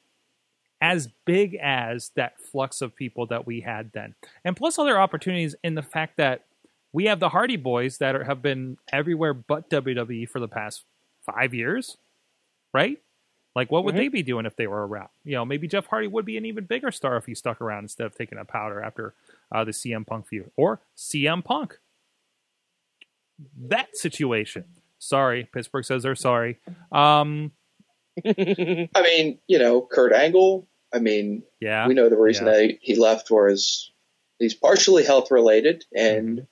as 0.81 1.09
big 1.25 1.55
as 1.61 2.11
that 2.15 2.39
flux 2.41 2.81
of 2.81 2.95
people 2.95 3.27
that 3.27 3.47
we 3.47 3.61
had 3.61 3.91
then? 3.93 4.15
And 4.45 4.57
plus 4.57 4.79
other 4.79 4.99
opportunities 4.99 5.55
in 5.65 5.75
the 5.75 5.83
fact 5.83 6.17
that 6.19 6.45
we 6.93 7.07
have 7.07 7.19
the 7.21 7.29
Hardy 7.31 7.57
Boys 7.57 7.99
that 7.99 8.15
are, 8.15 8.25
have 8.25 8.41
been 8.41 8.79
everywhere 8.93 9.35
but 9.35 9.69
WWE 9.69 10.29
for 10.29 10.39
the 10.41 10.49
past 10.49 10.85
five 11.25 11.53
years, 11.53 11.97
right? 12.73 13.03
Like, 13.55 13.71
what 13.71 13.85
would 13.85 13.95
Mhm. 13.95 13.99
they 13.99 14.09
be 14.09 14.23
doing 14.23 14.47
if 14.47 14.55
they 14.57 14.67
were 14.67 14.87
around? 14.87 15.09
You 15.25 15.33
know, 15.33 15.45
maybe 15.45 15.67
Jeff 15.67 15.87
Hardy 15.87 16.07
would 16.09 16.25
be 16.25 16.37
an 16.37 16.45
even 16.47 16.65
bigger 16.65 16.91
star 16.91 17.17
if 17.17 17.27
he 17.27 17.35
stuck 17.35 17.61
around 17.61 17.85
instead 17.85 18.07
of 18.07 18.15
taking 18.15 18.39
a 18.39 18.45
powder 18.45 18.81
after 18.83 19.15
uh, 19.51 19.65
the 19.65 19.73
CM 19.73 20.07
Punk 20.07 20.27
feud 20.29 20.51
or 20.57 20.81
CM 20.97 21.43
Punk. 21.45 21.79
That 23.59 23.97
situation. 23.97 24.65
Sorry, 24.99 25.49
Pittsburgh 25.53 25.85
says 25.85 26.03
they're 26.03 26.15
sorry. 26.15 26.59
Um, 26.93 27.53
I 28.27 28.89
mean, 29.03 29.39
you 29.47 29.59
know, 29.59 29.81
Kurt 29.83 30.13
Angle. 30.13 30.67
I 30.95 30.99
mean, 31.01 31.43
yeah, 31.61 31.87
we 31.87 31.95
know 31.95 32.09
the 32.09 32.17
reason 32.17 32.47
Yeah. 32.47 32.53
that 32.53 32.79
he 32.81 32.97
left 32.97 33.31
was 33.31 33.91
he's 34.39 34.55
partially 34.55 35.05
health 35.05 35.31
related 35.31 35.85
and 35.95 36.29
Mm-hmm. 36.39 36.45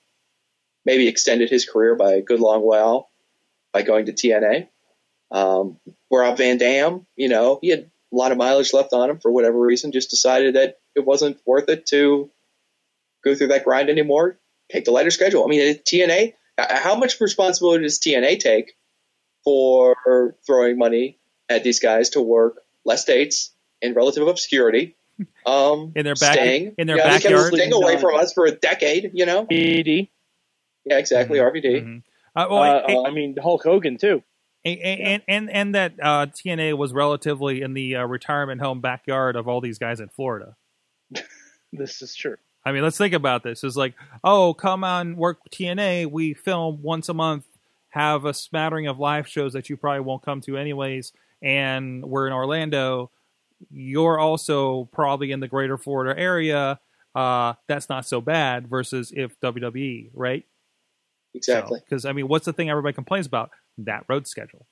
maybe 0.85 1.07
extended 1.07 1.49
his 1.49 1.67
career 1.67 1.95
by 1.95 2.13
a 2.13 2.21
good 2.21 2.39
long 2.39 2.61
while 2.61 3.09
by 3.73 3.81
going 3.81 4.05
to 4.05 4.13
TNA. 4.13 4.67
Um, 5.31 5.79
Rob 6.11 6.37
Van 6.37 6.57
Dam, 6.57 7.05
you 7.15 7.27
know, 7.29 7.59
he 7.61 7.69
had 7.69 7.89
a 8.13 8.15
lot 8.15 8.31
of 8.31 8.37
mileage 8.37 8.73
left 8.73 8.93
on 8.93 9.09
him 9.09 9.19
for 9.19 9.31
whatever 9.31 9.59
reason, 9.59 9.91
just 9.91 10.09
decided 10.11 10.55
that 10.55 10.79
it 10.95 11.03
wasn't 11.05 11.37
worth 11.45 11.67
it 11.69 11.85
to 11.87 12.29
go 13.23 13.33
through 13.35 13.47
that 13.47 13.65
grind 13.65 13.89
anymore. 13.89 14.37
Take 14.71 14.85
the 14.85 14.91
lighter 14.91 15.11
schedule. 15.11 15.43
I 15.43 15.47
mean, 15.47 15.75
TNA, 15.79 16.33
how 16.57 16.95
much 16.95 17.19
responsibility 17.21 17.83
does 17.83 17.99
TNA 17.99 18.39
take 18.39 18.75
for 19.43 20.35
throwing 20.45 20.77
money 20.77 21.19
at 21.49 21.63
these 21.63 21.79
guys 21.79 22.09
to 22.11 22.21
work 22.21 22.61
less 22.83 23.05
dates 23.05 23.51
in 23.81 23.93
relative 23.93 24.27
obscurity? 24.27 24.95
Um, 25.45 25.93
In 25.95 26.03
their 26.03 26.15
back- 26.15 26.33
staying, 26.33 26.73
in 26.77 26.87
their 26.87 26.97
you 26.97 27.03
know, 27.03 27.07
they 27.09 27.19
kept 27.19 27.23
backyard. 27.23 27.53
staying 27.53 27.71
away 27.71 27.97
from 28.01 28.15
us 28.15 28.33
for 28.33 28.45
a 28.47 28.51
decade. 28.51 29.11
You 29.13 29.25
know, 29.25 29.45
BD. 29.45 30.09
yeah, 30.83 30.97
exactly. 30.97 31.39
RVD. 31.39 31.63
Mhm. 31.83 32.03
Uh, 32.35 32.47
well, 32.49 32.61
Uh, 32.63 32.81
and- 32.87 33.07
I 33.07 33.11
mean 33.11 33.37
Hulk 33.41 33.63
Hogan 33.63 33.97
too. 33.97 34.23
and, 34.65 34.77
and 34.81 35.23
and 35.29 35.49
and 35.51 35.75
that 35.75 35.93
uh, 36.03 36.25
TNA 36.25 36.75
was 36.77 36.91
relatively 36.91 37.61
in 37.61 37.73
the 37.75 37.95
uh, 37.95 38.05
retirement 38.05 38.59
home 38.59 38.81
backyard 38.81 39.37
of 39.37 39.47
all 39.47 39.61
these 39.61 39.77
guys 39.79 40.01
in 40.01 40.09
Florida. 40.09 40.57
This 41.71 42.01
is 42.01 42.13
true. 42.15 42.35
I 42.65 42.71
mean, 42.71 42.81
let's 42.81 42.97
think 42.97 43.13
about 43.13 43.43
this. 43.43 43.63
It's 43.63 43.75
like, 43.75 43.93
oh, 44.23 44.53
come 44.53 44.83
on, 44.83 45.15
work 45.15 45.39
TNA. 45.51 46.09
We 46.09 46.33
film 46.33 46.81
once 46.81 47.09
a 47.09 47.13
month, 47.13 47.45
have 47.89 48.25
a 48.25 48.33
smattering 48.33 48.87
of 48.87 48.99
live 48.99 49.27
shows 49.27 49.53
that 49.53 49.69
you 49.69 49.77
probably 49.77 50.01
won't 50.01 50.23
come 50.23 50.41
to 50.41 50.57
anyways, 50.57 51.13
and 51.41 52.03
we're 52.03 52.27
in 52.27 52.33
Orlando. 52.33 53.11
You're 53.69 54.19
also 54.19 54.85
probably 54.85 55.31
in 55.31 55.39
the 55.39 55.47
greater 55.47 55.77
Florida 55.77 56.19
area. 56.19 56.79
Uh, 57.13 57.53
that's 57.67 57.87
not 57.87 58.05
so 58.05 58.19
bad 58.19 58.67
versus 58.67 59.13
if 59.15 59.39
WWE, 59.39 60.09
right? 60.13 60.43
Exactly. 61.35 61.81
Because 61.85 62.05
I 62.05 62.13
mean, 62.13 62.27
what's 62.27 62.45
the 62.45 62.53
thing 62.53 62.69
everybody 62.69 62.93
complains 62.93 63.27
about? 63.27 63.51
That 63.77 64.05
road 64.07 64.27
schedule 64.27 64.65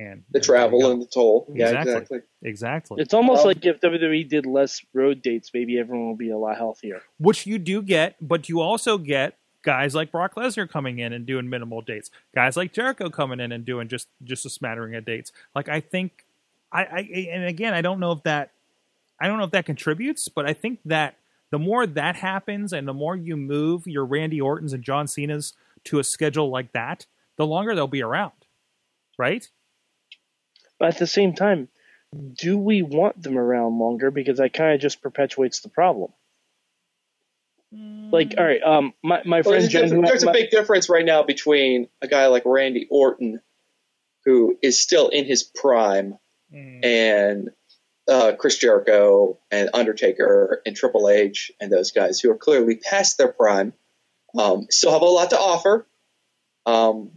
and 0.00 0.24
the 0.30 0.40
there 0.40 0.42
travel 0.42 0.90
and 0.90 1.00
the 1.00 1.06
toll. 1.06 1.46
Yeah, 1.54 1.66
Exactly. 1.68 1.92
exactly. 1.92 2.18
exactly. 2.42 3.02
It's 3.02 3.14
almost 3.14 3.38
Well- 3.38 3.46
like 3.54 3.64
if 3.64 3.80
WWE 3.80 4.24
did 4.28 4.44
less 4.46 4.84
road 4.92 5.22
dates, 5.22 5.50
maybe 5.54 5.78
everyone 5.78 6.08
will 6.08 6.16
be 6.16 6.30
a 6.30 6.38
lot 6.38 6.56
healthier. 6.56 7.02
which 7.18 7.46
you 7.46 7.58
do 7.58 7.80
get, 7.82 8.16
but 8.20 8.48
you 8.48 8.60
also 8.60 8.98
get 8.98 9.38
guys 9.62 9.94
like 9.94 10.10
Brock 10.12 10.34
Lesnar 10.34 10.68
coming 10.68 10.98
in 10.98 11.12
and 11.12 11.24
doing 11.26 11.48
minimal 11.48 11.80
dates, 11.80 12.10
guys 12.34 12.56
like 12.56 12.72
Jericho 12.72 13.08
coming 13.08 13.40
in 13.40 13.50
and 13.52 13.64
doing 13.64 13.88
just 13.88 14.08
just 14.22 14.44
a 14.44 14.50
smattering 14.50 14.94
of 14.94 15.04
dates. 15.04 15.32
Like 15.54 15.68
I 15.68 15.80
think, 15.80 16.24
I, 16.72 16.82
I 16.84 16.98
and 17.30 17.44
again, 17.44 17.72
I 17.72 17.80
don't 17.80 18.00
know 18.00 18.12
if 18.12 18.22
that, 18.24 18.50
I 19.20 19.26
don't 19.28 19.38
know 19.38 19.44
if 19.44 19.52
that 19.52 19.64
contributes, 19.64 20.28
but 20.28 20.44
I 20.44 20.52
think 20.52 20.80
that 20.84 21.14
the 21.50 21.58
more 21.60 21.86
that 21.86 22.16
happens 22.16 22.72
and 22.72 22.86
the 22.88 22.92
more 22.92 23.14
you 23.16 23.36
move 23.36 23.86
your 23.86 24.04
Randy 24.04 24.40
Ortons 24.40 24.72
and 24.72 24.82
John 24.82 25.06
Cena's 25.06 25.52
to 25.84 25.98
a 26.00 26.04
schedule 26.04 26.50
like 26.50 26.72
that, 26.72 27.06
the 27.36 27.46
longer 27.46 27.74
they'll 27.76 27.86
be 27.86 28.02
around, 28.02 28.32
right? 29.18 29.48
But 30.84 30.92
at 30.92 30.98
the 30.98 31.06
same 31.06 31.32
time, 31.32 31.68
do 32.38 32.58
we 32.58 32.82
want 32.82 33.22
them 33.22 33.38
around 33.38 33.78
longer? 33.78 34.10
Because 34.10 34.36
that 34.36 34.52
kind 34.52 34.74
of 34.74 34.82
just 34.82 35.00
perpetuates 35.00 35.60
the 35.60 35.70
problem. 35.70 36.12
Like, 37.72 38.34
all 38.36 38.44
right, 38.44 38.62
um, 38.62 38.92
my 39.02 39.22
my 39.24 39.36
Well, 39.38 39.44
friend 39.44 39.62
there's, 39.62 39.72
Jen, 39.72 39.88
who 39.90 40.02
there's 40.02 40.24
a 40.24 40.26
my- 40.26 40.32
big 40.32 40.50
difference 40.50 40.90
right 40.90 41.06
now 41.06 41.22
between 41.22 41.88
a 42.02 42.06
guy 42.06 42.26
like 42.26 42.42
Randy 42.44 42.86
Orton, 42.90 43.40
who 44.26 44.58
is 44.60 44.78
still 44.78 45.08
in 45.08 45.24
his 45.24 45.42
prime, 45.42 46.18
and 46.52 47.48
uh, 48.06 48.32
Chris 48.38 48.58
Jericho 48.58 49.38
and 49.50 49.70
Undertaker 49.72 50.60
and 50.66 50.76
Triple 50.76 51.08
H 51.08 51.50
and 51.62 51.72
those 51.72 51.92
guys 51.92 52.20
who 52.20 52.30
are 52.30 52.36
clearly 52.36 52.76
past 52.76 53.16
their 53.16 53.32
prime, 53.32 53.72
um, 54.38 54.66
still 54.68 54.92
have 54.92 55.00
a 55.00 55.06
lot 55.06 55.30
to 55.30 55.38
offer. 55.38 55.86
Um, 56.66 57.12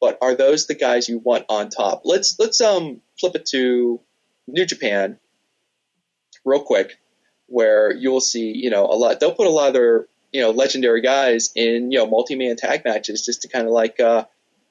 but 0.00 0.18
are 0.20 0.34
those 0.34 0.66
the 0.66 0.74
guys 0.74 1.08
you 1.08 1.18
want 1.18 1.44
on 1.48 1.70
top? 1.70 2.02
Let's 2.04 2.38
let's 2.38 2.60
um 2.60 3.00
flip 3.18 3.34
it 3.34 3.46
to 3.46 4.00
New 4.46 4.66
Japan 4.66 5.18
real 6.44 6.62
quick, 6.62 6.98
where 7.46 7.92
you 7.92 8.10
will 8.10 8.20
see 8.20 8.52
you 8.56 8.70
know 8.70 8.86
a 8.86 8.96
lot. 8.96 9.20
They'll 9.20 9.34
put 9.34 9.46
a 9.46 9.50
lot 9.50 9.68
of 9.68 9.74
their 9.74 10.06
you 10.32 10.42
know 10.42 10.50
legendary 10.50 11.00
guys 11.00 11.50
in 11.54 11.90
you 11.90 11.98
know 11.98 12.06
multi-man 12.06 12.56
tag 12.56 12.84
matches 12.84 13.24
just 13.24 13.42
to 13.42 13.48
kind 13.48 13.66
of 13.66 13.72
like 13.72 14.00
uh, 14.00 14.24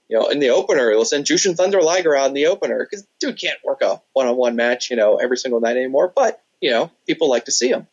you 0.09 0.17
know 0.17 0.27
in 0.27 0.39
the 0.39 0.49
opener. 0.49 0.89
They'll 0.89 1.05
send 1.05 1.25
Jushin 1.25 1.55
Thunder 1.55 1.81
Liger 1.81 2.15
out 2.15 2.27
in 2.27 2.33
the 2.33 2.47
opener 2.47 2.79
because 2.79 3.05
dude 3.19 3.39
can't 3.39 3.59
work 3.63 3.81
a 3.81 4.01
one-on-one 4.13 4.55
match 4.55 4.89
you 4.89 4.95
know 4.95 5.17
every 5.17 5.37
single 5.37 5.59
night 5.59 5.77
anymore. 5.77 6.11
But 6.15 6.41
you 6.61 6.71
know 6.71 6.91
people 7.05 7.29
like 7.29 7.45
to 7.45 7.51
see 7.51 7.69
him. 7.69 7.87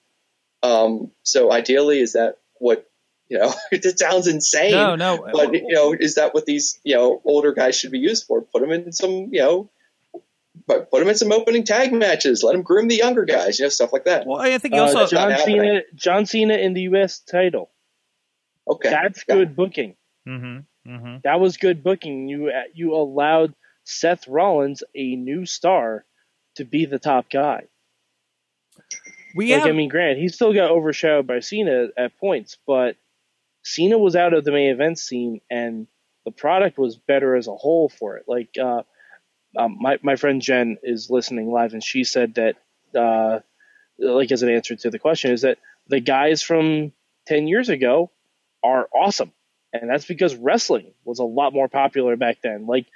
Um, 0.62 1.10
so 1.22 1.52
ideally, 1.52 2.00
is 2.00 2.14
that 2.14 2.38
what 2.58 2.88
you 3.28 3.38
know? 3.38 3.52
it 3.72 3.98
sounds 3.98 4.26
insane. 4.26 4.72
No, 4.72 4.96
no, 4.96 5.28
But 5.32 5.52
you 5.52 5.72
know, 5.74 5.92
is 5.92 6.16
that 6.16 6.34
what 6.34 6.46
these 6.46 6.78
you 6.84 6.94
know 6.96 7.20
older 7.24 7.52
guys 7.52 7.76
should 7.78 7.90
be 7.92 7.98
used 7.98 8.26
for? 8.26 8.42
Put 8.42 8.60
them 8.62 8.70
in 8.72 8.92
some 8.92 9.28
you 9.32 9.40
know, 9.40 9.70
but 10.66 10.90
put 10.90 11.00
them 11.00 11.08
in 11.08 11.14
some 11.16 11.32
opening 11.32 11.64
tag 11.64 11.92
matches. 11.92 12.42
Let 12.42 12.52
them 12.52 12.62
groom 12.62 12.88
the 12.88 12.96
younger 12.96 13.24
guys. 13.24 13.58
You 13.58 13.66
know, 13.66 13.70
stuff 13.70 13.92
like 13.92 14.04
that. 14.04 14.26
well, 14.26 14.40
I 14.40 14.58
think 14.58 14.74
you 14.74 14.80
uh, 14.80 14.84
also 14.84 15.00
that's 15.00 15.12
not 15.12 15.30
John. 15.30 15.38
Cena, 15.46 15.80
John 15.94 16.26
Cena 16.26 16.54
in 16.54 16.74
the 16.74 16.82
U.S. 16.82 17.20
title. 17.20 17.70
Okay, 18.68 18.90
That's 18.90 19.24
Yeah. 19.28 19.34
good 19.36 19.56
booking. 19.56 19.96
hmm 20.26 20.58
hmm 20.86 21.16
That 21.24 21.40
was 21.40 21.56
good 21.56 21.82
booking. 21.82 22.28
You 22.28 22.50
you 22.72 22.94
allowed 22.94 23.54
Seth 23.84 24.26
Rollins, 24.28 24.82
a 24.94 25.16
new 25.16 25.44
star, 25.44 26.04
to 26.56 26.64
be 26.64 26.86
the 26.86 26.98
top 26.98 27.28
guy. 27.30 27.64
we 29.34 29.50
like 29.50 29.60
have 29.60 29.68
I 29.68 29.72
mean, 29.72 29.88
Grant, 29.90 30.18
he 30.18 30.28
still 30.28 30.54
got 30.54 30.70
overshadowed 30.70 31.26
by 31.26 31.40
Cena 31.40 31.88
at 31.96 32.16
points, 32.18 32.56
but 32.66 32.96
Cena 33.64 33.98
was 33.98 34.14
out 34.14 34.34
of 34.34 34.44
the 34.44 34.52
main 34.52 34.70
event 34.70 34.98
scene, 34.98 35.40
and 35.50 35.86
the 36.24 36.30
product 36.30 36.78
was 36.78 36.96
better 36.96 37.34
as 37.34 37.48
a 37.48 37.54
whole 37.54 37.88
for 37.88 38.16
it. 38.16 38.24
Like 38.28 38.50
uh, 38.62 38.82
um, 39.58 39.78
my 39.80 39.98
my 40.02 40.16
friend 40.16 40.40
Jen 40.40 40.78
is 40.82 41.10
listening 41.10 41.50
live, 41.50 41.72
and 41.72 41.82
she 41.82 42.04
said 42.04 42.34
that, 42.34 42.56
uh, 42.98 43.40
like 43.98 44.30
as 44.30 44.42
an 44.42 44.50
answer 44.50 44.76
to 44.76 44.90
the 44.90 44.98
question, 44.98 45.32
is 45.32 45.42
that 45.42 45.58
the 45.88 46.00
guys 46.00 46.42
from 46.42 46.92
ten 47.26 47.48
years 47.48 47.68
ago 47.70 48.10
are 48.62 48.88
awesome, 48.94 49.32
and 49.72 49.88
that's 49.90 50.06
because 50.06 50.34
wrestling 50.36 50.92
was 51.04 51.18
a 51.18 51.24
lot 51.24 51.52
more 51.54 51.68
popular 51.68 52.16
back 52.16 52.38
then. 52.42 52.66
Like 52.66 52.86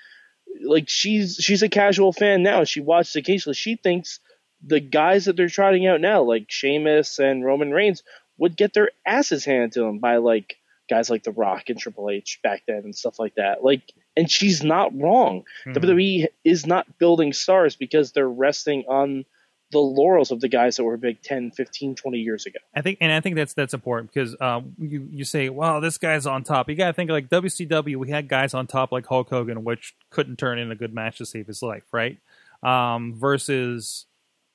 like 0.62 0.88
she's 0.88 1.36
she's 1.36 1.62
a 1.62 1.68
casual 1.68 2.12
fan 2.12 2.42
now. 2.42 2.64
She 2.64 2.80
watches 2.80 3.16
occasionally. 3.16 3.54
She 3.54 3.76
thinks 3.76 4.20
the 4.62 4.80
guys 4.80 5.26
that 5.26 5.36
they're 5.36 5.48
trotting 5.48 5.86
out 5.86 6.00
now, 6.00 6.22
like 6.22 6.46
Sheamus 6.48 7.18
and 7.18 7.44
Roman 7.44 7.70
Reigns, 7.70 8.02
would 8.38 8.56
get 8.56 8.72
their 8.72 8.90
asses 9.06 9.44
handed 9.44 9.72
to 9.72 9.80
them 9.80 9.98
by 9.98 10.16
like 10.16 10.56
guys 10.88 11.10
like 11.10 11.22
The 11.22 11.32
Rock 11.32 11.64
and 11.68 11.78
Triple 11.78 12.08
H 12.10 12.40
back 12.42 12.62
then 12.66 12.78
and 12.78 12.96
stuff 12.96 13.18
like 13.18 13.34
that. 13.34 13.62
Like, 13.62 13.82
and 14.16 14.30
she's 14.30 14.62
not 14.64 14.98
wrong. 14.98 15.44
Mhm. 15.66 15.74
WWE 15.74 16.28
is 16.44 16.66
not 16.66 16.98
building 16.98 17.32
stars 17.32 17.76
because 17.76 18.12
they're 18.12 18.28
resting 18.28 18.84
on 18.88 19.24
the 19.70 19.78
laurels 19.78 20.30
of 20.30 20.40
the 20.40 20.48
guys 20.48 20.76
that 20.76 20.84
were 20.84 20.96
big 20.96 21.20
10, 21.20 21.50
15, 21.50 21.94
20 21.94 22.18
years 22.18 22.46
ago. 22.46 22.58
I 22.74 22.80
think, 22.80 22.98
and 23.02 23.12
I 23.12 23.20
think 23.20 23.36
that's 23.36 23.52
that's 23.52 23.74
important 23.74 24.10
because 24.10 24.34
um, 24.40 24.74
you 24.78 25.06
you 25.12 25.24
say, 25.24 25.50
"Well, 25.50 25.82
this 25.82 25.98
guy's 25.98 26.24
on 26.24 26.42
top." 26.42 26.70
You 26.70 26.74
got 26.74 26.86
to 26.86 26.92
think 26.94 27.10
like 27.10 27.28
WCW. 27.28 27.96
We 27.96 28.08
had 28.10 28.28
guys 28.28 28.54
on 28.54 28.66
top 28.66 28.92
like 28.92 29.04
Hulk 29.04 29.28
Hogan, 29.28 29.64
which 29.64 29.94
couldn't 30.08 30.38
turn 30.38 30.58
in 30.58 30.70
a 30.70 30.74
good 30.74 30.94
match 30.94 31.18
to 31.18 31.26
save 31.26 31.46
his 31.48 31.60
life, 31.62 31.84
right? 31.92 32.16
Um, 32.62 33.14
versus 33.14 34.06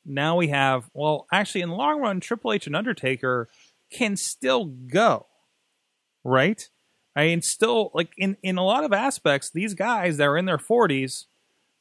now 0.04 0.36
we 0.36 0.48
have, 0.48 0.90
well, 0.96 1.28
actually, 1.32 1.62
in 1.62 1.70
the 1.70 1.76
long 1.76 2.02
run, 2.02 2.20
Triple 2.20 2.52
H 2.52 2.66
and 2.66 2.76
Undertaker 2.76 3.48
can 3.94 4.18
still 4.18 4.66
go, 4.66 5.28
right? 6.24 6.70
I 7.16 7.26
mean, 7.26 7.42
still 7.42 7.92
like 7.94 8.12
in 8.18 8.38
in 8.42 8.58
a 8.58 8.64
lot 8.64 8.84
of 8.84 8.92
aspects, 8.92 9.50
these 9.50 9.74
guys 9.74 10.18
that 10.18 10.26
are 10.26 10.38
in 10.38 10.46
their 10.46 10.58
forties 10.58 11.28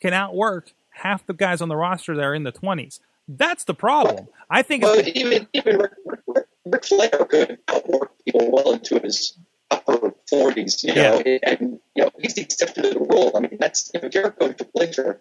can 0.00 0.12
outwork 0.12 0.72
half 0.90 1.26
the 1.26 1.32
guys 1.32 1.60
on 1.60 1.68
the 1.68 1.76
roster 1.76 2.14
that 2.14 2.22
are 2.22 2.34
in 2.34 2.42
the 2.42 2.52
twenties. 2.52 3.00
That's 3.28 3.64
the 3.64 3.74
problem. 3.74 4.28
I 4.50 4.62
think. 4.62 4.82
Well, 4.82 5.00
even 5.14 5.48
even 5.52 5.78
Ric, 5.78 5.92
Ric, 6.04 6.46
Ric 6.66 6.84
Flair 6.84 7.10
could 7.10 7.58
outwork 7.68 8.12
people 8.24 8.50
well 8.50 8.72
into 8.72 8.98
his 8.98 9.38
upper 9.70 10.14
forties, 10.28 10.84
you 10.84 10.94
know, 10.94 11.22
and 11.42 11.80
you 11.94 12.04
know 12.04 12.10
he's 12.20 12.34
the 12.34 12.42
exception 12.42 12.82
to 12.82 12.90
the 12.90 13.00
rule. 13.00 13.32
I 13.34 13.40
mean, 13.40 13.56
that's 13.58 13.90
you 13.94 14.00
know 14.00 14.08
Jericho 14.08 14.54
H 14.78 14.98
are 14.98 15.02
you 15.02 15.08
know, 15.08 15.16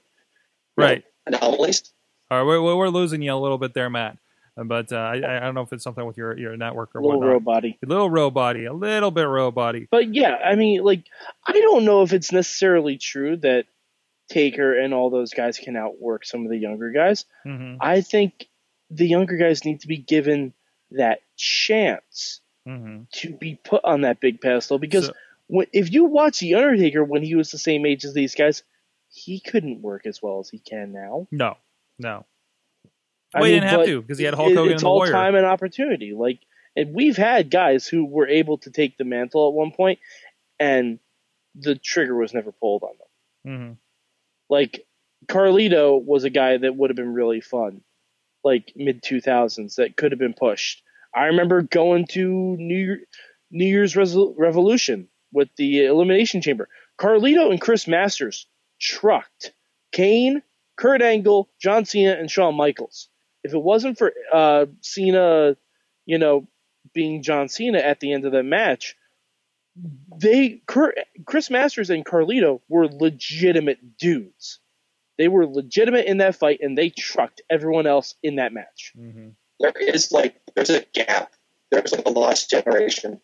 right. 0.76 1.04
anomalies. 1.26 1.94
All 2.30 2.40
right, 2.40 2.48
we're, 2.48 2.76
we're 2.76 2.90
losing 2.90 3.22
you 3.22 3.34
a 3.34 3.36
little 3.36 3.58
bit 3.58 3.74
there, 3.74 3.90
Matt. 3.90 4.18
But 4.68 4.92
uh, 4.92 4.98
I, 4.98 5.38
I 5.38 5.40
don't 5.42 5.56
know 5.56 5.62
if 5.62 5.72
it's 5.74 5.84
something 5.84 6.06
with 6.06 6.18
your, 6.18 6.38
your 6.38 6.58
network 6.58 6.96
or 6.96 7.02
little 7.02 7.20
whatnot. 7.20 7.34
robot 7.34 7.66
A 7.66 7.78
little 7.86 8.10
robot 8.10 8.56
a 8.58 8.72
little 8.72 9.12
bit 9.12 9.28
robot 9.28 9.76
But 9.90 10.14
yeah, 10.14 10.36
I 10.36 10.56
mean, 10.56 10.84
like, 10.84 11.04
I 11.46 11.54
don't 11.54 11.86
know 11.86 12.04
if 12.04 12.14
it's 12.14 12.32
necessarily 12.32 12.98
true 12.98 13.38
that 13.38 13.66
Taker 14.30 14.78
and 14.80 14.94
all 14.94 15.10
those 15.10 15.34
guys 15.34 15.58
can 15.58 15.76
outwork 15.76 16.26
some 16.26 16.46
of 16.46 16.50
the 16.52 16.58
younger 16.58 16.92
guys. 16.92 17.26
hmm 17.44 17.76
I 17.82 18.02
think 18.02 18.48
the 18.90 19.08
younger 19.08 19.38
guys 19.38 19.66
need 19.66 19.82
to 19.82 19.88
be 19.88 19.98
given 19.98 20.54
that 20.92 21.20
chance 21.38 22.40
hmm 22.66 23.02
to 23.14 23.34
be 23.34 23.56
put 23.56 23.84
on 23.84 24.02
that 24.02 24.20
big 24.20 24.40
pedestal 24.42 24.78
because 24.80 25.08
So- 25.08 25.14
when, 25.48 25.68
if 25.74 25.92
you 25.92 26.06
watch 26.06 26.40
The 26.40 26.56
Undertaker 26.56 27.04
when 27.04 27.24
he 27.24 27.36
was 27.36 27.52
the 27.52 27.58
same 27.58 27.86
age 27.86 28.06
as 28.06 28.14
these 28.14 28.36
guys, 28.36 28.64
he 29.10 29.42
couldn't 29.42 29.82
work 29.82 30.06
as 30.06 30.22
well 30.22 30.40
as 30.40 30.50
he 30.50 30.60
can 30.60 30.94
now. 30.94 31.28
No, 31.30 31.58
no. 32.00 32.26
I 33.34 33.40
Well, 33.42 33.50
he 33.50 33.56
didn't 33.56 33.70
have 33.70 33.86
to 33.86 34.02
because 34.02 34.18
he 34.18 34.26
had 34.26 34.34
Hulk 34.34 34.52
it- 34.52 34.56
Hogan 34.58 34.74
It's 34.74 34.82
and 34.84 34.86
the 34.86 34.90
all 34.90 34.98
Warrior. 34.98 35.12
time 35.14 35.36
and 35.36 35.46
opportunity. 35.46 36.14
Like, 36.14 36.40
and 36.76 36.94
we've 36.94 37.18
had 37.18 37.50
guys 37.50 37.88
who 37.88 38.06
were 38.06 38.28
able 38.28 38.58
to 38.60 38.72
take 38.72 38.98
the 38.98 39.04
mantle 39.06 39.48
at 39.48 39.54
one 39.54 39.72
point, 39.72 40.00
and 40.60 41.00
the 41.56 41.76
trigger 41.76 42.16
was 42.16 42.34
never 42.34 42.52
pulled 42.52 42.84
on 42.84 42.92
them. 42.98 43.68
hmm 43.68 43.74
Like 44.50 44.86
Carlito 45.28 46.04
was 46.04 46.24
a 46.24 46.30
guy 46.30 46.58
that 46.58 46.76
would 46.76 46.90
have 46.90 46.98
been 46.98 47.14
really 47.14 47.42
fun, 47.42 47.82
like 48.44 48.74
mid 48.76 49.02
two 49.04 49.22
thousands 49.22 49.76
that 49.76 49.96
could 49.96 50.12
have 50.12 50.20
been 50.20 50.34
pushed. 50.34 50.82
I 51.14 51.26
remember 51.26 51.62
going 51.62 52.08
to 52.12 52.56
New 52.58 52.76
Year, 52.78 53.02
New 53.52 53.66
Year's 53.66 53.94
Resol- 53.96 54.34
Revolution 54.38 55.10
with 55.34 55.50
the 55.58 55.86
Elimination 55.86 56.42
Chamber. 56.42 56.70
Carlito 56.98 57.52
and 57.52 57.60
Chris 57.60 57.88
Masters 57.88 58.48
trucked 58.80 59.52
Kane, 59.92 60.42
Kurt 60.78 61.02
Angle, 61.02 61.50
John 61.62 61.84
Cena, 61.86 62.14
and 62.14 62.32
Shawn 62.32 62.56
Michaels. 62.56 63.10
If 63.44 63.54
it 63.54 63.62
wasn't 63.62 63.98
for 63.98 64.12
uh, 64.32 64.68
Cena, 64.82 65.56
you 66.06 66.18
know, 66.18 66.48
being 66.94 67.24
John 67.24 67.50
Cena 67.50 67.80
at 67.80 68.00
the 68.00 68.14
end 68.14 68.26
of 68.26 68.32
the 68.32 68.44
match, 68.44 68.96
they 70.18 70.62
Chris 71.26 71.50
Masters 71.50 71.90
and 71.90 72.06
Carlito 72.06 72.62
were 72.70 72.88
legitimate 72.88 73.98
dudes. 73.98 74.60
They 75.18 75.28
were 75.28 75.46
legitimate 75.46 76.06
in 76.06 76.18
that 76.18 76.36
fight, 76.36 76.60
and 76.62 76.78
they 76.78 76.90
trucked 76.90 77.42
everyone 77.50 77.88
else 77.88 78.16
in 78.24 78.36
that 78.36 78.54
match. 78.54 78.92
hmm 78.96 79.30
there 79.60 79.74
is 79.78 80.12
like 80.12 80.42
there's 80.56 80.72
a 80.72 80.84
gap. 80.94 81.34
There's 81.70 81.92
like 81.92 82.06
a 82.06 82.10
lost 82.10 82.50
generation, 82.50 83.22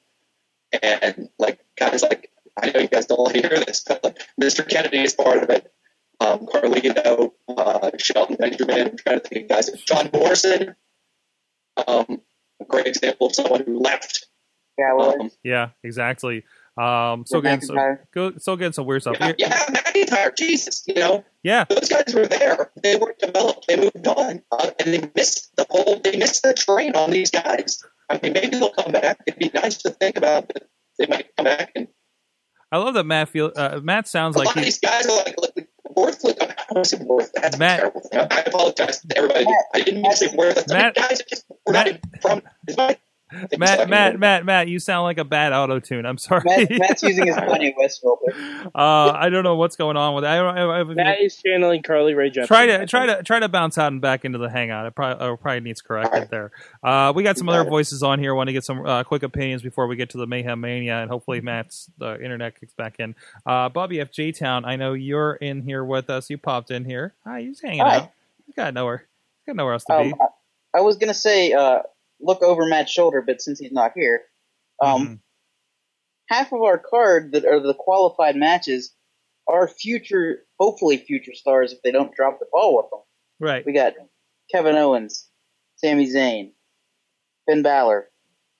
and 0.81 1.29
like 1.39 1.59
guys 1.75 2.03
like 2.03 2.31
I 2.55 2.69
know 2.69 2.79
you 2.79 2.87
guys 2.87 3.07
don't 3.07 3.19
want 3.19 3.33
to 3.35 3.41
hear 3.41 3.59
this, 3.59 3.83
but 3.85 4.03
like 4.03 4.19
Mr. 4.39 4.67
Kennedy 4.67 5.03
is 5.03 5.13
part 5.13 5.43
of 5.43 5.49
it. 5.49 5.71
Um, 6.19 6.45
Carlito, 6.47 7.31
uh, 7.47 7.91
Shelton 7.99 8.37
Benjamin. 8.39 8.87
I'm 8.89 8.97
trying 8.97 9.19
to 9.21 9.27
think 9.27 9.43
of 9.43 9.49
guys. 9.49 9.69
John 9.83 10.09
Morrison, 10.13 10.75
um, 11.87 12.21
a 12.61 12.65
great 12.65 12.87
example 12.87 13.27
of 13.27 13.35
someone 13.35 13.63
who 13.65 13.79
left. 13.79 14.25
Yeah, 14.77 14.93
well, 14.93 15.19
Um, 15.21 15.31
Yeah, 15.43 15.69
exactly. 15.83 16.43
Um, 16.77 17.25
still 17.25 17.41
Rick 17.41 17.61
getting 17.61 17.61
some, 17.67 17.75
McIntyre. 17.75 17.99
go, 18.13 18.37
still 18.37 18.55
getting 18.55 18.73
some 18.73 18.85
weird 18.85 19.01
stuff. 19.01 19.17
yeah, 19.19 19.33
yeah, 19.39 19.65
McIntyre, 19.67 20.35
Jesus, 20.37 20.83
you 20.87 20.93
know, 20.95 21.23
Yeah, 21.43 21.65
those 21.69 21.89
guys 21.89 22.13
were 22.13 22.27
there. 22.27 22.71
They 22.83 22.95
were 22.95 23.15
developed. 23.19 23.65
They 23.67 23.77
moved 23.77 24.07
on, 24.07 24.43
uh, 24.51 24.71
and 24.79 24.93
they 24.93 25.09
missed 25.15 25.55
the 25.55 25.65
whole. 25.69 25.99
They 25.99 26.17
missed 26.17 26.43
the 26.43 26.53
train 26.53 26.95
on 26.95 27.09
these 27.09 27.31
guys. 27.31 27.83
I 28.09 28.19
mean, 28.21 28.33
maybe 28.33 28.57
they'll 28.57 28.69
come 28.73 28.91
back. 28.91 29.19
It'd 29.25 29.39
be 29.39 29.49
nice 29.53 29.79
to 29.83 29.89
think 29.89 30.17
about 30.17 30.47
that 30.49 30.67
they 30.99 31.07
might 31.07 31.35
come 31.35 31.45
back. 31.45 31.71
And 31.75 31.87
I 32.71 32.77
love 32.77 32.93
that 32.93 33.05
Matt 33.05 33.29
feel. 33.29 33.51
Uh, 33.55 33.79
Matt 33.81 34.07
sounds 34.07 34.35
a 34.35 34.39
like 34.39 34.45
lot 34.47 34.55
of 34.57 34.59
he. 34.59 34.65
these 34.65 34.79
guys 34.79 35.07
are 35.07 35.15
like, 35.17 35.33
like 35.41 35.46
worthless. 35.97 36.35
I 36.41 36.45
want 36.71 36.85
to 36.85 36.97
say 36.97 37.03
worthless. 37.03 37.31
That's 37.35 37.57
Matt- 37.57 37.79
terrible 37.79 38.01
thing. 38.01 38.19
I 38.31 38.39
apologize 38.47 39.01
to 39.01 39.17
everybody. 39.17 39.45
I 39.73 39.81
didn't 39.81 40.01
mean 40.01 40.11
to 40.11 40.17
say 40.17 40.35
worthless. 40.35 40.71
I 40.71 40.73
Matt- 40.77 40.95
guys 40.95 41.21
just 41.29 41.45
we're 41.65 41.73
Matt- 41.73 41.99
not 42.13 42.21
from. 42.21 42.41
Is 42.67 42.77
my 42.77 42.97
Thank 43.31 43.51
you, 43.51 43.57
Matt, 43.57 43.69
Simon. 43.79 43.89
Matt, 43.89 44.19
Matt, 44.19 44.45
Matt, 44.45 44.67
you 44.69 44.79
sound 44.79 45.03
like 45.03 45.17
a 45.17 45.25
bad 45.25 45.51
auto 45.51 45.79
tune. 45.79 46.05
I'm 46.05 46.17
sorry. 46.17 46.43
Matt, 46.45 46.69
Matt's 46.71 47.03
using 47.03 47.27
his 47.27 47.35
Kanye 47.37 47.73
West 47.77 48.01
filter. 48.01 48.31
uh, 48.73 49.11
I 49.11 49.29
don't 49.29 49.43
know 49.43 49.55
what's 49.55 49.75
going 49.75 49.97
on 49.97 50.15
with 50.15 50.23
it. 50.23 50.27
I 50.27 50.37
don't. 50.37 50.57
I, 50.57 50.79
I, 50.79 50.83
Matt 50.83 51.19
is 51.21 51.35
channeling 51.35 51.83
Carly 51.83 52.13
Rae 52.13 52.29
Jepsen. 52.31 52.47
try 52.47 52.65
to 52.67 52.85
try 52.85 53.05
to 53.05 53.23
try 53.23 53.39
to 53.39 53.49
bounce 53.49 53.77
out 53.77 53.91
and 53.91 53.99
back 53.99 54.23
into 54.23 54.37
the 54.37 54.49
hangout. 54.49 54.85
It 54.85 54.95
probably, 54.95 55.25
uh, 55.27 55.35
probably 55.35 55.59
needs 55.59 55.81
corrected 55.81 56.29
there. 56.29 56.51
Uh, 56.81 57.11
we 57.15 57.23
got 57.23 57.37
some 57.37 57.49
other 57.49 57.69
voices 57.69 58.01
on 58.03 58.19
here. 58.19 58.33
Want 58.33 58.47
to 58.47 58.53
get 58.53 58.63
some 58.63 58.85
uh, 58.85 59.03
quick 59.03 59.23
opinions 59.23 59.61
before 59.61 59.87
we 59.87 59.97
get 59.97 60.11
to 60.11 60.17
the 60.17 60.27
mayhem 60.27 60.61
mania, 60.61 60.95
and 60.97 61.09
hopefully 61.09 61.41
Matt's 61.41 61.89
the 61.97 62.13
internet 62.23 62.57
kicks 62.59 62.73
back 62.73 62.95
in. 62.99 63.13
Uh, 63.45 63.67
Bobby 63.67 63.99
F 63.99 64.11
J 64.11 64.31
Town, 64.31 64.63
I 64.63 64.77
know 64.77 64.93
you're 64.93 65.33
in 65.33 65.63
here 65.63 65.83
with 65.83 66.09
us. 66.09 66.29
You 66.29 66.37
popped 66.37 66.71
in 66.71 66.85
here. 66.85 67.13
Hi, 67.25 67.39
you 67.39 67.49
just 67.51 67.61
hanging 67.61 67.81
Hi. 67.81 67.95
out. 67.97 68.11
You 68.47 68.53
got 68.53 68.73
nowhere. 68.73 69.05
You 69.45 69.53
got 69.53 69.57
nowhere 69.57 69.73
else 69.73 69.83
to 69.85 69.93
Um, 69.95 70.03
be. 70.11 70.13
I, 70.21 70.77
I 70.79 70.81
was 70.81 70.95
gonna 70.97 71.13
say, 71.13 71.51
uh, 71.53 71.81
look 72.19 72.41
over 72.41 72.65
Matt's 72.65 72.91
shoulder, 72.91 73.21
but 73.21 73.41
since 73.41 73.59
he's 73.59 73.71
not 73.71 73.91
here, 73.95 74.23
um, 74.81 75.07
Mhm. 75.07 75.19
half 76.29 76.51
of 76.51 76.61
our 76.61 76.77
card 76.77 77.31
that 77.33 77.45
are 77.45 77.59
the 77.59 77.73
qualified 77.73 78.35
matches 78.35 78.95
are 79.47 79.67
future, 79.67 80.45
hopefully 80.59 80.97
future 80.97 81.33
stars 81.33 81.71
if 81.73 81.81
they 81.81 81.91
don't 81.91 82.13
drop 82.15 82.39
the 82.39 82.47
ball 82.51 82.75
with 82.77 82.89
them. 82.89 83.01
Right. 83.39 83.65
We 83.65 83.73
got 83.73 83.93
Kevin 84.51 84.75
Owens, 84.75 85.29
Sami 85.75 86.07
Zayn, 86.07 86.53
Finn 87.45 87.61
Balor. 87.61 88.09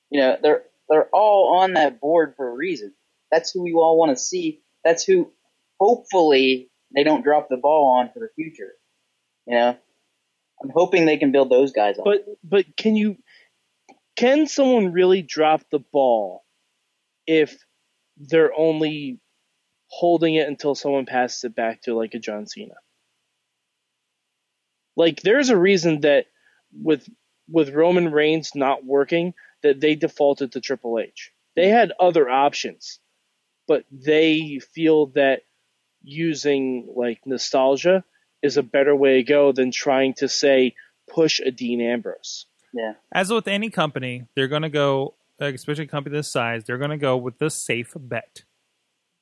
You 0.10 0.22
know, 0.22 0.38
they're 0.42 0.64
they're 0.90 1.10
all 1.12 1.58
on 1.58 1.74
that 1.74 2.00
board 2.00 2.36
for 2.38 2.48
a 2.48 2.54
reason. 2.54 2.96
That's 3.30 3.52
who 3.52 3.64
we 3.64 3.74
all 3.74 3.98
want 3.98 4.18
to 4.18 4.24
see. 4.24 4.64
That's 4.86 5.04
who, 5.04 5.34
hopefully, 5.82 6.72
they 6.96 7.04
don't 7.04 7.24
drop 7.24 7.50
the 7.50 7.58
ball 7.58 7.98
on 7.98 8.10
for 8.14 8.20
the 8.20 8.30
future. 8.36 8.72
You 9.46 9.56
know, 9.56 9.78
I'm 10.64 10.70
hoping 10.70 11.06
they 11.06 11.18
can 11.18 11.34
build 11.34 11.50
those 11.50 11.74
guys 11.74 12.00
up. 12.00 12.06
But 12.06 12.26
but 12.44 12.78
can 12.78 12.96
you 12.96 13.18
can 14.18 14.48
someone 14.48 14.92
really 14.92 15.22
drop 15.22 15.62
the 15.70 15.80
ball 15.80 16.44
if 17.28 17.64
they're 18.18 18.54
only 18.54 19.20
holding 19.88 20.36
it 20.36 20.48
until 20.48 20.76
someone 20.76 21.06
passes 21.06 21.44
it 21.46 21.56
back 21.56 21.84
to 21.84 21.96
like 21.96 22.16
a 22.16 22.20
John 22.20 22.48
Cena? 22.48 22.74
Like 24.98 25.22
there's 25.22 25.50
a 25.50 25.58
reason 25.58 26.02
that 26.02 26.26
with 26.74 27.08
with 27.48 27.70
Roman 27.70 28.12
Reigns 28.12 28.56
not 28.56 28.84
working 28.84 29.36
that 29.62 29.80
they 29.80 29.96
defaulted 29.96 30.52
to 30.52 30.62
Triple 30.62 31.00
H. 31.00 31.32
They 31.56 31.70
had 31.70 31.94
other 32.00 32.28
options, 32.28 33.00
but 33.68 33.86
they 33.92 34.60
feel 34.74 35.08
that 35.08 35.44
using 36.04 36.92
like 36.96 37.26
nostalgia 37.26 38.04
is 38.42 38.58
a 38.58 38.64
better 38.64 38.96
way 38.96 39.18
to 39.18 39.24
go 39.24 39.52
than 39.52 39.72
trying 39.72 40.16
to 40.16 40.28
say 40.28 40.76
push 41.08 41.40
a 41.40 41.52
Dean 41.52 41.82
Ambrose. 41.82 42.48
Yeah. 42.74 42.94
As 43.14 43.32
with 43.32 43.48
any 43.48 43.70
company, 43.70 44.26
they're 44.36 44.48
going 44.48 44.62
to 44.62 44.70
go, 44.70 45.16
especially 45.40 45.86
a 45.86 45.88
company 45.88 46.16
this 46.16 46.32
size, 46.32 46.64
they're 46.64 46.78
going 46.78 46.92
to 46.92 46.98
go 46.98 47.18
with 47.18 47.40
the 47.40 47.50
safe 47.50 47.94
bet. 47.96 48.44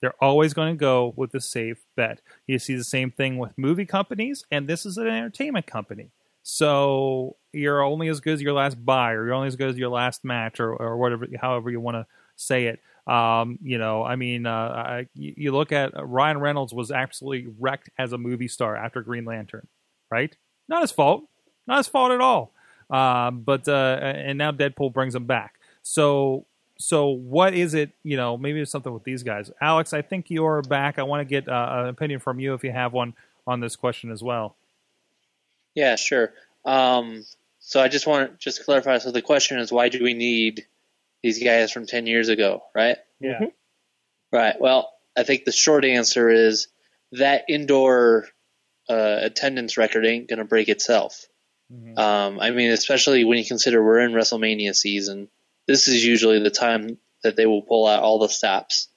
They're 0.02 0.24
always 0.24 0.54
going 0.54 0.76
to 0.76 0.80
go 0.80 1.14
with 1.16 1.32
the 1.32 1.42
safe 1.42 1.84
bet. 1.96 2.22
You 2.48 2.60
see 2.60 2.76
the 2.76 2.84
same 2.84 3.12
thing 3.12 3.38
with 3.38 3.58
movie 3.58 3.86
companies, 3.86 4.44
and 4.52 4.68
this 4.68 4.86
is 4.86 4.98
an 4.98 5.08
entertainment 5.08 5.68
company. 5.68 6.12
So 6.44 7.38
you're 7.54 7.82
only 7.82 8.08
as 8.10 8.20
good 8.20 8.36
as 8.36 8.42
your 8.42 8.54
last 8.54 8.84
buy, 8.86 9.14
or 9.14 9.26
you're 9.26 9.34
only 9.34 9.48
as 9.48 9.56
good 9.56 9.70
as 9.70 9.78
your 9.78 9.90
last 9.90 10.24
match, 10.24 10.60
or, 10.60 10.76
or 10.76 10.98
whatever, 10.98 11.28
however 11.42 11.72
you 11.72 11.80
want 11.80 11.96
to 11.96 12.06
say 12.36 12.66
it. 12.66 12.80
Um, 13.12 13.60
you 13.62 13.78
know, 13.78 14.04
I 14.04 14.16
mean, 14.16 14.46
uh, 14.46 14.52
I, 14.52 15.08
you 15.14 15.34
you 15.38 15.52
look 15.52 15.72
at 15.72 15.94
Ryan 15.96 16.40
Reynolds 16.40 16.74
was 16.74 16.92
absolutely 16.92 17.54
wrecked 17.60 17.90
as 18.00 18.14
a 18.14 18.18
movie 18.18 18.48
star 18.48 18.76
after 18.76 19.02
Green 19.02 19.26
Lantern, 19.26 19.68
right? 20.10 20.36
Not 20.68 20.82
his 20.82 20.92
fault, 20.92 21.24
not 21.68 21.78
his 21.78 21.88
fault 21.88 22.12
at 22.12 22.22
all. 22.22 22.55
Um, 22.90 23.42
but 23.42 23.68
uh, 23.68 24.00
and 24.02 24.38
now 24.38 24.52
Deadpool 24.52 24.94
brings 24.94 25.16
him 25.16 25.26
back. 25.26 25.60
So 25.82 26.46
so 26.78 27.08
what 27.08 27.54
is 27.54 27.74
it? 27.74 27.92
You 28.04 28.18
know, 28.18 28.38
maybe 28.38 28.60
it's 28.62 28.72
something 28.72 28.94
with 28.94 29.04
these 29.04 29.24
guys. 29.24 29.52
Alex, 29.62 29.94
I 29.94 30.02
think 30.02 30.30
you're 30.30 30.62
back. 30.62 31.00
I 31.00 31.04
want 31.04 31.22
to 31.22 31.26
get 31.26 31.48
uh, 31.48 31.84
an 31.84 31.88
opinion 31.88 32.20
from 32.20 32.40
you 32.40 32.54
if 32.54 32.64
you 32.64 32.72
have 32.72 32.94
one 32.94 33.14
on 33.48 33.60
this 33.60 33.76
question 33.76 34.12
as 34.12 34.22
well. 34.22 34.56
Yeah, 35.74 35.96
sure. 35.96 36.34
Um, 36.64 37.26
so 37.60 37.82
I 37.82 37.88
just 37.88 38.08
want 38.08 38.32
to 38.32 38.38
just 38.38 38.66
clarify. 38.66 38.98
So 38.98 39.12
the 39.12 39.22
question 39.22 39.60
is, 39.60 39.72
why 39.72 39.90
do 39.90 40.04
we 40.04 40.14
need 40.14 40.66
these 41.24 41.44
guys 41.44 41.72
from 41.72 41.86
ten 41.86 42.08
years 42.08 42.30
ago, 42.30 42.64
right? 42.74 42.98
Yeah. 43.20 43.40
Right. 44.32 44.60
Well, 44.60 44.92
I 45.18 45.24
think 45.24 45.46
the 45.46 45.52
short 45.52 45.86
answer 45.86 46.30
is 46.30 46.68
that 47.14 47.46
indoor 47.48 48.28
uh, 48.90 49.20
attendance 49.22 49.78
record 49.78 50.06
ain't 50.06 50.28
going 50.28 50.40
to 50.40 50.46
break 50.46 50.70
itself. 50.70 51.26
Um, 51.98 52.40
I 52.40 52.52
mean, 52.52 52.72
especially 52.72 53.24
when 53.24 53.38
you 53.38 53.46
consider 53.46 53.84
we're 53.84 54.00
in 54.00 54.12
WrestleMania 54.12 54.76
season. 54.76 55.30
this 55.68 55.88
is 55.88 56.06
usually 56.06 56.40
the 56.40 56.52
time 56.52 56.98
that 57.24 57.36
they 57.36 57.46
will 57.46 57.64
pull 57.64 57.88
out 57.88 58.04
all 58.04 58.20
the 58.20 58.30
stops. 58.30 58.88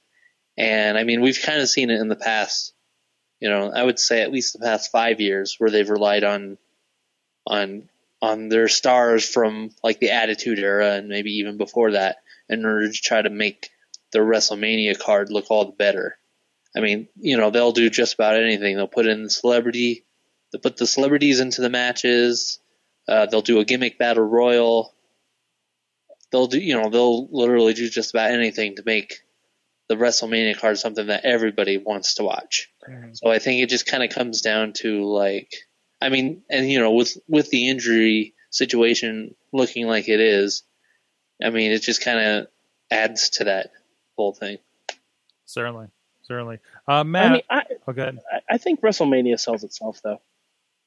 And 0.56 0.98
I 0.98 1.04
mean, 1.04 1.22
we've 1.22 1.40
kind 1.40 1.60
of 1.60 1.68
seen 1.68 1.90
it 1.90 2.00
in 2.00 2.08
the 2.08 2.16
past. 2.16 2.74
You 3.40 3.48
know, 3.48 3.70
I 3.74 3.82
would 3.82 3.98
say 3.98 4.22
at 4.22 4.32
least 4.32 4.52
the 4.52 4.64
past 4.64 4.90
five 4.90 5.20
years 5.20 5.54
where 5.58 5.70
they've 5.70 5.88
relied 5.88 6.24
on 6.24 6.58
on 7.46 7.88
on 8.20 8.48
their 8.48 8.68
stars 8.68 9.28
from 9.28 9.70
like 9.82 10.00
the 10.00 10.10
Attitude 10.10 10.58
Era 10.58 10.94
and 10.94 11.08
maybe 11.08 11.36
even 11.38 11.56
before 11.56 11.92
that 11.92 12.18
in 12.48 12.64
order 12.64 12.90
to 12.90 13.00
try 13.00 13.22
to 13.22 13.30
make 13.30 13.70
the 14.12 14.18
WrestleMania 14.18 14.98
card 14.98 15.30
look 15.30 15.50
all 15.50 15.66
the 15.66 15.72
better. 15.72 16.18
I 16.76 16.80
mean, 16.80 17.08
you 17.16 17.36
know, 17.36 17.50
they'll 17.50 17.72
do 17.72 17.88
just 17.90 18.14
about 18.14 18.36
anything. 18.36 18.76
They'll 18.76 18.88
put 18.88 19.06
in 19.06 19.22
the 19.22 19.30
celebrity, 19.30 20.04
they'll 20.52 20.60
put 20.60 20.76
the 20.76 20.86
celebrities 20.86 21.40
into 21.40 21.60
the 21.60 21.70
matches. 21.70 22.58
Uh, 23.06 23.26
they'll 23.26 23.40
do 23.42 23.58
a 23.60 23.64
gimmick 23.64 23.98
battle 23.98 24.24
royal. 24.24 24.94
They'll 26.30 26.46
do, 26.46 26.58
you 26.60 26.74
know, 26.80 26.90
they'll 26.90 27.26
literally 27.30 27.72
do 27.74 27.88
just 27.88 28.10
about 28.10 28.30
anything 28.30 28.76
to 28.76 28.82
make 28.84 29.20
the 29.88 29.94
WrestleMania 29.94 30.58
card 30.58 30.78
something 30.78 31.06
that 31.06 31.24
everybody 31.24 31.78
wants 31.78 32.14
to 32.14 32.24
watch. 32.24 32.70
So 33.14 33.30
I 33.30 33.38
think 33.38 33.62
it 33.62 33.70
just 33.70 33.86
kind 33.86 34.02
of 34.02 34.10
comes 34.10 34.42
down 34.42 34.74
to 34.78 35.04
like, 35.04 35.50
I 36.02 36.10
mean, 36.10 36.42
and 36.50 36.70
you 36.70 36.78
know, 36.80 36.92
with 36.92 37.16
with 37.28 37.48
the 37.50 37.68
injury 37.70 38.34
situation 38.50 39.34
looking 39.52 39.86
like 39.86 40.08
it 40.08 40.20
is, 40.20 40.62
I 41.42 41.48
mean, 41.50 41.72
it 41.72 41.80
just 41.82 42.04
kind 42.04 42.18
of 42.20 42.46
adds 42.90 43.30
to 43.30 43.44
that 43.44 43.70
whole 44.16 44.34
thing. 44.34 44.58
Certainly, 45.46 45.86
certainly. 46.22 46.58
Uh, 46.86 47.04
Matt, 47.04 47.24
I 47.26 47.32
mean, 47.32 47.42
I, 47.48 47.62
oh, 47.86 47.92
go 47.94 48.02
ahead. 48.02 48.18
I- 48.30 48.54
I 48.54 48.58
think 48.58 48.80
WrestleMania 48.82 49.40
sells 49.40 49.64
itself 49.64 50.00
though, 50.04 50.20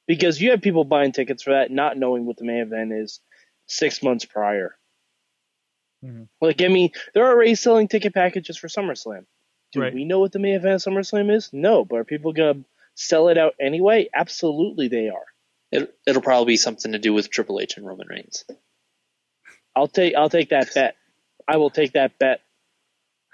because 0.06 0.40
you 0.40 0.50
have 0.50 0.60
people 0.62 0.84
buying 0.84 1.12
tickets 1.12 1.42
for 1.42 1.50
that, 1.52 1.70
not 1.70 1.96
knowing 1.96 2.26
what 2.26 2.36
the 2.36 2.44
main 2.44 2.58
event 2.62 2.92
is 2.92 3.20
six 3.66 4.02
months 4.02 4.24
prior. 4.24 4.76
Mhm. 6.04 6.28
Like, 6.40 6.60
I 6.62 6.68
mean, 6.68 6.90
they're 7.14 7.26
already 7.26 7.54
selling 7.54 7.88
ticket 7.88 8.12
packages 8.14 8.56
for 8.58 8.68
SummerSlam. 8.68 9.24
Do 9.72 9.80
Right. 9.80 9.94
we 9.94 10.04
know 10.04 10.18
what 10.18 10.32
the 10.32 10.38
main 10.38 10.54
event 10.54 10.74
of 10.74 10.80
SummerSlam 10.92 11.34
is? 11.34 11.50
No, 11.52 11.84
but 11.84 11.96
are 11.96 12.04
people 12.04 12.32
gonna 12.32 12.64
sell 12.94 13.28
it 13.28 13.38
out 13.38 13.54
anyway? 13.60 14.08
Absolutely, 14.14 14.88
they 14.88 15.08
are. 15.08 15.24
It, 15.70 15.94
it'll 16.06 16.20
probably 16.22 16.52
be 16.52 16.56
something 16.58 16.92
to 16.92 16.98
do 16.98 17.14
with 17.14 17.30
Triple 17.30 17.60
H 17.60 17.76
and 17.78 17.86
Roman 17.86 18.06
Reigns. 18.08 18.44
I'll 19.74 19.88
take 19.88 20.14
I'll 20.14 20.28
take 20.28 20.50
that 20.50 20.74
bet. 20.74 20.96
I 21.48 21.56
will 21.56 21.70
take 21.70 21.92
that 21.92 22.18
bet. 22.18 22.40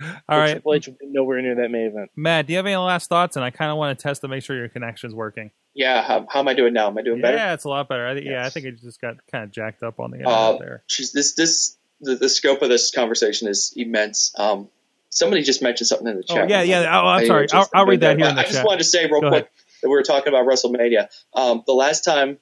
All 0.01 0.39
right, 0.39 0.53
Triple 0.53 0.75
H 0.75 0.87
will 0.87 0.95
be 1.01 1.07
nowhere 1.07 1.43
near 1.43 1.57
that 1.57 1.71
main 1.71 1.87
event. 1.87 2.11
Matt, 2.15 2.47
do 2.47 2.53
you 2.53 2.59
have 2.59 2.67
any 2.67 2.77
last 2.77 3.09
thoughts? 3.09 3.35
And 3.35 3.45
I 3.45 3.51
kind 3.51 3.73
of 3.73 3.79
want 3.79 3.99
to 3.99 4.01
test 4.03 4.21
to 4.21 4.29
make 4.29 4.45
sure 4.45 4.57
your 4.57 4.69
connection's 4.69 5.15
working. 5.15 5.51
Yeah, 5.79 6.03
how, 6.03 6.27
how 6.29 6.41
am 6.41 6.49
I 6.49 6.55
doing 6.55 6.73
now? 6.73 6.89
Am 6.89 6.99
I 6.99 7.03
doing 7.03 7.21
better? 7.21 7.37
Yeah, 7.37 7.55
it's 7.55 7.63
a 7.63 7.69
lot 7.69 7.89
better. 7.89 8.05
I 8.05 8.15
think, 8.15 8.27
Yeah, 8.27 8.45
I 8.45 8.51
think 8.51 8.67
it 8.67 8.81
just 8.81 9.01
got 9.01 9.15
kind 9.31 9.45
of 9.45 9.53
jacked 9.53 9.85
up 9.85 10.01
on 10.01 10.11
the 10.11 10.17
internet 10.17 10.37
Uh, 10.37 10.59
there. 10.59 10.83
Geez, 10.89 11.13
this 11.13 11.35
this 11.35 11.77
the, 12.01 12.17
the 12.17 12.29
scope 12.29 12.63
of 12.63 12.69
this 12.69 12.91
conversation 12.91 13.47
is 13.47 13.73
immense. 13.77 14.35
Um, 14.37 14.69
somebody 15.09 15.45
just 15.45 15.63
mentioned 15.63 15.87
something 15.87 16.09
in 16.09 16.17
the 16.17 16.25
chat. 16.25 16.37
Oh, 16.37 16.41
chat. 16.49 16.67
yeah, 16.67 16.81
yeah. 16.81 17.01
Oh, 17.01 17.07
I'm 17.07 17.23
I 17.23 17.27
sorry. 17.29 17.47
I'll, 17.53 17.71
I'll 17.73 17.87
read 17.87 18.01
that 18.01 18.19
here 18.19 18.27
in 18.27 18.35
the 18.35 18.41
I 18.41 18.45
just 18.45 18.65
wanted 18.65 18.79
to 18.79 18.85
say 18.85 19.05
real 19.05 19.21
Go 19.21 19.29
quick 19.29 19.45
ahead. 19.45 19.51
that 19.83 19.89
we 19.89 19.95
were 19.95 20.03
talking 20.03 20.29
about 20.33 20.47
WrestleMania. 20.47 21.09
Um, 21.33 21.63
the 21.65 21.75
last 21.75 22.05
time, 22.05 22.39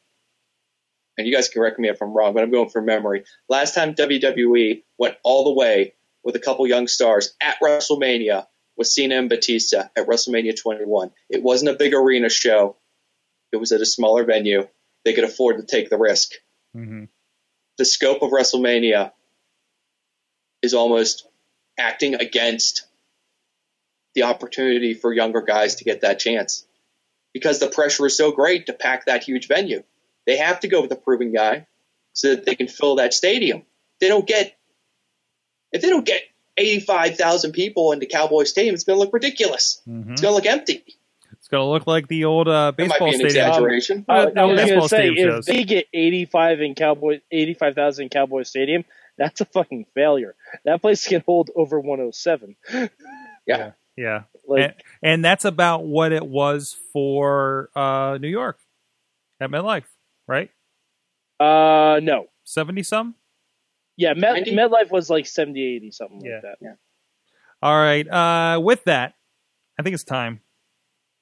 and 1.19 1.27
you 1.27 1.35
guys 1.35 1.51
can 1.51 1.61
correct 1.61 1.79
me 1.79 1.91
if 1.91 2.01
I'm 2.01 2.15
wrong, 2.15 2.33
but 2.33 2.43
I'm 2.43 2.51
going 2.51 2.71
from 2.71 2.87
memory. 2.87 3.25
Last 3.51 3.75
time 3.75 3.95
WWE 3.95 4.83
went 4.97 5.17
all 5.23 5.45
the 5.45 5.53
way 5.53 5.93
with 6.25 6.37
a 6.37 6.41
couple 6.41 6.67
young 6.67 6.89
stars 6.89 7.35
at 7.39 7.57
WrestleMania 7.63 8.47
was 8.79 8.95
Cena 8.95 9.17
and 9.17 9.29
Batista 9.29 9.89
at 9.95 10.07
WrestleMania 10.07 10.59
21. 10.59 11.11
It 11.29 11.43
wasn't 11.43 11.71
a 11.71 11.75
big 11.75 11.93
arena 11.93 12.31
show. 12.31 12.77
It 13.57 13.61
was 13.61 13.73
at 13.73 13.81
a 13.81 13.87
smaller 13.87 14.25
venue. 14.25 14.69
They 15.05 15.15
could 15.15 15.25
afford 15.25 15.57
to 15.57 15.65
take 15.65 15.89
the 15.91 15.97
risk. 15.99 16.33
hmm 16.75 17.05
The 17.79 17.85
scope 17.85 18.23
of 18.23 18.31
WrestleMania 18.31 19.13
is 20.63 20.75
almost 20.75 21.27
acting 21.79 22.15
against 22.15 22.87
the 24.15 24.23
opportunity 24.25 24.95
for 24.95 25.13
younger 25.13 25.43
guys 25.43 25.77
to 25.77 25.85
get 25.85 26.01
that 26.03 26.19
chance 26.19 26.67
because 27.35 27.59
the 27.59 27.69
pressure 27.69 28.07
is 28.07 28.17
so 28.17 28.33
great 28.33 28.67
to 28.67 28.73
pack 28.73 29.07
that 29.07 29.25
huge 29.25 29.47
venue. 29.49 29.83
They 30.27 30.37
have 30.39 30.61
to 30.61 30.69
go 30.69 30.81
with 30.81 30.91
the 30.91 30.97
proven 30.97 31.33
guy 31.33 31.67
so 32.13 32.35
that 32.35 32.45
they 32.47 32.55
can 32.55 32.69
fill 32.69 32.97
that 32.97 33.13
stadium. 33.15 33.63
They 34.01 34.09
don't 34.09 34.27
get 34.27 34.57
if 35.73 35.83
they 35.83 35.89
don't 35.91 36.07
get 36.07 36.23
85,000 36.59 37.53
people 37.53 37.93
into 37.93 38.07
Cowboy 38.07 38.45
Stadium, 38.45 38.75
it's 38.75 38.85
going 38.85 38.97
to 38.99 39.05
look 39.05 39.13
ridiculous. 39.13 39.81
hmm 39.85 40.13
It's 40.13 40.23
going 40.23 40.33
to 40.33 40.37
look 40.37 40.47
empty. 40.47 40.85
It's 41.47 41.51
going 41.53 41.63
to 41.65 41.71
look 41.71 41.87
like 41.87 42.09
the 42.09 42.25
old 42.25 42.49
uh, 42.49 42.73
That 42.73 42.89
might 42.89 42.89
baseball 42.89 43.09
be 43.11 43.15
an 43.15 43.21
stadium. 43.21 43.47
exaggeration. 43.47 44.05
I, 44.09 44.25
Well, 44.25 44.33
I 44.37 44.43
was 44.47 44.57
baseball 44.57 44.77
gonna 44.79 44.89
say 44.89 44.97
stadium 44.97 45.29
if 45.29 45.35
shows. 45.37 45.47
they 45.47 45.63
get 45.63 45.87
eighty 45.95 46.25
five 46.25 46.61
in 46.61 46.75
Cowboy 46.75 47.21
eighty 47.31 47.55
five 47.55 47.77
thousand 47.77 48.03
in 48.03 48.09
Cowboy 48.09 48.43
Stadium, 48.43 48.85
that's 49.17 49.41
a 49.41 49.45
fucking 49.45 49.87
failure. 49.95 50.35
That 50.65 50.83
place 50.83 51.07
can 51.07 51.23
hold 51.25 51.51
over 51.55 51.79
one 51.79 52.01
oh 52.01 52.11
seven. 52.11 52.57
Yeah. 53.47 53.73
Yeah. 53.97 54.23
Like 54.45 54.61
and, 54.61 54.75
and 55.05 55.25
that's 55.25 55.45
about 55.45 55.85
what 55.87 56.11
it 56.11 56.27
was 56.27 56.77
for 56.93 57.71
uh, 57.77 58.19
New 58.21 58.27
York 58.29 58.59
at 59.41 59.49
MetLife, 59.49 59.85
right? 60.27 60.51
uh 61.39 62.01
no. 62.03 62.27
70 62.43 62.83
some? 62.83 63.15
Yeah, 63.97 64.15
Met, 64.15 64.47
MetLife 64.47 64.91
was 64.91 65.09
like 65.09 65.27
70, 65.27 65.77
80, 65.77 65.91
something 65.93 66.21
Yeah. 66.25 66.33
like 66.35 66.43
that. 66.43 66.57
Yeah. 66.61 66.75
All 67.63 67.77
right. 67.77 68.07
Uh, 68.09 68.59
with 68.61 68.83
that, 68.85 69.15
I 69.79 69.83
think 69.85 69.95
it's 69.95 70.03
time. 70.05 70.41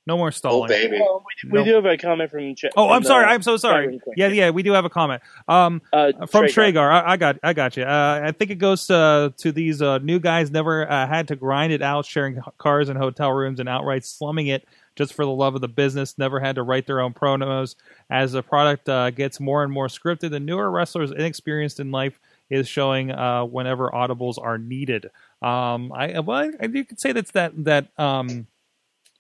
No 0.07 0.19
more 0.19 0.27
Oh, 0.29 0.31
stalling. 0.31 0.69
baby. 0.69 0.99
Oh, 1.03 1.23
we, 1.45 1.51
we 1.51 1.59
No. 1.61 1.65
do 1.65 1.75
have 1.77 1.87
a 1.87 1.97
comment 1.97 2.31
from. 2.31 2.55
Ch- 2.55 2.67
Oh, 2.77 2.89
from, 2.89 2.93
I'm 2.97 3.05
sorry. 3.05 3.25
uh, 3.25 3.29
I'm 3.29 3.43
so 3.43 3.57
sorry. 3.57 4.01
Yeah, 4.17 4.29
yeah, 4.29 4.51
we 4.51 4.63
do 4.63 4.73
have 4.73 4.85
a 4.85 4.91
comment. 4.91 5.23
Um, 5.49 5.81
Uh, 5.93 6.13
from 6.27 6.43
Traeger. 6.43 6.53
Traegar. 6.53 6.91
I, 6.93 7.13
I 7.13 7.17
got, 7.17 7.39
I 7.43 7.53
got 7.55 7.77
you. 7.79 7.85
Uh, 7.85 8.21
I 8.25 8.33
think 8.33 8.51
it 8.51 8.57
goes 8.57 8.87
to, 8.89 9.33
to 9.39 9.53
these 9.53 9.81
uh, 9.81 9.99
new 9.99 10.19
guys. 10.21 10.51
Never 10.51 10.91
uh, 10.91 11.07
had 11.07 11.29
to 11.29 11.37
grind 11.37 11.73
it 11.73 11.81
out, 11.81 12.05
sharing 12.05 12.39
cars 12.59 12.89
and 12.91 12.99
hotel 12.99 13.33
rooms, 13.33 13.61
and 13.61 13.69
outright 13.69 14.05
slumming 14.05 14.49
it 14.49 14.67
just 14.95 15.15
for 15.15 15.25
the 15.25 15.31
love 15.31 15.55
of 15.55 15.61
the 15.63 15.69
business. 15.69 16.19
Never 16.19 16.39
had 16.39 16.57
to 16.57 16.63
write 16.63 16.87
their 16.87 17.01
own 17.01 17.15
promos. 17.15 17.75
As 18.11 18.33
the 18.33 18.43
product 18.43 18.89
uh, 18.89 19.11
gets 19.11 19.41
more 19.41 19.63
and 19.65 19.73
more 19.73 19.89
scripted, 19.89 20.31
the 20.31 20.39
newer 20.41 20.71
wrestlers, 20.71 21.11
inexperienced 21.13 21.81
in 21.81 21.91
life, 21.91 22.21
is 22.51 22.69
showing 22.69 23.11
uh, 23.11 23.45
whenever 23.47 23.89
audibles 23.91 24.37
are 24.41 24.59
needed. 24.59 25.07
Um, 25.41 25.91
I, 25.93 26.21
well, 26.21 26.51
I, 26.61 26.67
you 26.67 26.85
could 26.85 27.01
say 27.01 27.13
that's 27.13 27.31
that 27.33 27.53
that 27.65 27.89
um, 27.99 28.47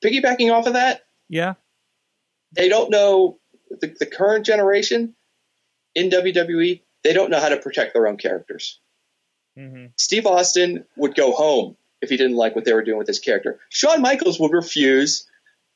Piggybacking 0.05 0.53
off 0.53 0.67
of 0.67 0.75
that, 0.75 1.03
yeah, 1.29 1.55
they 2.53 2.69
don't 2.69 2.91
know 2.91 3.39
the, 3.71 3.95
the 3.99 4.07
current 4.07 4.45
generation 4.45 5.15
in 5.95 6.11
WWE. 6.11 6.83
They 7.03 7.13
don't 7.13 7.31
know 7.31 7.41
how 7.41 7.49
to 7.51 7.57
protect 7.59 7.93
their 7.95 8.07
own 8.07 8.17
characters. 8.17 8.81
mm-hmm. 9.59 9.87
Steve 9.97 10.27
Austin 10.27 10.85
would 10.97 11.15
go 11.15 11.33
home 11.33 11.77
if 12.01 12.11
he 12.11 12.17
didn't 12.17 12.37
like 12.37 12.55
what 12.55 12.65
they 12.65 12.73
were 12.73 12.85
doing 12.85 12.99
with 12.99 13.07
his 13.07 13.19
character. 13.19 13.61
Shawn 13.71 14.03
Michaels 14.03 14.39
would 14.41 14.53
refuse 14.53 15.27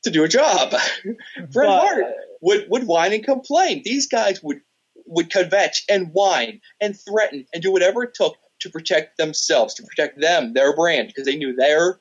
to 0.05 0.11
do 0.11 0.25
a 0.25 0.29
job. 0.29 0.71
Bret 1.05 1.53
But- 1.53 1.81
Hart 1.81 2.05
would, 2.41 2.67
would 2.71 2.87
whine 2.87 3.13
and 3.13 3.25
complain. 3.25 3.83
These 3.85 4.09
guys 4.09 4.43
would 4.43 4.61
would 5.07 5.31
kvetch 5.31 5.83
and 5.89 6.11
whine 6.13 6.61
and 6.83 6.99
threaten 6.99 7.47
and 7.55 7.63
do 7.63 7.73
whatever 7.73 8.03
it 8.05 8.13
took 8.13 8.37
to 8.61 8.69
protect 8.69 9.17
themselves, 9.17 9.75
to 9.75 9.83
protect 9.83 10.21
them, 10.21 10.53
their 10.53 10.77
brand, 10.77 11.09
because 11.09 11.25
they 11.25 11.37
knew 11.37 11.55
their 11.55 11.99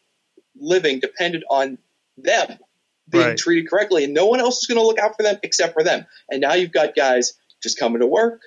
living 0.57 0.99
depended 0.99 1.43
on 1.49 1.77
them 2.17 2.57
being 3.09 3.23
Right. 3.25 3.37
treated 3.37 3.69
correctly, 3.69 4.03
and 4.03 4.13
no 4.13 4.25
one 4.25 4.39
else 4.39 4.57
is 4.59 4.65
going 4.67 4.79
to 4.79 4.85
look 4.85 4.99
out 4.99 5.15
for 5.15 5.23
them 5.23 5.37
except 5.43 5.73
for 5.73 5.83
them. 5.83 6.05
And 6.29 6.41
now 6.41 6.53
you've 6.55 6.71
got 6.73 6.95
guys 6.95 7.33
just 7.63 7.79
coming 7.79 8.01
to 8.01 8.07
work, 8.07 8.41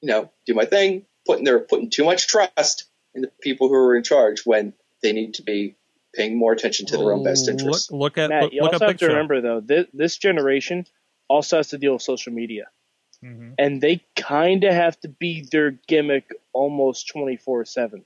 you 0.00 0.08
know, 0.08 0.30
do 0.46 0.54
my 0.54 0.64
thing, 0.64 1.06
putting 1.26 1.44
their 1.44 1.58
putting 1.60 1.90
too 1.90 2.04
much 2.04 2.28
trust 2.28 2.84
in 3.14 3.22
the 3.22 3.32
people 3.40 3.68
who 3.68 3.74
are 3.74 3.96
in 3.96 4.02
charge 4.04 4.42
when 4.44 4.72
they 5.02 5.12
need 5.12 5.34
to 5.34 5.42
be 5.42 5.74
paying 6.14 6.36
more 6.36 6.52
attention 6.52 6.86
to 6.86 6.96
their 6.96 7.12
own 7.12 7.24
best 7.24 7.48
interests. 7.48 7.90
Look, 7.90 8.00
look 8.00 8.18
at 8.18 8.30
Matt, 8.30 8.42
look, 8.44 8.52
you 8.52 8.62
look 8.62 8.72
also 8.74 8.84
at 8.84 8.88
have 8.88 8.98
Big 8.98 8.98
to 9.00 9.08
remember 9.08 9.40
though, 9.40 9.60
this, 9.60 9.86
this 9.92 10.16
generation 10.18 10.86
also 11.28 11.56
has 11.58 11.68
to 11.68 11.78
deal 11.78 11.92
with 11.94 12.02
social 12.02 12.32
media, 12.32 12.68
Mhm. 13.24 13.54
and 13.58 13.80
they 13.80 14.04
kind 14.16 14.64
of 14.64 14.72
have 14.72 14.98
to 15.00 15.08
be 15.08 15.46
their 15.50 15.72
gimmick 15.72 16.30
almost 16.52 17.08
twenty 17.08 17.36
four 17.36 17.64
seven. 17.64 18.04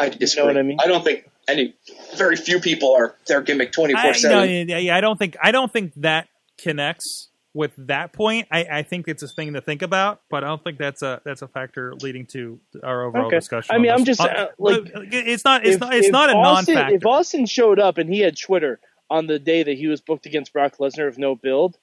I 0.00 0.08
disagree. 0.08 0.46
what 0.46 0.56
I 0.56 0.62
mean? 0.62 0.78
I 0.82 0.86
don't 0.86 1.04
think 1.04 1.28
any, 1.48 1.74
very 2.16 2.36
few 2.36 2.60
people 2.60 2.92
are 2.94 3.14
their 3.26 3.40
gimmick 3.42 3.72
twenty 3.72 3.94
I, 3.94 4.12
seven. 4.12 4.68
yeah, 4.68 4.78
yeah, 4.78 4.96
I 4.96 5.00
don't 5.00 5.18
think 5.18 5.36
I 5.42 5.52
don't 5.52 5.72
think 5.72 5.92
that 5.96 6.28
connects 6.58 7.28
with 7.52 7.72
that 7.88 8.12
point. 8.12 8.46
I, 8.52 8.64
I 8.64 8.82
think 8.84 9.08
it's 9.08 9.22
a 9.24 9.28
thing 9.28 9.54
to 9.54 9.60
think 9.60 9.82
about, 9.82 10.20
but 10.30 10.44
I 10.44 10.46
don't 10.48 10.62
think 10.62 10.78
that's 10.78 11.02
a 11.02 11.20
that's 11.24 11.42
a 11.42 11.48
factor 11.48 11.94
leading 12.00 12.26
to 12.26 12.60
our 12.82 13.04
overall 13.04 13.26
Okay. 13.26 13.38
discussion. 13.38 13.74
I 13.74 13.78
mean, 13.78 13.90
I'm 13.90 14.04
just, 14.04 14.20
uh, 14.20 14.48
like, 14.58 14.82
it's 14.94 15.44
not 15.44 15.66
it's 15.66 15.74
If- 15.74 15.80
not 15.80 15.94
it's 15.94 16.10
not 16.10 16.30
a 16.30 16.34
Austin, 16.34 16.74
non-factor. 16.74 16.96
If 16.96 17.06
Austin 17.06 17.46
showed 17.46 17.78
up 17.80 17.98
and 17.98 18.08
he 18.12 18.20
had 18.20 18.38
Twitter 18.38 18.78
on 19.10 19.26
the 19.26 19.38
day 19.40 19.62
that 19.64 19.76
he 19.76 19.88
was 19.88 20.00
booked 20.00 20.26
against 20.26 20.52
Brock 20.52 20.76
Lesnar 20.78 21.08
of 21.08 21.18
no 21.18 21.34
build, 21.34 21.76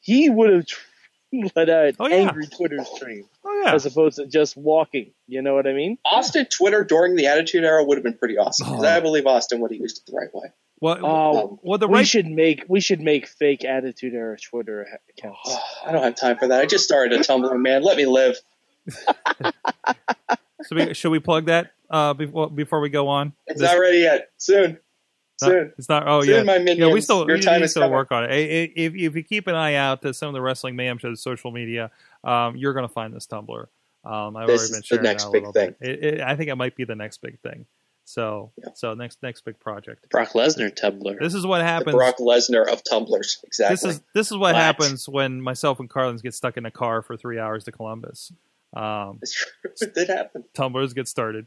he 0.00 0.28
would 0.28 0.52
have 0.52 0.66
let 1.54 1.68
out 1.68 1.86
an 1.88 1.96
Oh, 1.98 2.06
yeah. 2.08 2.14
angry 2.16 2.46
Twitter 2.46 2.84
stream 2.84 3.24
oh 3.44 3.62
yeah, 3.64 3.74
as 3.74 3.84
opposed 3.86 4.16
to 4.16 4.26
just 4.26 4.56
walking. 4.56 5.10
You 5.26 5.42
know 5.42 5.54
what 5.54 5.66
I 5.66 5.72
mean? 5.72 5.98
Austin 6.04 6.46
Twitter 6.46 6.84
during 6.84 7.16
the 7.16 7.26
Attitude 7.26 7.64
Era 7.64 7.82
would 7.84 7.96
have 7.98 8.04
been 8.04 8.16
pretty 8.18 8.38
awesome 8.38 8.68
because 8.68 8.84
Oh. 8.84 8.88
I 8.88 9.00
believe 9.00 9.26
Austin 9.26 9.60
would 9.60 9.70
have 9.72 9.80
used 9.80 9.98
it 9.98 10.10
the 10.10 10.16
right 10.16 10.32
way. 10.34 10.52
well, 10.80 10.98
Oh, 11.04 11.58
well, 11.62 11.78
the 11.78 11.88
we 11.88 12.04
should 12.04 12.26
make 12.26 12.64
we 12.68 12.80
should 12.80 13.00
make 13.00 13.26
fake 13.26 13.64
Attitude 13.64 14.14
Era 14.14 14.36
Twitter 14.38 14.86
ha- 14.90 14.96
accounts. 15.18 15.56
I 15.86 15.92
don't 15.92 16.02
have 16.02 16.14
time 16.16 16.36
for 16.38 16.48
that. 16.48 16.60
I 16.60 16.66
just 16.66 16.84
started 16.84 17.18
a 17.18 17.22
Tumblr, 17.22 17.60
man. 17.60 17.82
Let 17.82 17.96
me 17.96 18.06
live. 18.06 18.36
So 20.62 20.74
we, 20.74 20.94
should 20.94 21.10
we 21.10 21.20
plug 21.20 21.46
that 21.46 21.72
uh, 21.90 22.14
before 22.14 22.50
before 22.50 22.80
we 22.80 22.88
go 22.88 23.08
on? 23.08 23.34
It's 23.46 23.60
This- 23.60 23.70
not 23.70 23.78
ready 23.78 23.98
yet. 23.98 24.30
Soon. 24.38 24.78
Soon. 25.38 25.72
it's 25.76 25.88
not. 25.88 26.08
Oh 26.08 26.22
Soon, 26.22 26.34
yeah, 26.34 26.42
my 26.42 26.56
yeah. 26.56 26.92
We 26.92 27.00
still 27.00 27.26
Your 27.26 27.36
we, 27.36 27.42
time 27.42 27.60
we 27.60 27.64
is 27.64 27.72
still 27.72 27.82
coming. 27.82 27.94
work 27.94 28.12
on 28.12 28.24
it. 28.24 28.30
If 28.76 28.94
if 28.94 29.14
you 29.16 29.22
keep 29.22 29.46
an 29.46 29.54
eye 29.54 29.74
out 29.74 30.02
to 30.02 30.14
some 30.14 30.28
of 30.28 30.34
the 30.34 30.40
Wrestling 30.40 30.76
Mayhem 30.76 30.98
Show's 30.98 31.20
social 31.22 31.50
media, 31.50 31.90
um, 32.24 32.56
you're 32.56 32.72
going 32.72 32.86
to 32.88 32.92
find 32.92 33.14
this 33.14 33.26
Tumblr. 33.26 33.66
Um, 34.04 34.36
I've 34.36 34.46
This 34.46 34.60
already 34.60 34.72
been 34.72 34.80
the 34.80 34.86
sharing 34.86 35.02
next 35.04 35.24
that 35.24 35.28
a 35.28 35.32
big 35.32 35.52
thing. 35.52 35.74
It, 35.80 36.04
it, 36.04 36.20
I 36.20 36.36
think 36.36 36.48
it 36.48 36.54
might 36.54 36.76
be 36.76 36.84
the 36.84 36.94
next 36.94 37.20
big 37.22 37.38
thing. 37.40 37.66
So 38.04 38.52
Yeah. 38.62 38.68
so 38.74 38.94
next 38.94 39.20
next 39.22 39.44
big 39.44 39.58
project. 39.58 40.08
Brock 40.10 40.30
Lesnar 40.30 40.70
Tumblr. 40.72 41.18
This 41.18 41.34
is 41.34 41.44
what 41.44 41.58
The 41.58 41.64
happens. 41.64 41.94
Brock 41.96 42.18
Lesnar 42.18 42.66
of 42.72 42.82
tumblers. 42.88 43.38
Exactly. 43.44 43.74
This 43.74 43.84
is 43.96 44.02
this 44.14 44.30
is 44.30 44.36
what, 44.38 44.54
happens 44.54 45.08
when 45.08 45.40
myself 45.42 45.80
and 45.80 45.90
Carlins 45.90 46.22
get 46.22 46.32
stuck 46.32 46.56
in 46.56 46.64
a 46.66 46.70
car 46.70 47.02
for 47.02 47.16
three 47.16 47.38
hours 47.40 47.64
to 47.64 47.72
Columbus. 47.72 48.32
Um. 48.74 49.20
It 49.80 49.92
did 49.94 50.08
happen. 50.08 50.44
tumblers 50.54 50.94
get 50.94 51.08
started. 51.08 51.46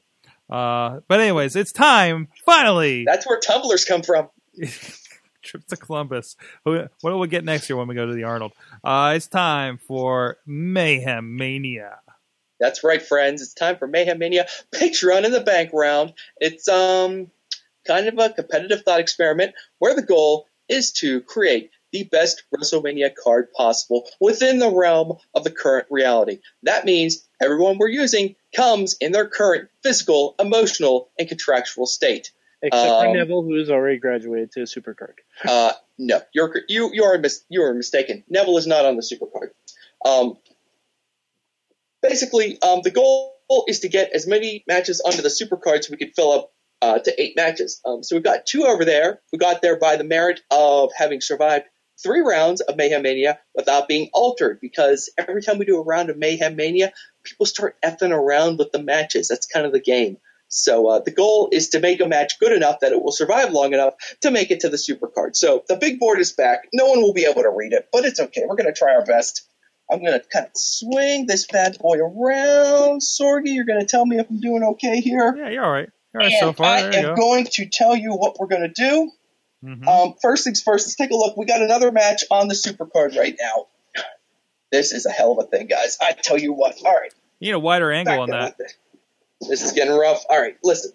Uh, 0.50 1.02
but 1.08 1.20
anyways, 1.20 1.56
it's 1.56 1.72
time 1.72 2.28
finally. 2.45 3.04
That's 3.08 3.28
where 3.28 3.39
tumblers 3.39 3.86
come 3.86 4.02
from. 4.02 4.30
Trip 5.41 5.66
to 5.68 5.78
Columbus. 5.78 6.36
What 6.64 6.89
do 7.04 7.18
we 7.18 7.28
get 7.28 7.43
next 7.45 7.70
year 7.70 7.78
when 7.78 7.88
we 7.88 7.95
go 7.95 8.06
to 8.06 8.14
the 8.14 8.24
Arnold? 8.24 8.52
Uh, 8.84 9.14
it's 9.16 9.28
time 9.28 9.78
for 9.78 10.38
Mayhem 10.45 11.38
Mania. 11.38 12.00
That's 12.60 12.84
right, 12.84 13.02
friends. 13.02 13.41
It's 13.41 13.54
time 13.54 13.78
for 13.78 13.88
Mayhem 13.88 14.20
Mania 14.20 14.47
Patreon 14.76 15.24
in 15.24 15.32
the 15.32 15.39
Bank 15.39 15.72
round. 15.74 16.14
It's 16.38 16.68
um 16.68 17.32
kind 17.88 18.08
of 18.08 18.18
a 18.18 18.30
competitive 18.30 18.84
thought 18.84 19.00
experiment 19.00 19.54
where 19.80 19.95
the 19.95 20.02
goal 20.02 20.47
is 20.68 20.91
to 20.91 21.22
create 21.22 21.72
the 21.91 22.04
best 22.04 22.43
WrestleMania 22.56 23.12
card 23.16 23.52
possible 23.54 24.08
within 24.20 24.60
the 24.60 24.72
realm 24.72 25.18
of 25.34 25.43
the 25.43 25.52
current 25.52 25.88
reality. 25.89 26.39
That 26.64 26.86
means 26.86 27.28
everyone 27.41 27.78
we're 27.78 27.88
using 27.88 28.36
comes 28.56 28.97
in 29.00 29.12
their 29.12 29.28
current 29.28 29.70
physical, 29.84 30.36
emotional, 30.39 31.10
and 31.18 31.28
contractual 31.28 31.86
state. 31.86 32.32
Except 32.62 32.88
for 32.88 33.08
Um, 33.08 33.14
Neville, 33.14 33.43
who's 33.43 33.70
already 33.70 34.00
graduated 34.00 34.52
to 34.54 34.62
Supercard. 34.62 35.14
Uh, 35.47 35.72
no, 35.97 36.22
you're 36.34 36.54
you 36.68 36.91
you 36.93 37.04
are 37.04 37.18
mis- 37.18 37.43
you 37.50 37.62
are 37.64 37.74
mistaken. 37.74 38.24
Neville 38.30 38.58
is 38.58 38.68
not 38.68 38.86
on 38.86 38.95
the 38.97 39.02
supercard. 39.02 39.52
Um, 40.06 40.38
basically, 42.02 42.62
um, 42.62 42.82
the 42.84 42.91
goal 42.91 43.36
is 43.68 43.82
to 43.82 43.89
get 43.89 44.12
as 44.12 44.28
many 44.28 44.64
matches 44.68 45.02
onto 45.02 45.22
the 45.22 45.30
supercard 45.30 45.84
so 45.84 45.91
we 45.91 45.97
could 45.97 46.14
fill 46.16 46.32
up 46.32 46.52
uh, 46.82 47.00
to 47.00 47.22
eight 47.22 47.36
matches. 47.36 47.82
Um, 47.86 48.04
so 48.04 48.16
we've 48.16 48.24
got 48.24 48.45
two 48.45 48.66
over 48.66 48.86
there. 48.86 49.22
We 49.32 49.38
got 49.39 49.62
there 49.62 49.78
by 49.78 49.95
the 49.97 50.04
merit 50.04 50.41
of 50.52 50.91
having 50.95 51.22
survived 51.22 51.66
three 52.02 52.22
rounds 52.22 52.62
of 52.62 52.76
Mayhem 52.76 53.02
Mania 53.02 53.39
without 53.56 53.88
being 53.88 54.10
altered. 54.14 54.60
Because 54.62 55.10
every 55.18 55.41
time 55.41 55.58
we 55.58 55.66
do 55.66 55.78
a 55.78 55.84
round 55.84 56.10
of 56.10 56.18
Mayhem 56.18 56.56
Mania, 56.56 56.91
people 57.24 57.45
start 57.45 57.76
effing 57.84 58.12
around 58.12 58.58
with 58.60 58.72
the 58.72 58.82
matches. 58.82 59.28
That's 59.28 59.45
kind 59.45 59.66
of 59.66 59.72
the 59.72 59.82
game. 59.82 60.18
So 60.52 60.88
uh, 60.89 61.00
the 61.00 61.12
goal 61.12 61.50
is 61.52 61.70
to 61.70 61.80
make 61.80 62.02
a 62.02 62.08
match 62.08 62.39
good 62.39 62.52
enough 62.52 62.80
that 62.80 62.91
it 62.91 63.02
will 63.02 63.12
survive 63.12 63.52
long 63.52 63.74
enough 63.74 63.93
to 64.22 64.32
make 64.32 64.50
it 64.50 64.62
to 64.62 64.70
the 64.70 64.78
supercard. 64.78 65.36
So 65.36 65.64
the 65.68 65.76
big 65.76 66.00
board 66.00 66.20
is 66.20 66.32
back. 66.34 66.68
No 66.74 66.88
one 66.88 67.02
will 67.02 67.14
be 67.14 67.26
able 67.30 67.43
to 67.43 67.52
read 67.56 67.74
it, 67.74 67.88
but 67.91 68.04
it's 68.04 68.20
okay. 68.20 68.41
We're 68.47 68.56
going 68.56 68.66
to 68.66 68.78
try 68.78 68.95
our 68.95 69.06
best. 69.06 69.47
I'm 69.91 70.00
going 70.04 70.20
to 70.20 70.26
kind 70.28 70.45
of 70.45 70.52
swing 70.56 71.28
this 71.28 71.45
bad 71.45 71.78
boy 71.80 71.97
around. 72.00 73.02
Sorgy, 73.02 73.54
you're 73.54 73.66
going 73.66 73.80
to 73.80 73.86
tell 73.86 74.06
me 74.06 74.18
if 74.18 74.28
I'm 74.30 74.39
doing 74.39 74.64
okay 74.64 75.02
here. 75.02 75.36
Yeah, 75.38 75.50
you're 75.50 75.64
all 75.64 75.72
right. 75.72 75.89
You're 76.14 76.24
all 76.24 76.28
right 76.28 76.34
and 76.34 76.39
so 76.39 76.54
far. 76.54 76.66
I 76.66 76.82
There 76.82 76.91
you 76.93 76.97
am 77.10 77.16
go. 77.16 77.22
going 77.22 77.45
to 77.52 77.66
tell 77.68 77.95
you 77.95 78.12
what 78.14 78.39
we're 78.39 78.47
going 78.47 78.62
to 78.62 78.70
do. 78.70 79.12
Mhm. 79.64 79.88
Um, 79.88 80.16
first 80.22 80.43
things 80.45 80.62
first, 80.62 80.88
let's 80.88 80.95
take 80.95 81.12
a 81.12 81.16
look. 81.16 81.36
We 81.36 81.45
got 81.45 81.62
another 81.62 81.91
match 81.91 82.24
on 82.32 82.47
the 82.47 82.53
supercard 82.55 83.18
right 83.18 83.36
now. 83.39 83.68
This 84.72 84.93
is 84.93 85.05
a 85.05 85.10
hell 85.10 85.32
of 85.32 85.45
a 85.45 85.47
thing, 85.49 85.68
guys. 85.68 85.97
I 86.01 86.14
tell 86.14 86.38
you 86.38 86.53
what. 86.53 86.76
All 86.86 86.93
right. 86.93 87.12
you 87.39 87.47
need 87.47 87.55
a 87.55 87.60
wider 87.60 87.91
angle 87.91 88.20
on 88.20 88.30
that. 88.30 88.57
This 89.41 89.64
is 89.64 89.72
getting 89.72 89.93
rough. 89.93 90.24
All 90.30 90.39
right, 90.39 90.57
listen. 90.64 90.91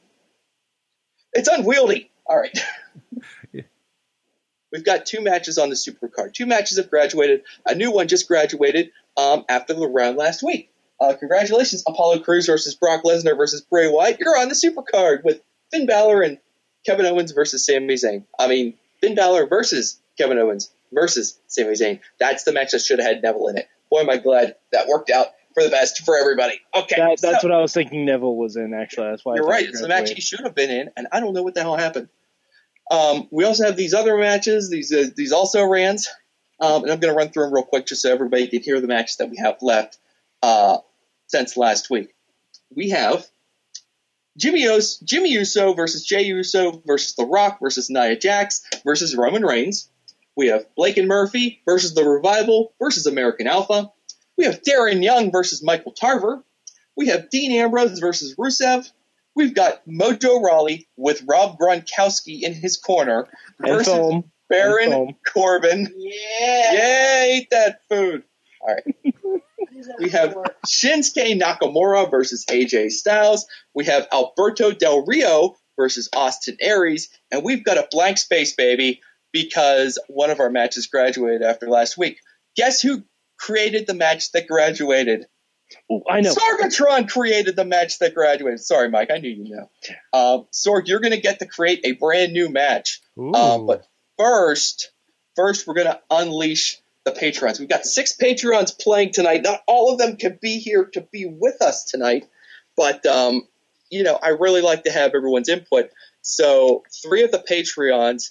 It's 1.32 1.48
unwieldy. 1.48 2.10
All 2.26 2.38
right. 2.38 2.56
We've 4.72 4.84
got 4.84 5.06
two 5.06 5.20
matches 5.20 5.58
on 5.58 5.68
the 5.68 5.76
supercard. 5.76 6.32
Two 6.32 6.46
matches 6.46 6.78
have 6.78 6.90
graduated. 6.90 7.42
A 7.64 7.74
new 7.76 7.92
one 7.92 8.08
just 8.08 8.26
graduated 8.26 8.90
um, 9.16 9.44
after 9.48 9.72
the 9.72 9.86
round 9.86 10.16
last 10.16 10.42
week. 10.42 10.70
Uh, 11.00 11.14
congratulations, 11.14 11.84
Apollo 11.86 12.20
Crews 12.20 12.46
versus 12.46 12.74
Brock 12.74 13.02
Lesnar 13.04 13.36
versus 13.36 13.60
Bray 13.62 13.88
Wyatt. 13.88 14.18
You're 14.20 14.36
on 14.38 14.48
the 14.48 14.54
supercard 14.54 15.22
with 15.22 15.40
Finn 15.70 15.86
Balor 15.86 16.22
and 16.22 16.38
Kevin 16.85 17.07
Owens 17.07 17.32
versus 17.32 17.64
Sami 17.64 17.95
Zayn. 17.95 18.24
I 18.39 18.49
mean, 18.49 18.74
Finn 19.01 19.14
Balor 19.14 19.47
versus 19.47 20.01
Kevin 20.18 20.39
Owens 20.39 20.70
versus 20.93 21.39
Sami 21.47 21.72
Zayn. 21.72 22.01
That's 22.18 22.45
the 22.45 22.53
match 22.53 22.72
that 22.72 22.80
should 22.80 22.99
have 22.99 23.09
had 23.09 23.22
Neville 23.22 23.49
in 23.49 23.59
it. 23.59 23.68
Boy, 23.91 24.01
am 24.01 24.11
I 24.11 24.18
glad 24.18 24.57
that 24.72 24.89
worked 24.89 25.11
out 25.11 25.28
for 25.55 25.62
the 25.62 25.70
best 25.70 26.05
for 26.05 26.18
everybody. 26.18 26.61
Okay, 26.74 26.97
That, 26.97 27.20
that's 27.22 27.43
so- 27.43 27.49
what 27.49 27.57
I 27.57 27.61
was 27.61 27.72
thinking 27.72 28.05
Neville 28.05 28.37
was 28.37 28.57
in, 28.57 28.74
actually. 28.74 29.09
That's 29.11 29.24
why 29.24 29.37
you're 29.37 29.47
right. 29.47 29.66
It's 29.66 29.80
the 29.80 29.89
match 29.89 30.11
he 30.11 30.20
should 30.20 30.41
have 30.41 30.55
been 30.55 30.70
in, 30.70 30.91
and 30.97 31.07
I 31.11 31.20
don't 31.20 31.32
know 31.32 31.43
what 31.43 31.55
the 31.55 31.62
hell 31.62 31.76
happened. 31.76 32.09
Um, 32.91 33.28
we 33.30 33.45
also 33.45 33.64
have 33.64 33.76
these 33.76 33.95
other 33.95 34.18
matches, 34.18 34.68
these 34.68 34.93
uh, 34.93 35.07
these 35.16 35.32
also 35.32 35.64
rans, 35.64 36.09
um, 36.61 36.82
and 36.82 36.93
I'm 36.93 37.01
going 37.01 37.12
to 37.12 37.16
run 37.16 37.30
through 37.30 37.45
them 37.45 37.55
real 37.55 37.64
quick 37.64 37.87
just 37.87 38.03
so 38.03 38.12
everybody 38.12 38.47
can 38.49 38.61
hear 38.61 38.80
the 38.80 38.87
matches 38.87 39.16
that 39.16 39.30
we 39.30 39.39
have 39.39 39.57
left 39.62 39.97
uh, 40.43 40.78
since 41.28 41.57
last 41.57 41.89
week. 41.89 42.14
We 42.74 42.91
have 42.91 43.26
Jimmy, 44.37 44.66
Os- 44.68 44.99
Jimmy 44.99 45.30
Uso 45.32 45.74
versus 45.74 46.05
Jey 46.05 46.24
Uso 46.24 46.82
versus 46.87 47.14
The 47.14 47.24
Rock 47.24 47.59
versus 47.61 47.89
Nia 47.91 48.16
Jax 48.16 48.62
versus 48.85 49.14
Roman 49.16 49.45
Reigns. 49.45 49.89
We 50.37 50.49
have 50.49 50.66
Blake 50.74 50.97
and 50.97 51.07
Murphy 51.09 51.62
versus 51.64 51.95
The 51.95 52.05
Revival 52.05 52.72
versus 52.80 53.07
American 53.07 53.47
Alpha. 53.47 53.93
We 54.37 54.47
have 54.47 54.62
Darren 54.62 55.03
Young 55.05 55.30
versus 55.30 55.62
Michael 55.62 55.93
Tarver. 55.93 56.43
We 56.97 57.09
have 57.09 57.30
Dean 57.30 57.53
Ambrose 57.53 57.99
versus 58.01 58.35
Rusev. 58.37 58.91
We've 59.37 59.55
got 59.55 59.87
Mojo 59.87 60.43
Rawley 60.43 60.89
with 60.97 61.22
Rob 61.26 61.59
Gronkowski 61.59 62.43
in 62.43 62.55
his 62.55 62.76
corner 62.76 63.26
And 63.61 63.68
versus 63.68 63.87
foam. 63.93 64.30
Baron 64.49 64.93
And. 64.93 65.14
Corbin. 65.32 65.93
Yeah. 65.97 66.72
Yeah, 66.72 67.26
eat 67.37 67.49
that 67.51 67.80
food. 67.89 68.24
All 68.61 68.74
right. 68.74 68.97
We 69.99 70.11
have 70.11 70.37
Shinsuke 70.66 71.41
Nakamura 71.41 72.11
versus 72.11 72.45
AJ 72.47 72.93
Styles. 72.93 73.47
We 73.74 73.85
have 73.87 74.09
Alberto 74.12 74.72
Del 74.72 75.05
Rio 75.05 75.57
versus 75.76 76.09
Austin 76.12 76.57
Aries. 76.61 77.09
And 77.30 77.45
we've 77.45 77.64
got 77.64 77.78
a 77.78 77.89
blank 77.91 78.18
space, 78.18 78.55
baby, 78.55 79.01
because 79.32 79.99
one 80.09 80.30
of 80.30 80.41
our 80.41 80.51
matches 80.51 80.87
graduated 80.87 81.43
after 81.43 81.68
last 81.68 81.99
week. 81.99 82.20
Guess 82.57 82.80
who 82.80 83.03
created 83.39 83.87
the 83.87 83.95
match 83.95 84.32
that 84.32 84.47
graduated? 84.47 85.26
Ooh, 85.91 86.03
I 86.09 86.20
know. 86.20 86.35
Sorgatron 86.35 87.09
created 87.09 87.57
the 87.57 87.64
match 87.64 87.99
that 87.99 88.14
graduated. 88.14 88.61
Sorry, 88.61 88.91
Mike, 88.91 89.11
I 89.11 89.18
knew 89.18 89.30
you 89.30 89.57
know. 89.57 89.70
Um, 90.12 90.47
Sorg, 90.53 90.87
you're 90.87 91.01
going 91.01 91.14
to 91.14 91.20
get 91.20 91.41
to 91.41 91.47
create 91.47 91.80
a 91.85 91.93
brand 91.93 92.32
new 92.32 92.49
match. 92.49 93.01
Ooh. 93.18 93.32
Um, 93.35 93.66
but 93.66 93.87
first, 94.18 94.93
first 95.37 95.66
we're 95.66 95.74
going 95.74 95.89
to 95.89 96.01
unleash 96.11 96.78
the 97.05 97.12
patrons. 97.12 97.61
We've 97.61 97.68
got 97.68 97.84
six 97.84 98.12
patrons 98.12 98.72
playing 98.72 99.12
tonight. 99.12 99.42
Not 99.42 99.62
all 99.66 99.92
of 99.92 99.98
them 99.98 100.16
can 100.16 100.38
be 100.40 100.59
here 100.59 100.84
to 100.94 101.00
be 101.00 101.26
with 101.26 101.61
us 101.61 101.84
tonight, 101.84 102.26
but 102.76 103.05
um, 103.07 103.46
you 103.90 104.02
know, 104.02 104.18
I 104.20 104.31
really 104.31 104.62
like 104.62 104.85
to 104.85 104.90
have 104.90 105.14
everyone's 105.14 105.48
input. 105.48 105.90
So 106.22 106.82
three 107.02 107.22
of 107.22 107.31
the 107.31 107.39
Patreons 107.39 108.31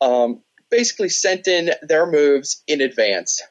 um, 0.00 0.42
basically 0.70 1.10
sent 1.10 1.46
in 1.46 1.70
their 1.82 2.10
moves 2.10 2.62
in 2.66 2.80
advance. 2.80 3.42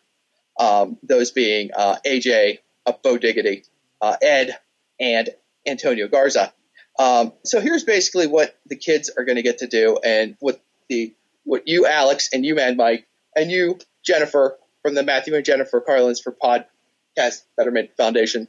Um, 0.60 0.98
those 1.04 1.32
being 1.32 1.72
uh, 1.76 1.98
AJ, 2.06 2.60
uh, 2.86 2.94
Bo 3.04 3.18
Diggity, 3.18 3.64
uh, 4.02 4.18
Ed, 4.22 4.58
and 5.00 5.30
Antonio 5.66 6.08
Garza. 6.08 6.54
Um, 7.00 7.34
so 7.44 7.60
here's 7.60 7.84
basically 7.84 8.28
what 8.28 8.56
the 8.68 8.76
kids 8.76 9.10
are 9.18 9.26
going 9.26 9.38
to 9.38 9.42
get 9.42 9.60
to 9.60 9.68
do, 9.68 9.98
and 10.04 10.36
what 10.40 10.62
the 10.90 11.14
what 11.44 11.68
you, 11.68 11.88
Alex, 11.88 12.30
and 12.34 12.46
you, 12.46 12.56
Mad 12.56 12.78
Mike, 12.78 13.08
and 13.36 13.50
you, 13.50 13.80
Jennifer, 14.06 14.58
from 14.84 14.94
the 14.94 15.04
Matthew 15.04 15.34
and 15.34 15.44
Jennifer 15.44 15.82
Carlins 15.82 16.20
for 16.20 16.32
Podcast 16.32 17.44
Betterment 17.58 17.90
Foundation. 17.98 18.48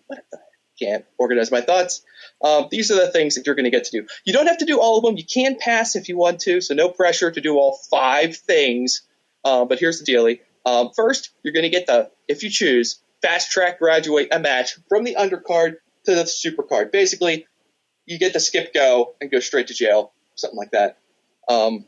Can't 0.79 1.05
organize 1.17 1.51
my 1.51 1.61
thoughts. 1.61 2.03
Um, 2.43 2.67
these 2.71 2.91
are 2.91 2.97
the 2.97 3.11
things 3.11 3.37
that 3.37 3.47
you're 3.47 3.55
going 3.55 3.65
to 3.65 3.71
get 3.71 3.85
to 3.85 4.01
do. 4.03 4.07
You 4.25 4.33
don't 4.33 4.49
have 4.49 4.59
to 4.59 4.65
do 4.67 4.81
all 4.81 4.99
of 4.99 5.05
them. 5.05 5.17
You 5.17 5.25
can 5.25 5.57
pass 5.57 5.95
if 5.95 6.09
you 6.09 6.19
want 6.19 6.41
to, 6.41 6.61
so 6.61 6.75
no 6.75 6.89
pressure 6.89 7.31
to 7.31 7.41
do 7.41 7.57
all 7.57 7.79
five 7.91 8.37
things. 8.37 9.03
Uh, 9.45 9.65
but 9.65 9.79
here's 9.79 10.03
the 10.03 10.13
dealie. 10.13 10.41
Um, 10.67 10.91
first, 10.97 11.31
you're 11.43 11.53
going 11.53 11.63
to 11.63 11.71
get 11.71 11.87
the, 11.87 12.11
if 12.27 12.43
you 12.43 12.51
choose, 12.51 13.01
fast 13.23 13.53
track 13.53 13.79
graduate 13.79 14.29
a 14.33 14.41
match 14.41 14.77
from 14.89 15.05
the 15.05 15.15
undercard 15.15 15.77
to 16.05 16.15
the 16.15 16.25
supercard. 16.25 16.91
Basically, 16.91 17.47
you 18.07 18.19
get 18.19 18.33
to 18.33 18.41
skip 18.41 18.75
go 18.75 19.15
and 19.21 19.31
go 19.31 19.41
straight 19.41 19.69
to 19.69 19.75
jail, 19.75 20.13
something 20.35 20.59
like 20.59 20.73
that. 20.73 20.99
Um, 21.49 21.87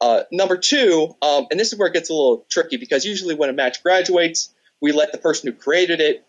uh, 0.00 0.22
number 0.30 0.56
two, 0.56 1.14
um, 1.22 1.46
and 1.50 1.58
this 1.58 1.72
is 1.72 1.78
where 1.78 1.88
it 1.88 1.94
gets 1.94 2.10
a 2.10 2.14
little 2.14 2.44
tricky 2.50 2.76
because 2.76 3.04
usually 3.04 3.34
when 3.34 3.50
a 3.50 3.54
match 3.54 3.82
graduates, 3.82 4.52
we 4.80 4.92
let 4.92 5.12
the 5.12 5.18
person 5.18 5.50
who 5.50 5.58
created 5.58 6.00
it 6.00 6.26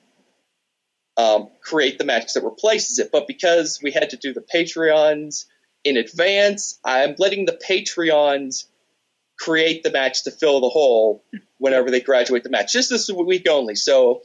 um, 1.17 1.49
create 1.61 1.97
the 1.97 2.05
match 2.05 2.33
that 2.33 2.43
replaces 2.43 2.99
it. 2.99 3.11
But 3.11 3.27
because 3.27 3.79
we 3.81 3.91
had 3.91 4.11
to 4.11 4.17
do 4.17 4.33
the 4.33 4.41
Patreons 4.41 5.45
in 5.83 5.97
advance, 5.97 6.79
I'm 6.85 7.15
letting 7.17 7.45
the 7.45 7.59
Patreons 7.67 8.65
create 9.37 9.83
the 9.83 9.91
match 9.91 10.23
to 10.23 10.31
fill 10.31 10.61
the 10.61 10.69
hole 10.69 11.23
whenever 11.57 11.91
they 11.91 11.99
graduate 11.99 12.43
the 12.43 12.49
match. 12.49 12.73
Just 12.73 12.89
this 12.89 13.09
week 13.09 13.47
only. 13.49 13.75
So 13.75 14.21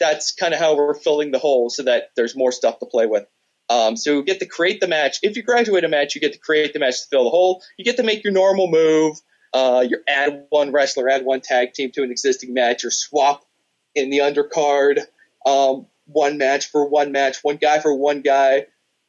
that's 0.00 0.32
kind 0.32 0.54
of 0.54 0.60
how 0.60 0.76
we're 0.76 0.94
filling 0.94 1.30
the 1.30 1.38
hole 1.38 1.70
so 1.70 1.84
that 1.84 2.10
there's 2.16 2.36
more 2.36 2.52
stuff 2.52 2.78
to 2.78 2.86
play 2.86 3.06
with. 3.06 3.26
Um, 3.68 3.96
so 3.96 4.12
you 4.12 4.22
get 4.22 4.40
to 4.40 4.46
create 4.46 4.80
the 4.80 4.88
match. 4.88 5.18
If 5.22 5.36
you 5.36 5.42
graduate 5.42 5.84
a 5.84 5.88
match, 5.88 6.14
you 6.14 6.20
get 6.20 6.32
to 6.32 6.38
create 6.38 6.72
the 6.72 6.78
match 6.78 7.02
to 7.02 7.08
fill 7.08 7.24
the 7.24 7.30
hole. 7.30 7.62
You 7.76 7.84
get 7.84 7.96
to 7.96 8.02
make 8.02 8.22
your 8.22 8.32
normal 8.32 8.68
move. 8.68 9.16
Uh, 9.52 9.84
you 9.88 9.98
add 10.06 10.46
one 10.50 10.72
wrestler, 10.72 11.08
add 11.08 11.24
one 11.24 11.40
tag 11.40 11.72
team 11.72 11.90
to 11.92 12.02
an 12.02 12.10
existing 12.10 12.54
match, 12.54 12.84
or 12.84 12.90
swap 12.90 13.44
in 13.94 14.10
the 14.10 14.18
undercard. 14.18 15.00
Um, 15.44 15.86
one 16.06 16.38
match 16.38 16.70
for 16.70 16.88
one 16.88 17.12
match, 17.12 17.38
one 17.42 17.56
guy 17.56 17.80
for 17.80 17.94
one 17.94 18.20
guy, 18.20 18.66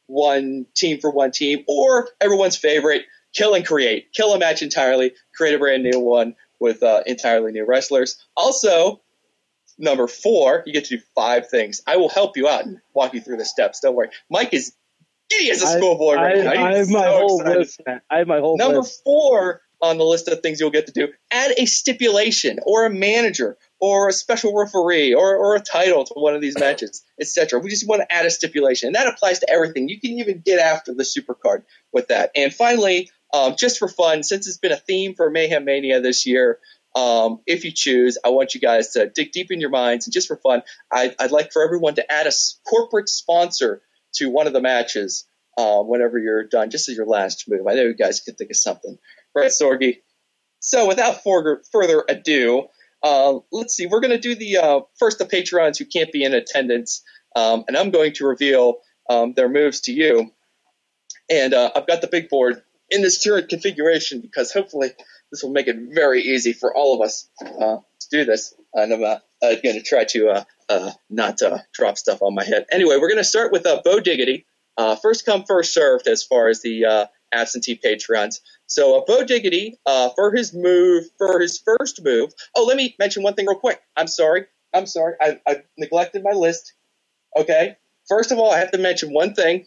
one 0.08 0.66
team 0.76 1.00
for 1.00 1.12
one 1.12 1.32
team, 1.32 1.64
or 1.68 2.10
everyone's 2.22 2.58
favorite, 2.58 3.06
kill 3.34 3.54
and 3.54 3.66
create. 3.66 4.14
Kill 4.14 4.34
a 4.34 4.40
match 4.40 4.62
entirely, 4.62 5.14
create 5.36 5.56
a 5.56 5.60
brand 5.60 5.84
new 5.84 6.00
one 6.00 6.36
with 6.60 6.82
uh, 6.82 7.04
entirely 7.06 7.52
new 7.52 7.66
wrestlers. 7.66 8.18
Also, 8.36 9.02
number 9.78 10.08
four, 10.08 10.64
you 10.66 10.74
get 10.74 10.86
to 10.86 10.98
do 10.98 11.04
five 11.16 11.49
things. 11.49 11.82
I 11.88 11.98
will 11.98 12.10
help 12.10 12.38
you 12.38 12.48
out 12.48 12.66
and 12.66 12.80
walk 12.94 13.14
you 13.14 13.22
through 13.22 13.38
the 13.38 13.45
steps. 13.45 13.80
Don't 13.80 13.95
worry. 13.95 14.10
Mike 14.30 14.54
is 14.54 14.74
giddy 15.30 15.52
as 15.52 15.62
a 15.62 15.68
school 15.68 15.98
board 15.98 16.18
right 16.18 16.40
I, 16.40 16.41
now. 16.41 16.66
I 16.66 16.78
have 16.78 16.90
my 16.90 17.08
whole 17.08 17.41
excited. 17.41 17.60
list. 17.60 17.82
man. 17.86 18.02
I 18.10 18.18
have 18.20 18.28
my 18.28 18.40
whole 18.40 18.58
Number 18.58 18.80
list. 18.80 19.04
four 19.04 19.62
on 19.82 19.98
the 19.98 20.04
list 20.04 20.28
of 20.28 20.41
things 20.41 20.60
you'll 20.60 20.72
get 20.72 20.88
to 20.88 20.91
do, 20.91 21.10
add 21.30 21.52
a 21.58 21.66
stipulation 21.66 22.60
or 22.66 22.86
a 22.86 22.90
manager 22.90 23.58
or 23.80 24.10
a 24.10 24.14
special 24.14 24.56
referee 24.58 25.14
or, 25.14 25.36
or 25.36 25.56
a 25.56 25.60
title 25.60 26.04
to 26.04 26.14
one 26.16 26.34
of 26.34 26.41
these 26.41 26.58
matches, 26.58 27.04
etc. 27.20 27.60
We 27.60 27.70
just 27.70 27.88
want 27.88 28.02
to 28.02 28.12
add 28.12 28.26
a 28.26 28.32
stipulation. 28.32 28.88
And 28.88 28.95
that 28.95 29.08
applies 29.08 29.40
to 29.40 29.49
everything. 29.49 29.88
You 29.88 29.99
can 29.99 30.12
even 30.14 30.41
get 30.44 30.60
after 30.60 30.94
the 30.94 31.04
supercard 31.04 31.64
with 31.91 32.08
that. 32.08 32.32
And 32.36 32.52
finally, 32.52 33.12
um, 33.34 33.56
just 33.58 33.78
for 33.78 33.88
fun, 33.88 34.24
since 34.24 34.48
it's 34.48 34.58
been 34.58 34.72
a 34.72 34.78
theme 34.78 35.14
for 35.14 35.30
Mayhem 35.30 35.66
Mania 35.66 36.02
this 36.02 36.26
year, 36.26 36.60
um, 36.98 37.41
if 37.45 37.64
you 37.64 37.72
choose, 37.72 38.18
I 38.26 38.30
want 38.30 38.56
you 38.56 38.60
guys 38.60 38.94
to 38.94 39.07
dig 39.07 39.32
deep 39.32 39.52
in 39.52 39.61
your 39.61 39.69
minds 39.69 40.07
and 40.07 40.14
just 40.14 40.28
for 40.28 40.38
fun, 40.38 40.64
I, 40.91 41.14
I'd 41.19 41.32
like 41.32 41.53
for 41.53 41.64
everyone 41.64 41.94
to 41.95 42.11
add 42.11 42.26
a 42.26 42.32
corporate 42.68 43.07
sponsor 43.07 43.84
to 44.15 44.32
one 44.32 44.48
of 44.48 44.53
the 44.53 44.61
matches 44.61 45.26
uh, 45.60 45.80
whenever 45.84 46.18
you're 46.18 46.45
done, 46.45 46.72
just 46.72 46.90
as 46.90 46.98
your 46.98 47.06
last 47.06 47.45
move. 47.48 47.68
I 47.68 47.76
know 47.76 47.84
you 47.84 47.94
guys 47.94 48.22
could 48.22 48.36
think 48.36 48.49
of 48.49 48.57
something. 48.57 48.98
Right, 49.36 49.52
Sorgi? 49.52 49.98
So 50.60 50.88
without 50.88 51.24
further, 51.24 51.61
further 51.72 52.03
ado, 52.10 52.65
uh, 53.03 53.36
let's 53.52 53.76
see. 53.76 53.86
We're 53.86 53.99
going 53.99 54.11
to 54.11 54.18
do 54.18 54.34
the 54.34 54.57
uh, 54.57 54.80
first 54.98 55.19
the 55.19 55.26
Patreons 55.26 55.78
who 55.78 55.86
can't 55.86 56.11
be 56.11 56.24
in 56.24 56.34
attendance, 56.34 57.03
um, 57.36 57.64
and 57.68 57.78
I'm 57.78 57.91
going 57.91 58.14
to 58.14 58.26
reveal 58.26 58.80
um, 59.07 59.34
their 59.36 59.49
moves 59.49 59.82
to 59.82 59.94
you. 59.94 60.32
And 61.30 61.53
uh, 61.53 61.69
I've 61.76 61.86
got 61.86 62.02
the 62.02 62.07
big 62.07 62.30
board 62.30 62.64
in 62.90 63.03
this 63.03 63.24
current 63.24 63.49
configuration 63.49 64.22
because 64.22 64.52
hopefully 64.52 64.90
this 65.32 65.44
will 65.44 65.52
make 65.52 65.68
it 65.68 65.78
very 65.94 66.22
easy 66.22 66.54
for 66.54 66.76
all 66.76 66.95
of 66.95 67.02
us 67.06 67.30
uh, 67.41 67.78
to 67.78 68.08
do 68.12 68.26
this. 68.26 68.54
And 68.74 68.94
I'm 68.94 69.04
uh, 69.04 69.20
going 69.41 69.76
to 69.76 69.82
try 69.82 70.06
to 70.06 70.30
uh, 70.30 70.44
uh, 70.70 70.91
not 71.10 71.41
uh, 71.41 71.60
drop 71.74 71.98
stuff 71.98 72.22
on 72.22 72.36
my 72.36 72.44
head. 72.44 72.66
Anyway, 72.72 72.98
we're 72.99 73.10
going 73.10 73.18
to 73.18 73.24
start 73.24 73.52
with 73.52 73.66
uh, 73.66 73.82
Bo 73.84 73.99
Diggity. 73.99 74.45
First 75.02 75.26
come, 75.26 75.44
first 75.44 75.74
served 75.74 76.08
as 76.08 76.24
far 76.24 76.48
as 76.48 76.62
the 76.62 77.08
absentee 77.34 77.80
Patreons. 77.84 78.40
So 78.68 78.99
uh, 78.99 79.02
Bo 79.06 79.24
Diggity, 79.24 79.80
for 79.86 80.32
his 80.34 80.54
move, 80.54 81.06
for 81.18 81.40
his 81.40 81.60
first 81.60 82.04
move. 82.04 82.32
Oh, 82.56 82.66
let 82.66 82.78
me 82.78 82.95
mention 82.99 83.24
one 83.24 83.34
thing 83.34 83.48
real 83.48 83.60
quick. 83.60 83.82
I'm 83.95 84.08
sorry. 84.08 84.45
I'm 84.74 84.86
sorry. 84.86 85.16
I, 85.20 85.40
I've 85.48 85.64
neglected 85.78 86.24
my 86.24 86.32
list. 86.32 86.74
Okay. 87.36 87.78
First 88.08 88.32
of 88.32 88.38
all, 88.38 88.52
I 88.52 88.60
have 88.60 88.72
to 88.72 88.78
mention 88.78 89.12
one 89.12 89.34
thing, 89.34 89.66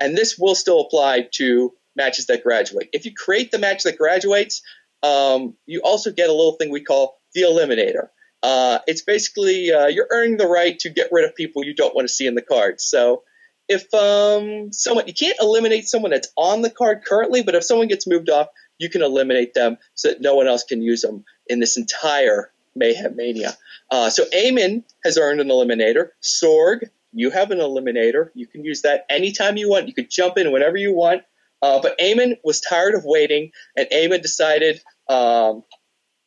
and 0.00 0.16
this 0.16 0.38
will 0.38 0.54
still 0.54 0.80
apply 0.80 1.28
to 1.34 1.74
matches 1.98 2.26
that 2.26 2.42
graduate. 2.42 2.88
If 2.94 3.04
you 3.04 3.12
create 3.14 3.50
the 3.50 3.58
match 3.58 3.82
that 3.82 3.98
graduates, 3.98 4.62
um, 5.02 5.54
you 5.66 5.82
also 5.84 6.10
get 6.10 6.30
a 6.30 6.32
little 6.32 6.52
thing 6.52 6.70
we 6.70 6.82
call 6.82 7.20
the 7.34 7.42
eliminator. 7.42 8.08
Uh, 8.42 8.78
it's 8.86 9.02
basically 9.02 9.72
uh, 9.72 9.88
you're 9.88 10.06
earning 10.10 10.38
the 10.38 10.46
right 10.46 10.78
to 10.78 10.88
get 10.88 11.08
rid 11.12 11.24
of 11.26 11.34
people 11.34 11.64
you 11.64 11.74
don't 11.74 11.94
want 11.94 12.08
to 12.08 12.14
see 12.14 12.26
in 12.26 12.34
the 12.34 12.42
card. 12.42 12.80
So 12.80 13.22
if 13.68 13.92
um, 13.92 14.72
someone 14.72 15.06
you 15.06 15.14
can't 15.14 15.36
eliminate 15.40 15.88
someone 15.88 16.12
that's 16.12 16.32
on 16.36 16.62
the 16.62 16.70
card 16.70 17.04
currently, 17.04 17.42
but 17.42 17.54
if 17.54 17.64
someone 17.64 17.88
gets 17.88 18.06
moved 18.06 18.30
off, 18.30 18.48
you 18.78 18.88
can 18.88 19.02
eliminate 19.02 19.54
them 19.54 19.76
so 19.94 20.08
that 20.08 20.20
no 20.20 20.36
one 20.36 20.46
else 20.46 20.64
can 20.64 20.80
use 20.80 21.02
them 21.02 21.24
in 21.48 21.60
this 21.60 21.76
entire 21.76 22.52
Mayhem 22.74 23.16
Mania. 23.16 23.56
Uh, 23.90 24.08
so 24.08 24.24
Eamon 24.34 24.84
has 25.04 25.18
earned 25.18 25.40
an 25.40 25.48
eliminator. 25.48 26.10
Sorg, 26.22 26.88
you 27.12 27.30
have 27.30 27.50
an 27.50 27.58
eliminator. 27.58 28.30
You 28.34 28.46
can 28.46 28.64
use 28.64 28.82
that 28.82 29.04
anytime 29.10 29.56
you 29.56 29.68
want. 29.68 29.88
You 29.88 29.94
can 29.94 30.06
jump 30.08 30.38
in 30.38 30.52
whenever 30.52 30.76
you 30.76 30.94
want. 30.94 31.22
Uh, 31.60 31.80
but 31.80 31.98
Eamon 31.98 32.36
was 32.44 32.60
tired 32.60 32.94
of 32.94 33.02
waiting, 33.04 33.50
and 33.76 33.88
Eamon 33.92 34.22
decided 34.22 34.80
um, 35.08 35.64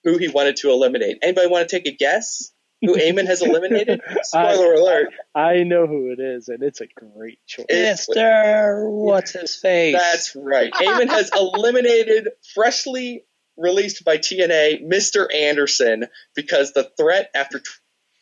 who 0.03 0.17
he 0.17 0.27
wanted 0.27 0.57
to 0.57 0.69
eliminate. 0.69 1.19
Anybody 1.21 1.47
want 1.47 1.67
to 1.67 1.75
take 1.75 1.87
a 1.87 1.95
guess 1.95 2.51
who 2.81 2.95
Eamon 2.95 3.27
has 3.27 3.41
eliminated? 3.41 4.01
Spoiler 4.23 4.73
alert. 4.73 5.13
I 5.35 5.63
know 5.63 5.87
who 5.87 6.11
it 6.11 6.19
is, 6.19 6.49
and 6.49 6.63
it's 6.63 6.81
a 6.81 6.87
great 6.87 7.39
choice. 7.45 7.65
Mister, 7.69 8.89
what's 8.89 9.31
his 9.31 9.55
face? 9.55 9.95
That's 9.95 10.35
right. 10.35 10.71
Eamon 10.73 11.09
has 11.09 11.29
eliminated 11.35 12.29
freshly 12.53 13.23
released 13.57 14.03
by 14.03 14.17
TNA 14.17 14.83
Mr. 14.85 15.33
Anderson 15.33 16.07
because 16.35 16.73
the 16.73 16.89
threat 16.97 17.29
after 17.35 17.59
t- 17.59 17.65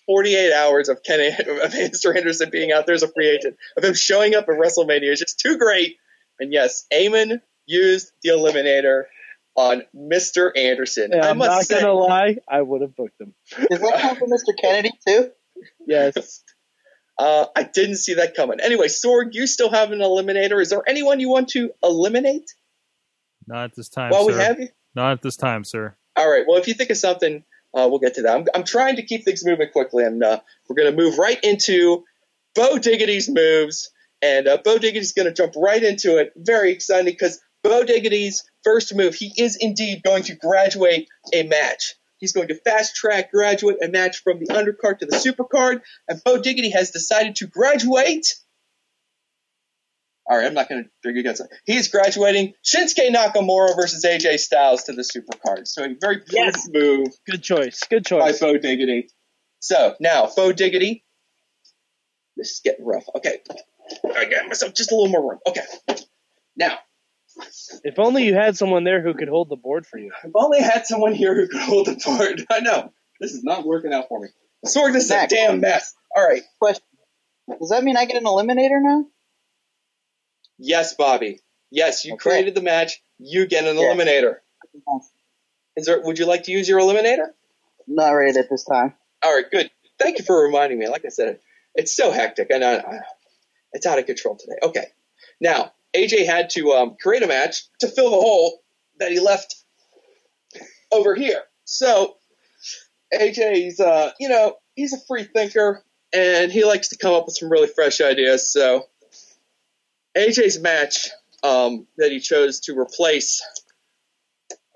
48 0.06 0.54
hours 0.54 0.90
of 0.90 1.04
Ken 1.04 1.20
of 1.40 1.72
Mr. 1.72 2.16
Anderson 2.16 2.50
being 2.50 2.72
out 2.72 2.86
there 2.86 2.96
as 2.96 3.04
a 3.04 3.08
free 3.08 3.30
agent 3.30 3.58
of 3.78 3.84
him 3.84 3.94
showing 3.94 4.36
up 4.36 4.50
at 4.50 4.56
WrestleMania 4.56 5.12
is 5.12 5.20
just 5.20 5.40
too 5.40 5.58
great. 5.58 5.98
And 6.40 6.54
yes, 6.54 6.86
Eamon 6.94 7.42
used 7.66 8.12
the 8.24 8.30
eliminator 8.30 9.04
on 9.56 9.84
Mr. 9.96 10.52
Anderson. 10.56 11.14
And 11.14 11.22
I 11.22 11.30
I'm 11.30 11.38
not 11.38 11.64
say, 11.64 11.82
gonna 11.82 11.94
lie, 11.94 12.38
I 12.48 12.62
would 12.62 12.82
have 12.82 12.96
booked 12.96 13.20
him. 13.20 13.34
Does 13.70 13.80
that 13.80 14.00
come 14.02 14.16
from 14.16 14.30
Mr. 14.30 14.58
Kennedy 14.60 14.92
too? 15.08 15.32
Yes. 15.86 16.44
uh, 17.18 17.46
I 17.56 17.64
didn't 17.64 17.98
see 17.98 18.16
that 18.16 18.36
coming. 18.36 18.60
Anyway, 18.62 18.88
Sorg, 18.88 19.34
you 19.34 19.48
still 19.48 19.70
have 19.70 19.92
an 19.92 20.00
eliminator. 20.00 20.62
Is 20.62 20.70
there 20.70 20.84
anyone 20.88 21.20
you 21.20 21.30
want 21.30 21.50
to 21.50 21.72
eliminate 21.84 22.50
Not 23.48 23.66
at 23.66 23.76
this 23.76 23.90
time, 23.90 24.12
while 24.12 24.26
sir. 24.28 24.34
we 24.34 24.40
have 24.42 24.60
you? 24.60 24.70
Not 24.96 25.12
at 25.12 25.22
this 25.22 25.38
time, 25.38 25.64
sir. 25.64 25.96
All 26.16 26.30
right. 26.30 26.46
Well, 26.48 26.58
if 26.58 26.68
you 26.68 26.74
think 26.74 26.90
of 26.90 26.98
something, 26.98 27.44
uh, 27.74 27.88
we'll 27.90 28.00
get 28.00 28.16
to 28.16 28.24
that. 28.24 28.36
I'm, 28.36 28.46
I'm 28.56 28.64
trying 28.64 28.96
to 28.96 29.04
keep 29.04 29.26
things 29.26 29.46
moving 29.46 29.70
quickly, 29.72 30.04
and 30.04 30.24
uh, 30.24 30.40
we're 30.68 30.76
going 30.76 30.92
to 30.92 30.98
move 30.98 31.18
right 31.18 31.42
into 31.44 32.04
Bo 32.56 32.78
Diggity's 32.78 33.30
moves. 33.30 33.92
And 34.22 34.48
uh, 34.48 34.58
Bo 34.64 34.78
Diggity's 34.78 35.14
going 35.14 35.28
to 35.28 35.34
jump 35.34 35.54
right 35.56 35.82
into 35.82 36.18
it. 36.18 36.34
Very 36.36 36.72
exciting 36.72 37.06
because 37.06 37.40
Bo 37.64 37.84
Diggity's 37.84 38.44
first 38.64 38.96
move, 38.96 39.16
he 39.16 39.32
is 39.38 39.58
indeed 39.60 40.02
going 40.04 40.24
to 40.24 40.36
graduate 40.36 41.08
a 41.34 41.44
match. 41.44 41.96
He's 42.18 42.34
going 42.34 42.50
to 42.50 42.56
fast 42.56 42.96
track 42.96 43.32
graduate 43.32 43.78
a 43.82 43.88
match 43.88 44.22
from 44.24 44.40
the 44.40 44.48
undercard 44.48 45.00
to 45.00 45.06
the 45.06 45.16
supercard, 45.16 45.82
and 46.10 46.22
Bo 46.24 46.42
Diggity 46.42 46.72
has 46.72 46.92
decided 46.92 47.38
to 47.38 47.48
graduate. 47.48 48.36
All 50.30 50.38
right, 50.38 50.46
I'm 50.46 50.54
not 50.54 50.70
going 50.70 50.84
to 50.84 50.90
drink 51.02 51.18
against 51.18 51.42
it. 51.42 51.48
He 51.66 51.76
is 51.76 51.88
graduating 51.88 52.54
Shinsuke 52.64 53.10
Nakamura 53.10 53.76
versus 53.76 54.06
AJ 54.06 54.40
Styles 54.40 54.84
to 54.84 54.94
the 54.94 55.02
supercard. 55.02 55.66
So 55.68 55.84
a 55.84 55.96
very 56.00 56.18
prudent 56.20 56.56
Yes. 56.56 56.70
move 56.72 57.08
Good 57.26 57.42
choice. 57.42 57.80
Good 57.90 58.06
choice. 58.06 58.40
by. 58.40 58.48
Bo 58.48 58.58
Diggity. 58.58 59.10
So 59.60 59.96
now, 60.00 60.30
Bo 60.36 60.52
Diggity. 60.52 61.04
This 62.38 62.52
is 62.52 62.62
getting 62.64 62.86
rough. 62.86 63.06
Okay. 63.16 63.40
I 64.16 64.26
got 64.26 64.48
myself 64.48 64.74
just 64.74 64.92
a 64.92 64.96
little 64.96 65.10
more 65.10 65.32
room. 65.32 65.40
Okay. 65.48 65.62
Now, 66.56 66.78
If 67.84 68.00
only 68.00 68.26
you 68.26 68.34
had 68.34 68.58
someone 68.58 68.84
there 68.84 69.02
who 69.02 69.14
could 69.14 69.30
hold 69.30 69.50
the 69.50 69.56
board 69.56 69.86
for 69.88 69.98
you. 69.98 70.12
I've 70.24 70.32
only 70.36 70.62
had 70.62 70.86
someone 70.86 71.14
here 71.14 71.34
who 71.36 71.48
could 71.48 71.62
hold 71.62 71.88
the 71.88 71.96
board. 72.06 72.46
I 72.52 72.60
know. 72.60 72.92
This 73.20 73.34
is 73.34 73.44
not 73.44 73.66
working 73.66 73.94
out 73.94 74.08
for 74.10 74.20
me. 74.20 74.28
Sorg, 74.66 74.94
this 74.94 75.06
is 75.06 75.12
a 75.12 75.16
Max. 75.16 75.34
damn 75.34 75.60
mess. 75.62 75.94
All 76.16 76.28
right. 76.28 76.42
Question. 76.60 76.84
Does 77.60 77.70
that 77.70 77.84
mean 77.84 77.98
I 77.98 78.06
get 78.06 78.18
an 78.18 78.26
eliminator 78.26 78.82
now? 78.82 79.06
Yes, 80.58 80.94
Bobby. 80.96 81.40
Yes, 81.72 82.06
you 82.06 82.14
Okay. 82.14 82.30
created 82.30 82.56
the 82.56 82.62
match. 82.62 83.02
You 83.18 83.46
get 83.48 83.66
an 83.66 83.78
Yeah. 83.78 83.84
eliminator. 83.94 84.38
Is 85.76 85.86
there? 85.86 86.02
Would 86.02 86.20
you 86.20 86.26
like 86.26 86.44
to 86.44 86.52
use 86.52 86.68
your 86.68 86.80
eliminator? 86.80 87.28
Not 87.88 88.12
right 88.12 88.36
at 88.36 88.50
this 88.50 88.66
time. 88.66 88.96
All 89.24 89.34
right, 89.34 89.50
good. 89.50 89.72
Thank 89.98 90.20
you 90.20 90.26
for 90.26 90.44
reminding 90.44 90.78
me. 90.80 90.88
Like 90.88 91.06
I 91.06 91.10
said, 91.10 91.40
it's 91.76 91.96
so 91.96 92.12
hectic, 92.12 92.50
and 92.52 92.64
I, 92.64 92.76
I, 92.78 93.00
it's 93.74 93.86
out 93.86 94.00
of 94.00 94.06
control 94.06 94.36
today. 94.36 94.58
Okay, 94.64 94.86
now 95.40 95.72
AJ 95.96 96.26
had 96.26 96.50
to 96.52 96.72
um, 96.72 96.98
create 97.02 97.24
a 97.24 97.28
match 97.28 97.64
to 97.80 97.88
fill 97.88 98.12
the 98.12 98.18
hole 98.18 98.62
that 99.00 99.12
he 99.12 99.20
left 99.20 99.56
over 100.92 101.16
here. 101.16 101.44
So 101.66 102.18
AJ's, 103.14 103.80
uh, 103.80 104.12
you 104.20 104.30
know, 104.30 104.58
he's 104.76 104.94
a 104.94 105.00
free 105.08 105.24
thinker, 105.24 105.84
and 106.14 106.52
he 106.52 106.66
likes 106.66 106.90
to 106.90 106.98
come 106.98 107.14
up 107.14 107.26
with 107.26 107.38
some 107.38 107.52
really 107.52 107.68
fresh 107.68 108.02
ideas. 108.02 108.52
So 108.52 108.88
AJ's 110.16 110.60
match 110.60 111.10
um, 111.44 111.88
that 111.98 112.12
he 112.12 112.20
chose 112.20 112.62
to 112.62 112.78
replace 112.78 113.42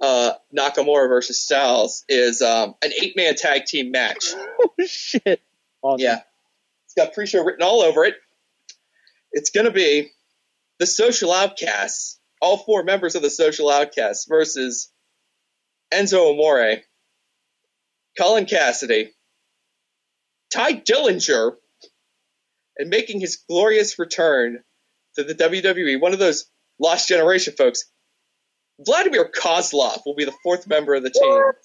uh, 0.02 0.34
Nakamura 0.56 1.08
versus 1.08 1.40
Styles 1.40 2.04
is 2.10 2.42
um, 2.42 2.76
an 2.84 2.92
eight-man 3.02 3.36
tag 3.36 3.66
team 3.66 3.92
match. 3.92 4.34
Oh 4.66 4.86
shit. 4.86 5.42
Awesome. 5.82 6.04
Yeah. 6.04 6.20
It's 6.86 6.94
got 6.96 7.14
pre 7.14 7.26
show 7.26 7.44
written 7.44 7.64
all 7.64 7.82
over 7.82 8.06
it. 8.06 8.16
It's 9.34 9.50
going 9.50 9.66
to 9.66 9.72
be 9.72 10.12
the 10.80 10.86
Social 10.86 11.32
Outcasts, 11.32 12.20
all 12.42 12.58
four 12.58 12.84
members 12.84 13.16
of 13.16 13.22
the 13.22 13.30
Social 13.30 13.70
Outcasts 13.70 14.26
versus 14.28 14.92
Enzo 15.94 16.32
Amore, 16.32 16.78
Colin 18.18 18.46
Cassidy, 18.46 19.12
Tye 20.54 20.74
Dillinger, 20.74 21.56
and 22.78 22.90
making 22.90 23.20
his 23.20 23.38
glorious 23.50 24.00
return 24.00 24.64
to 25.16 25.24
the 25.24 25.36
WWE, 25.36 26.00
one 26.00 26.14
of 26.14 26.20
those 26.20 26.46
lost 26.80 27.08
generation 27.08 27.54
folks, 27.58 27.86
Vladimir 28.80 29.30
Kozlov 29.30 30.02
will 30.06 30.16
be 30.16 30.26
the 30.26 30.34
fourth 30.44 30.68
member 30.68 30.96
of 30.96 31.04
the 31.04 31.12
team. 31.12 31.24
What? 31.24 31.56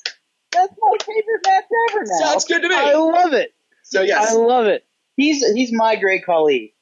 That's 0.53 0.75
my 0.81 0.97
favorite 1.01 1.41
match 1.47 1.65
ever 1.91 2.05
now. 2.05 2.31
Sounds 2.31 2.45
good 2.45 2.63
to 2.63 2.69
me. 2.69 2.75
I 2.75 2.95
love 2.95 3.33
it. 3.33 3.55
so 3.85 4.03
yes, 4.03 4.31
I 4.31 4.35
love 4.35 4.67
it. 4.67 4.85
He's 5.17 5.47
he's 5.55 5.73
my 5.73 5.97
great 5.97 6.25
colleague. 6.25 6.73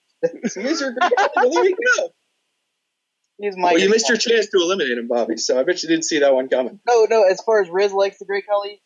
So 0.47 0.61
here's 0.61 0.81
your 0.81 0.93
great 0.93 1.13
well, 1.37 1.51
there 1.51 1.65
you 1.65 1.77
go. 1.97 2.09
He's 3.39 3.57
my. 3.57 3.73
Well, 3.73 3.73
you 3.75 3.89
great 3.89 3.97
missed 3.97 4.09
your 4.09 4.19
chance 4.19 4.49
to 4.49 4.59
eliminate 4.59 4.99
him, 4.99 5.09
Bobby. 5.09 5.37
So 5.37 5.59
I 5.59 5.63
bet 5.63 5.83
you 5.83 5.89
didn't 5.89 6.05
see 6.05 6.21
that 6.21 6.35
one 6.35 6.49
coming. 6.49 6.81
No, 6.87 7.07
no. 7.09 7.25
As 7.25 7.41
far 7.43 7.61
as 7.63 7.69
Riz 7.69 7.93
likes 7.93 8.19
the 8.19 8.25
great 8.25 8.47
colleague, 8.47 8.81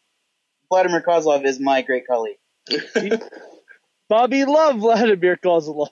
Vladimir 0.69 1.03
Kozlov 1.03 1.45
is 1.45 1.61
my 1.61 1.83
great 1.83 2.07
colleague, 2.07 2.39
Bobby 4.09 4.45
loved 4.45 4.81
Vladimir 4.81 5.37
Kozlov. 5.37 5.89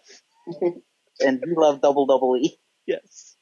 and 1.21 1.43
he 1.45 1.55
loved 1.55 1.83
double 1.83 2.07
double 2.07 2.37
E. 2.37 2.59
Yes. 2.87 3.37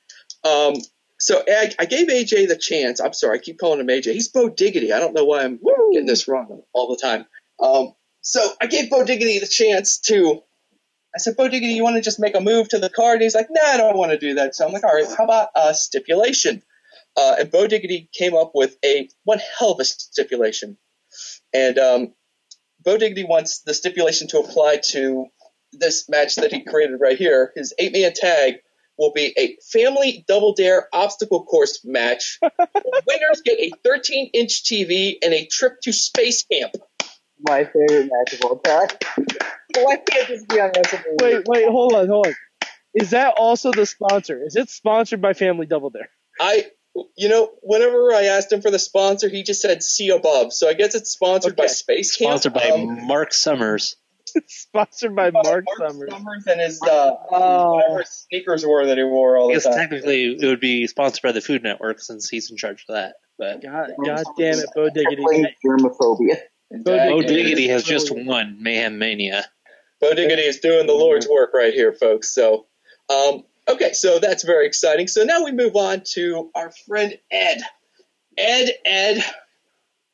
Um, 0.44 0.74
so 1.18 1.42
I, 1.48 1.72
I 1.78 1.86
gave 1.86 2.08
AJ 2.08 2.48
the 2.48 2.56
chance. 2.56 3.00
I'm 3.00 3.12
sorry, 3.12 3.38
I 3.38 3.40
keep 3.40 3.58
calling 3.58 3.80
him 3.80 3.88
AJ. 3.88 4.12
He's 4.12 4.28
Bo 4.28 4.48
Diggity. 4.48 4.92
I 4.92 5.00
don't 5.00 5.14
know 5.14 5.24
why 5.24 5.44
I'm 5.44 5.58
getting 5.92 6.06
this 6.06 6.28
wrong 6.28 6.62
all 6.72 6.88
the 6.88 7.00
time. 7.00 7.26
Um, 7.60 7.94
so 8.20 8.40
I 8.60 8.66
gave 8.66 8.90
Bo 8.90 9.04
Diggity 9.04 9.38
the 9.38 9.46
chance 9.46 9.98
to. 10.00 10.42
I 11.16 11.18
said, 11.18 11.34
Bo 11.34 11.48
Diggity, 11.48 11.72
you 11.72 11.82
want 11.82 11.96
to 11.96 12.02
just 12.02 12.20
make 12.20 12.36
a 12.36 12.40
move 12.40 12.68
to 12.68 12.78
the 12.78 12.90
card? 12.90 13.14
And 13.14 13.22
he's 13.22 13.34
like, 13.34 13.48
Nah, 13.48 13.62
I 13.66 13.76
don't 13.78 13.96
want 13.96 14.12
to 14.12 14.18
do 14.18 14.34
that. 14.34 14.54
So 14.54 14.66
I'm 14.66 14.72
like, 14.72 14.84
All 14.84 14.92
right, 14.92 15.06
how 15.16 15.24
about 15.24 15.48
a 15.56 15.72
stipulation? 15.72 16.62
Uh, 17.16 17.36
and 17.40 17.50
Bo 17.50 17.66
Diggity 17.66 18.10
came 18.12 18.34
up 18.34 18.52
with 18.54 18.76
a 18.84 19.08
one 19.24 19.40
hell 19.58 19.72
of 19.72 19.80
a 19.80 19.84
stipulation. 19.84 20.76
And 21.54 21.78
um, 21.78 22.14
Bo 22.84 22.98
Diggity 22.98 23.24
wants 23.24 23.60
the 23.60 23.72
stipulation 23.72 24.28
to 24.28 24.40
apply 24.40 24.80
to 24.90 25.26
this 25.72 26.06
match 26.10 26.34
that 26.34 26.52
he 26.52 26.64
created 26.64 26.98
right 27.00 27.16
here. 27.16 27.50
His 27.56 27.72
eight 27.78 27.94
man 27.94 28.12
tag 28.14 28.56
will 28.98 29.12
be 29.14 29.32
a 29.38 29.56
family 29.72 30.22
double 30.28 30.52
dare 30.52 30.86
obstacle 30.92 31.44
course 31.44 31.80
match. 31.82 32.38
Winners 32.42 33.40
get 33.42 33.58
a 33.58 33.70
13 33.84 34.30
inch 34.34 34.64
TV 34.64 35.14
and 35.22 35.32
a 35.32 35.46
trip 35.46 35.80
to 35.84 35.92
space 35.94 36.44
camp. 36.44 36.72
My 37.40 37.64
favorite 37.64 38.10
match 38.12 38.34
of 38.34 38.40
all 38.42 38.58
time. 38.58 38.88
Why 39.84 39.96
can't 39.96 40.28
this 40.28 40.44
be 40.44 40.60
on 40.60 40.70
WrestleMania? 40.70 41.20
Wait, 41.22 41.44
wait, 41.46 41.68
hold 41.68 41.94
on, 41.94 42.08
hold 42.08 42.26
on. 42.28 42.34
Is 42.94 43.10
that 43.10 43.34
also 43.36 43.72
the 43.72 43.84
sponsor? 43.86 44.42
Is 44.44 44.56
it 44.56 44.70
sponsored 44.70 45.20
by 45.20 45.34
Family 45.34 45.66
Double 45.66 45.90
Dare? 45.90 46.08
I, 46.40 46.66
you 47.16 47.28
know, 47.28 47.50
whenever 47.62 48.12
I 48.12 48.24
asked 48.24 48.50
him 48.52 48.62
for 48.62 48.70
the 48.70 48.78
sponsor, 48.78 49.28
he 49.28 49.42
just 49.42 49.60
said 49.60 49.82
see 49.82 50.08
above. 50.10 50.52
So 50.52 50.68
I 50.68 50.72
guess 50.72 50.94
it's 50.94 51.10
sponsored 51.10 51.56
by 51.56 51.66
Space 51.66 52.16
Camp. 52.16 52.30
Sponsored 52.40 52.54
by 52.54 52.70
Um, 52.70 53.06
Mark 53.06 53.34
Summers. 53.34 53.96
sponsored 54.48 55.14
by 55.14 55.30
by 55.30 55.42
Mark, 55.42 55.64
Summers. 55.78 56.10
and 56.46 56.60
his 56.60 56.80
uh, 56.82 57.12
Oh. 57.30 57.74
whatever 57.76 58.04
sneakers 58.04 58.64
were 58.66 58.86
that 58.86 58.96
he 58.98 59.04
wore 59.04 59.36
all 59.36 59.50
I 59.50 59.54
the 59.54 59.60
guess 59.60 59.64
time. 59.64 59.74
technically 59.76 60.36
it 60.40 60.46
would 60.46 60.60
be 60.60 60.86
sponsored 60.86 61.22
by 61.22 61.32
the 61.32 61.40
Food 61.40 61.62
Network 61.62 62.00
since 62.00 62.28
he's 62.28 62.50
in 62.50 62.56
charge 62.56 62.84
of 62.88 62.94
that. 62.94 63.14
But 63.38 63.62
God, 63.62 63.90
God 64.04 64.24
damn 64.38 64.58
it, 64.58 64.66
Bo 64.74 64.88
Diggity. 64.88 65.22
Playing 65.22 65.46
germophobia. 65.64 66.36
Bo 66.82 67.20
Diggity. 67.20 67.26
Diggity 67.34 67.68
has 67.68 67.84
just 67.84 68.10
won 68.10 68.62
Mayhem 68.62 68.98
Mania. 68.98 69.44
Bo 70.00 70.14
Diggity 70.14 70.42
is 70.42 70.60
doing 70.60 70.86
the 70.86 70.92
Lord's 70.92 71.28
work 71.28 71.52
right 71.54 71.72
here, 71.72 71.92
folks. 71.92 72.34
So, 72.34 72.66
um, 73.08 73.44
okay, 73.68 73.92
so 73.92 74.18
that's 74.18 74.44
very 74.44 74.66
exciting. 74.66 75.08
So 75.08 75.24
now 75.24 75.44
we 75.44 75.52
move 75.52 75.76
on 75.76 76.02
to 76.12 76.50
our 76.54 76.70
friend 76.70 77.18
Ed. 77.30 77.60
Ed, 78.38 78.70
Ed, 78.84 79.24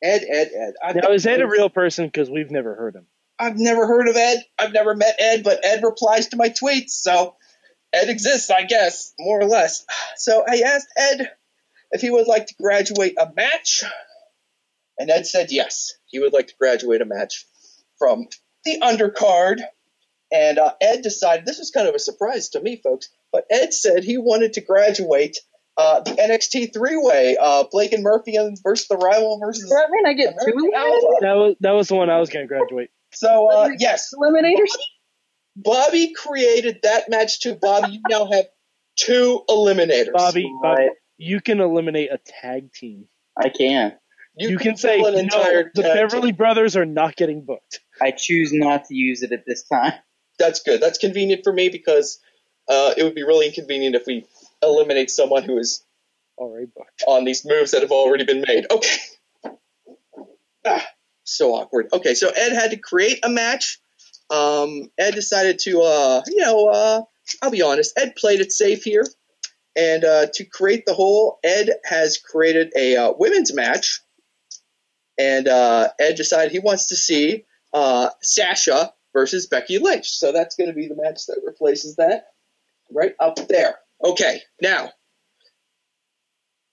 Ed, 0.01 0.25
Ed, 0.29 0.51
Ed. 0.53 0.73
I've, 0.83 0.95
Now, 0.95 1.11
is 1.11 1.25
Ed 1.25 1.41
a 1.41 1.47
real 1.47 1.69
person? 1.69 2.05
Because 2.05 2.29
we've 2.29 2.51
never 2.51 2.75
heard 2.75 2.95
him. 2.95 3.05
I've 3.37 3.57
never 3.57 3.85
heard 3.87 4.07
of 4.07 4.15
Ed. 4.15 4.43
I've 4.57 4.73
never 4.73 4.95
met 4.95 5.15
Ed, 5.19 5.43
but 5.43 5.65
Ed 5.65 5.83
replies 5.83 6.29
to 6.29 6.37
my 6.37 6.49
tweets, 6.49 6.91
so 6.91 7.35
Ed 7.91 8.09
exists, 8.09 8.49
I 8.49 8.63
guess, 8.63 9.13
more 9.19 9.41
or 9.41 9.45
less. 9.45 9.85
So 10.15 10.43
I 10.47 10.61
asked 10.65 10.87
Ed 10.95 11.31
if 11.91 12.01
he 12.01 12.09
would 12.09 12.27
like 12.27 12.47
to 12.47 12.55
graduate 12.55 13.15
a 13.19 13.31
match, 13.35 13.83
and 14.97 15.09
Ed 15.09 15.27
said 15.27 15.51
yes, 15.51 15.93
he 16.05 16.19
would 16.19 16.31
like 16.31 16.47
to 16.47 16.55
graduate 16.57 17.01
a 17.01 17.05
match 17.05 17.45
from 17.97 18.27
the 18.65 18.79
undercard. 18.81 19.61
And 20.31 20.57
uh, 20.57 20.73
Ed 20.81 21.03
decided 21.03 21.45
this 21.45 21.59
was 21.59 21.69
kind 21.69 21.87
of 21.87 21.93
a 21.93 21.99
surprise 21.99 22.49
to 22.49 22.61
me, 22.61 22.77
folks. 22.83 23.09
But 23.31 23.45
Ed 23.51 23.73
said 23.73 24.03
he 24.03 24.17
wanted 24.17 24.53
to 24.53 24.61
graduate 24.61 25.37
uh, 25.77 26.01
the 26.01 26.11
NXT 26.11 26.73
three-way, 26.73 27.37
uh, 27.39 27.65
Blake 27.71 27.93
and 27.93 28.03
Murphy 28.03 28.37
versus 28.63 28.87
the 28.87 28.97
rival 28.97 29.39
versus. 29.39 29.63
Does 29.63 29.71
that 29.71 29.89
mean 29.89 30.05
I 30.05 30.13
get 30.13 30.35
two 30.43 30.51
American 30.51 30.71
eliminators? 30.71 30.93
Alpha. 30.93 31.17
That 31.21 31.33
was 31.33 31.55
that 31.61 31.71
was 31.71 31.87
the 31.87 31.95
one 31.95 32.09
I 32.09 32.19
was 32.19 32.29
going 32.29 32.47
to 32.47 32.47
graduate. 32.47 32.89
So 33.13 33.51
uh, 33.51 33.69
yes, 33.77 34.13
eliminators? 34.13 34.71
Bobby 35.55 36.13
created 36.13 36.79
that 36.83 37.09
match 37.09 37.39
too. 37.39 37.55
Bobby, 37.55 37.93
you 37.93 38.01
now 38.09 38.29
have 38.31 38.45
two 38.95 39.43
eliminators. 39.49 40.13
Bobby, 40.13 40.51
Bobby, 40.61 40.89
you 41.17 41.41
can 41.41 41.59
eliminate 41.59 42.11
a 42.11 42.19
tag 42.19 42.73
team. 42.73 43.07
I 43.37 43.49
can. 43.49 43.93
You, 44.35 44.57
can 44.57 44.77
say 44.77 44.97
an 44.97 45.13
no, 45.13 45.19
entire 45.19 45.71
the 45.75 45.83
Beverly 45.83 46.29
team. 46.29 46.35
Brothers 46.35 46.75
are 46.75 46.85
not 46.85 47.15
getting 47.15 47.45
booked. 47.45 47.81
I 48.01 48.11
choose 48.11 48.51
not 48.53 48.85
to 48.85 48.95
use 48.95 49.23
it 49.23 49.31
at 49.31 49.45
this 49.45 49.63
time. 49.63 49.93
That's 50.39 50.61
good. 50.61 50.81
That's 50.81 50.97
convenient 50.97 51.43
for 51.43 51.53
me 51.53 51.69
because 51.69 52.19
uh, 52.67 52.93
it 52.97 53.03
would 53.03 53.15
be 53.15 53.23
really 53.23 53.47
inconvenient 53.47 53.95
if 53.95 54.05
we 54.07 54.25
eliminate 54.61 55.09
someone 55.09 55.43
who 55.43 55.57
is 55.57 55.83
Already 56.37 56.65
booked. 56.75 57.03
on 57.07 57.25
these 57.25 57.45
moves 57.45 57.71
that 57.71 57.81
have 57.81 57.91
already 57.91 58.23
been 58.23 58.43
made. 58.47 58.65
Okay. 58.71 58.97
Ah, 60.65 60.85
so 61.23 61.53
awkward. 61.55 61.87
Okay, 61.93 62.13
so 62.15 62.29
Ed 62.29 62.53
had 62.53 62.71
to 62.71 62.77
create 62.77 63.19
a 63.23 63.29
match. 63.29 63.79
Um, 64.29 64.89
Ed 64.97 65.11
decided 65.13 65.59
to, 65.59 65.81
uh, 65.81 66.21
you 66.27 66.37
know, 66.37 66.67
uh, 66.67 67.01
I'll 67.41 67.51
be 67.51 67.61
honest. 67.61 67.99
Ed 67.99 68.15
played 68.15 68.39
it 68.39 68.51
safe 68.51 68.83
here, 68.83 69.05
and 69.75 70.03
uh, 70.05 70.27
to 70.33 70.45
create 70.45 70.85
the 70.85 70.93
whole, 70.93 71.37
Ed 71.43 71.69
has 71.83 72.17
created 72.17 72.71
a 72.77 72.95
uh, 72.95 73.13
women's 73.17 73.53
match, 73.53 73.99
and 75.19 75.47
uh, 75.47 75.89
Ed 75.99 76.15
decided 76.15 76.51
he 76.51 76.59
wants 76.59 76.87
to 76.87 76.95
see 76.95 77.45
uh, 77.73 78.09
Sasha 78.21 78.93
versus 79.13 79.47
Becky 79.47 79.79
Lynch. 79.79 80.09
So 80.09 80.31
that's 80.31 80.55
going 80.55 80.69
to 80.69 80.75
be 80.75 80.87
the 80.87 80.95
match 80.95 81.25
that 81.27 81.41
replaces 81.45 81.95
that, 81.97 82.27
right 82.91 83.15
up 83.19 83.35
there. 83.47 83.75
Okay, 84.03 84.41
now 84.61 84.91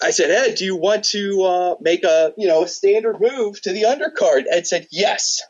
I 0.02 0.10
said, 0.10 0.30
Ed, 0.30 0.56
do 0.56 0.64
you 0.64 0.76
want 0.76 1.04
to 1.06 1.42
uh, 1.42 1.74
make 1.80 2.04
a 2.04 2.32
you 2.36 2.48
know 2.48 2.64
a 2.64 2.68
standard 2.68 3.20
move 3.20 3.60
to 3.62 3.72
the 3.72 3.82
undercard? 3.82 4.44
Ed 4.50 4.66
said 4.66 4.88
yes, 4.90 5.42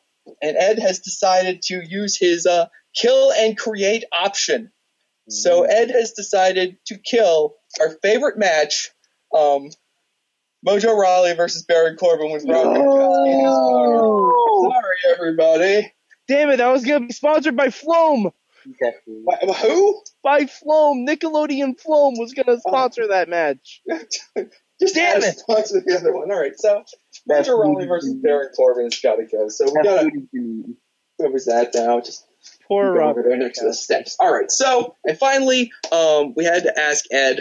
and 0.43 0.57
Ed 0.57 0.79
has 0.79 1.01
decided 1.01 1.63
to 1.63 1.81
use 1.87 2.17
his 2.17 2.47
uh, 2.47 2.67
kill 2.95 3.33
and 3.33 3.57
create 3.57 4.05
option. 4.13 4.73
So 5.29 5.63
Ed 5.63 5.93
has 5.93 6.13
decided 6.13 6.79
to 6.87 6.99
kill 6.99 7.55
our 7.79 7.91
favorite 8.03 8.37
match, 8.37 8.91
um, 9.33 9.71
Mojo 10.67 10.97
Rawley 10.97 11.35
versus 11.35 11.63
Baron 11.65 11.97
Corbin 11.97 12.33
with 12.33 12.47
Brock 12.47 12.65
Gronkowski 12.67 13.33
in 13.33 13.41
his 13.41 13.49
corner. 13.49 14.73
Sorry, 14.73 15.15
everybody. 15.15 15.93
Damn 16.29 16.51
it, 16.51 16.59
that 16.59 16.69
was 16.73 16.85
going 16.85 17.03
to 17.03 17.07
be 17.09 17.13
sponsored 17.13 17.57
by 17.57 17.71
Floam. 17.71 18.31
Definitely. 18.79 19.23
Wha- 19.25 19.55
Who? 19.55 20.03
By 20.23 20.47
Floam. 20.47 21.07
Nickelodeon 21.07 21.81
Floam 21.81 22.15
was 22.19 22.35
going 22.35 22.47
to 22.47 22.61
sponsor 22.61 23.09
that 23.09 23.29
match. 23.29 23.81
Just 24.81 24.95
Damn 24.95 25.23
it. 25.23 25.39
sponsor 25.39 25.81
the 25.85 25.97
other 25.97 26.15
one. 26.15 26.31
All 26.31 26.39
right, 26.39 26.53
so 26.57 26.85
That's 27.27 27.49
Mojo 27.49 27.59
Rawley 27.59 27.87
versus. 27.87 28.15
Baron 28.15 28.49
Corbin 28.57 28.85
has 28.85 28.99
got 29.01 29.17
to 29.17 29.25
go. 29.27 29.49
So 29.49 29.65
we 29.67 29.83
got 29.83 30.03
to. 30.03 30.77
Where 31.17 31.31
was 31.31 31.47
that 31.47 31.71
now? 31.75 32.01
Just 32.01 32.25
Poor 32.67 32.93
Robert. 32.93 33.27
there 33.29 33.37
next 33.37 33.59
to 33.59 33.67
the 33.67 33.75
steps. 33.75 34.17
All 34.19 34.33
right. 34.33 34.51
So, 34.51 34.97
and 35.05 35.19
finally, 35.19 35.71
um, 35.93 36.33
we 36.35 36.45
had 36.45 36.63
to 36.63 36.79
ask 36.79 37.05
Ed. 37.11 37.41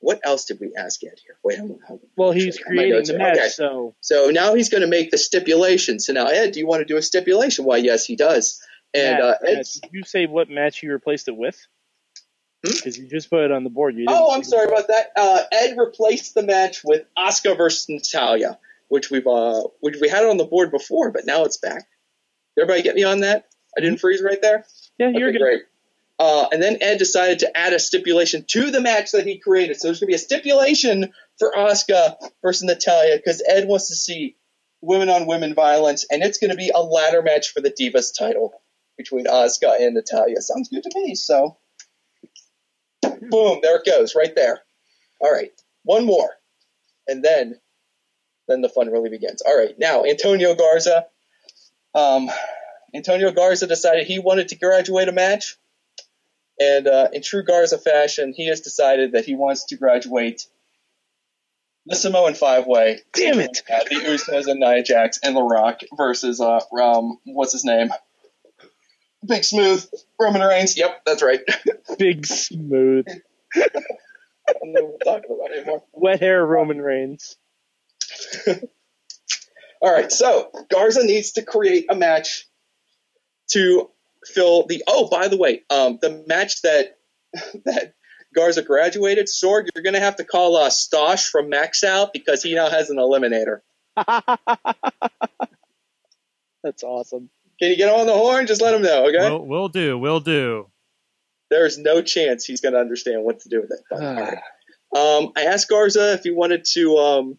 What 0.00 0.20
else 0.24 0.46
did 0.46 0.58
we 0.60 0.72
ask 0.76 1.02
Ed 1.04 1.18
here? 1.24 1.36
Wait, 1.44 1.58
I'm, 1.58 1.78
I'm- 1.88 2.00
Well, 2.16 2.32
he's 2.32 2.58
creating 2.58 3.04
the 3.04 3.18
match, 3.18 3.36
Okay. 3.36 3.48
so 3.48 3.94
so 4.00 4.30
now 4.30 4.54
he's 4.54 4.68
going 4.70 4.80
to 4.80 4.86
make 4.86 5.10
the 5.10 5.18
stipulation. 5.18 6.00
So 6.00 6.12
now, 6.12 6.26
Ed, 6.26 6.52
do 6.52 6.58
you 6.60 6.66
want 6.66 6.80
to 6.80 6.84
do 6.86 6.96
a 6.96 7.02
stipulation? 7.02 7.64
Why, 7.64 7.76
yes, 7.76 8.04
he 8.06 8.16
does. 8.16 8.62
And 8.94 9.18
Matt, 9.18 9.22
uh, 9.24 9.34
Matt, 9.42 9.66
did 9.82 9.92
you 9.92 10.02
say 10.04 10.26
what 10.26 10.48
match 10.50 10.82
you 10.82 10.90
replaced 10.92 11.28
it 11.28 11.36
with? 11.36 11.56
Hmm? 12.66 12.72
Because 12.74 12.98
you 12.98 13.08
just 13.08 13.30
put 13.30 13.44
it 13.44 13.52
on 13.52 13.62
the 13.64 13.70
board. 13.70 13.94
You 13.94 14.06
didn't 14.06 14.18
Oh, 14.20 14.34
I'm 14.34 14.42
sorry 14.44 14.66
about 14.66 14.88
that. 14.88 15.12
Uh, 15.16 15.42
Ed 15.52 15.76
replaced 15.78 16.34
the 16.34 16.42
match 16.42 16.80
with 16.84 17.04
Asuka 17.16 17.56
versus 17.56 17.88
Natalya, 17.88 18.58
which 18.88 19.10
we've 19.10 19.26
uh, 19.26 19.62
which 19.80 19.96
we 20.00 20.08
had 20.08 20.24
it 20.24 20.28
on 20.30 20.36
the 20.38 20.44
board 20.44 20.70
before, 20.70 21.10
but 21.10 21.24
now 21.26 21.44
it's 21.44 21.56
back. 21.58 21.86
Did 22.56 22.62
everybody 22.62 22.82
get 22.82 22.94
me 22.96 23.04
on 23.04 23.20
that? 23.20 23.46
I 23.76 23.80
didn't 23.80 24.00
freeze 24.00 24.22
right 24.22 24.40
there. 24.42 24.64
Yeah, 24.98 25.10
you're 25.10 25.30
good. 25.32 25.40
great. 25.40 25.62
Uh, 26.20 26.46
and 26.52 26.62
then 26.62 26.76
Ed 26.82 26.98
decided 26.98 27.38
to 27.38 27.56
add 27.56 27.72
a 27.72 27.78
stipulation 27.78 28.44
to 28.46 28.70
the 28.70 28.82
match 28.82 29.12
that 29.12 29.26
he 29.26 29.38
created. 29.38 29.80
So 29.80 29.88
there's 29.88 30.00
going 30.00 30.08
to 30.08 30.10
be 30.10 30.16
a 30.16 30.18
stipulation 30.18 31.14
for 31.38 31.50
Asuka 31.56 32.16
versus 32.42 32.62
Natalya 32.62 33.16
because 33.16 33.42
Ed 33.48 33.66
wants 33.66 33.88
to 33.88 33.94
see 33.94 34.36
women 34.82 35.08
on 35.08 35.26
women 35.26 35.54
violence, 35.54 36.04
and 36.10 36.22
it's 36.22 36.36
going 36.36 36.50
to 36.50 36.58
be 36.58 36.70
a 36.74 36.82
ladder 36.82 37.22
match 37.22 37.54
for 37.54 37.62
the 37.62 37.70
Divas 37.70 38.12
title 38.16 38.52
between 38.98 39.24
Asuka 39.24 39.80
and 39.80 39.94
Natalya. 39.94 40.42
Sounds 40.42 40.68
good 40.68 40.82
to 40.82 40.90
me. 40.94 41.14
So, 41.14 41.56
boom, 43.02 43.60
there 43.62 43.78
it 43.78 43.86
goes, 43.86 44.14
right 44.14 44.34
there. 44.36 44.60
All 45.22 45.32
right, 45.32 45.52
one 45.84 46.04
more, 46.04 46.28
and 47.08 47.24
then, 47.24 47.58
then 48.46 48.60
the 48.60 48.68
fun 48.68 48.90
really 48.90 49.08
begins. 49.08 49.40
All 49.40 49.56
right, 49.58 49.74
now 49.78 50.04
Antonio 50.04 50.54
Garza. 50.54 51.06
Um, 51.94 52.30
Antonio 52.94 53.32
Garza 53.32 53.66
decided 53.66 54.06
he 54.06 54.18
wanted 54.18 54.48
to 54.48 54.58
graduate 54.58 55.08
a 55.08 55.12
match. 55.12 55.56
And 56.60 56.86
uh, 56.86 57.08
in 57.12 57.22
true 57.22 57.42
Garza 57.42 57.78
fashion, 57.78 58.34
he 58.36 58.46
has 58.48 58.60
decided 58.60 59.12
that 59.12 59.24
he 59.24 59.34
wants 59.34 59.64
to 59.66 59.76
graduate 59.76 60.46
the 61.86 61.96
Samoan 61.96 62.34
Five 62.34 62.66
Way. 62.66 63.00
Damn 63.14 63.40
it. 63.40 63.62
Uh, 63.68 63.78
the 63.88 63.96
Usos 63.96 64.46
and 64.46 64.60
Nia 64.60 64.82
Jax 64.82 65.18
and 65.22 65.34
The 65.34 65.42
Rock 65.42 65.80
versus, 65.96 66.40
uh, 66.40 66.60
um, 66.80 67.18
what's 67.24 67.52
his 67.52 67.64
name? 67.64 67.90
Big 69.26 69.44
Smooth, 69.44 69.86
Roman 70.18 70.42
Reigns. 70.42 70.76
Yep, 70.76 71.02
that's 71.04 71.22
right. 71.22 71.40
Big 71.98 72.26
smooth. 72.26 73.06
I 73.54 73.66
don't 74.52 74.72
know 74.72 74.84
what 74.84 74.92
we're 74.92 75.12
talking 75.12 75.36
about 75.36 75.56
anymore. 75.56 75.82
Wet 75.92 76.20
hair 76.20 76.44
Roman 76.44 76.80
Reigns. 76.80 77.36
All 79.82 79.92
right, 79.92 80.10
so 80.12 80.50
Garza 80.70 81.04
needs 81.04 81.32
to 81.32 81.42
create 81.42 81.86
a 81.90 81.94
match 81.94 82.46
to 83.48 83.90
fill 84.26 84.66
the. 84.66 84.82
Oh, 84.86 85.08
by 85.08 85.28
the 85.28 85.36
way, 85.36 85.62
um, 85.70 85.98
the 86.00 86.24
match 86.26 86.62
that 86.62 86.98
that 87.64 87.94
Garza 88.34 88.62
graduated, 88.62 89.26
Sorg, 89.26 89.68
you're 89.74 89.82
going 89.82 89.94
to 89.94 90.00
have 90.00 90.16
to 90.16 90.24
call 90.24 90.56
uh, 90.56 90.70
Stosh 90.70 91.28
from 91.28 91.48
Max 91.48 91.84
out 91.84 92.12
because 92.12 92.42
he 92.42 92.54
now 92.54 92.68
has 92.68 92.90
an 92.90 92.96
eliminator. 92.96 93.60
That's 96.62 96.82
awesome. 96.82 97.30
Can 97.58 97.70
you 97.70 97.76
get 97.76 97.92
him 97.92 98.00
on 98.00 98.06
the 98.06 98.12
horn? 98.12 98.46
Just 98.46 98.62
let 98.62 98.74
him 98.74 98.82
know, 98.82 99.06
okay? 99.08 99.30
Will 99.30 99.46
will 99.46 99.68
do. 99.68 99.98
We'll 99.98 100.20
do. 100.20 100.68
There's 101.50 101.78
no 101.78 102.00
chance 102.00 102.44
he's 102.44 102.60
going 102.60 102.74
to 102.74 102.80
understand 102.80 103.24
what 103.24 103.40
to 103.40 103.48
do 103.48 103.60
with 103.60 103.72
it. 103.72 103.80
But. 103.90 104.42
Um, 104.92 105.30
I 105.36 105.42
asked 105.42 105.68
Garza 105.68 106.14
if 106.14 106.24
he 106.24 106.32
wanted 106.32 106.64
to. 106.72 106.96
Um, 106.96 107.38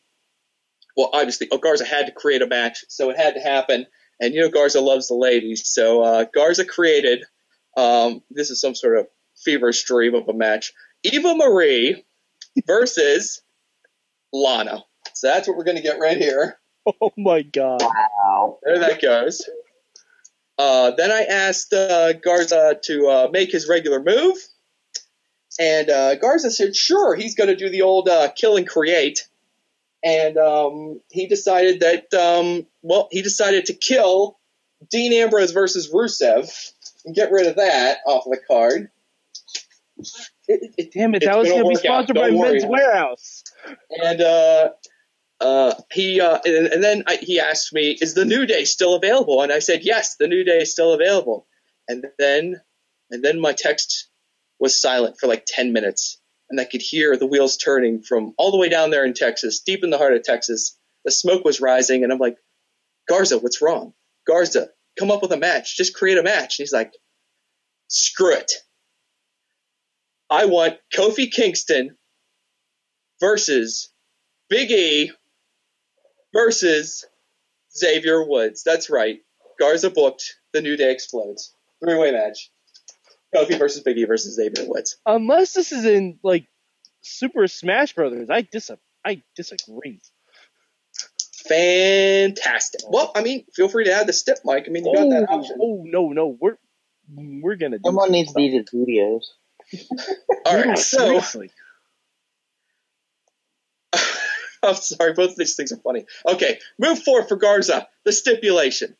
well, 0.95 1.09
obviously, 1.13 1.49
oh, 1.51 1.57
Garza 1.57 1.83
had 1.85 2.05
to 2.05 2.11
create 2.13 2.41
a 2.41 2.47
match, 2.47 2.85
so 2.87 3.09
it 3.09 3.17
had 3.17 3.33
to 3.35 3.41
happen. 3.41 3.87
And 4.22 4.35
you 4.35 4.41
know, 4.41 4.49
Garza 4.49 4.80
loves 4.80 5.07
the 5.07 5.15
ladies, 5.15 5.68
so 5.68 6.03
uh, 6.03 6.26
Garza 6.34 6.64
created. 6.64 7.26
Um, 7.76 8.22
this 8.30 8.52
is 8.52 8.61
some 8.61 8.76
sort 8.76 8.98
of 8.99 9.07
feverish 9.43 9.84
dream 9.84 10.14
of 10.14 10.30
a 10.30 10.34
match: 10.34 10.73
Eva 11.03 11.35
Marie 11.35 12.06
versus 12.68 13.41
Lana. 14.31 14.84
So 15.14 15.27
that's 15.27 15.48
what 15.48 15.57
we're 15.57 15.64
going 15.64 15.77
to 15.77 15.84
get 15.84 15.99
right 15.99 16.18
here. 16.18 16.57
Oh 16.99 17.11
my 17.15 17.43
god. 17.43 17.81
Wow. 17.81 18.57
There 18.64 18.80
that 18.80 19.02
goes. 19.02 19.48
Uh, 20.57 20.91
then 20.98 21.11
I 21.11 21.23
asked 21.23 21.73
uh, 21.73 22.14
Garza 22.14 22.76
to 22.84 23.07
uh, 23.07 23.27
make 23.31 23.52
his 23.52 23.68
regular 23.68 24.02
move, 24.02 24.35
and 25.60 25.89
uh, 25.89 26.15
Garza 26.15 26.52
said, 26.52 26.76
"Sure, 26.76 27.15
he's 27.15 27.35
going 27.35 27.49
to 27.49 27.56
do 27.56 27.69
the 27.69 27.81
old 27.84 28.10
uh, 28.10 28.30
kill 28.35 28.57
and 28.57 28.68
create." 28.68 29.27
And 30.03 30.38
um, 30.38 31.02
he 31.11 31.28
decided 31.28 31.82
that, 31.82 32.14
um, 32.14 32.65
well, 32.82 33.07
he 33.11 33.22
decided 33.22 33.65
to 33.65 33.73
kill 33.73 34.40
Dean 34.90 35.14
Ambrose 35.14 35.52
versus 35.52 35.91
Rusev 35.91 36.52
and 37.06 37.15
get 37.15 37.32
rid 37.32 37.48
of 37.48 37.57
that 37.57 37.99
off 38.06 38.26
of 38.26 38.32
the 38.32 38.40
card. 38.48 38.90
It, 40.48 40.73
it, 40.78 40.91
Damn 40.91 41.14
it, 41.15 41.23
that 41.23 41.38
was 41.38 41.49
gonna 41.49 41.68
be 41.68 41.76
sponsored 41.76 42.15
by. 42.15 42.32
Men's 42.32 42.65
Wearhouse. 42.65 43.44
and 43.90 44.22
uh, 44.22 44.69
uh, 45.40 45.73
he 45.91 46.22
uh, 46.22 46.40
and, 46.45 46.68
and 46.68 46.84
then 46.84 47.03
I, 47.07 47.18
he 47.18 47.40
asked 47.40 47.73
me, 47.73 47.98
"Is 47.99 48.14
the 48.14 48.26
New 48.26 48.45
Day 48.45 48.65
still 48.65 48.95
available?" 48.95 49.41
And 49.41 49.52
I 49.52 49.60
said, 49.60 49.84
"Yes, 49.84 50.15
the 50.15 50.28
New 50.28 50.44
Day 50.44 50.60
is 50.60 50.72
still 50.72 50.94
available." 50.94 51.48
And 51.88 52.06
then 52.18 52.61
and 53.10 53.23
then 53.23 53.40
my 53.40 53.53
text 53.53 54.07
was 54.60 54.80
silent 54.80 55.18
for 55.19 55.28
like 55.28 55.45
ten 55.45 55.73
minutes, 55.73 56.19
and 56.52 56.60
I 56.60 56.65
could 56.65 56.82
hear 56.82 57.18
the 57.18 57.26
wheels 57.26 57.57
turning 57.57 58.02
from 58.02 58.34
all 58.38 58.52
the 58.52 58.57
way 58.57 58.69
down 58.69 58.91
there 58.91 59.06
in 59.06 59.14
Texas, 59.14 59.61
deep 59.61 59.84
in 59.84 59.90
the 59.90 59.98
heart 59.98 60.14
of 60.14 60.23
Texas. 60.23 60.78
The 61.06 61.11
smoke 61.11 61.44
was 61.44 61.61
rising, 61.61 62.03
and 62.03 62.11
I'm 62.11 62.19
like, 62.19 62.38
"Garza, 63.07 63.40
what's 63.40 63.61
wrong? 63.61 63.94
Garza, 64.28 64.69
come 64.99 65.11
up 65.11 65.22
with 65.22 65.32
a 65.32 65.38
match. 65.38 65.76
Just 65.76 65.95
create 65.95 66.18
a 66.18 66.23
match." 66.23 66.60
And 66.60 66.64
he's 66.64 66.73
like, 66.73 66.94
"Screw 67.88 68.34
it." 68.36 68.52
I 70.30 70.45
want 70.45 70.80
Kofi 70.94 71.32
Kingston 71.32 71.98
versus 73.19 73.90
Big 74.49 74.72
E 74.72 75.11
versus 76.34 77.06
Xavier 77.76 78.23
Woods. 78.23 78.64
That's 78.64 78.90
right. 78.90 79.19
Garza 79.60 79.90
booked. 79.90 80.36
The 80.53 80.61
New 80.61 80.76
Day 80.76 80.91
explodes. 80.91 81.56
Three 81.84 81.95
way 81.95 82.11
match. 82.11 82.52
Kofi 83.35 83.57
versus 83.57 83.81
Big 83.83 83.97
E 83.97 84.05
versus 84.05 84.35
Xavier 84.35 84.65
Woods. 84.67 84.97
Unless 85.05 85.53
this 85.53 85.71
is 85.71 85.85
in 85.85 86.19
like 86.23 86.47
Super 87.01 87.47
Smash 87.47 87.93
Brothers, 87.93 88.29
I 88.29 88.41
dis 88.41 88.69
I 89.05 89.21
disagree. 89.35 89.99
Fantastic. 91.47 92.81
Well, 92.87 93.11
I 93.15 93.21
mean, 93.21 93.45
feel 93.53 93.67
free 93.67 93.85
to 93.85 93.91
add 93.93 94.07
the 94.07 94.13
stip, 94.13 94.39
Mike. 94.45 94.65
I 94.67 94.71
mean, 94.71 94.85
you 94.85 94.93
got 94.95 95.09
that 95.09 95.27
Oh, 95.29 95.39
option. 95.39 95.57
oh 95.61 95.83
no, 95.85 96.09
no, 96.09 96.37
we're 96.39 96.57
we're 97.13 97.55
gonna 97.55 97.77
do 97.77 97.83
Someone 97.85 98.07
some 98.07 98.11
needs 98.13 98.29
stuff. 98.29 98.37
these 98.37 98.59
at 98.59 98.67
studios. 98.67 99.33
All 100.45 100.57
Yeah, 100.57 100.73
so 100.75 100.97
seriously. 101.07 101.51
I'm 104.63 104.75
sorry, 104.75 105.13
both 105.13 105.31
of 105.31 105.35
these 105.37 105.55
things 105.55 105.71
are 105.71 105.77
funny. 105.77 106.05
Okay, 106.25 106.59
move 106.77 107.01
forward 107.01 107.27
for 107.27 107.35
Garza. 107.37 107.87
The 108.05 108.11
stipulation. 108.11 108.95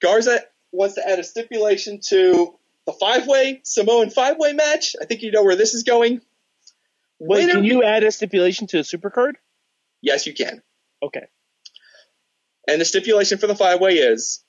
Garza 0.00 0.40
wants 0.72 0.94
to 0.96 1.08
add 1.08 1.18
a 1.18 1.24
stipulation 1.24 2.00
to 2.08 2.54
the 2.86 2.92
five-way 2.92 3.60
Samoan 3.64 4.10
five-way 4.10 4.52
match. 4.52 4.96
I 5.00 5.04
think 5.04 5.22
you 5.22 5.30
know 5.30 5.44
where 5.44 5.56
this 5.56 5.74
is 5.74 5.82
going. 5.82 6.20
Wait, 7.20 7.50
can 7.50 7.64
you 7.64 7.82
add 7.82 8.04
a 8.04 8.12
stipulation 8.12 8.66
to 8.68 8.78
a 8.78 8.84
super 8.84 9.10
card? 9.10 9.36
Yes, 10.00 10.26
you 10.26 10.34
can. 10.34 10.62
Okay. 11.02 11.26
And 12.68 12.80
the 12.80 12.84
stipulation 12.84 13.38
for 13.38 13.46
the 13.46 13.56
five-way 13.56 13.94
is 13.94 14.44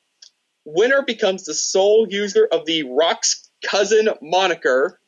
winner 0.66 1.02
becomes 1.02 1.46
the 1.46 1.54
sole 1.54 2.08
user 2.10 2.48
of 2.52 2.66
the 2.66 2.84
Rock's 2.84 3.50
cousin 3.66 4.10
moniker. 4.22 5.00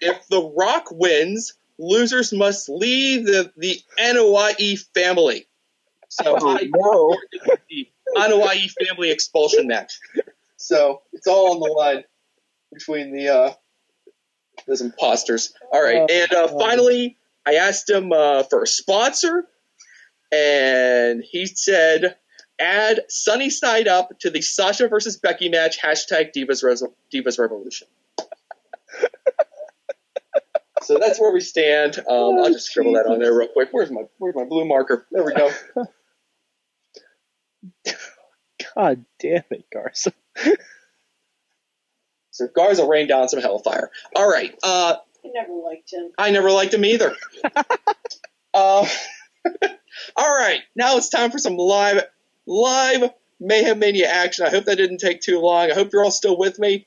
if 0.00 0.26
the 0.28 0.42
Rock 0.56 0.88
wins, 0.90 1.54
losers 1.78 2.32
must 2.32 2.68
leave 2.68 3.26
the, 3.26 3.52
the 3.56 3.80
Anoa'i 3.98 4.78
family. 4.94 5.46
So 6.08 6.36
I 6.36 6.68
no. 6.74 7.16
the 7.68 7.88
Anoa'i 8.16 8.70
family 8.86 9.10
expulsion 9.10 9.66
match. 9.66 9.98
So 10.68 11.00
it's 11.14 11.26
all 11.26 11.54
on 11.54 11.60
the 11.60 11.72
line 11.72 12.04
between 12.74 13.16
the 13.16 13.30
uh, 13.30 13.54
those 14.66 14.82
imposters. 14.82 15.54
All 15.72 15.82
right, 15.82 16.10
and 16.10 16.30
uh, 16.30 16.48
finally, 16.48 17.16
I 17.46 17.54
asked 17.54 17.88
him 17.88 18.12
uh, 18.12 18.42
for 18.42 18.64
a 18.64 18.66
sponsor, 18.66 19.46
and 20.30 21.24
he 21.26 21.46
said, 21.46 22.16
"Add 22.60 23.00
Sunny 23.08 23.48
Side 23.48 23.88
Up 23.88 24.10
to 24.20 24.28
the 24.28 24.42
Sasha 24.42 24.88
versus 24.88 25.16
Becky 25.16 25.48
match." 25.48 25.80
Hashtag 25.80 26.34
Divas, 26.36 26.62
Divas 27.10 27.38
Revolution. 27.38 27.88
so 30.82 30.98
that's 30.98 31.18
where 31.18 31.32
we 31.32 31.40
stand. 31.40 31.98
Um, 32.00 32.40
I'll 32.40 32.52
just 32.52 32.66
scribble 32.66 32.92
that 32.92 33.06
on 33.06 33.20
there 33.20 33.32
real 33.32 33.48
quick. 33.48 33.70
Where's 33.70 33.90
my 33.90 34.02
Where's 34.18 34.34
my 34.34 34.44
blue 34.44 34.66
marker? 34.66 35.06
There 35.12 35.24
we 35.24 35.32
go. 35.32 35.50
God 38.74 39.06
damn 39.18 39.44
it, 39.50 39.64
Garza. 39.72 40.12
So 42.38 42.46
Garza 42.46 42.86
rained 42.86 43.08
down 43.08 43.28
some 43.28 43.40
hellfire. 43.40 43.90
All 44.14 44.30
right. 44.30 44.54
Uh, 44.62 44.94
I 45.24 45.28
never 45.34 45.52
liked 45.54 45.92
him. 45.92 46.12
I 46.16 46.30
never 46.30 46.52
liked 46.52 46.72
him 46.72 46.84
either. 46.84 47.16
uh, 48.54 48.86
all 50.16 50.34
right. 50.36 50.60
Now 50.76 50.96
it's 50.98 51.08
time 51.08 51.32
for 51.32 51.38
some 51.38 51.56
live, 51.56 52.04
live 52.46 53.10
Mayhem 53.40 53.80
Mania 53.80 54.06
action. 54.06 54.46
I 54.46 54.50
hope 54.50 54.66
that 54.66 54.76
didn't 54.76 54.98
take 54.98 55.20
too 55.20 55.40
long. 55.40 55.72
I 55.72 55.74
hope 55.74 55.92
you're 55.92 56.04
all 56.04 56.12
still 56.12 56.38
with 56.38 56.60
me. 56.60 56.86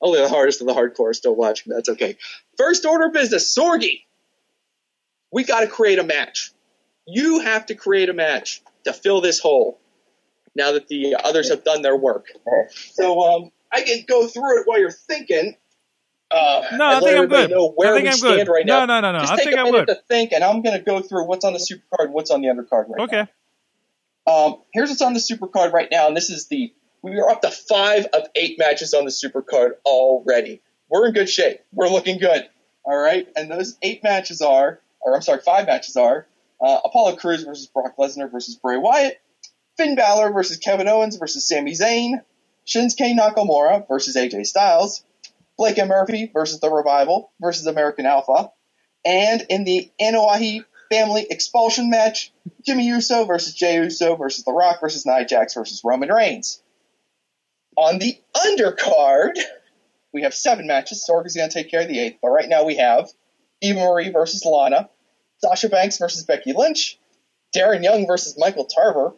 Only 0.00 0.20
the 0.20 0.28
hardest 0.28 0.60
of 0.60 0.68
the 0.68 0.72
hardcore 0.72 1.10
are 1.10 1.14
still 1.14 1.34
watching. 1.34 1.72
That's 1.72 1.88
okay. 1.88 2.16
First 2.56 2.86
order 2.86 3.06
of 3.06 3.12
business, 3.12 3.56
Sorgi. 3.56 4.02
We 5.32 5.42
got 5.42 5.60
to 5.60 5.66
create 5.66 5.98
a 5.98 6.04
match. 6.04 6.52
You 7.08 7.40
have 7.40 7.66
to 7.66 7.74
create 7.74 8.08
a 8.08 8.14
match 8.14 8.62
to 8.84 8.92
fill 8.92 9.20
this 9.20 9.40
hole. 9.40 9.80
Now 10.54 10.72
that 10.72 10.88
the 10.88 11.16
others 11.22 11.48
have 11.50 11.64
done 11.64 11.82
their 11.82 11.96
work. 11.96 12.26
So 12.92 13.20
um, 13.22 13.50
I 13.72 13.82
can 13.82 14.04
go 14.06 14.26
through 14.26 14.60
it 14.60 14.66
while 14.66 14.78
you're 14.78 14.90
thinking. 14.90 15.56
Uh, 16.30 16.62
No, 16.76 16.86
I 16.86 17.00
think 17.00 17.18
I'm 17.18 17.28
good. 17.28 17.50
Know 17.50 17.70
where 17.72 17.92
I 17.92 17.94
think 17.96 18.04
we 18.04 18.08
I'm 18.10 18.16
stand 18.16 18.46
good. 18.46 18.52
right 18.52 18.66
No, 18.66 18.80
now. 18.80 18.86
no, 18.86 19.00
no, 19.00 19.12
no. 19.12 19.20
Just 19.20 19.32
I 19.32 19.36
take 19.36 19.44
think 19.46 19.56
a 19.56 19.60
I'm 19.60 19.64
minute 19.66 19.86
good. 19.86 19.94
to 19.94 20.00
think, 20.08 20.32
and 20.32 20.42
I'm 20.44 20.62
going 20.62 20.76
to 20.78 20.82
go 20.84 21.00
through 21.00 21.26
what's 21.26 21.44
on 21.44 21.52
the 21.52 21.58
super 21.58 21.82
card, 21.94 22.06
and 22.08 22.14
what's 22.14 22.30
on 22.30 22.40
the 22.40 22.48
undercard 22.48 22.88
right 22.88 23.00
Okay. 23.00 23.16
now. 24.26 24.34
Um, 24.46 24.62
here's 24.72 24.88
what's 24.88 25.02
on 25.02 25.14
the 25.14 25.20
super 25.20 25.46
card 25.48 25.72
right 25.72 25.88
now, 25.90 26.06
and 26.06 26.16
this 26.16 26.30
is 26.30 26.46
the 26.48 26.72
we 27.02 27.18
are 27.18 27.28
up 27.28 27.42
to 27.42 27.50
five 27.50 28.06
of 28.14 28.28
eight 28.36 28.58
matches 28.58 28.94
on 28.94 29.04
the 29.04 29.10
super 29.10 29.42
card 29.42 29.74
already. 29.84 30.62
We're 30.88 31.06
in 31.08 31.12
good 31.12 31.28
shape. 31.28 31.58
We're 31.72 31.88
looking 31.88 32.18
good. 32.18 32.48
All 32.84 32.96
right, 32.96 33.26
and 33.36 33.50
those 33.50 33.76
eight 33.82 34.02
matches 34.04 34.40
are, 34.40 34.80
or 35.00 35.14
I'm 35.14 35.22
sorry, 35.22 35.40
five 35.40 35.66
matches 35.66 35.96
are 35.96 36.26
uh, 36.64 36.78
Apollo 36.84 37.16
Crews 37.16 37.42
versus 37.44 37.66
Brock 37.66 37.96
Lesnar 37.98 38.30
versus 38.30 38.54
Bray 38.56 38.76
Wyatt, 38.76 39.20
Finn 39.76 39.94
Balor 39.94 40.32
versus 40.32 40.58
Kevin 40.58 40.88
Owens 40.88 41.16
versus 41.16 41.48
Sami 41.48 41.72
Zayn, 41.72 42.22
Shinsuke 42.66 43.16
Nakamura 43.16 43.86
versus 43.88 44.16
AJ 44.16 44.46
Styles, 44.46 45.04
Blake 45.56 45.78
and 45.78 45.88
Murphy 45.88 46.30
versus 46.32 46.60
The 46.60 46.70
Revival 46.70 47.32
versus 47.40 47.66
American 47.66 48.06
Alpha, 48.06 48.50
and 49.04 49.44
in 49.48 49.64
the 49.64 49.90
Anoa'i 50.00 50.64
family 50.90 51.26
expulsion 51.30 51.90
match, 51.90 52.32
Jimmy 52.64 52.86
Uso 52.88 53.24
versus 53.24 53.54
Jey 53.54 53.76
Uso 53.76 54.16
versus 54.16 54.44
The 54.44 54.52
Rock 54.52 54.80
versus 54.80 55.06
Nia 55.06 55.24
Jax 55.24 55.54
versus 55.54 55.80
Roman 55.82 56.10
Reigns. 56.10 56.62
On 57.76 57.98
the 57.98 58.18
undercard, 58.36 59.38
we 60.12 60.22
have 60.22 60.34
seven 60.34 60.66
matches. 60.66 61.06
Sorg 61.08 61.26
is 61.26 61.34
going 61.34 61.48
to 61.48 61.54
take 61.54 61.70
care 61.70 61.80
of 61.80 61.88
the 61.88 61.98
eighth, 61.98 62.18
but 62.20 62.28
right 62.28 62.48
now 62.48 62.64
we 62.64 62.76
have 62.76 63.08
Eva 63.62 63.80
Marie 63.80 64.10
versus 64.10 64.44
Lana, 64.44 64.90
Sasha 65.38 65.70
Banks 65.70 65.96
versus 65.96 66.24
Becky 66.24 66.52
Lynch, 66.52 66.98
Darren 67.56 67.82
Young 67.82 68.06
versus 68.06 68.36
Michael 68.38 68.66
Tarver, 68.66 69.14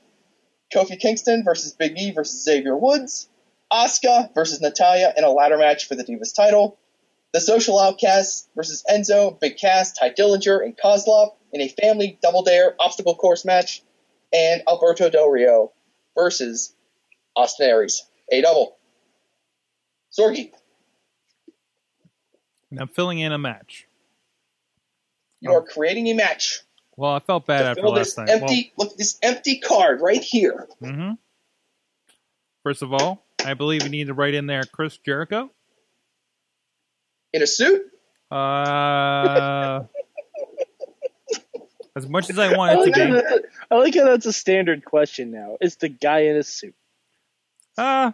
Kofi 0.74 0.98
Kingston 0.98 1.44
versus 1.44 1.72
Big 1.72 1.98
E 1.98 2.10
versus 2.10 2.42
Xavier 2.44 2.76
Woods, 2.76 3.28
Asuka 3.72 4.34
versus 4.34 4.60
Natalya 4.60 5.12
in 5.16 5.24
a 5.24 5.30
ladder 5.30 5.56
match 5.56 5.86
for 5.86 5.94
the 5.94 6.05
Divas 6.05 6.34
title, 6.34 6.78
the 7.32 7.40
Social 7.40 7.78
Outcasts 7.78 8.48
versus 8.56 8.84
Enzo, 8.90 9.38
Big 9.38 9.56
Cass, 9.56 9.92
Tye 9.92 10.10
Dillinger, 10.10 10.64
and 10.64 10.76
Kozlov 10.76 11.34
in 11.52 11.60
a 11.60 11.68
family 11.68 12.18
double 12.22 12.42
dare 12.42 12.74
obstacle 12.80 13.14
course 13.14 13.44
match, 13.44 13.82
and 14.32 14.62
Alberto 14.68 15.09
Del 15.09 15.28
Rio 15.28 15.72
versus 16.16 16.74
Austin 17.36 17.68
Aries. 17.68 18.05
A 18.32 18.40
double. 18.40 18.76
Sorgi, 20.16 20.51
I'm 22.78 22.88
filling 22.88 23.18
in 23.20 23.32
a 23.32 23.38
match. 23.38 23.86
you 25.40 25.52
are 25.52 25.62
creating 25.62 26.09
a 26.09 26.14
match. 26.14 26.64
Well, 26.96 27.12
I 27.12 27.18
felt 27.20 27.46
bad 27.46 27.66
after 27.66 27.88
last 27.88 28.16
this 28.16 28.18
night. 28.18 28.30
empty 28.30 28.72
look 28.76 28.92
at 28.92 28.98
this 28.98 29.18
empty 29.22 29.58
card 29.58 30.00
right 30.00 30.22
here. 30.22 30.68
Well, 30.80 30.92
hmm 30.92 31.10
First 32.62 32.82
of 32.82 32.94
all, 32.94 33.22
I 33.44 33.52
believe 33.54 33.82
you 33.82 33.90
need 33.90 34.06
to 34.06 34.14
write 34.14 34.32
in 34.34 34.46
there 34.46 34.64
Chris 34.64 34.96
Jericho. 34.96 35.50
In 37.34 37.42
a 37.42 37.46
suit? 37.46 37.82
Uh, 38.30 39.82
as 41.96 42.08
much 42.08 42.30
as 42.30 42.38
I 42.38 42.56
want 42.56 42.80
it 42.80 42.92
to 42.94 43.02
be. 43.40 43.40
I 43.70 43.74
like 43.76 43.94
how 43.94 44.04
that's 44.04 44.26
a 44.26 44.32
standard 44.32 44.84
question 44.84 45.30
now. 45.30 45.56
It's 45.60 45.76
the 45.76 45.88
guy 45.88 46.20
in 46.20 46.36
a 46.36 46.42
suit. 46.42 46.74
Uh, 47.76 48.12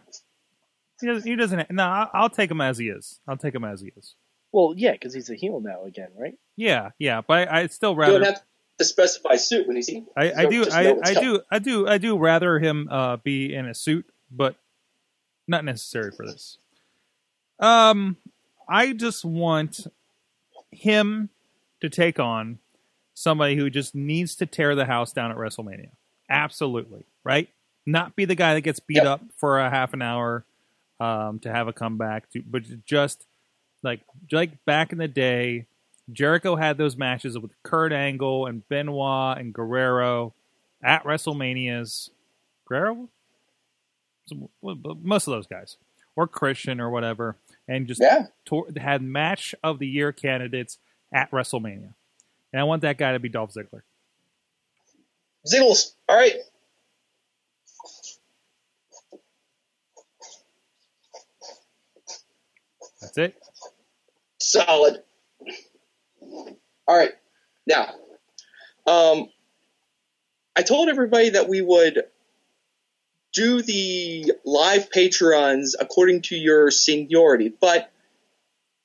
he 1.01 1.07
doesn't. 1.07 1.29
He 1.31 1.37
doesn't. 1.37 1.71
No, 1.71 1.85
I- 1.85 2.09
I'll 2.13 2.31
take 2.31 2.51
him 2.51 2.61
as 2.61 2.79
he 2.79 2.89
is. 2.89 3.21
I'll 3.29 3.37
take 3.37 3.55
him 3.55 3.65
as 3.65 3.81
he 3.81 3.93
is. 3.97 4.15
Well, 4.53 4.75
yeah, 4.77 4.93
because 4.93 5.15
he's 5.15 5.31
a 5.31 5.35
heel 5.37 5.61
now 5.61 5.85
again, 5.85 6.09
right? 6.19 6.35
Yeah, 6.57 6.91
yeah. 6.99 7.21
But 7.27 7.49
I, 7.49 7.61
I 7.61 7.67
still 7.69 7.93
You 7.93 7.99
rather. 7.99 8.13
don't 8.19 8.25
have 8.25 8.43
to 8.81 8.85
specify 8.87 9.37
suit 9.37 9.67
when 9.67 9.77
he's 9.77 9.91
eating. 9.91 10.07
I, 10.17 10.33
I 10.33 10.47
do. 10.47 10.65
I, 10.71 10.81
I 11.05 11.15
coming. 11.15 11.23
do. 11.23 11.41
I 11.51 11.59
do. 11.59 11.87
I 11.87 11.99
do 11.99 12.17
rather 12.17 12.59
him 12.59 12.89
uh, 12.91 13.19
be 13.19 13.55
in 13.55 13.67
a 13.67 13.75
suit, 13.75 14.07
but 14.31 14.57
not 15.47 15.65
necessary 15.67 16.11
for 16.17 16.27
this. 16.27 16.57
Um, 17.59 18.17
I 18.67 18.93
just 18.95 19.23
want 19.25 19.87
him 20.71 21.29
to 21.81 21.91
take 21.91 22.19
on 22.19 22.59
somebody 23.13 23.55
who 23.57 23.69
just 23.69 23.95
needs 23.95 24.35
to 24.37 24.47
tear 24.47 24.75
the 24.75 24.87
house 24.87 25.13
down 25.13 25.31
at 25.31 25.37
WrestleMania. 25.37 25.91
Absolutely, 26.31 27.05
right? 27.23 27.49
Not 27.85 28.17
be 28.17 28.25
the 28.25 28.35
guy 28.35 28.55
that 28.55 28.63
gets 28.63 28.81
beat 28.81 28.97
Yep. 28.97 29.07
up 29.07 29.21
for 29.37 29.59
a 29.59 29.69
half 29.69 29.93
an 29.93 30.01
hour 30.01 30.45
um, 31.01 31.39
to 31.41 31.53
have 31.53 31.69
a 31.69 31.73
comeback, 31.73 32.31
to, 32.31 32.43
but 32.43 32.63
just 32.87 33.27
like 33.83 34.01
like 34.33 34.65
back 34.65 34.93
in 34.93 34.99
the 34.99 35.09
day, 35.09 35.67
Jericho 36.13 36.57
had 36.57 36.79
those 36.79 36.97
matches 36.97 37.39
with 37.39 37.51
Kurt 37.63 37.93
Angle 37.93 38.47
and 38.47 38.67
Benoit 38.69 39.39
and 39.39 39.53
Guerrero 39.53 40.35
at 40.83 41.05
WrestleManias. 41.05 42.11
Guerrero, 42.67 43.09
Some- 44.27 44.49
most 44.63 45.27
of 45.27 45.33
those 45.33 45.47
guys, 45.47 45.77
or 46.15 46.29
Christian 46.29 46.81
or 46.81 46.89
whatever, 46.91 47.37
and 47.67 47.87
just 47.89 48.01
Yeah. 48.01 48.27
had 48.77 49.03
match 49.03 49.55
of 49.63 49.79
the 49.81 49.89
year 49.89 50.13
candidates 50.13 50.79
at 51.13 51.31
WrestleMania. 51.33 51.95
And 52.53 52.61
I 52.61 52.65
want 52.65 52.83
that 52.83 52.97
guy 52.99 53.13
to 53.13 53.19
be 53.19 53.29
Dolph 53.29 53.53
Ziggler. 53.53 53.83
Ziggles. 55.47 55.95
All 56.09 56.17
right. 56.17 56.37
That's 63.01 63.17
it. 63.19 63.43
Solid. 64.39 65.03
All 66.31 66.97
right. 66.97 67.13
Now, 67.67 67.95
um, 68.87 69.29
I 70.57 70.63
told 70.63 70.89
everybody 70.89 71.31
that 71.31 71.49
we 71.49 71.61
would 71.61 72.05
do 73.33 73.63
the 73.63 74.33
live 74.45 74.91
patrons 74.91 75.77
according 75.79 76.23
to 76.23 76.37
your 76.37 76.71
seniority, 76.71 77.53
but 77.61 77.93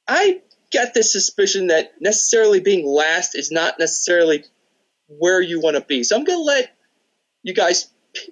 I 0.08 0.42
get 0.72 0.94
the 0.94 1.04
suspicion 1.04 1.68
that 1.68 1.94
necessarily 2.00 2.60
being 2.60 2.86
last 2.86 3.36
is 3.36 3.52
not 3.52 3.80
necessarily 3.80 4.44
where 5.08 5.42
you 5.42 5.62
want 5.62 5.76
to 5.76 5.82
be. 5.82 6.04
So 6.04 6.16
I'm 6.16 6.24
going 6.24 6.40
to 6.40 6.44
let 6.44 6.76
you 7.44 7.54
guys 7.54 7.88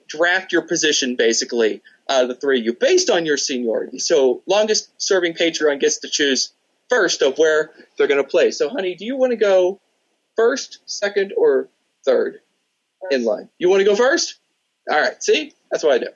draft 0.08 0.52
your 0.52 0.62
position, 0.64 1.16
basically, 1.16 1.82
uh, 2.08 2.26
the 2.26 2.36
three 2.36 2.60
of 2.60 2.66
you, 2.66 2.74
based 2.74 3.10
on 3.10 3.26
your 3.26 3.38
seniority. 3.38 4.00
So 4.00 4.44
longest 4.46 4.90
serving 4.98 5.34
Patreon 5.34 5.80
gets 5.80 6.00
to 6.00 6.10
choose 6.10 6.54
first 6.94 7.22
of 7.24 7.38
where 7.38 7.72
they're 7.98 8.08
going 8.08 8.24
to 8.24 8.30
play. 8.30 8.52
So, 8.52 8.70
honey, 8.70 8.96
do 8.96 9.06
you 9.06 9.18
want 9.18 9.32
to 9.32 9.38
go 9.38 9.82
first, 10.36 10.80
second, 10.86 11.34
or 11.36 11.70
third 12.06 12.40
in 13.10 13.26
line? 13.26 13.50
You 13.58 13.70
want 13.70 13.80
to 13.80 13.86
go 13.86 13.96
first? 13.96 14.36
All 14.90 15.00
right. 15.00 15.22
See, 15.22 15.54
that's 15.72 15.84
what 15.84 15.94
I 15.94 15.98
do. 15.98 16.10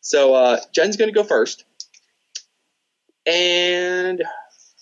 So 0.00 0.34
uh, 0.34 0.60
Jen's 0.72 0.96
going 0.96 1.12
to 1.12 1.14
go 1.14 1.24
first, 1.24 1.64
and 3.26 4.22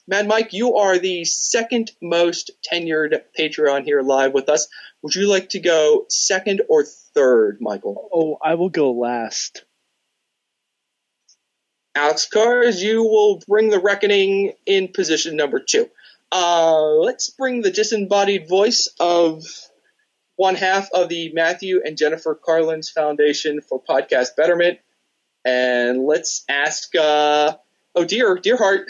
Mad 0.07 0.29
Mike, 0.29 0.53
you 0.53 0.77
are 0.77 0.99
the 0.99 1.25
second 1.25 1.91
most 2.01 2.53
tenured 2.71 3.23
Patreon 3.37 3.85
here 3.85 4.03
live 4.03 4.35
with 4.35 4.49
us. 4.49 4.69
Would 5.03 5.15
you 5.15 5.29
like 5.29 5.49
to 5.51 5.59
go 5.59 6.05
second 6.09 6.63
or 6.69 6.85
third, 6.85 7.59
Michael? 7.61 8.09
Oh, 8.15 8.39
I 8.43 8.55
will 8.55 8.69
go 8.69 8.93
last. 8.93 9.65
Alex 11.97 12.27
Cars, 12.27 12.83
you 12.83 13.03
will 13.03 13.41
bring 13.49 13.71
the 13.71 13.81
reckoning 13.81 14.53
in 14.67 14.89
position 14.89 15.35
number 15.35 15.59
two. 15.59 15.89
Uh, 16.31 16.83
let's 16.97 17.31
bring 17.31 17.63
the 17.63 17.71
disembodied 17.71 18.49
voice 18.49 18.89
of 19.01 19.43
one 20.37 20.55
half 20.57 20.91
of 20.93 21.09
the 21.09 21.33
Matthew 21.33 21.81
and 21.85 21.97
Jennifer 21.97 22.35
Carlin's 22.35 22.91
Foundation 22.91 23.63
for 23.63 23.83
Podcast 23.83 24.37
Betterment, 24.37 24.79
and 25.45 26.05
let's 26.05 26.45
ask. 26.49 26.95
Uh, 26.95 27.55
oh 27.95 28.05
dear, 28.05 28.35
dear 28.37 28.59
heart. 28.59 28.87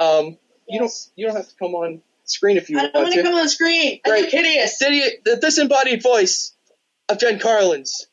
Um, 0.00 0.38
you 0.68 0.80
don't 0.80 0.92
you 1.14 1.26
don't 1.26 1.36
have 1.36 1.48
to 1.48 1.54
come 1.54 1.74
on 1.76 2.02
screen 2.24 2.56
if 2.56 2.68
you 2.70 2.78
I 2.78 2.82
want 2.84 2.94
don't 2.94 3.02
want 3.04 3.14
to. 3.14 3.22
to 3.22 3.28
come 3.28 3.38
on 3.38 3.48
screen. 3.48 4.00
I 4.04 4.08
Great. 4.08 4.20
look 4.22 4.30
hideous. 4.30 4.78
The, 4.78 5.12
the 5.24 5.36
disembodied 5.36 6.02
voice 6.02 6.52
of 7.08 7.20
Jen 7.20 7.38
Carlin's 7.38 8.06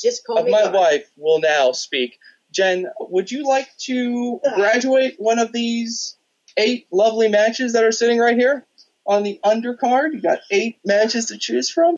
Just 0.00 0.24
call 0.24 0.38
of 0.38 0.46
me 0.46 0.52
my 0.52 0.62
God. 0.62 0.74
wife 0.74 1.10
will 1.18 1.40
now 1.40 1.72
speak. 1.72 2.18
Jen, 2.54 2.86
would 3.00 3.30
you 3.30 3.44
like 3.44 3.68
to 3.78 4.40
graduate 4.54 5.16
one 5.18 5.38
of 5.38 5.52
these 5.52 6.16
eight 6.56 6.86
lovely 6.92 7.28
matches 7.28 7.72
that 7.72 7.84
are 7.84 7.92
sitting 7.92 8.18
right 8.18 8.36
here 8.36 8.64
on 9.06 9.24
the 9.24 9.40
undercard? 9.44 10.12
You 10.12 10.22
got 10.22 10.38
eight 10.50 10.78
matches 10.84 11.26
to 11.26 11.38
choose 11.38 11.68
from. 11.68 11.96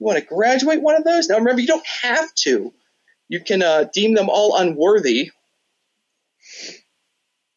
You 0.00 0.06
want 0.06 0.18
to 0.18 0.24
graduate 0.24 0.82
one 0.82 0.96
of 0.96 1.04
those? 1.04 1.28
Now 1.28 1.38
remember, 1.38 1.60
you 1.60 1.68
don't 1.68 1.86
have 2.02 2.34
to. 2.34 2.74
You 3.28 3.40
can 3.40 3.62
uh, 3.62 3.84
deem 3.84 4.14
them 4.14 4.28
all 4.28 4.56
unworthy. 4.56 5.30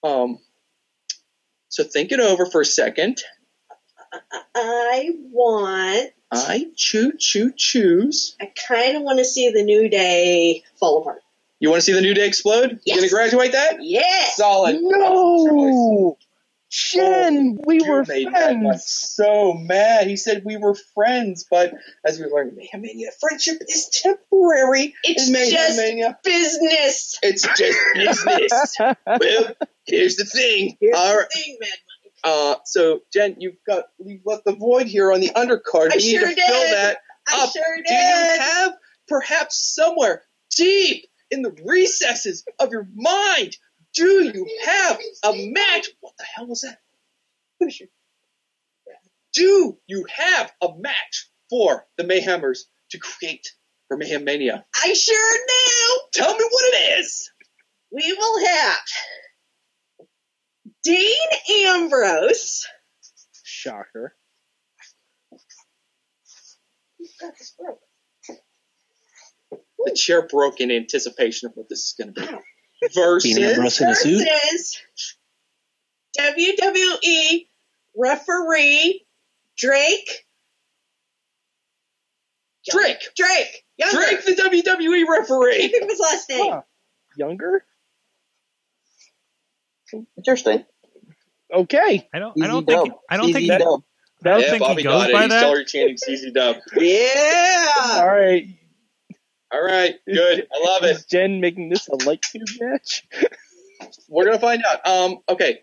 Um, 0.04 0.38
so 1.70 1.84
think 1.84 2.12
it 2.12 2.20
over 2.20 2.46
for 2.46 2.62
a 2.62 2.66
second. 2.66 3.22
I 4.56 5.10
want. 5.32 6.12
I 6.32 6.68
choo 6.76 7.14
choo 7.18 7.52
choose. 7.56 8.36
I 8.40 8.52
kind 8.68 8.98
of 8.98 9.04
want 9.04 9.20
to 9.20 9.26
see 9.26 9.50
the 9.50 9.64
new 9.64 9.90
day 9.90 10.64
fall 10.80 11.02
apart. 11.02 11.24
You 11.60 11.70
want 11.70 11.82
to 11.82 11.86
see 11.86 11.94
the 11.94 12.02
new 12.02 12.14
day 12.14 12.28
explode? 12.28 12.72
You 12.72 12.80
Yes. 12.86 12.98
gonna 13.00 13.10
graduate 13.10 13.52
that? 13.54 13.78
Yes. 13.82 14.36
Solid. 14.36 14.78
No, 14.82 16.18
Jen, 16.70 17.58
we 17.66 17.80
You 17.82 17.90
were 17.90 18.04
made 18.08 18.30
Mad 18.32 18.60
friends. 18.62 18.86
so 18.86 19.54
mad. 19.54 20.08
He 20.08 20.18
said 20.18 20.44
we 20.46 20.58
were 20.58 20.76
friends, 20.94 21.46
but 21.50 21.74
as 22.06 22.20
we 22.20 22.26
learned, 22.26 22.58
Mania 22.74 23.12
friendship 23.22 23.58
is 23.70 23.90
temporary. 23.90 24.94
It's 25.04 25.30
just 25.30 25.78
Mania. 25.78 26.20
business. 26.24 27.18
It's 27.24 27.44
just 27.58 27.78
business. 27.94 28.76
well, 29.08 29.56
here's 29.86 30.18
the 30.18 30.26
thing. 30.26 30.76
Here's 30.82 30.98
All 30.98 31.14
the 31.14 31.20
right. 31.20 31.32
thing, 31.34 31.58
man. 31.62 31.70
Uh, 32.24 32.56
so 32.66 33.02
Jen, 33.14 33.36
you've 33.40 33.58
got 33.68 33.86
you've 34.04 34.26
left 34.26 34.44
the 34.46 34.56
void 34.56 34.88
here 34.88 35.14
on 35.14 35.22
the 35.22 35.30
undercard. 35.30 35.92
I 35.94 35.98
we 35.98 36.04
need 36.04 36.20
sure 36.20 36.22
to 36.22 36.36
fill 36.36 36.36
did. 36.62 36.74
that 36.74 36.98
I 37.28 37.44
up. 37.44 37.52
sure 37.52 37.64
Do 37.88 37.94
you 37.94 38.40
have 38.42 38.74
perhaps 39.08 39.58
somewhere 39.76 40.24
deep 40.58 41.06
in 41.32 41.42
the 41.42 41.56
recesses 41.66 42.44
of 42.60 42.72
your 42.72 42.88
mind? 42.94 43.58
Do 43.94 44.24
you 44.26 44.48
have 44.66 45.00
a 45.24 45.50
match? 45.52 45.90
What 46.02 46.14
the 46.18 46.26
hell 46.26 46.48
was 46.48 46.62
that? 46.62 46.80
Do 49.34 49.78
you 49.88 50.06
have 50.10 50.52
a 50.62 50.70
match 50.78 51.30
for 51.50 51.86
the 51.98 52.04
Mayhemers 52.04 52.60
to 52.92 53.00
create 53.00 53.54
for 53.88 53.98
Mayhem 53.98 54.24
Mania? 54.24 54.66
I 54.76 54.94
sure 54.94 55.38
do. 55.48 56.02
Tell 56.14 56.36
me 56.36 56.44
what 56.50 56.74
it 56.74 57.00
is. 57.00 57.32
We 57.92 58.14
will 58.14 58.46
have 58.46 58.80
Dean 60.84 61.18
Ambrose. 61.66 62.66
Shocker. 63.44 64.16
The 69.78 69.94
chair 69.96 70.28
broke 70.28 70.60
in 70.62 70.72
anticipation 70.72 71.48
of 71.50 71.54
what 71.56 71.68
this 71.70 71.80
is 71.80 71.96
going 72.00 72.14
to 72.14 72.22
be. 72.22 72.90
versus 72.94 73.38
in 73.38 73.44
a 73.44 73.56
versus 73.56 74.06
WWE 76.20 77.48
referee 77.96 79.06
Drake. 79.58 80.26
Drake. 82.70 82.98
Drake. 83.16 83.64
Younger. 83.78 83.98
Drake, 83.98 84.26
the 84.26 84.32
WWE 84.32 85.08
referee. 85.08 85.68
think 85.68 85.90
his 85.90 86.00
last 86.00 86.30
name. 86.30 86.52
Huh. 86.52 86.62
Younger? 87.18 87.64
Interesting. 90.18 90.66
Okay. 91.54 92.10
I 92.14 92.20
don't. 92.20 92.42
I 92.42 92.48
don't 92.48 92.66
think. 92.66 92.88
dub. 92.90 92.98
I 93.10 93.18
don't 93.18 93.28
think. 93.28 93.38
Easy 93.40 93.48
That, 93.50 93.60
dub. 93.60 93.84
I 94.24 94.30
don't 94.30 94.42
yeah, 94.42 94.50
think 94.50 94.62
Bobby 94.62 94.82
he 94.82 94.88
goes 94.88 94.94
got 95.02 95.10
it. 95.10 95.14
by 95.14 95.22
He's 95.24 95.30
that. 95.30 95.44
already 95.46 95.66
chanting 95.66 95.98
CZ 95.98 96.34
Dub. 96.34 96.56
Yeah. 96.78 98.00
All 98.02 98.08
right. 98.08 98.48
All 99.56 99.64
right, 99.64 99.96
good. 100.06 100.48
I 100.54 100.66
love 100.66 100.84
it. 100.84 100.98
Is 100.98 101.06
Jen 101.10 101.40
making 101.40 101.70
this 101.70 101.88
a 101.88 101.96
light 102.04 102.22
tube 102.22 102.44
match? 102.60 103.08
We're 104.10 104.26
gonna 104.26 104.38
find 104.38 104.62
out. 104.66 104.86
Um, 104.86 105.20
okay. 105.30 105.62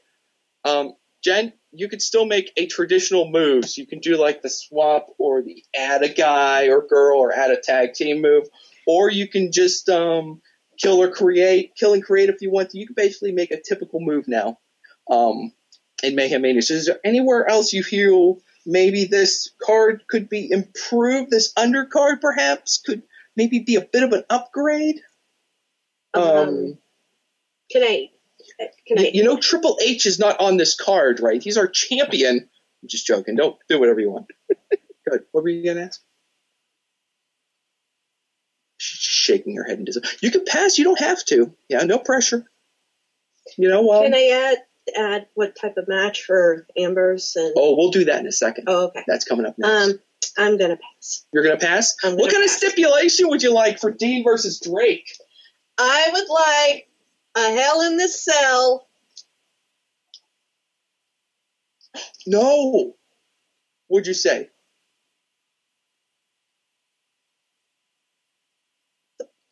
Um, 0.65 0.95
Jen, 1.23 1.53
you 1.73 1.91
could 1.91 2.01
still 2.01 2.25
make 2.25 2.53
a 2.57 2.65
traditional 2.65 3.31
move. 3.31 3.67
So 3.69 3.83
you 3.83 3.87
can 3.87 3.99
do 3.99 4.17
like 4.17 4.41
the 4.41 4.49
swap 4.49 5.09
or 5.19 5.43
the 5.43 5.63
add 5.77 6.03
a 6.03 6.09
guy 6.09 6.69
or 6.69 6.87
girl 6.87 7.19
or 7.19 7.35
add 7.35 7.51
a 7.51 7.61
tag 7.61 7.93
team 7.93 8.23
move, 8.23 8.45
or 8.87 9.11
you 9.11 9.29
can 9.29 9.53
just 9.53 9.91
um 9.91 10.41
kill 10.81 11.03
or 11.03 11.11
create, 11.11 11.75
kill 11.77 11.93
and 11.93 12.03
create 12.03 12.31
if 12.31 12.41
you 12.41 12.51
want 12.51 12.71
to. 12.71 12.79
You 12.79 12.87
can 12.87 12.95
basically 12.97 13.33
make 13.33 13.51
a 13.51 13.61
typical 13.61 14.01
move 14.01 14.27
now. 14.27 14.59
Um, 15.11 15.53
in 16.03 16.15
Mayhem 16.15 16.41
Mania. 16.41 16.63
So 16.63 16.75
is 16.75 16.87
there 16.87 16.99
anywhere 17.05 17.47
else 17.47 17.75
you 17.75 17.83
feel 17.83 18.39
maybe 18.65 19.05
this 19.05 19.51
card 19.63 20.05
could 20.09 20.31
be 20.31 20.51
improved? 20.51 21.31
This 21.31 21.53
undercard 21.53 22.23
perhaps 22.23 22.81
could 22.85 23.03
maybe 23.37 23.61
be 23.61 23.77
a 23.77 23.81
bit 23.81 24.03
of 24.03 24.13
an 24.13 24.25
upgrade. 24.31 25.01
Um, 26.15 26.23
Um, 26.23 26.79
Can 27.71 27.83
I? 27.83 28.11
Can 28.87 28.99
you, 28.99 29.07
I? 29.07 29.11
you 29.15 29.25
know, 29.25 29.39
Triple 29.39 29.79
H 29.83 30.07
is 30.07 30.19
not 30.19 30.41
on 30.41 30.57
this 30.57 30.75
card, 30.75 31.21
right? 31.21 31.43
He's 31.43 31.57
our 31.57 31.67
champion. 31.69 32.49
I'm 32.83 32.89
just 32.89 33.07
joking. 33.07 33.37
Don't 33.37 33.57
do 33.69 33.79
whatever 33.81 34.01
you 34.01 34.11
want. 34.11 34.27
Good. 35.09 35.25
What 35.33 35.43
were 35.45 35.49
you 35.51 35.65
gonna 35.65 35.87
ask? 35.87 36.01
She's 38.79 38.99
shaking 39.01 39.57
her 39.57 39.65
head 39.65 39.79
and 39.79 39.87
dis- 39.87 39.99
You 40.21 40.31
can 40.31 40.45
pass. 40.45 40.77
You 40.79 40.85
don't 40.85 40.99
have 40.99 41.25
to. 41.27 41.55
Yeah, 41.69 41.85
no 41.85 41.99
pressure. 41.99 42.45
You 43.57 43.69
know, 43.69 43.91
um, 43.93 44.03
Can 44.05 44.15
I 44.15 44.51
add 44.53 44.59
add 44.97 45.27
what 45.35 45.55
type 45.57 45.77
of 45.77 45.87
match 45.89 46.25
for 46.25 46.67
Amber's 46.77 47.35
and? 47.37 47.55
oh, 47.57 47.77
we'll 47.77 47.91
do 47.93 48.05
that 48.07 48.21
in 48.21 48.27
a 48.27 48.33
second. 48.33 48.65
Oh, 48.67 48.87
okay. 48.87 49.05
That's 49.07 49.25
coming 49.25 49.47
up 49.47 49.57
next. 49.57 49.71
Um, 49.93 50.01
I'm 50.39 50.59
gonna 50.59 50.77
pass. 50.79 51.25
You're 51.33 51.45
gonna 51.45 51.59
pass. 51.59 51.97
I'm 52.05 52.13
what 52.15 52.31
gonna 52.31 52.33
kind 52.33 52.45
pass. 52.45 52.55
of 52.63 52.71
stipulation 52.71 53.29
would 53.29 53.43
you 53.43 53.53
like 53.53 53.81
for 53.81 53.91
Dean 53.91 54.25
versus 54.25 54.61
Drake? 54.61 55.07
I 55.79 56.11
would 56.13 56.29
like 56.29 56.89
a 57.37 57.61
Hell 57.61 57.83
in 57.83 57.97
the 57.97 58.09
Cell. 58.09 58.87
No. 62.27 62.95
What 63.89 63.99
would 64.01 64.07
you 64.07 64.15
say? 64.15 64.49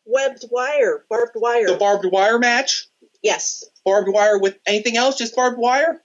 Webbed 0.05 0.45
wire, 0.51 1.05
barbed 1.09 1.33
wire. 1.35 1.67
The 1.67 1.77
barbed 1.77 2.05
wire 2.11 2.39
match? 2.39 2.87
yes. 3.23 3.63
Barbed 3.85 4.09
wire 4.11 4.39
with 4.39 4.57
anything 4.65 4.97
else? 4.97 5.17
Just 5.17 5.35
barbed 5.35 5.57
wire? 5.57 6.01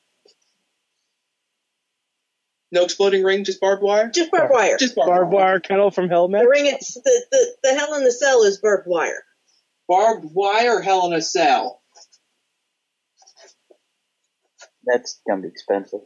No 2.72 2.84
exploding 2.84 3.22
ring, 3.22 3.44
just 3.44 3.60
barbed 3.60 3.82
wire? 3.82 4.10
Just 4.10 4.32
barbed 4.32 4.52
wire. 4.52 4.76
Just 4.76 4.97
barbed, 4.97 5.09
Barbed 5.09 5.32
wire 5.32 5.60
kettle 5.60 5.90
from 5.90 6.09
Hell 6.09 6.28
the 6.28 6.47
ring. 6.48 6.66
It's 6.66 6.94
the, 6.94 7.26
the 7.30 7.47
the 7.62 7.74
Hell 7.74 7.94
in 7.94 8.05
the 8.05 8.12
Cell 8.12 8.43
is 8.43 8.59
barbed 8.59 8.86
wire. 8.86 9.24
Barbed 9.88 10.26
wire, 10.32 10.80
hell 10.80 11.06
in 11.06 11.12
a 11.12 11.22
cell. 11.22 11.80
That's 14.84 15.20
gonna 15.28 15.43
be 15.43 15.48
expensive. 15.48 16.01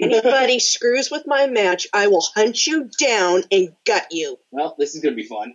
Anybody 0.00 0.58
screws 0.60 1.10
with 1.10 1.24
my 1.26 1.46
match, 1.46 1.88
I 1.92 2.06
will 2.06 2.24
hunt 2.34 2.66
you 2.66 2.88
down 2.98 3.42
and 3.50 3.74
gut 3.86 4.06
you. 4.10 4.38
Well, 4.50 4.76
this 4.78 4.94
is 4.94 5.02
gonna 5.02 5.16
be 5.16 5.24
fun. 5.24 5.54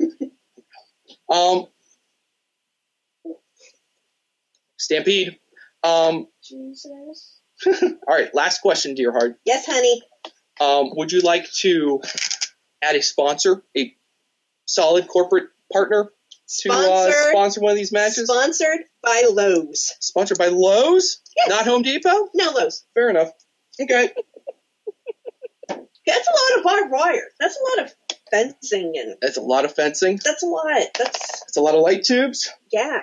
um, 1.30 1.66
Stampede. 4.78 5.38
Um, 5.84 6.26
Jesus. 6.42 7.41
all 7.82 7.98
right, 8.08 8.34
last 8.34 8.60
question, 8.62 8.94
dear 8.94 9.12
heart. 9.12 9.38
Yes, 9.44 9.66
honey. 9.66 10.02
Um, 10.60 10.90
would 10.96 11.12
you 11.12 11.20
like 11.20 11.50
to 11.60 12.00
add 12.82 12.96
a 12.96 13.02
sponsor, 13.02 13.62
a 13.76 13.94
solid 14.66 15.08
corporate 15.08 15.48
partner 15.72 16.10
to 16.60 16.70
uh, 16.72 17.10
sponsor 17.30 17.60
one 17.60 17.70
of 17.72 17.76
these 17.76 17.92
matches? 17.92 18.28
Sponsored 18.28 18.80
by 19.02 19.24
Lowe's. 19.30 19.94
Sponsored 20.00 20.38
by 20.38 20.48
Lowe's, 20.48 21.20
Yes. 21.36 21.48
not 21.48 21.64
Home 21.66 21.82
Depot. 21.82 22.28
No 22.34 22.50
Lowe's. 22.52 22.84
Fair 22.94 23.10
enough. 23.10 23.30
Okay. 23.80 24.10
That's 25.68 26.28
a 26.28 26.32
lot 26.32 26.58
of 26.58 26.64
barbed 26.64 26.90
wire. 26.90 27.28
That's 27.38 27.56
a 27.56 27.78
lot 27.80 27.86
of 27.86 27.94
fencing 28.30 28.92
and 28.96 29.16
That's 29.22 29.36
a 29.36 29.40
lot 29.42 29.64
of 29.64 29.74
fencing. 29.74 30.18
that's 30.24 30.42
a 30.42 30.46
lot. 30.46 30.82
That's 30.98 31.40
That's 31.40 31.56
a 31.56 31.60
lot 31.60 31.74
of 31.74 31.80
light 31.82 32.02
tubes. 32.04 32.50
yeah. 32.72 33.00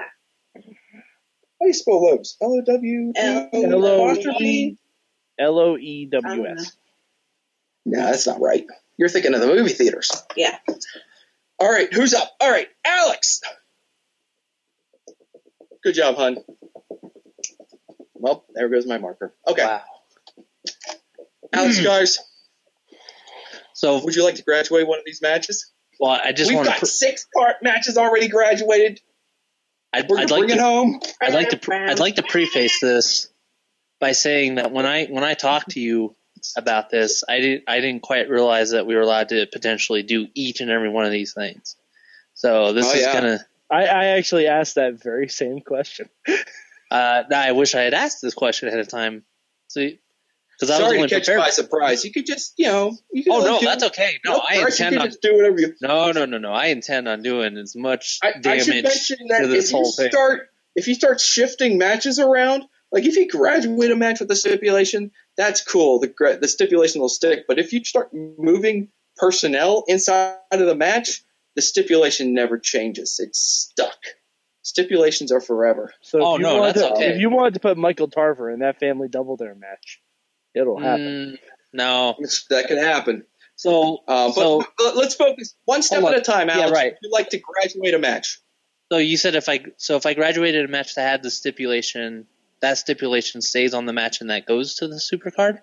How 1.59 1.65
do 1.65 1.67
you 1.67 1.73
spell 1.73 2.01
Lowe's? 2.03 2.37
L 2.41 2.53
O 2.53 2.61
W 2.61 3.13
L- 3.15 3.49
L 3.53 3.85
O 3.85 4.09
apostrophe? 4.11 4.45
E 4.45 4.77
L 5.39 5.59
O 5.59 5.77
E 5.77 6.05
W 6.05 6.45
S. 6.47 6.71
No, 7.85 7.99
that's 8.05 8.27
not 8.27 8.39
right. 8.41 8.65
You're 8.97 9.09
thinking 9.09 9.33
of 9.33 9.41
the 9.41 9.47
movie 9.47 9.73
theaters. 9.73 10.11
Yeah. 10.35 10.57
All 11.59 11.69
right, 11.71 11.91
who's 11.93 12.13
up? 12.13 12.29
All 12.39 12.49
right, 12.51 12.67
Alex. 12.85 13.41
Good 15.83 15.95
job, 15.95 16.15
hun. 16.15 16.37
Well, 18.15 18.45
there 18.53 18.67
goes 18.69 18.85
my 18.85 18.97
marker. 18.97 19.33
Okay, 19.47 19.63
Wow. 19.63 19.81
Alex, 21.53 21.81
guys, 21.81 22.19
So, 23.73 24.03
would 24.03 24.15
you 24.15 24.23
like 24.23 24.35
to 24.35 24.43
graduate 24.43 24.87
one 24.87 24.99
of 24.99 25.05
these 25.05 25.21
matches? 25.21 25.71
well, 25.99 26.19
I 26.23 26.31
just 26.31 26.49
We've 26.51 26.63
got 26.63 26.79
to. 26.79 26.85
six 26.85 27.27
part 27.35 27.57
matches 27.63 27.97
already 27.97 28.27
graduated. 28.27 28.99
I'd, 29.93 30.07
We're 30.09 30.19
I'd 30.19 30.29
like 30.31 30.39
bring 30.41 30.49
to. 30.49 30.55
it 30.55 30.59
home. 30.61 30.99
I'd 31.21 31.33
like 31.33 31.49
to. 31.49 31.57
Pre- 31.57 31.77
I'd 31.77 31.99
like 31.99 32.15
to 32.15 32.23
preface 32.23 32.79
this 32.79 33.29
by 33.99 34.11
saying 34.11 34.55
that 34.55 34.71
when 34.71 34.85
I 34.85 35.05
when 35.05 35.23
I 35.23 35.33
talked 35.33 35.71
to 35.71 35.79
you 35.79 36.15
about 36.55 36.89
this, 36.89 37.23
I 37.27 37.39
didn't 37.39 37.63
I 37.67 37.79
didn't 37.81 38.01
quite 38.01 38.29
realize 38.29 38.71
that 38.71 38.85
we 38.85 38.95
were 38.95 39.01
allowed 39.01 39.29
to 39.29 39.45
potentially 39.51 40.03
do 40.03 40.27
each 40.35 40.61
and 40.61 40.69
every 40.69 40.89
one 40.89 41.05
of 41.05 41.11
these 41.11 41.33
things. 41.33 41.75
So 42.35 42.73
this 42.73 42.85
Oh, 42.87 42.93
is 42.93 43.01
yeah. 43.01 43.13
gonna. 43.13 43.45
I, 43.71 43.85
I 43.85 44.05
actually 44.17 44.47
asked 44.47 44.75
that 44.75 45.01
very 45.01 45.29
same 45.29 45.59
question. 45.61 46.09
Uh, 46.91 47.21
I 47.31 47.51
wish 47.51 47.75
I 47.75 47.81
had 47.81 47.93
asked 47.93 48.19
this 48.19 48.33
question 48.33 48.67
ahead 48.67 48.79
of 48.79 48.87
time. 48.87 49.23
See, 49.67 49.99
because 50.59 50.71
I 50.71 50.79
was 50.79 50.87
Sorry 50.87 50.97
only 50.97 51.07
to 51.09 51.15
catch 51.15 51.27
you 51.27 51.33
prepared. 51.33 51.45
by 51.47 51.51
surprise. 51.51 52.03
You 52.05 52.11
could 52.11 52.25
just, 52.25 52.53
you 52.57 52.67
know, 52.67 52.97
you 53.13 53.23
could 53.23 53.33
Oh 53.33 53.41
no, 53.45 53.59
do- 53.59 53.65
that's 53.65 53.83
okay. 53.85 54.19
No, 54.25 54.33
no 54.33 54.41
I 54.47 54.55
intend 54.65 54.97
on. 54.99 55.07
just 55.07 55.21
do 55.21 55.35
whatever 55.35 55.59
you. 55.59 55.73
No, 55.81 56.11
no, 56.11 56.25
no, 56.25 56.37
no. 56.37 56.51
I 56.51 56.67
intend 56.67 57.07
on 57.07 57.21
doing 57.23 57.57
as 57.57 57.75
much 57.75 58.19
I, 58.21 58.29
I 58.29 58.39
damage 58.41 58.65
should 58.65 58.83
mention 58.83 59.27
that 59.29 59.39
to 59.41 59.47
this 59.47 59.65
if 59.67 59.71
you 59.71 59.77
whole 59.77 59.91
thing. 59.91 60.11
start 60.11 60.49
if 60.75 60.87
you 60.87 60.95
start 60.95 61.21
shifting 61.21 61.77
matches 61.77 62.19
around, 62.19 62.63
like 62.91 63.05
if 63.05 63.15
you 63.15 63.27
graduate 63.29 63.91
a 63.91 63.95
match 63.95 64.19
with 64.19 64.29
a 64.31 64.35
stipulation, 64.35 65.11
that's 65.37 65.61
cool. 65.61 65.99
The 65.99 66.37
the 66.41 66.47
stipulation 66.47 67.01
will 67.01 67.09
stick. 67.09 67.45
But 67.47 67.59
if 67.59 67.71
you 67.73 67.83
start 67.85 68.13
moving 68.13 68.89
personnel 69.17 69.83
inside 69.87 70.37
of 70.51 70.59
the 70.59 70.75
match, 70.75 71.23
the 71.55 71.61
stipulation 71.61 72.33
never 72.33 72.57
changes. 72.57 73.19
It's 73.23 73.39
stuck. 73.39 73.97
Stipulations 74.61 75.31
are 75.31 75.41
forever. 75.41 75.93
So 76.01 76.19
Oh, 76.21 76.33
if 76.35 76.39
you 76.41 76.45
no, 76.45 76.57
wanted 76.59 76.75
that's 76.75 76.87
to, 76.87 76.93
okay. 76.93 77.09
If 77.13 77.19
you 77.21 77.29
wanted 77.29 77.55
to 77.55 77.59
put 77.61 77.77
Michael 77.77 78.09
Tarver 78.09 78.51
in 78.51 78.59
that 78.59 78.79
family 78.79 79.07
double 79.07 79.35
dare 79.37 79.55
match, 79.55 79.99
it'll 80.55 80.79
happen. 80.79 81.37
Mm, 81.37 81.37
no. 81.73 82.15
It's, 82.19 82.45
that 82.49 82.67
can 82.67 82.77
happen. 82.77 83.25
So, 83.55 83.99
Uh, 84.07 84.27
but 84.27 84.33
so, 84.35 84.63
but 84.77 84.95
let's 84.95 85.15
focus 85.15 85.55
one 85.65 85.81
step 85.81 86.01
Hold 86.01 86.13
at 86.13 86.19
a 86.19 86.21
time, 86.21 86.47
Yeah, 86.47 86.59
Alex. 86.59 86.71
right. 86.71 86.93
You'd 87.01 87.11
like 87.11 87.29
to 87.31 87.39
graduate 87.39 87.93
a 87.93 87.99
match. 87.99 88.39
so 88.91 88.97
you 88.99 89.17
said 89.17 89.35
if 89.35 89.49
I 89.49 89.65
so 89.77 89.95
if 89.97 90.05
I 90.05 90.13
graduated 90.13 90.63
a 90.65 90.67
match 90.69 90.95
that 90.95 91.01
had 91.09 91.23
the 91.23 91.29
stipulation, 91.31 92.25
that 92.61 92.77
stipulation 92.77 93.41
stays 93.41 93.73
on 93.73 93.85
the 93.85 93.93
match 93.93 94.21
and 94.21 94.29
that 94.29 94.45
goes 94.45 94.75
to 94.75 94.87
the 94.87 94.95
supercard. 94.95 95.59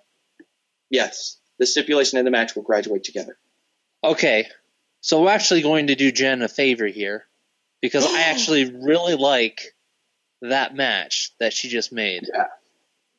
Yes. 0.91 1.39
The 1.59 1.67
stipulation 1.67 2.19
and 2.19 2.27
the 2.27 2.31
match 2.31 2.55
will 2.55 2.63
graduate 2.63 3.03
together. 3.05 3.39
Okay, 4.05 4.47
so 5.01 5.23
we're 5.23 5.31
actually 5.31 5.63
going 5.63 5.87
to 5.87 5.95
do 5.95 6.13
Jen 6.13 6.43
a 6.43 6.49
favor 6.49 6.87
here 6.87 7.25
because 7.81 8.05
I 8.07 8.21
actually 8.31 8.71
really 8.71 9.15
like 9.15 9.75
that 10.43 10.75
match 10.77 11.33
that 11.41 11.55
she 11.55 11.69
just 11.71 11.93
made. 11.93 12.25
Yeah. 12.33 12.45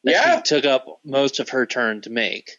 That 0.08 0.12
Yeah. 0.14 0.36
she 0.38 0.42
took 0.44 0.66
up 0.66 0.86
most 1.04 1.40
of 1.40 1.50
her 1.50 1.66
turn 1.66 2.02
to 2.02 2.10
make. 2.10 2.52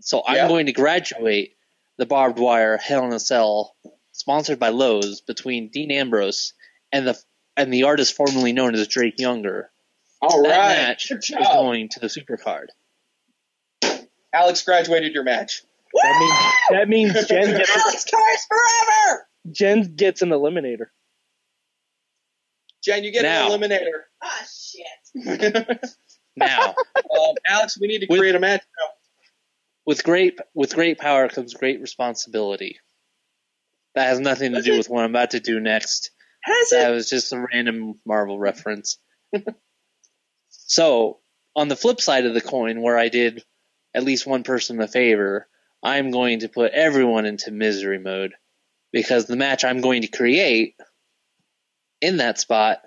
So 0.00 0.22
I'm 0.26 0.36
Yeah. 0.36 0.48
going 0.48 0.66
to 0.66 0.72
graduate 0.72 1.56
the 1.96 2.06
barbed 2.06 2.38
wire 2.38 2.76
Hell 2.76 3.04
in 3.06 3.12
a 3.12 3.20
Cell, 3.20 3.74
sponsored 4.12 4.58
by 4.58 4.68
Lowe's, 4.70 5.20
between 5.20 5.68
Dean 5.70 5.90
Ambrose 5.90 6.52
and 6.92 7.06
the 7.06 7.18
and 7.56 7.72
the 7.72 7.84
artist 7.84 8.14
formerly 8.16 8.52
known 8.52 8.74
as 8.74 8.86
Drake 8.88 9.18
Younger. 9.20 9.70
All 10.20 10.42
that 10.42 10.48
right. 10.58 10.68
match 10.88 11.10
is 11.12 11.30
going 11.30 11.88
to 11.90 12.00
the 12.00 12.08
super 12.08 12.36
card. 12.36 12.72
Alex 14.32 14.62
graduated 14.62 15.12
your 15.14 15.22
match. 15.22 15.62
That 16.02 16.18
means 16.18 16.70
that 16.70 16.88
means 16.88 17.12
Jen 17.28 17.56
gets, 17.56 17.70
Alex 17.70 18.04
Torres 18.04 18.46
forever. 18.48 19.28
Jen 19.52 19.94
gets 19.94 20.22
an 20.22 20.30
eliminator. 20.30 20.86
Jen, 22.82 23.04
you 23.04 23.12
get 23.12 23.22
Now. 23.22 23.52
an 23.52 23.60
eliminator. 23.60 24.02
Ah, 24.22 24.46
shit. 24.52 25.80
Now, 26.36 26.74
um, 26.96 27.34
Alex, 27.46 27.78
we 27.78 27.86
need 27.86 28.00
to 28.00 28.06
With- 28.08 28.18
create 28.20 28.34
a 28.34 28.40
match 28.40 28.62
now. 28.78 28.86
with 29.86 30.02
great 30.02 30.38
with 30.54 30.74
great 30.74 30.98
power 30.98 31.28
comes 31.28 31.54
great 31.54 31.80
responsibility. 31.80 32.80
That 33.94 34.08
has 34.08 34.18
nothing 34.18 34.50
to 34.52 34.56
Does 34.58 34.64
do 34.64 34.74
it? 34.74 34.78
with 34.78 34.88
what 34.90 35.04
I'm 35.04 35.10
about 35.10 35.30
to 35.32 35.40
do 35.40 35.60
next. 35.60 36.10
Has 36.42 36.70
That 36.70 36.90
it? 36.90 36.94
was 36.94 37.08
just 37.08 37.32
a 37.32 37.38
random 37.52 38.00
Marvel 38.04 38.38
reference. 38.38 38.98
so, 40.48 41.20
on 41.56 41.68
the 41.68 41.76
flip 41.76 42.00
side 42.00 42.26
of 42.26 42.34
the 42.34 42.40
coin, 42.40 42.80
where 42.82 42.98
I 42.98 43.08
did 43.08 43.44
at 43.94 44.02
least 44.04 44.26
one 44.26 44.42
person 44.42 44.80
a 44.80 44.88
favor, 44.88 45.48
I'm 45.82 46.10
going 46.10 46.40
to 46.40 46.48
put 46.48 46.72
everyone 46.72 47.26
into 47.26 47.50
misery 47.50 47.98
mode 47.98 48.34
because 48.92 49.26
the 49.26 49.36
match 49.36 49.64
I'm 49.64 49.80
going 49.80 50.02
to 50.02 50.08
create 50.08 50.74
in 52.00 52.16
that 52.18 52.38
spot 52.40 52.80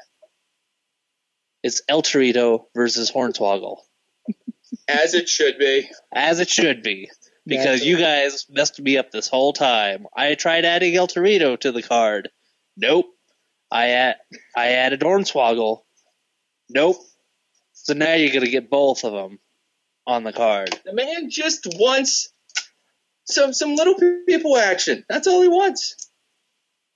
is 1.68 1.84
El 1.90 2.02
Torito 2.02 2.66
versus 2.74 3.12
Hornswoggle, 3.12 3.78
As 4.88 5.14
it 5.14 5.28
should 5.28 5.58
be. 5.60 5.90
as 6.14 6.40
it 6.40 6.50
should 6.50 6.82
be. 6.82 7.10
Because 7.46 7.86
you 7.86 7.98
guys 7.98 8.46
messed 8.50 8.80
me 8.82 8.98
up 8.98 9.12
this 9.12 9.28
whole 9.28 9.54
time. 9.54 10.06
I 10.16 10.36
tried 10.36 10.66
adding 10.66 10.96
El 10.96 11.08
Torito 11.08 11.58
to 11.60 11.72
the 11.72 11.82
card. 11.84 12.30
Nope. 12.76 13.06
I 13.72 13.90
add, 13.90 14.16
I 14.56 14.68
added 14.70 15.02
Hornswoggle. 15.02 15.82
Nope. 16.70 16.98
So 17.74 17.94
now 17.94 18.14
you're 18.14 18.34
gonna 18.34 18.50
get 18.50 18.70
both 18.70 19.04
of 19.04 19.14
them 19.14 19.40
on 20.06 20.24
the 20.24 20.34
card. 20.34 20.78
The 20.86 20.94
man 20.94 21.30
just 21.30 21.66
wants 21.80 22.30
some 23.26 23.54
some 23.54 23.76
little 23.76 23.96
people 24.26 24.58
action. 24.58 25.06
That's 25.10 25.28
all 25.28 25.42
he 25.42 25.48
wants. 25.48 26.10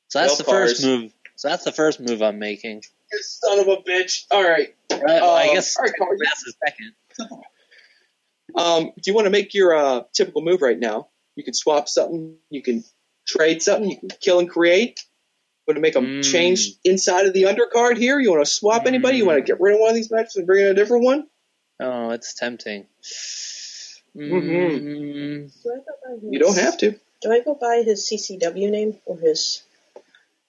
So 0.10 0.20
that's 0.20 0.34
No 0.34 0.44
the 0.46 0.52
first 0.52 0.84
move. 0.84 1.14
So 1.36 1.48
that's 1.50 1.64
the 1.64 1.72
first 1.72 2.00
move 2.00 2.22
I'm 2.22 2.40
making. 2.40 2.84
You 3.12 3.20
son 3.22 3.60
of 3.60 3.68
a 3.68 3.78
bitch. 3.78 4.26
All 4.32 4.44
right. 4.44 4.74
Uh, 4.92 4.96
I 5.06 5.48
Um, 5.50 5.56
guess 5.56 5.78
all 5.78 5.84
right, 5.86 5.94
Carter. 5.98 6.18
that's 6.24 6.44
the 6.44 6.54
second. 6.66 6.94
Um, 8.56 8.92
do 8.98 9.10
you 9.10 9.14
want 9.14 9.26
to 9.26 9.30
make 9.32 9.54
your 9.54 9.76
uh, 9.76 10.04
typical 10.14 10.42
move 10.42 10.62
right 10.62 10.78
now? 10.80 11.08
You 11.36 11.44
can 11.44 11.54
swap 11.54 11.88
something. 11.88 12.36
You 12.50 12.62
can 12.62 12.84
trade 13.26 13.62
something. 13.62 13.90
You 13.90 13.98
can 13.98 14.10
kill 14.20 14.40
and 14.40 14.50
create. 14.50 15.00
Want 15.68 15.78
to 15.78 15.82
make 15.82 15.96
a 15.96 16.02
Mm. 16.02 16.24
change 16.24 16.72
inside 16.84 17.28
of 17.28 17.34
the 17.34 17.44
undercard 17.44 17.98
here? 17.98 18.20
You 18.20 18.32
want 18.32 18.44
to 18.46 18.52
swap 18.52 18.86
anybody? 18.88 19.18
You 19.18 19.26
want 19.26 19.38
to 19.38 19.44
Mm. 19.44 19.46
get 19.48 19.62
rid 19.62 19.76
of 19.76 19.80
one 19.80 19.90
of 19.90 19.96
these 19.96 20.12
matches 20.12 20.36
and 20.36 20.46
bring 20.48 20.64
in 20.66 20.72
a 20.72 20.74
different 20.74 21.04
one? 21.06 21.28
Oh, 21.80 22.10
it's 22.10 22.34
tempting. 22.34 22.88
Mhm. 24.16 24.82
Mm, 24.82 25.64
Do 25.64 25.72
I 25.72 25.76
go 25.78 25.84
by 26.04 26.14
his, 26.16 26.24
You 26.34 26.40
don't 26.40 26.58
have 26.58 26.78
to. 26.80 27.00
Do 27.22 27.32
I 27.32 27.40
go 27.40 27.56
by 27.56 27.84
his 27.84 28.06
CCW 28.08 28.70
name 28.70 29.00
or 29.06 29.18
his? 29.18 29.62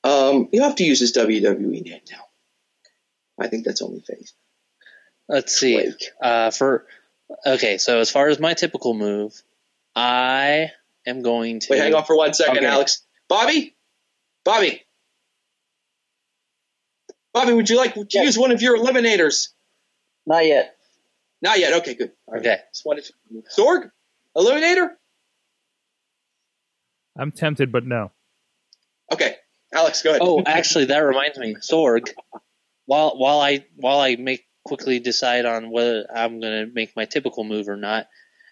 Um, 0.03 0.49
you 0.51 0.63
have 0.63 0.75
to 0.77 0.85
use 0.85 0.99
his 0.99 1.13
WWE 1.13 1.83
name 1.85 2.01
now. 2.11 2.25
I 3.43 3.49
think 3.49 3.65
that's 3.65 3.83
only 3.83 4.01
face. 4.01 4.33
let's 5.29 5.55
see. 5.57 5.75
Blake. 5.75 6.11
Uh, 6.21 6.51
for 6.51 6.87
okay, 7.47 7.79
so 7.79 7.99
as 8.01 8.11
far 8.11 8.29
as 8.29 8.39
my 8.39 8.55
typical 8.55 8.95
move, 8.95 9.41
I 9.97 10.71
am 11.07 11.23
going 11.23 11.61
to 11.61 11.67
Wait, 11.71 11.79
hang 11.81 11.95
on 11.95 12.05
for 12.05 12.17
one 12.17 12.33
second, 12.35 12.59
Okay. 12.59 12.67
Alex. 12.67 13.05
Bobby, 13.29 13.75
Bobby, 14.45 14.83
Bobby, 17.33 17.53
would 17.55 17.69
you 17.71 17.77
like 17.79 17.95
to 17.95 18.07
Yes. 18.11 18.25
use 18.27 18.39
one 18.39 18.53
of 18.53 18.61
your 18.61 18.77
eliminators? 18.77 19.49
Not 20.27 20.45
yet. 20.47 20.77
Not 21.41 21.59
yet. 21.59 21.73
Okay, 21.81 21.95
good. 21.95 22.13
All 22.27 22.35
right. 22.35 22.41
Okay. 22.41 22.59
Just 22.73 22.85
wanted 22.85 23.05
to... 23.05 23.13
Sorg, 23.59 23.91
eliminator. 24.37 24.91
I'm 27.17 27.33
tempted, 27.33 27.73
but 27.73 27.85
no. 27.87 28.11
Okay, 29.13 29.37
Alex, 29.75 30.03
go 30.03 30.11
ahead. 30.11 30.23
Oh, 30.23 30.43
actually, 30.45 30.87
that 30.87 30.99
reminds 30.99 31.39
me, 31.39 31.55
Sorg. 31.57 32.11
While 32.93 33.17
while 33.17 33.41
I 33.41 33.65
while 33.77 34.01
I 34.01 34.17
make 34.17 34.45
quickly 34.65 34.99
decide 34.99 35.47
on 35.47 35.71
whether 35.71 36.07
I'm 36.15 36.41
gonna 36.41 36.67
make 36.67 36.95
my 36.95 37.07
typical 37.07 37.43
move 37.43 37.71
or 37.71 37.79
not, 37.79 38.07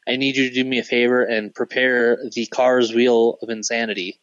I 0.09 0.17
need 0.17 0.35
you 0.35 0.49
to 0.49 0.55
do 0.55 0.65
me 0.65 0.79
a 0.79 0.83
favor 0.83 1.23
and 1.23 1.55
prepare 1.55 2.17
the 2.33 2.47
Cars 2.47 2.91
Wheel 2.91 3.37
of 3.43 3.51
Insanity 3.51 4.19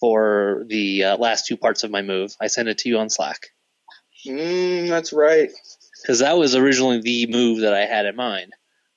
for 0.00 0.64
the 0.66 1.04
uh, 1.04 1.16
last 1.16 1.46
two 1.46 1.56
parts 1.56 1.84
of 1.84 1.92
my 1.92 2.02
move. 2.02 2.34
I 2.40 2.48
sent 2.48 2.68
it 2.68 2.78
to 2.78 2.88
you 2.88 2.98
on 2.98 3.08
Slack 3.08 3.50
Mm, 4.26 4.88
that's 4.88 5.12
right. 5.12 5.52
because 6.02 6.18
that 6.18 6.36
was 6.36 6.56
originally 6.56 7.00
the 7.00 7.28
move 7.28 7.60
that 7.60 7.72
I 7.72 7.86
had 7.86 8.06
in 8.06 8.16
mind 8.16 8.52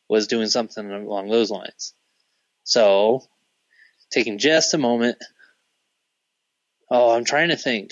was 0.09 0.25
doing 0.25 0.47
something 0.47 0.89
along 0.91 1.29
those 1.29 1.51
lines. 1.51 1.93
So, 2.63 3.21
taking 4.09 4.39
just 4.39 4.73
a 4.73 4.79
moment. 4.79 5.19
Oh, 6.89 7.11
I'm 7.11 7.23
trying 7.23 7.49
to 7.49 7.55
think 7.55 7.91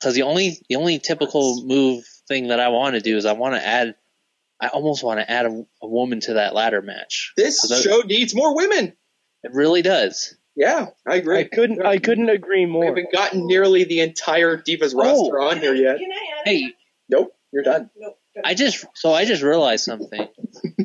because 0.00 0.14
the 0.14 0.22
only 0.22 0.58
the 0.68 0.76
only 0.76 0.98
typical 0.98 1.62
move 1.64 2.04
thing 2.26 2.48
that 2.48 2.60
I 2.60 2.68
want 2.68 2.94
to 2.94 3.00
do 3.00 3.16
is 3.16 3.26
I 3.26 3.32
want 3.32 3.54
to 3.54 3.66
add. 3.66 3.94
I 4.62 4.68
almost 4.68 5.02
want 5.02 5.20
to 5.20 5.30
add 5.30 5.46
a, 5.46 5.66
a 5.82 5.88
woman 5.88 6.20
to 6.20 6.34
that 6.34 6.54
ladder 6.54 6.82
match. 6.82 7.32
This 7.36 7.60
So 7.62 7.74
that- 7.74 7.82
show 7.82 8.00
needs 8.00 8.34
more 8.34 8.54
women. 8.54 8.94
It 9.42 9.52
really 9.54 9.80
does. 9.80 10.36
Yeah, 10.54 10.88
I 11.06 11.16
agree. 11.16 11.38
I 11.38 11.44
couldn't. 11.44 11.84
I 11.84 11.98
couldn't 11.98 12.28
agree 12.28 12.66
more. 12.66 12.80
We 12.82 12.86
haven't 12.88 13.12
gotten 13.12 13.46
nearly 13.46 13.84
the 13.84 14.00
entire 14.00 14.58
Divas 14.58 14.92
oh. 14.94 14.98
roster 14.98 15.40
on 15.40 15.58
here 15.58 15.74
yet. 15.74 15.98
Can 15.98 16.10
I 16.10 16.40
add? 16.40 16.46
Hey, 16.46 16.74
Nope, 17.08 17.34
you're 17.52 17.62
done. 17.62 17.90
No. 17.96 18.14
I 18.44 18.54
just 18.54 18.84
so 18.94 19.12
I 19.12 19.24
just 19.24 19.42
realized 19.42 19.84
something. 19.84 20.28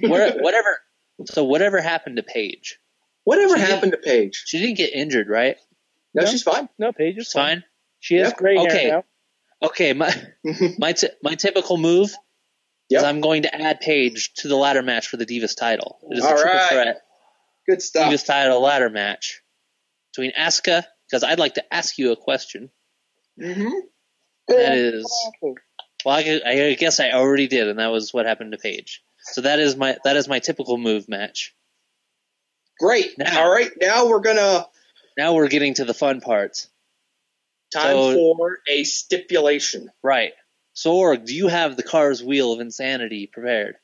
Where, 0.01 0.33
whatever. 0.39 0.79
So 1.25 1.43
whatever 1.43 1.81
happened 1.81 2.17
to 2.17 2.23
Paige? 2.23 2.79
Whatever 3.25 3.55
She 3.55 3.61
happened 3.61 3.91
to 3.91 3.97
Paige? 3.97 4.43
She 4.45 4.59
didn't 4.59 4.77
get 4.77 4.93
injured, 4.93 5.27
right? 5.29 5.57
No, 6.13 6.23
No. 6.23 6.29
she's 6.29 6.43
fine. 6.43 6.69
No, 6.79 6.91
Paige 6.93 7.17
is 7.17 7.23
It's 7.25 7.33
fine. 7.33 7.63
She 7.99 8.15
has 8.15 8.29
Yep. 8.29 8.37
gray 8.37 8.57
Okay. 8.57 8.83
hair 8.83 8.91
now. 8.91 9.67
Okay, 9.67 9.93
my 9.93 10.13
my 10.77 10.93
t- 10.93 11.09
my 11.23 11.35
typical 11.35 11.77
move 11.77 12.13
Yep. 12.89 12.99
is 12.99 13.03
I'm 13.03 13.21
going 13.21 13.43
to 13.43 13.55
add 13.55 13.79
Paige 13.79 14.33
to 14.37 14.47
the 14.47 14.55
ladder 14.55 14.83
match 14.83 15.07
for 15.07 15.17
the 15.17 15.25
Divas 15.25 15.55
title. 15.57 15.97
It 16.11 16.17
is 16.19 16.23
a 16.23 16.27
All 16.27 16.35
triple 16.35 16.51
right. 16.53 16.69
threat 16.69 17.01
Good 17.67 17.81
stuff. 17.81 18.11
Divas 18.11 18.25
title 18.25 18.61
ladder 18.61 18.89
match 18.89 19.41
between 20.13 20.31
Asuka. 20.33 20.83
Because 21.09 21.23
I'd 21.23 21.37
like 21.39 21.53
to 21.55 21.73
ask 21.73 21.97
you 21.99 22.11
a 22.11 22.15
question. 22.15 22.71
Mm-hmm. 23.39 23.69
That 24.47 24.73
is, 24.75 25.11
well, 25.41 25.55
I, 26.07 26.41
I 26.45 26.73
guess 26.73 26.99
I 26.99 27.11
already 27.11 27.47
did, 27.47 27.67
and 27.67 27.77
that 27.77 27.91
was 27.91 28.11
what 28.13 28.25
happened 28.25 28.51
to 28.53 28.57
Paige. 28.57 29.03
So 29.19 29.41
that 29.41 29.59
is 29.59 29.75
my 29.75 29.97
that 30.03 30.15
is 30.17 30.27
my 30.27 30.39
typical 30.39 30.77
move 30.77 31.07
match. 31.09 31.55
Great. 32.79 33.17
Now- 33.17 33.43
All 33.43 33.51
right, 33.51 33.71
now 33.79 34.07
we're 34.07 34.19
gonna 34.19 34.67
Now 35.17 35.33
we're 35.33 35.47
getting 35.47 35.75
to 35.75 35.85
the 35.85 35.93
fun 35.93 36.21
parts. 36.21 36.67
Time 37.73 37.95
So- 37.95 38.13
for 38.37 38.59
a 38.69 38.83
stipulation. 38.83 39.89
Right. 40.03 40.33
Sorg, 40.75 41.25
do 41.25 41.33
you 41.33 41.47
have 41.47 41.77
the 41.77 41.83
car's 41.83 42.21
wheel 42.23 42.51
of 42.51 42.59
insanity 42.59 43.27
prepared? 43.27 43.77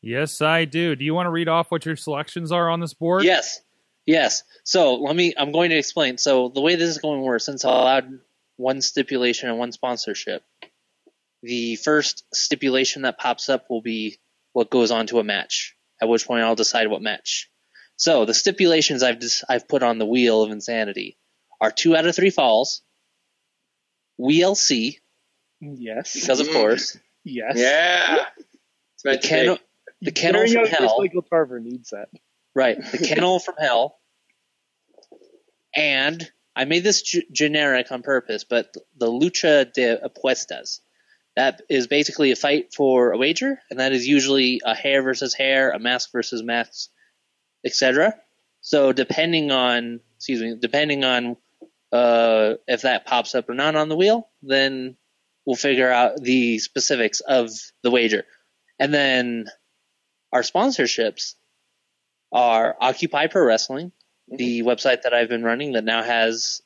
Yes, 0.00 0.40
I 0.40 0.64
do. 0.64 0.94
Do 0.94 1.04
you 1.04 1.12
want 1.14 1.26
to 1.26 1.30
read 1.30 1.48
off 1.48 1.70
what 1.72 1.84
your 1.84 1.96
selections 1.96 2.52
are 2.52 2.70
on 2.70 2.80
this 2.80 2.94
board? 2.94 3.24
Yes. 3.24 3.60
Yes. 4.06 4.44
So 4.64 4.94
let 4.94 5.16
me 5.16 5.34
I'm 5.36 5.50
going 5.52 5.70
to 5.70 5.76
explain. 5.76 6.16
So 6.18 6.48
the 6.48 6.60
way 6.60 6.76
this 6.76 6.88
is 6.88 6.98
going 6.98 7.18
to 7.18 7.24
work, 7.24 7.40
since 7.40 7.64
I 7.64 7.70
allowed 7.70 8.20
one 8.56 8.80
stipulation 8.80 9.48
and 9.48 9.58
one 9.58 9.72
sponsorship, 9.72 10.42
the 11.42 11.76
first 11.76 12.24
stipulation 12.32 13.02
that 13.02 13.18
pops 13.18 13.48
up 13.48 13.66
will 13.68 13.82
be 13.82 14.18
what 14.52 14.70
goes 14.70 14.90
on 14.90 15.06
to 15.08 15.18
a 15.18 15.24
match. 15.24 15.74
At 16.00 16.08
which 16.08 16.26
point 16.26 16.44
I'll 16.44 16.54
decide 16.54 16.86
what 16.88 17.02
match. 17.02 17.50
So 17.96 18.24
the 18.24 18.34
stipulations 18.34 19.02
I've 19.02 19.18
dis- 19.18 19.44
I've 19.48 19.66
put 19.68 19.82
on 19.82 19.98
the 19.98 20.06
wheel 20.06 20.42
of 20.42 20.52
insanity 20.52 21.18
are 21.60 21.72
two 21.72 21.96
out 21.96 22.06
of 22.06 22.14
three 22.14 22.30
falls, 22.30 22.82
WLC, 24.20 24.98
Yes. 25.60 26.14
because 26.14 26.40
of 26.40 26.48
Mm. 26.48 26.52
course, 26.52 26.98
Yes. 27.24 27.54
Yeah. 27.56 28.24
It's 28.94 29.02
the 29.02 29.10
meant 29.10 29.22
to 29.22 29.28
kennel, 29.28 29.56
be. 29.56 29.62
the 30.06 30.12
kennel 30.12 30.40
Very 30.40 30.52
from 30.52 30.62
young 30.64 30.70
hell, 30.70 30.96
Michael 31.00 31.22
Tarver 31.22 31.60
needs 31.60 31.90
that. 31.90 32.08
Right, 32.54 32.78
the 32.90 32.98
kennel 33.06 33.38
from 33.38 33.54
hell. 33.58 33.98
And 35.74 36.30
I 36.56 36.64
made 36.64 36.82
this 36.84 37.02
g- 37.02 37.26
generic 37.30 37.92
on 37.92 38.02
purpose, 38.02 38.44
but 38.44 38.74
the 38.96 39.06
lucha 39.06 39.72
de 39.72 39.98
apuestas. 39.98 40.80
That 41.36 41.62
is 41.68 41.86
basically 41.86 42.32
a 42.32 42.36
fight 42.36 42.74
for 42.74 43.12
a 43.12 43.18
wager, 43.18 43.60
and 43.70 43.78
that 43.78 43.92
is 43.92 44.08
usually 44.08 44.60
a 44.64 44.74
hair 44.74 45.02
versus 45.02 45.34
hair, 45.34 45.70
a 45.70 45.78
mask 45.78 46.10
versus 46.10 46.42
mask, 46.42 46.90
etc. 47.64 48.18
So 48.60 48.92
depending 48.92 49.52
on, 49.52 50.00
excuse 50.16 50.40
me, 50.42 50.56
depending 50.58 51.04
on 51.04 51.36
uh, 51.92 52.54
if 52.66 52.82
that 52.82 53.06
pops 53.06 53.34
up 53.34 53.48
or 53.48 53.54
not 53.54 53.76
on 53.76 53.88
the 53.88 53.96
wheel, 53.96 54.28
then 54.42 54.96
we'll 55.46 55.56
figure 55.56 55.90
out 55.90 56.20
the 56.20 56.58
specifics 56.58 57.20
of 57.20 57.50
the 57.82 57.90
wager. 57.90 58.24
And 58.78 58.92
then 58.92 59.46
our 60.32 60.42
sponsorships 60.42 61.34
are 62.32 62.76
Occupy 62.80 63.28
Pro 63.28 63.44
Wrestling, 63.44 63.92
the 64.28 64.62
website 64.62 65.02
that 65.02 65.14
I've 65.14 65.28
been 65.28 65.42
running 65.42 65.72
that 65.72 65.84
now 65.84 66.02
has 66.02 66.60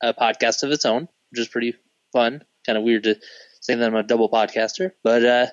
a 0.00 0.14
podcast 0.14 0.62
of 0.62 0.70
its 0.70 0.84
own, 0.84 1.08
which 1.30 1.40
is 1.40 1.48
pretty 1.48 1.74
fun. 2.12 2.44
Kind 2.64 2.78
of 2.78 2.84
weird 2.84 3.04
to 3.04 3.16
say 3.60 3.74
that 3.74 3.84
I'm 3.84 3.96
a 3.96 4.02
double 4.02 4.30
podcaster, 4.30 4.92
but 5.02 5.24
uh, 5.24 5.46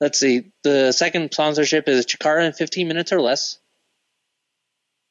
let's 0.00 0.20
see. 0.20 0.52
The 0.62 0.92
second 0.92 1.32
sponsorship 1.32 1.88
is 1.88 2.06
Chikara 2.06 2.46
in 2.46 2.52
15 2.52 2.86
minutes 2.86 3.12
or 3.12 3.20
less. 3.20 3.58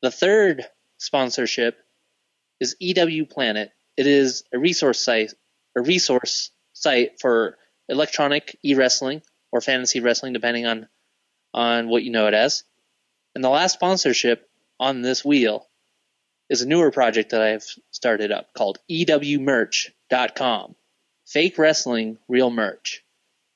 The 0.01 0.11
third 0.11 0.65
sponsorship 0.97 1.77
is 2.59 2.75
EW 2.79 3.25
Planet. 3.25 3.71
It 3.95 4.07
is 4.07 4.43
a 4.53 4.59
resource 4.59 4.99
site, 4.99 5.33
a 5.75 5.81
resource 5.81 6.51
site 6.73 7.19
for 7.19 7.57
electronic 7.89 8.57
e 8.63 8.75
wrestling 8.75 9.21
or 9.51 9.61
fantasy 9.61 9.99
wrestling, 9.99 10.33
depending 10.33 10.65
on 10.65 10.87
on 11.53 11.89
what 11.89 12.03
you 12.03 12.11
know 12.11 12.27
it 12.27 12.33
as. 12.33 12.63
And 13.33 13.43
the 13.43 13.49
last 13.49 13.73
sponsorship 13.73 14.49
on 14.79 15.01
this 15.01 15.23
wheel 15.23 15.67
is 16.49 16.61
a 16.61 16.67
newer 16.67 16.91
project 16.91 17.31
that 17.31 17.41
I've 17.41 17.65
started 17.91 18.31
up 18.31 18.53
called 18.53 18.79
EWMerch.com. 18.89 20.75
Fake 21.25 21.57
wrestling, 21.57 22.17
real 22.27 22.49
merch. 22.49 23.03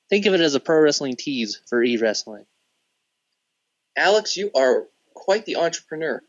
Think 0.09 0.25
of 0.25 0.33
it 0.33 0.41
as 0.41 0.55
a 0.55 0.59
pro 0.59 0.81
wrestling 0.81 1.15
tease 1.15 1.61
for 1.67 1.81
e 1.83 1.97
wrestling. 1.97 2.45
Alex, 3.95 4.35
you 4.35 4.51
are 4.55 4.87
quite 5.13 5.45
the 5.45 5.57
entrepreneur. 5.57 6.21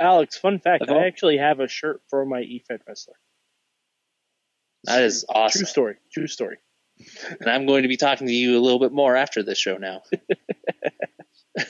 Alex, 0.00 0.36
fun 0.38 0.58
fact. 0.60 0.88
I 0.88 1.06
actually 1.06 1.38
have 1.38 1.60
a 1.60 1.68
shirt 1.68 2.00
for 2.08 2.24
my 2.24 2.40
EFED 2.42 2.80
wrestler. 2.86 3.14
That 4.84 5.02
is 5.02 5.24
awesome. 5.28 5.60
True 5.60 5.66
story. 5.66 5.96
True 6.12 6.26
story. 6.28 6.58
And 7.40 7.48
I'm 7.48 7.66
going 7.66 7.82
to 7.82 7.88
be 7.88 7.96
talking 7.96 8.26
to 8.28 8.32
you 8.32 8.58
a 8.58 8.62
little 8.62 8.78
bit 8.78 8.92
more 8.92 9.16
after 9.16 9.42
this 9.42 9.58
show 9.58 9.76
now. 9.76 10.02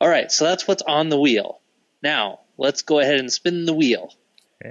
All 0.00 0.08
right, 0.08 0.32
so 0.32 0.44
that's 0.46 0.66
what's 0.66 0.82
on 0.82 1.08
the 1.10 1.18
wheel. 1.20 1.60
Now, 2.02 2.40
let's 2.58 2.82
go 2.82 2.98
ahead 2.98 3.18
and 3.20 3.32
spin 3.32 3.64
the 3.66 3.72
wheel. 3.74 4.12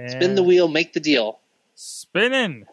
Spin 0.08 0.34
the 0.34 0.42
wheel, 0.42 0.68
make 0.68 0.92
the 0.92 1.00
deal. 1.00 1.38
Spinning. 1.74 2.66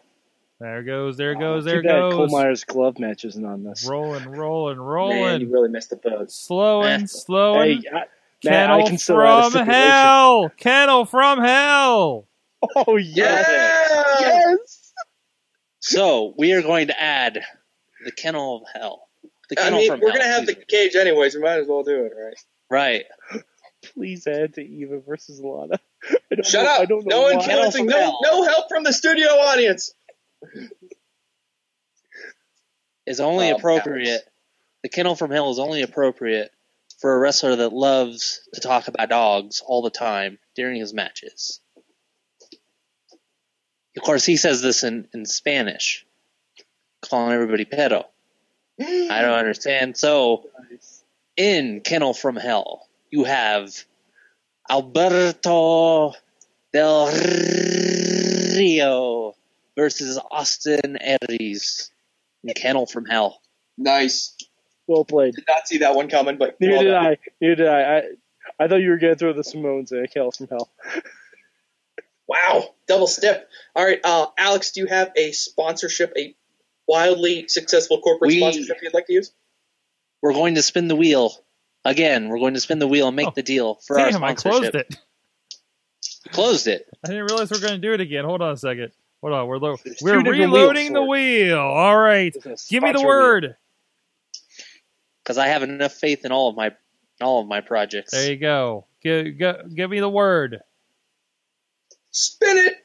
There 0.58 0.82
goes, 0.82 1.16
there 1.16 1.34
goes, 1.34 1.64
Too 1.64 1.70
there 1.70 1.82
bad 1.82 2.12
Cole 2.12 2.26
goes. 2.26 2.32
Myers 2.32 2.64
glove 2.64 2.98
match 2.98 3.24
isn't 3.24 3.44
on 3.44 3.62
this. 3.64 3.86
Rolling, 3.88 4.28
rolling, 4.28 4.78
rolling. 4.78 5.16
Man, 5.16 5.24
rolling. 5.24 5.40
you 5.40 5.48
really 5.50 5.68
missed 5.70 5.88
the 5.88 5.96
boat. 5.96 6.30
Slowing, 6.30 7.02
Eh. 7.02 7.06
slowing. 7.06 7.82
Hey, 7.82 7.88
I, 7.94 8.04
Matt, 8.44 8.52
Kennel 8.68 8.84
I 8.84 8.88
can 8.88 8.98
still 8.98 9.20
add 9.20 9.46
a 9.46 9.50
from 9.50 9.66
hell. 9.66 10.50
Kennel 10.56 11.04
from 11.04 11.40
hell. 11.40 12.26
Oh 12.76 12.96
yes, 12.96 13.46
Yeah! 13.48 14.20
yes. 14.20 14.92
So, 15.78 16.34
we 16.36 16.52
are 16.52 16.60
going 16.62 16.88
to 16.88 17.00
add 17.02 17.40
the 18.04 18.12
Kennel 18.12 18.58
of 18.58 18.62
Hell. 18.80 19.08
The 19.48 19.58
I 19.58 19.64
Kennel 19.64 19.78
mean, 19.80 19.90
from 19.90 20.00
we're 20.00 20.10
Hell. 20.10 20.18
gonna 20.18 20.30
have 20.30 20.46
the 20.46 20.52
excuse 20.52 20.82
me. 20.82 20.88
cage 20.90 20.96
anyways. 20.96 21.34
We 21.34 21.40
might 21.40 21.58
as 21.58 21.66
well 21.68 21.82
do 21.82 22.04
it, 22.04 22.12
right? 22.16 22.34
Right. 22.70 23.04
Please 23.94 24.26
add 24.26 24.54
to 24.54 24.62
Eva 24.62 25.00
versus 25.00 25.40
Lana. 25.40 25.80
I 26.30 26.34
don't 26.34 26.46
Shut 26.46 26.64
know, 26.64 26.70
up! 26.70 26.80
I 26.80 26.84
don't 26.84 27.06
know 27.06 27.16
no 27.16 27.22
why. 27.22 27.32
influencing. 27.32 27.88
Kennel 27.88 28.18
No, 28.22 28.30
from 28.30 28.40
no 28.40 28.42
help 28.48 28.68
from 28.68 28.84
the 28.84 28.92
studio 28.92 29.28
audience. 29.30 29.92
Is 33.06 33.20
only 33.20 33.50
Oh, 33.50 33.56
appropriate. 33.56 34.08
Alex. 34.08 34.24
The 34.82 34.88
Kennel 34.88 35.14
from 35.16 35.30
Hell 35.30 35.50
is 35.50 35.58
only 35.58 35.82
appropriate 35.82 36.50
for 37.00 37.14
a 37.14 37.18
wrestler 37.18 37.56
that 37.56 37.72
loves 37.72 38.46
to 38.54 38.60
talk 38.60 38.88
about 38.88 39.08
dogs 39.08 39.62
all 39.66 39.82
the 39.82 39.90
time 39.90 40.38
during 40.54 40.78
his 40.78 40.92
matches. 40.92 41.60
Of 43.96 44.02
course, 44.02 44.24
he 44.24 44.36
says 44.36 44.62
this 44.62 44.84
in, 44.84 45.08
in 45.12 45.24
Spanish, 45.26 46.06
calling 47.02 47.32
everybody 47.32 47.64
pedo. 47.64 48.04
I 48.80 49.20
don't 49.22 49.38
understand. 49.38 49.96
So, 49.96 50.48
in 51.36 51.80
Kennel 51.80 52.14
from 52.14 52.36
Hell, 52.36 52.86
you 53.10 53.24
have 53.24 53.74
Alberto 54.70 56.14
Del 56.72 57.06
Rio 58.56 59.34
versus 59.76 60.18
Austin 60.30 60.98
Aries 61.00 61.90
in 62.44 62.54
Kennel 62.54 62.86
from 62.86 63.06
Hell. 63.06 63.40
Nice. 63.76 64.36
Well 64.90 65.04
played. 65.04 65.34
Did 65.36 65.44
not 65.46 65.68
see 65.68 65.78
that 65.78 65.94
one 65.94 66.08
coming, 66.08 66.36
but 66.36 66.60
Neither 66.60 66.72
well 66.72 66.82
did 66.82 66.90
done. 66.90 67.06
I. 67.06 67.16
Neither 67.40 67.54
did 67.54 67.68
I. 67.68 67.80
I. 67.98 68.02
I 68.58 68.68
thought 68.68 68.76
you 68.82 68.90
were 68.90 68.98
gonna 68.98 69.14
throw 69.14 69.32
the 69.32 69.42
Simones 69.42 69.92
at 69.92 70.12
Hell 70.12 70.32
from 70.32 70.48
Hell. 70.48 70.68
Wow, 72.28 72.74
double 72.86 73.08
step. 73.08 73.48
All 73.74 73.84
right, 73.84 73.98
uh, 74.04 74.26
Alex, 74.38 74.70
do 74.70 74.80
you 74.80 74.86
have 74.86 75.10
a 75.16 75.32
sponsorship, 75.32 76.12
a 76.16 76.36
wildly 76.86 77.48
successful 77.48 78.00
corporate 78.00 78.28
We- 78.28 78.38
sponsorship 78.38 78.76
you'd 78.82 78.94
like 78.94 79.06
to 79.06 79.12
use? 79.14 79.32
We're 80.22 80.32
going 80.34 80.54
to 80.54 80.62
spin 80.62 80.86
the 80.86 80.94
wheel. 80.94 81.32
Again, 81.84 82.28
we're 82.28 82.38
going 82.38 82.54
to 82.54 82.60
spin 82.60 82.78
the 82.78 82.86
wheel 82.86 83.08
and 83.08 83.16
make 83.16 83.26
Oh, 83.26 83.32
the 83.34 83.42
deal 83.42 83.76
for 83.86 83.98
our 83.98 84.10
Damn, 84.12 84.22
I 84.22 84.34
sponsorship. 84.36 84.72
closed 84.72 84.74
it. 84.76 84.96
You 86.26 86.30
closed 86.30 86.66
it. 86.68 86.88
I 87.04 87.08
didn't 87.08 87.24
realize 87.24 87.50
we 87.50 87.56
are 87.56 87.60
going 87.60 87.72
to 87.72 87.78
do 87.78 87.94
it 87.94 88.00
again. 88.00 88.24
Hold 88.24 88.42
on 88.42 88.52
a 88.52 88.56
second. 88.56 88.92
Hold 89.22 89.32
on. 89.32 89.46
We're 89.48 89.56
lo- 89.58 89.76
we're 90.02 90.22
reloading 90.22 90.92
wheels 90.92 90.94
the 90.94 91.02
wheel. 91.02 91.58
All 91.58 91.98
right. 91.98 92.32
Give 92.68 92.82
me 92.82 92.92
the 92.92 92.98
sponsor 92.98 93.06
word. 93.06 93.56
Because 95.22 95.36
I 95.38 95.46
have 95.48 95.62
enough 95.62 95.92
faith 95.92 96.24
in 96.24 96.32
all 96.32 96.48
of 96.48 96.56
my 96.56 96.70
all 97.20 97.40
of 97.40 97.46
my 97.46 97.60
projects. 97.60 98.12
There 98.12 98.30
you 98.30 98.38
go. 98.38 98.86
Give, 99.02 99.38
go, 99.38 99.62
give 99.74 99.90
me 99.90 100.00
the 100.00 100.08
word. 100.08 100.60
Spin 102.10 102.56
it. 102.56 102.76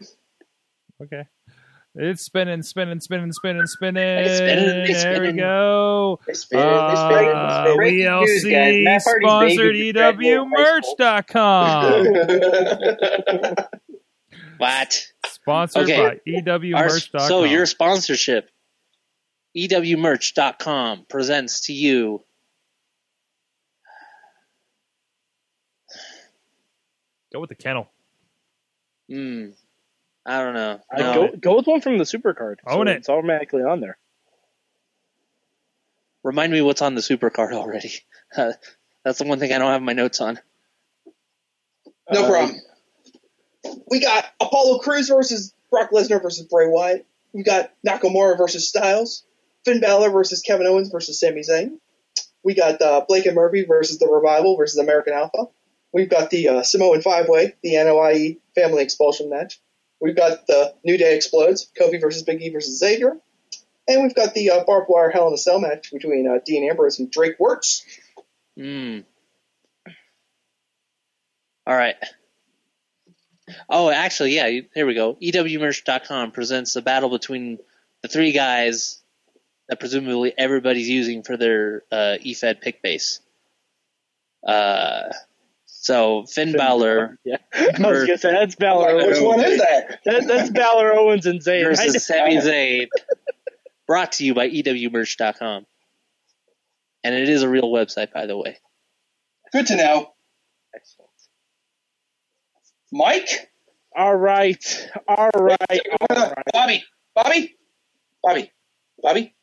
Okay. 1.02 1.24
It's 1.98 2.24
spinning, 2.24 2.62
spinning, 2.62 3.00
spinning, 3.00 3.32
spinning, 3.32 3.66
spinning. 3.68 4.04
It's 4.04 4.36
spinning, 4.38 4.86
it's 4.90 5.02
there 5.04 5.22
we 5.22 5.32
go. 5.32 6.20
They 6.28 6.34
spin, 6.34 6.60
they 6.60 6.66
spin, 6.66 7.36
Uh, 7.36 7.64
they 7.64 7.70
spin. 7.70 7.78
Breaking 7.78 8.20
news, 8.20 8.44
guys. 8.44 8.84
WLC 8.84 9.00
sponsored 9.22 9.74
baby 9.74 9.90
is 9.90 9.96
Red 9.96 10.18
Bull 10.20 10.50
High 10.50 10.82
School. 10.82 10.98
EWMerch.com. 10.98 13.66
What? 14.58 15.06
Sponsored 15.28 15.84
Okay. 15.84 15.98
by 15.98 16.04
Our, 16.06 16.16
EWMerch.com. 16.28 17.28
so 17.28 17.44
your 17.44 17.66
sponsorship, 17.66 18.50
EWMerch.com 19.56 21.06
presents 21.10 21.62
to 21.68 21.74
you. 21.74 22.24
Go 27.34 27.40
with 27.42 27.50
the 27.50 27.56
kennel. 27.56 27.90
Hmm. 29.10 29.50
I 30.26 30.42
don't 30.42 30.54
know. 30.54 30.80
I 30.92 31.00
No. 31.00 31.14
go 31.14 31.36
go 31.38 31.56
with 31.58 31.68
one 31.68 31.82
from 31.82 31.98
the 31.98 32.04
supercard. 32.04 32.56
Own 32.66 32.88
so 32.88 32.92
it. 32.92 32.98
It's 32.98 33.10
automatically 33.10 33.62
on 33.64 33.80
there. 33.80 33.98
Remind 36.24 36.52
me 36.52 36.62
what's 36.62 36.82
on 36.82 36.96
the 36.96 37.02
supercard 37.02 37.54
already. 37.54 37.92
That's 38.36 39.20
the 39.20 39.26
one 39.26 39.38
thing 39.40 39.54
I 39.54 39.60
don't 39.60 39.72
have 39.72 39.84
my 39.84 39.94
notes 39.94 40.20
on. 40.22 40.40
No 42.12 42.26
Uh, 42.26 42.30
problem. 42.30 42.62
We 43.88 44.00
got 44.00 44.26
Apollo 44.42 44.80
Crews 44.80 45.10
versus 45.10 45.54
Brock 45.70 45.92
Lesnar 45.92 46.22
versus 46.22 46.48
Bray 46.48 46.68
Wyatt. 46.68 47.06
We 47.34 47.44
got 47.44 47.72
Nakamura 47.86 48.38
versus 48.38 48.68
Styles. 48.68 49.24
Finn 49.66 49.82
Balor 49.82 50.12
versus 50.12 50.42
Kevin 50.42 50.68
Owens 50.68 50.90
versus 50.90 51.20
Sami 51.20 51.42
Zayn. 51.42 51.80
We 52.44 52.54
got 52.54 52.82
uh, 52.82 53.04
Blake 53.08 53.26
and 53.26 53.36
Murphy 53.36 53.66
versus 53.66 53.98
the 53.98 54.08
Revival 54.08 54.56
versus 54.56 54.80
American 54.80 55.14
Alpha. 55.14 55.48
We've 55.92 56.10
got 56.10 56.30
the 56.30 56.48
uh, 56.50 56.64
Samoan 56.64 57.02
Five 57.02 57.28
Way, 57.28 57.56
the 57.64 57.74
Anoa'i 57.74 58.38
Family 58.54 58.84
Expulsion 58.84 59.30
match. 59.30 59.60
We've 60.00 60.16
got 60.16 60.46
the 60.46 60.76
New 60.84 60.98
Day 60.98 61.16
Explodes, 61.16 61.72
Kofi 61.80 62.00
versus 62.00 62.24
Big 62.24 62.42
E 62.42 62.50
versus 62.50 62.78
Xavier. 62.78 63.18
And 63.88 64.04
we've 64.04 64.16
got 64.16 64.34
the 64.34 64.52
uh, 64.52 64.64
barbed 64.66 64.88
wire 64.90 65.10
Hell 65.10 65.28
in 65.28 65.34
a 65.34 65.38
Cell 65.38 65.60
match 65.60 65.92
between 65.92 66.28
uh, 66.28 66.40
Dean 66.46 66.70
Ambrose 66.70 67.00
and 67.00 67.10
Drake 67.10 67.40
Wuertz. 67.40 67.84
Hmm. 68.58 69.00
All 71.66 71.76
right. 71.76 71.96
Oh, 73.70 73.90
actually, 73.90 74.36
yeah. 74.36 74.62
Here 74.74 74.86
we 74.86 74.94
go. 74.94 75.16
EWMerch.com 75.16 76.32
presents 76.32 76.74
the 76.74 76.82
battle 76.82 77.10
between 77.10 77.60
the 78.02 78.08
three 78.08 78.32
guys 78.32 79.02
that 79.70 79.80
presumably 79.80 80.34
everybody's 80.38 80.90
using 80.90 81.24
for 81.24 81.38
their 81.38 81.84
uh, 81.92 82.18
EFED 82.24 82.62
pick 82.62 82.82
base. 82.82 83.20
Uh, 84.46 85.10
so 85.66 86.26
Finn, 86.26 86.54
Balor 86.54 87.20
Yeah. 87.24 87.38
I 87.54 87.68
was 87.80 88.06
gonna 88.06 88.18
say 88.18 88.32
that's 88.32 88.56
Balor. 88.56 88.96
Which 88.96 89.18
Owens. 89.18 89.22
one 89.22 89.40
is 89.42 89.58
that? 89.60 90.00
That, 90.06 90.28
that's 90.28 90.50
Balor 90.50 90.94
Owens 90.94 91.26
and 91.26 91.40
Zayn. 91.42 91.64
Versus 91.64 92.06
Sami 92.06 92.38
Zayn, 92.38 92.88
brought 93.88 94.14
to 94.14 94.26
you 94.26 94.34
by 94.34 94.48
E 94.48 94.64
EWMerch.com. 94.64 95.66
And 97.04 97.16
it 97.16 97.30
is 97.30 97.44
a 97.44 97.50
real 97.50 97.72
website, 97.72 98.12
by 98.12 98.26
the 98.26 98.36
way. 98.36 98.58
Good 99.52 99.68
to 99.68 99.76
know. 99.76 100.12
Excellent. 100.76 101.12
Mike? 102.92 103.52
All 103.96 104.16
right. 104.16 104.90
All 105.08 105.30
right. 105.36 105.82
All 106.02 106.08
right. 106.18 106.44
Bobby, 106.54 106.84
Bobby, 107.16 107.56
Bobby, 108.24 108.52
Bobby, 109.02 109.36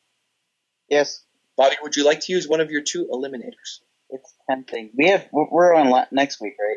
Yes, 0.93 1.25
Bobby. 1.57 1.77
Would 1.83 1.97
you 1.97 2.05
like 2.05 2.21
to 2.21 2.33
use 2.33 2.47
one 2.47 2.61
of 2.61 2.71
your 2.71 2.83
two 2.83 3.09
eliminators? 3.11 3.81
it's 4.11 4.35
tempting. 4.49 4.91
We 4.95 5.09
have 5.09 5.27
we're- 5.33 5.49
we're 5.51 5.73
on 5.75 5.89
la- 5.89 6.05
next 6.11 6.39
week, 6.39 6.55
right? 6.61 6.77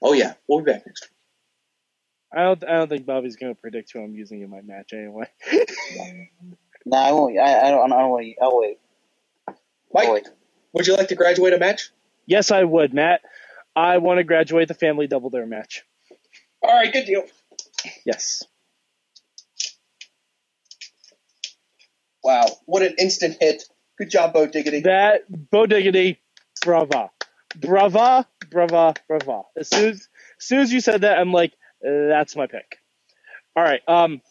Oh 0.00 0.12
yeah, 0.12 0.34
we'll 0.46 0.60
be 0.60 0.70
back 0.70 0.86
next 0.86 1.02
week. 1.10 1.10
I 2.32 2.44
don't. 2.44 2.62
I 2.64 2.74
don't 2.74 2.88
think 2.88 3.04
Bobby's 3.04 3.34
gonna 3.34 3.56
predict 3.56 3.90
who 3.92 4.00
I'm 4.00 4.14
using 4.14 4.42
in 4.42 4.48
my 4.50 4.60
match 4.60 4.92
anyway. 4.92 5.28
No, 6.84 6.96
I 6.98 7.12
won't. 7.12 7.38
I, 7.38 7.68
I 7.68 7.70
don't. 7.70 7.92
I 7.92 7.98
don't 8.00 8.10
want 8.10 8.24
to. 8.24 8.34
I'll 8.42 8.58
wait. 8.58 8.78
Mike, 9.92 10.06
I'll 10.06 10.14
wait. 10.14 10.28
would 10.72 10.86
you 10.86 10.96
like 10.96 11.08
to 11.08 11.14
graduate 11.14 11.52
a 11.52 11.58
match? 11.58 11.90
yes, 12.26 12.50
I 12.50 12.64
would, 12.64 12.92
Matt. 12.94 13.20
I 13.76 13.98
want 13.98 14.18
to 14.18 14.24
graduate 14.24 14.66
the 14.68 14.74
family 14.74 15.06
double 15.06 15.30
dare 15.30 15.46
match. 15.46 15.84
All 16.62 16.74
right, 16.74 16.92
good 16.92 17.06
deal. 17.06 17.22
Yes. 18.04 18.42
Wow, 22.24 22.46
what 22.66 22.82
an 22.82 22.94
instant 22.98 23.36
hit. 23.40 23.64
Good 23.98 24.10
job, 24.10 24.32
Bo 24.32 24.46
Diggity. 24.46 24.80
That 24.80 25.22
Bo 25.50 25.66
Diggity, 25.66 26.20
brava, 26.62 27.10
brava, 27.56 28.26
brava, 28.50 28.94
brava. 29.08 29.42
As 29.56 29.68
soon 29.68 29.90
as, 29.90 29.96
as 29.96 30.08
soon 30.46 30.60
as 30.60 30.72
you 30.72 30.80
said 30.80 31.02
that, 31.02 31.18
I'm 31.18 31.32
like, 31.32 31.52
that's 31.82 32.36
my 32.36 32.46
pick. 32.46 32.78
All 33.56 33.62
right. 33.64 33.80
Um, 33.88 34.22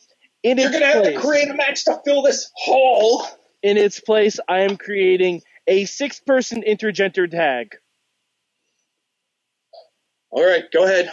In 0.44 0.58
You're 0.58 0.72
gonna 0.72 0.86
have 0.86 1.04
to 1.04 1.20
create 1.20 1.50
a 1.50 1.54
match 1.54 1.86
to 1.86 2.00
fill 2.06 2.24
this 2.24 2.50
hole. 2.56 3.26
in 3.62 3.78
its 3.78 4.00
place, 4.00 4.40
I 4.48 4.62
am 4.62 4.78
creating 4.78 5.42
a 5.68 5.86
six-person 5.86 6.64
intergender 6.68 7.30
tag. 7.30 7.76
All 10.32 10.44
right, 10.46 10.64
go 10.72 10.86
ahead. 10.86 11.12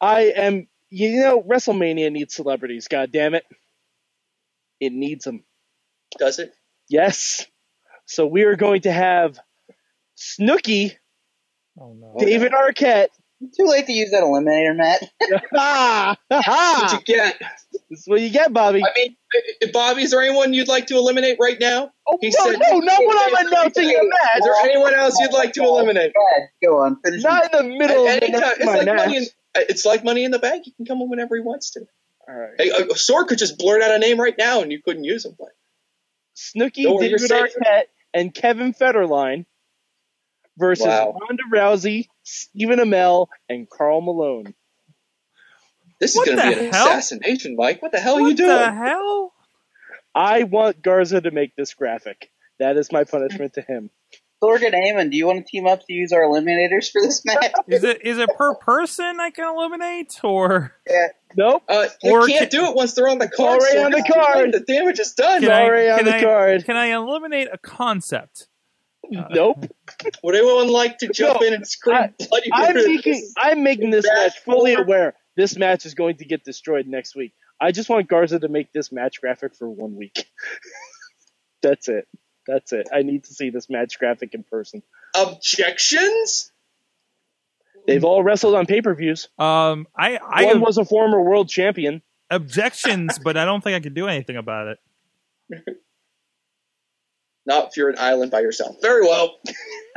I 0.00 0.22
am, 0.36 0.68
you 0.90 1.20
know, 1.20 1.42
WrestleMania 1.42 2.12
needs 2.12 2.34
celebrities. 2.34 2.88
God 2.88 3.10
damn 3.12 3.34
it, 3.34 3.44
it 4.80 4.92
needs 4.92 5.24
them. 5.24 5.44
Does 6.18 6.38
it? 6.38 6.52
Yes. 6.88 7.46
So 8.06 8.26
we 8.26 8.42
are 8.42 8.56
going 8.56 8.82
to 8.82 8.92
have 8.92 9.38
Snooki, 10.16 10.92
Oh 11.80 11.94
no. 11.98 12.14
David 12.18 12.52
Arquette. 12.52 13.08
Too 13.56 13.64
late 13.66 13.86
to 13.86 13.92
use 13.92 14.10
that 14.12 14.22
eliminator, 14.22 14.76
Matt. 14.76 15.02
Ha! 15.56 16.16
What 16.28 16.44
Ha! 16.44 16.88
you 16.92 17.14
get? 17.14 17.40
This 17.90 18.00
is 18.00 18.04
what 18.06 18.20
you 18.20 18.30
get, 18.30 18.52
Bobby. 18.52 18.82
I 18.84 18.88
mean, 18.94 19.16
uh, 19.64 19.66
Bobby, 19.72 20.02
is 20.02 20.10
there 20.12 20.22
anyone 20.22 20.52
you'd 20.54 20.68
like 20.68 20.86
to 20.88 20.96
eliminate 20.96 21.38
right 21.40 21.58
now? 21.58 21.90
Oh, 22.06 22.18
he 22.20 22.28
no, 22.28 22.44
said- 22.50 22.60
no, 22.60 22.78
not 22.78 23.00
when 23.04 23.18
I'm 23.18 23.46
announcing 23.46 23.88
the 23.88 23.94
Is 24.36 24.44
there 24.44 24.54
anyone 24.62 24.94
else 24.94 25.18
you'd 25.18 25.32
like 25.32 25.54
to 25.54 25.62
eliminate? 25.64 26.12
Go 26.62 26.82
on. 26.82 26.98
Finish. 27.02 27.22
Not 27.22 27.52
in 27.52 27.70
the 27.70 27.76
middle 27.78 28.04
of 28.06 28.10
any 28.10 28.30
time, 28.30 28.40
the 28.40 28.46
it's 28.58 28.64
my 28.66 28.76
like 28.76 28.86
match. 28.86 28.96
money 28.98 29.16
in, 29.16 29.24
it's 29.56 29.84
like 29.86 30.04
money 30.04 30.24
in 30.24 30.30
the 30.30 30.38
bank. 30.38 30.64
He 30.66 30.70
can 30.72 30.84
come 30.86 31.00
in 31.00 31.08
whenever 31.10 31.34
he 31.34 31.42
wants 31.42 31.70
to. 31.72 31.80
All 32.28 32.34
right. 32.36 32.50
Hey, 32.58 32.70
uh, 32.70 32.94
Sword 32.94 33.26
could 33.28 33.38
just 33.38 33.58
blurt 33.58 33.82
out 33.82 33.90
a 33.92 33.98
name 33.98 34.20
right 34.20 34.34
now, 34.38 34.60
and 34.60 34.70
you 34.70 34.80
couldn't 34.82 35.02
use 35.04 35.24
him. 35.24 35.34
But 35.36 35.48
Snooki, 36.36 36.84
Don't 36.84 36.96
worry, 36.96 37.08
David. 37.10 37.30
Arquette, 37.30 37.82
and 38.14 38.34
Kevin 38.34 38.72
Federline 38.74 39.44
versus 40.58 40.86
Wow. 40.86 41.16
Ronda 41.20 41.42
Rousey, 41.52 42.08
Stephen 42.22 42.78
Amell, 42.78 43.28
and 43.48 43.68
Karl 43.68 44.00
Malone. 44.00 44.54
this 46.00 46.16
is 46.16 46.24
going 46.24 46.36
to 46.38 46.42
be 46.42 46.66
an 46.66 46.72
hell? 46.72 46.88
assassination, 46.88 47.56
Mike. 47.56 47.80
What 47.82 47.92
the 47.92 48.00
hell 48.00 48.16
are 48.16 48.28
you 48.28 48.34
doing? 48.34 48.48
What 48.50 48.58
the 48.66 48.72
hell? 48.72 49.32
I 50.14 50.42
want 50.44 50.82
Garza 50.82 51.20
to 51.22 51.30
make 51.30 51.56
this 51.56 51.72
graphic. 51.74 52.30
That 52.58 52.76
is 52.76 52.92
my 52.92 53.04
punishment 53.04 53.54
to 53.54 53.62
him. 53.62 53.90
Sorg 54.42 54.62
and 54.64 54.74
Eamon, 54.74 55.10
do 55.10 55.16
you 55.16 55.26
want 55.26 55.38
to 55.46 55.50
team 55.50 55.66
up 55.68 55.86
to 55.86 55.92
use 55.92 56.12
our 56.12 56.22
eliminators 56.22 56.90
for 56.90 57.00
this 57.00 57.24
match? 57.24 57.52
Is 57.68 57.84
it 57.84 58.04
is 58.04 58.18
it 58.18 58.28
per 58.36 58.54
person 58.56 59.20
I 59.20 59.30
can 59.30 59.48
eliminate 59.48 60.18
or 60.24 60.74
Nope. 61.36 61.62
Uh, 61.68 61.88
they 62.02 62.10
Or 62.10 62.26
can't 62.26 62.50
can- 62.50 62.60
do 62.60 62.68
it 62.70 62.74
once 62.76 62.94
they're 62.94 63.08
on 63.08 63.18
the 63.18 63.28
card. 63.28 63.60
already 63.60 63.76
so 63.78 63.84
on 63.84 63.90
the 63.92 63.98
it's 63.98 64.06
too 64.08 64.18
late. 64.18 64.26
card. 64.26 64.52
The 64.52 64.60
damage 64.60 64.98
is 65.00 65.12
done. 65.14 65.40
can 65.42 65.50
already 65.50 65.88
I, 65.90 65.98
on 65.98 66.04
the 66.04 66.16
I- 66.16 66.22
card. 66.22 66.64
Can 66.64 66.76
I 66.76 66.86
eliminate 66.86 67.48
a 67.52 67.58
concept? 67.58 68.48
Nope. 69.10 69.66
Would 70.22 70.34
anyone 70.36 70.68
like 70.68 70.98
to 70.98 71.08
jump 71.08 71.40
No, 71.40 71.46
in 71.46 71.52
and 71.54 71.66
scream 71.66 71.96
I- 71.96 72.12
bloody 72.28 72.50
I'm 72.52 72.74
murder? 72.74 72.88
making 72.88 73.30
I'm 73.36 73.62
making 73.62 73.90
this 73.90 74.06
Match 74.06 74.16
match 74.34 74.38
fully 74.40 74.74
four. 74.74 74.84
aware 74.84 75.14
this 75.36 75.56
match 75.58 75.84
is 75.84 75.94
going 75.94 76.16
to 76.18 76.24
get 76.24 76.44
destroyed 76.44 76.86
next 76.86 77.14
week. 77.16 77.34
I 77.60 77.72
just 77.72 77.88
want 77.90 78.08
Garza 78.08 78.38
to 78.38 78.48
make 78.48 78.72
this 78.72 78.90
match 78.92 79.20
graphic 79.20 79.54
for 79.54 79.68
one 79.68 79.96
week. 79.96 80.24
That's 81.62 81.88
it. 81.88 82.06
That's 82.46 82.72
it. 82.72 82.88
I 82.92 83.02
need 83.02 83.24
to 83.24 83.34
see 83.34 83.50
this 83.50 83.68
match 83.68 83.98
graphic 83.98 84.34
in 84.34 84.44
person. 84.44 84.82
Objections? 85.14 86.51
They've 87.86 88.04
all 88.04 88.22
wrestled 88.22 88.54
on 88.54 88.66
pay-per-views. 88.66 89.28
Um, 89.38 89.86
I 89.96 90.16
I 90.18 90.44
One 90.46 90.60
was 90.60 90.78
a 90.78 90.84
former 90.84 91.20
world 91.20 91.48
champion. 91.48 92.02
objections, 92.30 93.18
but 93.18 93.36
I 93.36 93.44
don't 93.44 93.62
think 93.62 93.74
I 93.76 93.80
can 93.80 93.92
do 93.94 94.06
anything 94.08 94.36
about 94.36 94.68
it. 94.68 94.78
Not 97.46 97.68
if 97.68 97.76
you're 97.76 97.90
an 97.90 97.98
island 97.98 98.30
by 98.30 98.40
yourself. 98.40 98.76
Very 98.80 99.02
well. 99.02 99.38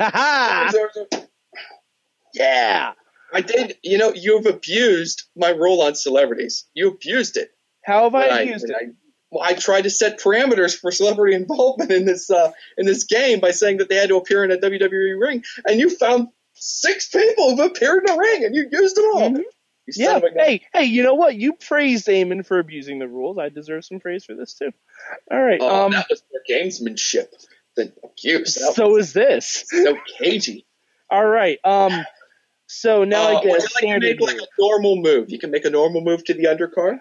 Yeah. 2.34 2.92
I 3.32 3.40
did. 3.40 3.76
You 3.82 3.98
know, 3.98 4.12
you've 4.14 4.46
abused 4.46 5.24
my 5.34 5.50
rule 5.50 5.82
on 5.82 5.94
celebrities. 5.94 6.66
You 6.74 6.88
abused 6.88 7.36
it. 7.36 7.50
How 7.84 8.04
have 8.04 8.14
I 8.14 8.28
When 8.28 8.48
used 8.48 8.68
it? 8.68 8.76
I, 8.78 8.86
well, 9.30 9.42
I 9.44 9.54
tried 9.54 9.82
to 9.82 9.90
set 9.90 10.20
parameters 10.20 10.78
for 10.78 10.90
celebrity 10.90 11.34
involvement 11.34 11.90
in 11.90 12.04
this 12.04 12.30
uh, 12.30 12.52
in 12.76 12.86
this 12.86 13.04
game 13.04 13.40
by 13.40 13.50
saying 13.52 13.78
that 13.78 13.88
they 13.88 13.96
had 13.96 14.08
to 14.10 14.16
appear 14.16 14.44
in 14.44 14.50
a 14.50 14.56
WWE 14.56 15.20
ring, 15.20 15.44
and 15.66 15.80
you 15.80 15.90
found 15.90 16.28
six 16.66 17.08
people 17.08 17.50
who've 17.50 17.66
appeared 17.70 18.04
in 18.08 18.14
the 18.14 18.18
ring, 18.20 18.44
and 18.44 18.54
you 18.54 18.68
used 18.70 18.96
them 18.96 19.04
all. 19.14 19.30
Mhm. 19.30 19.42
Yeah. 19.94 20.16
of 20.16 20.24
a 20.24 20.30
gun. 20.30 20.44
Hey, 20.44 20.66
hey, 20.74 20.84
you 20.84 21.04
know 21.04 21.14
what? 21.14 21.36
You 21.36 21.52
praised 21.52 22.08
Eamon 22.08 22.44
for 22.44 22.58
abusing 22.58 22.98
the 22.98 23.06
rules. 23.06 23.38
I 23.38 23.50
deserve 23.50 23.84
some 23.84 24.00
praise 24.00 24.24
for 24.24 24.34
this 24.34 24.54
too. 24.54 24.72
All 25.30 25.40
right. 25.40 25.60
Oh, 25.60 25.84
um. 25.86 25.92
that 25.92 26.08
was 26.10 26.24
more 26.32 26.42
gamesmanship 26.50 27.28
than 27.76 27.92
abuse. 28.02 28.56
That 28.56 28.74
So 28.74 28.96
is 28.96 29.12
this. 29.12 29.64
so 29.68 29.96
cagey. 30.18 30.66
All 31.08 31.24
right. 31.24 31.58
Um. 31.64 32.04
So 32.66 33.04
now 33.04 33.28
Uh, 33.28 33.28
I 33.28 33.40
a 33.40 33.44
you 33.44 33.52
like 33.52 33.62
standard 33.62 34.18
make 34.18 34.20
like 34.20 34.38
a 34.38 34.46
normal 34.58 34.96
move? 34.96 35.30
You 35.30 35.38
can 35.38 35.52
make 35.52 35.64
a 35.64 35.70
normal 35.70 36.00
move 36.00 36.24
to 36.24 36.34
the 36.34 36.44
undercard. 36.46 36.98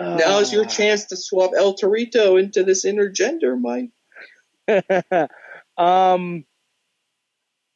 move. 0.00 0.18
Now's 0.18 0.52
your 0.52 0.64
chance 0.64 1.04
to 1.06 1.16
swap 1.16 1.52
El 1.56 1.76
Torito 1.76 2.36
into 2.40 2.64
this 2.64 2.84
intergender, 2.84 3.56
Mike. 3.60 3.90
um, 5.78 6.44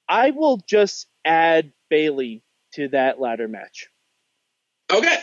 I 0.09 0.31
will 0.31 0.59
just 0.59 1.07
add 1.25 1.73
Bayley 1.89 2.43
to 2.75 2.89
that 2.89 3.21
ladder 3.21 3.49
match. 3.49 3.89
Okay. 4.93 5.17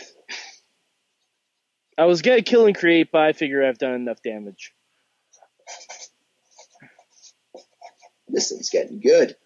I 1.98 2.06
was 2.06 2.22
gonna 2.22 2.42
kill 2.42 2.66
and 2.66 2.76
create, 2.76 3.12
but 3.12 3.22
I 3.22 3.32
figure 3.32 3.64
I've 3.66 3.78
done 3.78 3.94
enough 3.94 4.22
damage. 4.22 4.72
This 8.28 8.50
thing's 8.50 8.70
getting 8.70 9.00
good. 9.00 9.36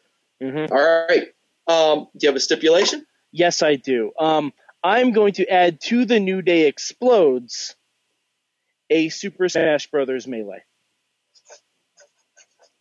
hmm 0.41 0.67
All 0.71 1.07
right. 1.09 1.29
Um, 1.67 2.07
do 2.17 2.25
you 2.25 2.29
have 2.29 2.37
a 2.37 2.41
stipulation? 2.41 3.05
Yes, 3.33 3.63
I 3.63 3.75
do. 3.75 4.13
Um, 4.19 4.53
I'm 4.85 5.11
going 5.13 5.33
to 5.35 5.49
add 5.49 5.81
to 5.83 6.05
the 6.05 6.21
New 6.21 6.43
Day 6.43 6.69
explodes 6.69 7.75
a 8.89 9.09
Super 9.09 9.49
Smash 9.49 9.89
Brothers 9.89 10.29
melee 10.29 10.63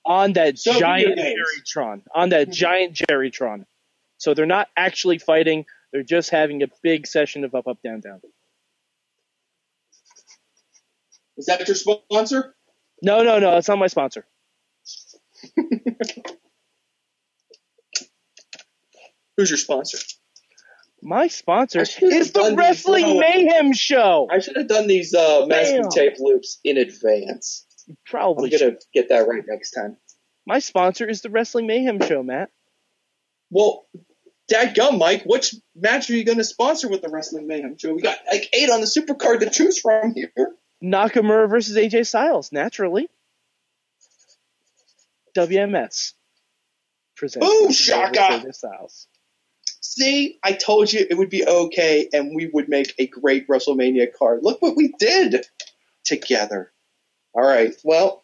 on 0.06 0.34
that 0.34 0.60
So 0.60 0.80
giant. 0.80 1.18
Jerrytron. 1.20 2.02
On 2.14 2.30
that 2.30 2.52
giant 2.52 2.94
Jerrytron. 2.96 3.66
So 4.18 4.34
they're 4.34 4.46
not 4.46 4.68
actually 4.78 5.18
fighting; 5.18 5.66
they're 5.92 6.04
just 6.04 6.30
having 6.30 6.64
a 6.64 6.68
big 6.84 7.08
session 7.08 7.44
of 7.44 7.54
up, 7.56 7.68
up, 7.68 7.80
down, 7.84 8.00
down. 8.02 8.22
Is 11.38 11.48
that 11.48 11.68
your 11.68 11.76
sponsor? 11.76 12.56
No, 13.02 13.24
no, 13.24 13.40
no. 13.40 13.58
It's 13.58 13.68
not 13.68 13.78
my 13.78 13.88
sponsor. 13.88 14.26
Who's 19.38 19.50
your 19.50 19.58
sponsor? 19.58 19.98
My 21.02 21.28
sponsor 21.28 21.82
is 21.82 22.32
the 22.32 22.40
done 22.40 22.52
these 22.52 22.58
Wrestling. 22.58 23.20
Mayhem 23.20 23.74
Show. 23.74 24.28
I 24.32 24.40
should 24.40 24.56
have 24.56 24.68
done 24.68 24.88
these 24.88 25.14
uh, 25.14 25.46
masking 25.46 25.90
tape 25.90 26.16
loops 26.20 26.60
in 26.64 26.78
advance. 26.78 27.65
I'm 27.88 27.98
Probably. 28.06 28.50
gonna 28.50 28.58
should. 28.60 28.78
get 28.94 29.10
that 29.10 29.28
right 29.28 29.44
next 29.48 29.72
time. 29.72 29.98
My 30.46 30.60
sponsor 30.60 31.08
is 31.08 31.22
the 31.22 31.30
Wrestling 31.30 31.68
Mayhem 31.68 32.00
Show, 32.02 32.22
Matt. 32.24 32.50
Well, 33.50 33.86
dadgum, 34.52 34.98
Mike, 34.98 35.24
which 35.26 35.56
match 35.76 36.10
are 36.10 36.16
you 36.16 36.24
gonna 36.24 36.44
sponsor 36.44 36.90
with 36.90 37.02
the 37.02 37.10
Wrestling 37.10 37.48
Mayhem 37.48 37.78
show? 37.78 37.94
We 37.94 38.02
got 38.02 38.18
like 38.32 38.50
eight 38.54 38.70
on 38.70 38.82
the 38.82 38.88
supercard 38.88 39.40
to 39.40 39.50
choose 39.50 39.80
from 39.80 40.14
here. 40.14 40.32
Nakamura 40.84 41.50
versus 41.50 41.78
AJ 41.78 42.08
Styles, 42.08 42.52
naturally. 42.52 43.08
WMS. 45.38 46.14
Presents 47.16 47.48
Nakamura 47.48 47.74
shaka! 47.74 48.20
AJ 48.20 48.56
Styles. 48.56 49.08
See, 49.82 50.40
I 50.44 50.52
told 50.54 50.92
you 50.92 51.06
it 51.10 51.18
would 51.18 51.30
be 51.30 51.48
okay, 51.48 52.10
and 52.12 52.36
we 52.36 52.50
would 52.54 52.68
make 52.68 52.94
a 52.98 53.08
great 53.08 53.48
WrestleMania 53.48 54.08
card. 54.18 54.40
Look 54.44 54.62
what 54.62 54.76
we 54.76 54.94
did 55.00 55.46
together. 56.04 56.72
All 57.36 57.44
right, 57.46 57.74
well, 57.84 58.24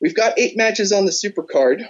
we've 0.00 0.14
got 0.14 0.38
eight 0.38 0.56
matches 0.56 0.92
on 0.92 1.06
the 1.06 1.12
super 1.12 1.42
card. 1.42 1.82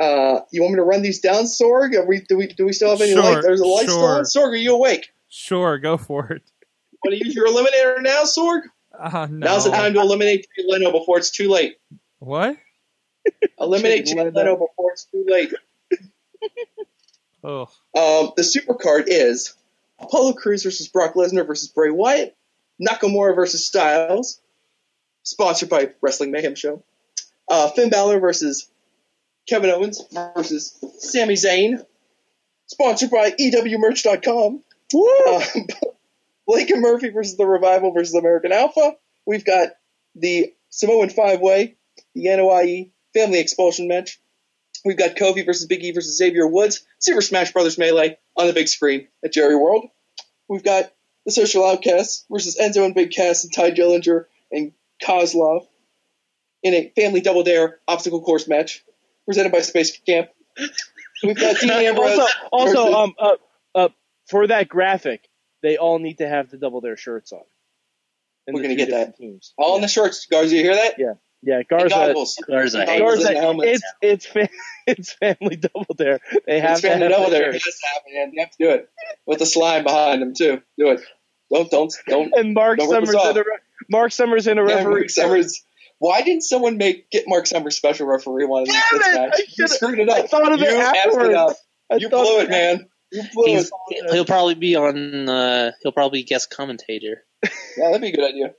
Uh, 0.00 0.40
you 0.52 0.60
want 0.62 0.74
me 0.74 0.76
to 0.76 0.82
run 0.84 1.02
these 1.02 1.20
down, 1.20 1.44
Sorg? 1.44 1.94
Are 1.94 2.04
we, 2.04 2.20
do 2.20 2.36
we 2.36 2.48
do 2.48 2.66
we 2.66 2.72
still 2.72 2.90
have 2.90 3.00
any 3.00 3.12
Sure, 3.12 3.22
light? 3.22 3.42
There's 3.42 3.60
a 3.60 3.66
light 3.66 3.88
still 3.88 4.04
on. 4.04 4.24
Sorg, 4.24 4.48
are 4.52 4.56
you 4.56 4.74
awake? 4.74 5.12
Sure, 5.28 5.78
go 5.78 5.96
for 5.96 6.32
it. 6.32 6.42
Want 7.04 7.18
to 7.18 7.24
use 7.24 7.34
your 7.34 7.46
eliminator 7.46 8.02
now, 8.02 8.22
Sorg? 8.24 8.62
Uh, 8.98 9.26
no. 9.30 9.46
Now's 9.46 9.64
the 9.64 9.70
time 9.70 9.94
to 9.94 10.00
eliminate 10.00 10.46
Jay 10.56 10.64
Leno 10.68 10.92
before 10.92 11.18
it's 11.18 11.30
too 11.30 11.48
late. 11.48 11.76
What? 12.18 12.56
Eliminate 13.58 14.06
Jay 14.06 14.14
Jay 14.14 14.18
Leno. 14.24 14.30
Leno 14.32 14.52
before 14.54 14.92
it's 14.92 15.04
too 15.04 15.24
late. 15.28 15.52
Oh, 17.42 17.68
Um, 17.94 18.32
the 18.36 18.42
super 18.44 18.74
card 18.74 19.04
is 19.06 19.54
Apollo 19.98 20.32
Crews 20.34 20.62
versus 20.64 20.88
Brock 20.88 21.14
Lesnar 21.14 21.46
versus 21.46 21.68
Bray 21.68 21.90
Wyatt, 21.90 22.36
Nakamura 22.80 23.34
versus 23.34 23.66
Styles, 23.66 24.40
sponsored 25.24 25.68
by 25.68 25.90
Wrestling 26.00 26.30
Mayhem 26.30 26.54
Show. 26.54 26.84
Uh, 27.48 27.68
Finn 27.70 27.90
Balor 27.90 28.20
versus 28.20 28.70
Kevin 29.48 29.70
Owens 29.70 30.02
versus 30.36 30.78
Sami 30.98 31.34
Zayn, 31.34 31.84
sponsored 32.66 33.10
by 33.10 33.32
EWMerch.com. 33.32 34.62
Uh, 34.94 35.44
Blake 36.46 36.70
and 36.70 36.82
Murphy 36.82 37.08
versus 37.08 37.36
the 37.36 37.46
Revival 37.46 37.92
versus 37.92 38.14
American 38.14 38.52
Alpha. 38.52 38.96
We've 39.26 39.44
got 39.44 39.70
the 40.14 40.54
Samoan 40.70 41.10
Five 41.10 41.40
Way, 41.40 41.76
the 42.14 42.26
Anoa'i 42.26 42.90
Family 43.14 43.40
Expulsion 43.40 43.88
match. 43.88 44.20
We've 44.84 44.98
got 44.98 45.16
Kofi 45.16 45.46
versus 45.46 45.66
Big 45.66 45.82
E 45.82 45.92
versus 45.92 46.18
Xavier 46.18 46.46
Woods, 46.46 46.84
Super 46.98 47.22
Smash 47.22 47.52
Brothers 47.52 47.78
Melee 47.78 48.18
on 48.36 48.46
the 48.46 48.52
big 48.52 48.68
screen 48.68 49.08
at 49.24 49.32
Jerry 49.32 49.56
World. 49.56 49.86
We've 50.48 50.64
got 50.64 50.92
the 51.24 51.32
Social 51.32 51.64
Outcasts 51.64 52.26
versus 52.30 52.58
Enzo 52.60 52.84
and 52.84 52.94
Big 52.94 53.10
Cass 53.10 53.44
and 53.44 53.52
Tye 53.52 53.70
Dillinger 53.70 54.26
and 54.52 54.72
Kozlov 55.02 55.66
in 56.62 56.74
a 56.74 56.92
family 56.96 57.20
double 57.20 57.42
dare 57.42 57.78
obstacle 57.88 58.22
course 58.22 58.48
match 58.48 58.84
presented 59.26 59.52
by 59.52 59.60
Space 59.60 59.98
Camp. 59.98 60.28
We've 61.22 61.36
got 61.36 61.56
Dean 61.60 61.70
Ambrose. 61.70 62.18
also, 62.18 62.26
also, 62.52 62.72
versus- 62.84 62.94
um, 62.94 63.14
uh, 63.18 63.30
uh, 63.74 63.88
for 64.28 64.46
that 64.46 64.68
graphic, 64.68 65.28
they 65.62 65.76
all 65.76 65.98
need 65.98 66.18
to 66.18 66.28
have 66.28 66.50
the 66.50 66.56
double 66.58 66.80
dare 66.80 66.96
shirts 66.96 67.32
on. 67.32 67.40
We're 68.46 68.60
gonna 68.62 68.74
get 68.74 68.90
that. 68.90 68.96
different 68.98 69.16
Teams. 69.16 69.54
all 69.56 69.76
in 69.76 69.82
the 69.82 69.88
shirts, 69.88 70.26
Garza, 70.26 70.54
you 70.54 70.62
hear 70.62 70.74
that? 70.74 70.96
Yeah, 70.98 71.14
yeah. 71.42 71.56
And 71.60 71.68
Garza, 71.68 71.88
goggles. 71.88 72.36
Garza 72.46 72.80
hates 72.84 72.90
Goggles 73.00 73.24
Garza, 73.24 73.38
and 73.48 73.62
it's 73.64 73.82
it's 74.02 74.26
fa- 74.26 74.48
it's 74.86 75.12
family 75.14 75.56
double 75.56 75.94
dare. 75.96 76.20
They 76.46 76.60
have 76.60 76.72
It's 76.72 76.80
to 76.82 76.88
family 76.88 77.04
have 77.04 77.12
double 77.12 77.30
dare. 77.30 77.40
there. 77.40 77.50
It 77.54 77.62
shirts. 77.62 77.64
has 77.64 77.78
to 77.80 77.86
happen, 77.94 78.12
man. 78.14 78.30
You 78.34 78.40
have 78.42 78.50
to 78.50 78.56
do 78.58 78.70
it 78.70 78.90
with 79.24 79.38
the 79.38 79.46
slime 79.46 79.82
behind 79.84 80.20
them 80.20 80.34
too. 80.34 80.60
Do 80.78 80.90
it. 80.90 81.00
Don't 81.50 81.70
don't 81.70 81.94
don't. 82.06 82.34
And 82.36 82.52
Marc 82.52 82.78
Don't 82.78 82.90
rip 82.90 83.02
us 83.04 83.08
Summers 83.12 83.24
in 83.24 83.28
off. 83.30 83.46
A 83.84 83.96
re- 83.96 83.98
Marc 83.98 84.12
Summers 84.12 84.46
in 84.46 84.58
a 84.58 84.66
Yeah, 84.66 84.76
referee. 84.76 84.92
Marc 84.94 85.10
Summers. 85.10 85.62
Why 85.98 86.22
didn't 86.22 86.42
someone 86.42 86.76
make 86.76 87.10
get 87.10 87.24
Marc 87.28 87.46
Summers 87.46 87.76
special 87.76 88.06
referee 88.06 88.46
one 88.46 88.62
of 88.62 88.68
these 88.68 88.74
Damn 88.74 88.98
this 88.98 89.08
it! 89.08 89.14
match? 89.20 89.32
I 89.36 89.42
You 89.58 89.68
screwed 89.68 89.98
it 90.00 90.08
up. 90.08 90.16
I 90.18 90.26
thought 90.26 90.52
of 90.52 90.60
it 90.60 90.68
you 90.68 90.74
effed 90.76 90.94
afterwards. 90.94 91.34
up. 91.34 91.56
You 92.00 92.08
blew 92.08 92.38
of 92.38 92.44
it, 92.44 92.50
man. 92.50 92.86
You 93.12 93.22
blew 93.32 93.44
He's, 93.46 93.70
it. 93.90 94.10
he'll 94.12 94.24
probably 94.24 94.54
be 94.56 94.74
on. 94.76 95.28
Uh, 95.28 95.70
he'll 95.82 95.92
probably 95.92 96.22
guest 96.24 96.50
commentator. 96.50 97.22
Yeah, 97.44 97.50
that'd 97.86 98.00
be 98.00 98.08
a 98.08 98.12
good 98.12 98.28
idea. 98.28 98.54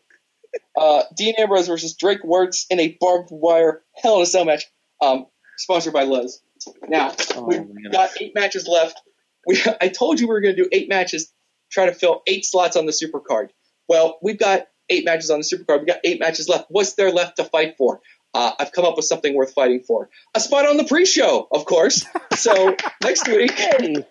Uh, 0.77 1.03
Dean 1.17 1.35
Ambrose 1.37 1.67
versus 1.67 1.95
Drake 1.95 2.21
Wuertz 2.23 2.65
in 2.69 2.79
a 2.79 2.95
barbed 3.01 3.29
wire 3.31 3.83
Hell 4.01 4.17
in 4.17 4.21
a 4.21 4.25
Cell 4.25 4.45
match, 4.45 4.65
um, 5.01 5.25
sponsored 5.57 5.91
by 5.93 6.03
Liz. 6.03 6.39
Now 6.87 7.13
Oh, 7.35 7.43
we've 7.43 7.59
man. 7.59 7.91
got 7.91 8.11
eight 8.21 8.33
matches 8.33 8.67
left. 8.67 8.99
We 9.45 9.61
I 9.81 9.89
told 9.89 10.19
you 10.19 10.27
we 10.27 10.33
were 10.33 10.41
going 10.41 10.55
to 10.55 10.63
do 10.63 10.69
eight 10.71 10.87
matches, 10.89 11.31
try 11.71 11.85
to 11.87 11.93
fill 11.93 12.21
eight 12.25 12.45
slots 12.45 12.77
on 12.77 12.85
the 12.85 12.93
super 12.93 13.19
card. 13.19 13.51
Well, 13.89 14.17
we've 14.21 14.39
got 14.39 14.67
eight 14.89 15.05
matches 15.05 15.29
on 15.29 15.39
the 15.39 15.45
supercard. 15.45 15.81
We 15.81 15.85
got 15.85 15.99
eight 16.03 16.19
matches 16.19 16.49
left. 16.49 16.65
What's 16.69 16.93
there 16.93 17.11
left 17.11 17.37
to 17.37 17.43
fight 17.43 17.75
for? 17.77 18.01
Uh, 18.33 18.51
I've 18.59 18.71
come 18.73 18.85
up 18.85 18.97
with 18.97 19.05
something 19.05 19.33
worth 19.33 19.53
fighting 19.53 19.81
for. 19.81 20.09
A 20.33 20.39
spot 20.39 20.67
on 20.67 20.75
the 20.77 20.83
pre-show, 20.83 21.47
of 21.51 21.65
course. 21.65 22.05
So 22.35 22.75
next 23.03 23.27
week 23.27 23.53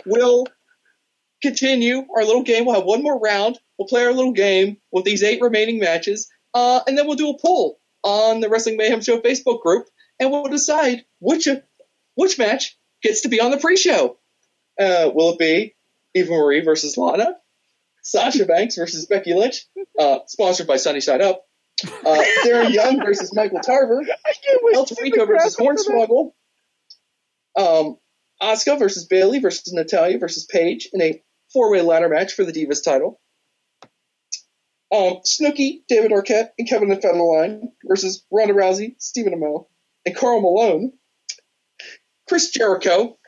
we'll 0.06 0.46
continue 1.42 2.06
our 2.16 2.24
little 2.24 2.42
game. 2.42 2.64
We'll 2.64 2.76
have 2.76 2.84
one 2.84 3.02
more 3.02 3.18
round. 3.18 3.59
We'll 3.78 3.88
play 3.88 4.05
our 4.05 4.14
little 4.14 4.32
game 4.32 4.78
with 4.90 5.05
these 5.05 5.22
eight 5.22 5.42
remaining 5.42 5.78
matches, 5.78 6.30
uh, 6.55 6.80
and 6.86 6.96
then 6.96 7.06
we'll 7.06 7.16
do 7.16 7.30
a 7.30 7.38
poll 7.38 7.78
on 8.02 8.40
the 8.40 8.48
Wrestling 8.48 8.76
Mayhem 8.76 9.02
Show 9.02 9.20
Facebook 9.20 9.60
group, 9.60 9.88
and 10.18 10.30
we'll 10.30 10.44
decide 10.44 11.05
which 11.18 11.48
which 12.14 12.38
match 12.38 12.78
gets 13.02 13.22
to 13.22 13.28
be 13.28 13.40
on 13.40 13.51
the 13.51 13.59
pre-show. 13.59 14.16
Uh, 14.80 15.10
will 15.12 15.32
it 15.32 15.38
be 15.38 15.74
Eva 16.14 16.30
Marie 16.30 16.60
versus 16.60 16.96
Lana, 16.96 17.36
Sasha 18.05 18.44
Banks 18.44 18.76
versus 18.76 19.06
Becky 19.06 19.32
Lynch, 19.35 19.66
uh, 19.98 20.18
sponsored 20.26 20.66
by 20.66 20.76
Sunnyside 20.76 21.22
Up, 21.22 21.44
uh, 21.82 22.22
Darren 22.44 22.70
Young 22.70 23.02
versus 23.05 23.35
Michael 23.35 23.60
Tarver, 23.60 24.02
I 24.26 24.32
can't 24.47 24.60
wait 24.62 24.76
El 24.76 24.85
to 24.85 24.94
Torito 24.94 25.26
versus 25.26 25.56
graphic 25.56 25.78
for 25.85 25.93
that. 25.93 26.09
Hornswoggle. 27.56 27.81
Um, 27.89 27.97
Asuka 28.43 28.78
versus 28.78 29.06
Bayley 29.06 29.39
versus 29.39 29.72
Natalya 29.72 30.18
versus 30.18 30.44
Paige 30.44 30.90
in 30.93 31.01
a 31.01 31.22
four-way 31.52 31.81
ladder 31.81 32.09
match 32.10 32.35
for 32.35 32.44
the 32.44 32.52
Divas 32.52 32.85
title. 32.85 33.20
Um, 34.93 35.20
Snooki, 35.26 35.82
David 35.89 36.12
Arquette, 36.12 36.51
and 36.59 36.68
Kevin 36.68 36.90
Federline 36.90 37.68
versus 37.85 38.24
Ronda 38.31 38.55
Rousey, 38.55 38.97
Stephen 38.98 39.32
Amell, 39.32 39.66
and 40.05 40.14
Karl 40.14 40.40
Malone. 40.40 40.93
Chris 42.28 42.51
Jericho, 42.51 43.18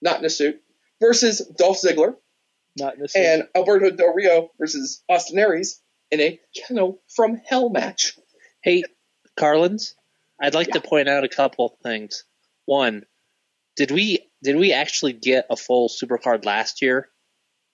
not 0.00 0.18
in 0.18 0.24
a 0.24 0.30
suit, 0.30 0.60
versus 1.00 1.40
Dolph 1.56 1.80
Ziggler, 1.80 2.14
Not 2.78 2.94
same. 3.10 3.40
and 3.40 3.48
Alberto 3.54 3.90
Del 3.90 4.12
Rio 4.14 4.50
versus 4.58 5.02
Austin 5.08 5.38
Aries 5.38 5.80
in 6.10 6.20
a 6.20 6.40
Kennel 6.56 7.00
from 7.14 7.40
Hell 7.48 7.68
match. 7.70 8.18
Hey, 8.62 8.84
Carlins, 9.36 9.94
I'd 10.40 10.54
like 10.54 10.68
to 10.70 10.80
point 10.80 11.08
out 11.08 11.24
a 11.24 11.28
couple 11.28 11.66
of 11.66 11.72
things. 11.82 12.24
One, 12.64 13.04
did 13.76 13.90
we 13.90 14.28
did 14.42 14.56
we 14.56 14.72
actually 14.72 15.12
get 15.12 15.46
a 15.50 15.56
full 15.56 15.88
supercard 15.88 16.44
last 16.44 16.82
year 16.82 17.08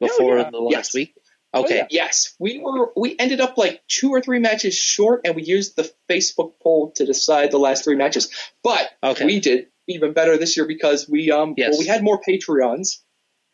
before 0.00 0.38
yeah. 0.38 0.50
the 0.50 0.58
last 0.58 0.72
Yes. 0.72 0.94
week? 0.94 1.14
Okay, 1.54 1.76
yeah. 1.76 1.86
Yes, 1.90 2.34
we 2.40 2.58
were. 2.58 2.92
We 2.96 3.14
ended 3.16 3.40
up 3.40 3.56
like 3.56 3.82
two 3.86 4.10
or 4.10 4.20
three 4.20 4.40
matches 4.40 4.74
short, 4.76 5.20
and 5.24 5.36
we 5.36 5.44
used 5.44 5.76
the 5.76 5.88
Facebook 6.10 6.54
poll 6.60 6.90
to 6.96 7.06
decide 7.06 7.52
the 7.52 7.58
last 7.58 7.84
three 7.84 7.94
matches. 7.94 8.28
But 8.64 8.90
Okay. 9.04 9.24
we 9.24 9.38
did 9.38 9.68
even 9.86 10.14
better 10.14 10.36
this 10.36 10.56
year 10.56 10.66
because 10.66 11.08
we 11.08 11.30
um 11.30 11.54
Yes. 11.56 11.70
well 11.70 11.78
we 11.78 11.86
had 11.86 12.02
more 12.02 12.20
Patreons 12.20 12.98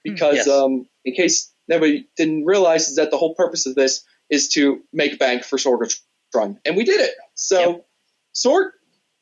because 0.04 0.36
Yes. 0.36 0.48
um 0.48 0.86
in 1.04 1.14
case 1.14 1.52
nobody 1.68 2.06
didn't 2.16 2.44
realize 2.44 2.88
is 2.88 2.96
that 2.96 3.10
the 3.10 3.16
whole 3.16 3.34
purpose 3.34 3.66
of 3.66 3.74
this 3.74 4.04
is 4.28 4.48
to 4.50 4.80
make 4.92 5.18
bank 5.18 5.44
for 5.44 5.56
Sorgatron, 5.56 6.58
and 6.64 6.76
we 6.76 6.84
did 6.84 7.00
it. 7.00 7.14
So, 7.34 7.58
Yep. 7.60 7.86
Sorg, 8.34 8.70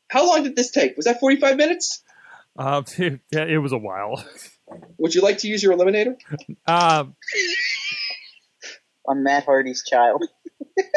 how 0.08 0.26
long 0.26 0.42
did 0.42 0.54
this 0.56 0.70
take? 0.70 0.96
Was 0.96 1.06
that 1.06 1.20
forty 1.20 1.36
five 1.36 1.56
minutes? 1.56 2.02
Um, 2.58 2.84
dude, 2.84 3.20
yeah, 3.30 3.44
it 3.44 3.58
was 3.58 3.72
a 3.72 3.78
while. 3.78 4.22
Would 4.98 5.14
you 5.14 5.22
like 5.22 5.38
to 5.38 5.48
use 5.48 5.62
your 5.62 5.74
eliminator? 5.76 6.16
Um, 6.66 7.14
on 9.06 9.22
Matt 9.22 9.44
Hardy's 9.44 9.82
child. 9.88 10.24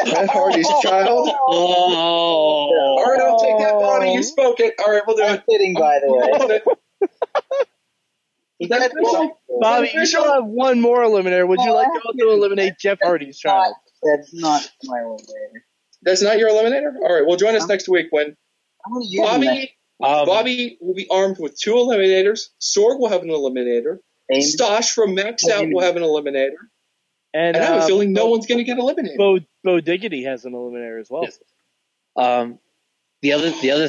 Matt 0.04 0.28
Hardy's 0.28 0.68
child. 0.82 1.30
Oh, 1.48 2.98
All 2.98 3.04
right, 3.10 3.20
I'll 3.20 3.38
take 3.38 3.58
that 3.58 3.74
body. 3.74 4.10
You 4.10 4.22
spoke 4.22 4.60
it. 4.60 4.74
All 4.84 4.92
right, 4.92 5.02
we'll 5.06 5.16
do 5.16 5.22
I'm 5.22 5.36
it. 5.36 5.44
kidding, 5.48 5.74
by 5.74 6.00
the 6.04 6.12
way. 6.12 7.08
Is 8.62 8.68
that 8.68 8.90
official? 8.90 9.40
Bobby, 9.60 9.90
you 9.92 10.06
still 10.06 10.32
have 10.32 10.44
one 10.44 10.80
more 10.80 11.00
eliminator. 11.00 11.46
Would 11.46 11.60
you 11.60 11.72
like 11.72 11.88
to 11.88 12.00
also 12.04 12.30
eliminate 12.30 12.74
Jeff 12.78 12.98
Hardy's 13.02 13.38
child? 13.38 13.74
That's 14.02 14.32
not 14.34 14.68
my 14.84 14.98
eliminator. 14.98 15.60
That's 16.02 16.22
not 16.22 16.38
your 16.38 16.50
eliminator? 16.50 16.94
All 17.02 17.14
right, 17.14 17.26
well, 17.26 17.36
join 17.36 17.54
us 17.54 17.68
next 17.68 17.88
week 17.88 18.06
when 18.10 18.36
I'm 18.84 18.92
going 18.92 19.04
to 19.04 19.08
use. 19.08 19.20
Bobby 19.20 19.76
um, 20.02 20.26
Bobby 20.26 20.78
will 20.80 20.94
be 20.94 21.06
armed 21.10 21.38
with 21.38 21.56
two 21.56 21.74
eliminators. 21.74 22.48
Sorg 22.60 22.98
will 22.98 23.08
have 23.08 23.22
an 23.22 23.28
eliminator. 23.28 23.98
Aim. 24.32 24.40
Stosh 24.40 24.92
from 24.92 25.14
Max 25.14 25.48
Out 25.48 25.68
will 25.70 25.82
have 25.82 25.96
an 25.96 26.02
eliminator. 26.02 26.56
And, 27.34 27.56
And 27.56 27.56
I 27.56 27.64
have 27.64 27.76
a 27.76 27.84
uh, 27.84 27.86
feeling 27.86 28.12
no 28.12 28.26
one's 28.26 28.46
going 28.46 28.58
to 28.58 28.64
get 28.64 28.78
eliminated. 28.78 29.16
Bo, 29.16 29.38
Bo 29.62 29.80
Diggity 29.80 30.24
has 30.24 30.44
an 30.44 30.52
eliminator 30.52 31.00
as 31.00 31.08
well. 31.08 31.22
Yes. 31.24 31.38
um, 32.16 32.58
the 33.22 33.32
other 33.32 33.50
the 33.50 33.70
other 33.70 33.88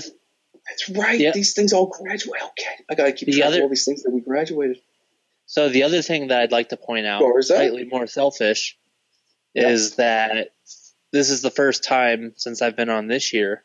That's 0.67 0.89
right. 0.89 1.19
Yeah. 1.19 1.31
These 1.31 1.53
things 1.53 1.73
all 1.73 1.87
graduate. 1.87 2.41
Okay, 2.41 2.69
I 2.89 2.95
got 2.95 3.05
to 3.05 3.11
keep 3.11 3.27
The 3.27 3.33
track 3.39 3.47
other- 3.47 3.57
of 3.57 3.63
all 3.63 3.69
these 3.69 3.85
things 3.85 4.03
that 4.03 4.11
we 4.11 4.21
graduated. 4.21 4.77
So 5.45 5.67
the 5.69 5.83
other 5.83 6.01
thing 6.01 6.27
that 6.27 6.39
I'd 6.39 6.51
like 6.53 6.69
to 6.69 6.77
point 6.77 7.05
out, 7.05 7.19
Garza? 7.21 7.55
slightly 7.55 7.83
more 7.83 8.07
selfish, 8.07 8.77
Yeah. 9.53 9.69
is 9.69 9.95
that 9.97 10.49
this 11.11 11.29
is 11.29 11.41
the 11.41 11.51
first 11.51 11.83
time 11.83 12.33
since 12.37 12.61
I've 12.61 12.75
been 12.77 12.89
on 12.89 13.07
this 13.07 13.33
year 13.33 13.63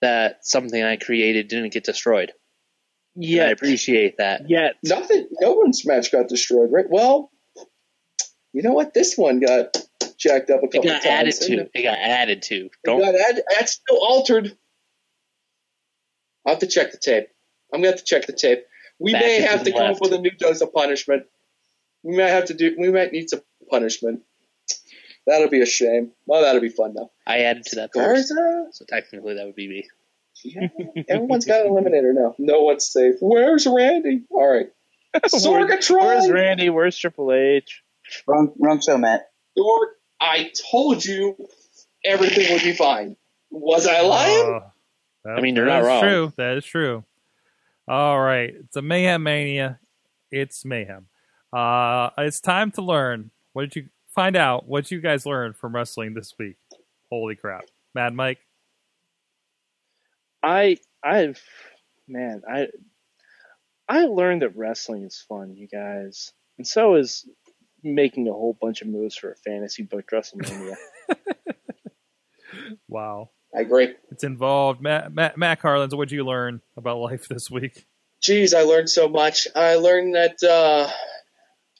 that 0.00 0.46
something 0.46 0.80
I 0.82 0.96
created 0.96 1.48
didn't 1.48 1.72
get 1.72 1.84
destroyed. 1.84 2.32
Yeah, 3.16 3.46
I 3.46 3.48
appreciate 3.48 4.18
that. 4.18 4.48
Yet. 4.48 4.74
Nothing. 4.84 5.26
No 5.40 5.54
one's 5.54 5.84
match 5.86 6.12
got 6.12 6.28
destroyed, 6.28 6.70
right? 6.70 6.88
Well, 6.88 7.32
you 8.52 8.62
know 8.62 8.72
what? 8.72 8.94
This 8.94 9.16
one 9.18 9.40
got 9.40 9.76
jacked 10.18 10.50
up 10.50 10.62
a 10.62 10.66
It 10.66 10.72
couple 10.72 10.82
got 10.90 11.02
times. 11.02 11.06
added 11.06 11.34
didn't 11.40 11.56
to. 11.56 11.62
it? 11.64 11.70
It 11.74 11.82
got 11.82 11.98
added 11.98 12.42
to. 12.42 12.70
Don't. 12.84 13.00
got 13.00 13.14
added. 13.14 13.44
That's 13.50 13.72
still 13.72 13.98
altered. 13.98 14.56
I'll 16.46 16.52
have 16.54 16.60
to 16.60 16.66
check 16.68 16.92
the 16.92 16.98
tape. 16.98 17.28
I'm 17.72 17.80
gonna 17.80 17.88
have 17.90 17.98
to 17.98 18.04
check 18.04 18.26
the 18.26 18.32
tape. 18.32 18.64
We 18.98 19.12
Back 19.12 19.22
may 19.22 19.40
have 19.40 19.64
to 19.64 19.72
come 19.72 19.90
up 19.90 20.00
with 20.00 20.12
a 20.12 20.18
new 20.18 20.30
dose 20.30 20.60
of 20.60 20.72
punishment. 20.72 21.26
We 22.02 22.16
might 22.16 22.28
have 22.28 22.46
to 22.46 22.54
do. 22.54 22.76
We 22.78 22.90
might 22.90 23.12
need 23.12 23.28
some 23.28 23.42
punishment. 23.68 24.22
That'll 25.26 25.48
be 25.48 25.60
a 25.60 25.66
shame. 25.66 26.12
Well, 26.24 26.42
that'll 26.42 26.60
be 26.60 26.68
fun 26.68 26.94
though. 26.94 27.10
I 27.26 27.40
added 27.40 27.64
to 27.66 27.76
that 27.76 27.90
first, 27.92 28.32
Garza, 28.32 28.68
so 28.72 28.84
technically 28.88 29.34
that 29.34 29.44
would 29.46 29.56
be 29.56 29.68
me. 29.68 29.88
yeah, 30.44 30.68
everyone's 31.08 31.46
got 31.46 31.66
an 31.66 31.72
eliminator 31.72 32.14
now. 32.14 32.36
No 32.38 32.60
one's 32.60 32.86
safe. 32.86 33.16
Where's 33.20 33.66
Randy? 33.66 34.22
All 34.30 34.46
right, 34.46 34.70
Sorgatron. 35.26 36.00
Where's 36.00 36.30
Randy? 36.30 36.70
Where's 36.70 36.96
Triple 36.96 37.32
H? 37.32 37.82
Wrong, 38.26 38.52
wrong 38.58 38.80
show, 38.80 38.96
Matt. 38.98 39.30
Sorg, 39.58 39.86
I 40.20 40.52
told 40.70 41.04
you 41.04 41.36
everything 42.04 42.52
would 42.52 42.62
be 42.62 42.72
fine. 42.72 43.16
Was 43.50 43.86
I 43.88 44.02
lying? 44.02 44.54
uh, 44.62 44.68
that- 45.26 45.38
I 45.38 45.40
mean, 45.40 45.56
you're 45.56 45.66
not 45.66 45.82
is 45.82 45.86
wrong. 45.86 46.02
True. 46.02 46.32
That 46.36 46.56
is 46.56 46.64
true. 46.64 47.04
All 47.88 48.18
right. 48.20 48.52
It's 48.54 48.76
a 48.76 48.82
mayhem 48.82 49.22
mania. 49.22 49.78
It's 50.30 50.64
mayhem. 50.64 51.06
Uh, 51.52 52.10
it's 52.18 52.40
time 52.40 52.70
to 52.72 52.82
learn. 52.82 53.30
What 53.52 53.62
did 53.70 53.76
you 53.76 53.88
find 54.14 54.36
out? 54.36 54.66
What 54.66 54.90
you 54.90 55.00
guys 55.00 55.24
learned 55.26 55.56
from 55.56 55.74
wrestling 55.74 56.14
this 56.14 56.34
week? 56.38 56.56
Holy 57.10 57.36
crap, 57.36 57.64
Mad 57.94 58.12
Mike. 58.14 58.38
I 60.42 60.78
I've 61.02 61.40
man, 62.08 62.42
I 62.50 62.68
I 63.88 64.06
learned 64.06 64.42
that 64.42 64.56
wrestling 64.56 65.04
is 65.04 65.24
fun, 65.28 65.54
you 65.54 65.68
guys. 65.68 66.32
And 66.58 66.66
so 66.66 66.96
is 66.96 67.28
making 67.84 68.26
a 68.28 68.32
whole 68.32 68.56
bunch 68.60 68.82
of 68.82 68.88
moves 68.88 69.16
for 69.16 69.30
a 69.30 69.36
fantasy 69.36 69.84
book 69.84 70.06
WrestleMania. 70.12 70.74
Wow. 72.88 73.30
I 73.56 73.60
agree. 73.60 73.94
It's 74.10 74.24
involved. 74.24 74.80
Matt, 74.80 75.14
Matt, 75.14 75.38
Matt 75.38 75.60
Carlins, 75.60 75.94
what 75.94 76.08
did 76.08 76.14
you 76.14 76.24
learn 76.24 76.60
about 76.76 76.98
life 76.98 77.26
this 77.28 77.50
week? 77.50 77.86
Geez, 78.20 78.54
I 78.54 78.62
learned 78.62 78.90
so 78.90 79.08
much. 79.08 79.48
I 79.54 79.76
learned 79.76 80.14
that, 80.14 80.42
uh, 80.42 80.90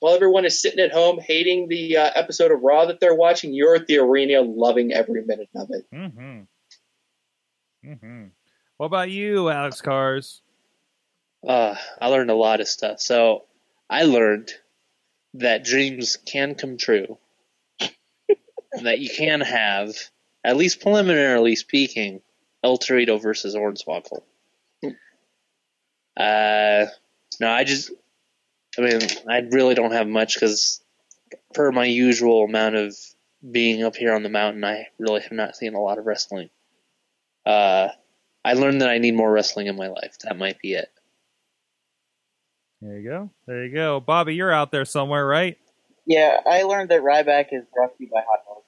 while 0.01 0.15
everyone 0.15 0.45
is 0.45 0.61
sitting 0.61 0.81
at 0.81 0.93
home 0.93 1.19
hating 1.19 1.69
the 1.69 1.97
uh, 1.97 2.11
episode 2.15 2.51
of 2.51 2.63
Raw 2.63 2.87
that 2.87 3.01
they're 3.01 3.15
watching, 3.15 3.55
you're 3.55 3.75
at 3.75 3.87
the 3.87 3.99
arena 3.99 4.41
loving 4.41 4.93
every 4.93 5.25
minute 5.25 5.49
of 5.55 5.71
it. 5.71 5.87
Mm-hmm. 5.93 6.41
Mm-hmm. 7.91 8.25
What 8.77 8.87
about 8.87 9.11
you, 9.11 9.49
Alex 9.49 9.81
Cars? 9.81 10.43
Uh, 11.47 11.75
I 12.01 12.09
learned 12.09 12.31
a 12.31 12.35
lot 12.35 12.61
of 12.61 12.69
stuff. 12.69 13.01
So 13.01 13.45
I 13.89 14.03
learned 14.03 14.53
that 15.35 15.65
dreams 15.65 16.17
can 16.17 16.55
come 16.55 16.77
true. 16.77 17.19
that 18.83 18.99
you 18.99 19.09
can 19.09 19.41
have, 19.41 19.95
at 20.47 20.57
least 20.57 20.81
preliminarily 20.81 21.57
speaking, 21.57 22.23
El 22.63 22.79
Torito 22.79 23.21
versus 23.21 23.57
Hornswoggle. 23.57 24.23
Uh, 26.17 26.87
no, 27.41 27.51
I 27.51 27.65
just, 27.65 27.91
I 28.79 28.83
mean, 28.83 29.01
I 29.29 29.39
really 29.51 29.75
don't 29.75 29.93
have 29.93 30.07
much 30.07 30.35
because, 30.35 30.81
per 31.53 31.73
my 31.73 31.85
usual 31.85 32.45
amount 32.45 32.77
of 32.77 32.97
being 33.51 33.83
up 33.83 33.97
here 33.97 34.15
on 34.15 34.23
the 34.23 34.29
mountain, 34.29 34.65
I 34.65 34.87
really 34.99 35.21
have 35.21 35.33
not 35.33 35.57
seen 35.57 35.75
a 35.75 35.81
lot 35.81 35.99
of 35.99 36.07
wrestling. 36.07 36.49
Uh, 37.45 37.89
I 38.45 38.53
learned 38.55 38.81
that 38.83 38.89
I 38.89 38.99
need 38.99 39.17
more 39.17 39.31
wrestling 39.31 39.67
in 39.67 39.77
my 39.77 39.89
life. 39.89 40.17
That 40.23 40.39
might 40.39 40.61
be 40.61 40.75
it. 40.75 40.89
There 42.81 42.99
you 42.99 43.09
go. 43.09 43.31
There 43.47 43.65
you 43.65 43.75
go. 43.75 43.99
Bobby, 43.99 44.37
you're 44.37 44.53
out 44.53 44.71
there 44.71 44.85
somewhere, 44.85 45.27
right? 45.27 45.59
Yeah, 46.07 46.39
I 46.49 46.63
learned 46.63 46.91
that 46.91 47.03
Ryback 47.03 47.47
is 47.51 47.65
brought 47.75 47.97
to 47.97 48.05
you 48.05 48.11
by 48.13 48.21
hot 48.21 48.41
dogs. 48.47 48.66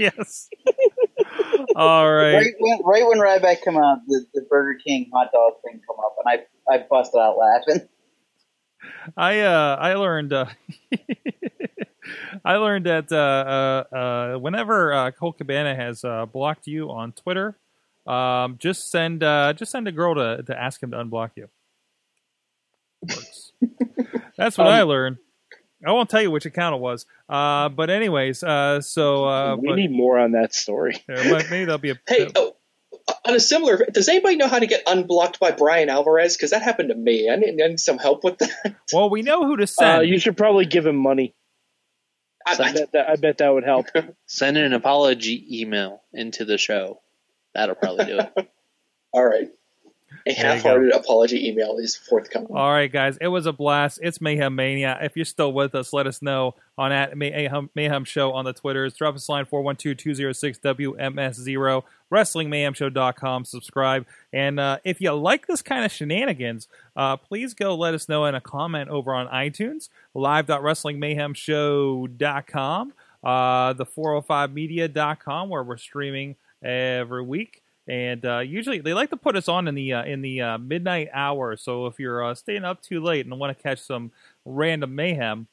Yes. 0.00 0.48
All 1.76 2.10
right. 2.10 2.32
Right 2.32 2.54
when, 2.58 2.80
right 2.84 3.06
when 3.06 3.18
Ryback 3.18 3.62
come 3.62 3.76
out, 3.76 3.98
the, 4.06 4.24
the 4.32 4.46
Burger 4.48 4.78
King 4.82 5.10
hot 5.12 5.30
dog 5.30 5.54
thing 5.62 5.78
come 5.86 5.96
up, 6.02 6.16
and 6.24 6.40
I 6.68 6.74
I 6.74 6.86
busted 6.88 7.20
out 7.20 7.36
laughing. 7.36 7.86
I 9.14 9.40
uh 9.40 9.76
I 9.78 9.94
learned 9.94 10.32
uh 10.32 10.46
I 12.44 12.56
learned 12.56 12.86
that 12.86 13.12
uh, 13.12 13.16
uh, 13.94 13.94
uh, 13.94 14.38
whenever 14.38 14.92
uh, 14.92 15.10
Colt 15.10 15.36
Cabana 15.38 15.74
has 15.74 16.02
uh, 16.02 16.26
blocked 16.26 16.66
you 16.66 16.90
on 16.90 17.12
Twitter, 17.12 17.58
um, 18.06 18.56
just 18.58 18.90
send 18.90 19.22
uh, 19.22 19.52
just 19.52 19.70
send 19.70 19.86
a 19.86 19.92
girl 19.92 20.14
to, 20.14 20.42
to 20.44 20.58
ask 20.58 20.82
him 20.82 20.92
to 20.92 20.96
unblock 20.96 21.32
you. 21.36 21.48
That's 24.36 24.56
what 24.56 24.68
I 24.68 24.82
learned. 24.82 25.18
I 25.84 25.92
won't 25.92 26.10
tell 26.10 26.20
you 26.20 26.30
which 26.30 26.46
account 26.46 26.74
it 26.74 26.80
was, 26.80 27.06
uh, 27.28 27.68
but 27.70 27.88
anyways, 27.90 28.42
uh, 28.42 28.80
so 28.82 29.24
uh, 29.26 29.56
we 29.56 29.68
but, 29.68 29.76
need 29.76 29.90
more 29.90 30.18
on 30.18 30.32
that 30.32 30.54
story. 30.54 31.02
yeah, 31.08 31.42
maybe 31.50 31.64
there'll 31.64 31.78
be 31.78 31.90
a 31.90 31.98
Hey, 32.06 32.30
oh, 32.36 32.54
on 33.26 33.34
a 33.34 33.40
similar, 33.40 33.86
does 33.90 34.08
anybody 34.08 34.36
know 34.36 34.48
how 34.48 34.58
to 34.58 34.66
get 34.66 34.82
unblocked 34.86 35.40
by 35.40 35.50
Bryan 35.52 35.88
Alvarez? 35.88 36.36
Because 36.36 36.50
that 36.50 36.62
happened 36.62 36.90
to 36.90 36.94
me. 36.94 37.30
I 37.30 37.36
need, 37.36 37.60
I 37.62 37.68
need 37.68 37.80
some 37.80 37.98
help 37.98 38.24
with 38.24 38.38
that. 38.38 38.76
well, 38.92 39.10
we 39.10 39.22
know 39.22 39.46
who 39.46 39.56
to 39.56 39.62
Uh, 39.64 39.66
send. 39.66 40.08
you 40.08 40.18
should 40.18 40.36
probably 40.36 40.66
give 40.66 40.86
him 40.86 40.96
money. 40.96 41.34
I, 42.46 42.52
I 42.52 42.72
bet 42.72 42.92
that 42.92 43.08
I 43.10 43.16
bet 43.16 43.38
that 43.38 43.50
would 43.52 43.64
help. 43.64 43.86
Send 44.26 44.56
an 44.56 44.72
apology 44.72 45.60
email 45.60 46.02
into 46.12 46.46
the 46.46 46.56
show. 46.56 47.00
That'll 47.54 47.74
probably 47.74 48.06
do 48.06 48.18
it. 48.20 48.50
all 49.12 49.24
right. 49.24 49.48
A 50.26 50.34
There 50.34 50.34
you 50.34 50.42
go. 50.42 50.48
half-hearted 50.48 50.92
apology 50.92 51.48
email 51.48 51.78
is 51.78 51.96
forthcoming. 51.96 52.48
All 52.50 52.72
right, 52.72 52.90
guys, 52.92 53.16
it 53.20 53.28
was 53.28 53.46
a 53.46 53.52
blast. 53.52 54.00
It's 54.02 54.20
Mayhem 54.20 54.54
Mania. 54.54 54.98
If 55.00 55.16
you're 55.16 55.24
still 55.24 55.52
with 55.52 55.74
us, 55.74 55.92
let 55.92 56.06
us 56.06 56.20
know 56.20 56.54
on 56.76 56.92
at 56.92 57.16
Mayhem, 57.16 57.70
Mayhem 57.74 58.04
Show 58.04 58.32
on 58.32 58.44
the 58.44 58.52
Twitters. 58.52 58.94
Drop 58.94 59.14
us 59.14 59.28
a 59.28 59.32
line 59.32 59.46
412-206-WMS0, 59.46 61.82
WrestlingMayhemShow.com. 62.12 63.44
Subscribe. 63.44 64.06
And 64.32 64.60
uh, 64.60 64.78
if 64.84 65.00
you 65.00 65.12
like 65.12 65.46
this 65.46 65.62
kind 65.62 65.84
of 65.84 65.92
shenanigans, 65.92 66.68
uh, 66.96 67.16
please 67.16 67.54
go 67.54 67.74
let 67.74 67.94
us 67.94 68.08
know 68.08 68.24
in 68.26 68.34
a 68.34 68.40
comment 68.40 68.90
over 68.90 69.14
on 69.14 69.26
iTunes, 69.28 69.88
live.wrestlingmayhemshow.com, 70.14 72.92
uh, 73.22 73.72
the 73.74 73.86
405media.com, 73.86 75.48
where 75.48 75.62
we're 75.62 75.76
streaming 75.76 76.34
every 76.62 77.22
week 77.22 77.62
and 77.90 78.24
uh, 78.24 78.38
usually 78.38 78.78
they 78.78 78.94
like 78.94 79.10
to 79.10 79.16
put 79.16 79.34
us 79.34 79.48
on 79.48 79.66
in 79.66 79.74
the 79.74 79.94
uh, 79.94 80.04
in 80.04 80.22
the 80.22 80.40
uh, 80.40 80.58
midnight 80.58 81.08
hour. 81.12 81.56
So 81.56 81.86
if 81.86 81.98
you're 81.98 82.24
uh, 82.24 82.36
staying 82.36 82.64
up 82.64 82.80
too 82.80 83.00
late 83.00 83.26
and 83.26 83.36
want 83.36 83.56
to 83.56 83.60
catch 83.60 83.80
some 83.80 84.12
random 84.44 84.94
mayhem, 84.94 85.48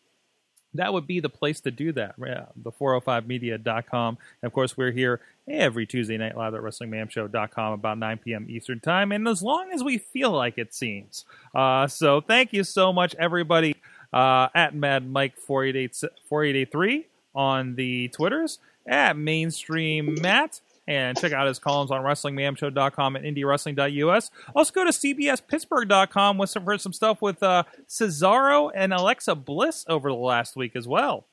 that 0.76 0.93
would 0.93 1.07
be 1.07 1.19
the 1.19 1.30
place 1.30 1.59
to 1.61 1.72
do 1.72 1.91
that. 1.93 2.15
The 2.18 2.72
405media.com. 2.72 4.18
And 4.41 4.47
of 4.47 4.53
course, 4.53 4.77
we're 4.77 4.91
here 4.91 5.19
every 5.47 5.88
Tuesday 5.88 6.15
night 6.18 6.38
live 6.38 6.53
at 6.53 6.61
WrestlingMayhemShow.com 6.61 7.73
about 7.73 7.97
9 7.97 8.19
p.m. 8.19 8.45
Eastern 8.47 8.81
Time, 8.81 9.11
and 9.11 9.27
as 9.27 9.41
long 9.41 9.72
as 9.73 9.84
we 9.84 9.97
feel 9.97 10.31
like 10.31 10.59
it 10.59 10.76
seems. 10.76 11.26
Uh, 11.55 11.88
so 11.88 12.22
thank 12.22 12.53
you 12.53 12.64
so 12.64 12.93
much, 12.93 13.15
everybody, 13.15 13.76
uh, 14.14 14.49
at 14.53 14.76
Mad 14.76 15.09
Mike 15.09 15.38
4883 15.38 17.07
on 17.34 17.73
the 17.73 18.09
Twitters, 18.09 18.59
at 18.85 19.18
Mainstream 19.18 20.18
Matt, 20.22 20.61
and 20.88 21.18
check 21.18 21.34
out 21.34 21.47
his 21.47 21.59
columns 21.59 21.91
on 21.91 22.01
WrestlingMayhemShow.com 22.03 23.15
and 23.15 23.26
IndieWrestling.us. 23.26 24.31
Also 24.55 24.72
go 24.72 24.85
to 24.85 24.91
CBSPittsburgh.com 24.91 26.38
with 26.38 26.49
some, 26.49 26.64
for 26.64 26.77
some 26.77 26.93
stuff 26.93 27.22
with 27.22 27.43
uh, 27.43 27.64
Cesaro 27.88 28.72
and 28.73 28.93
Alexa 28.93 29.35
Bliss 29.35 29.85
over 29.88 30.09
the 30.09 30.15
last 30.15 30.55
week 30.55 30.76
as 30.76 30.88
well. 30.88 31.27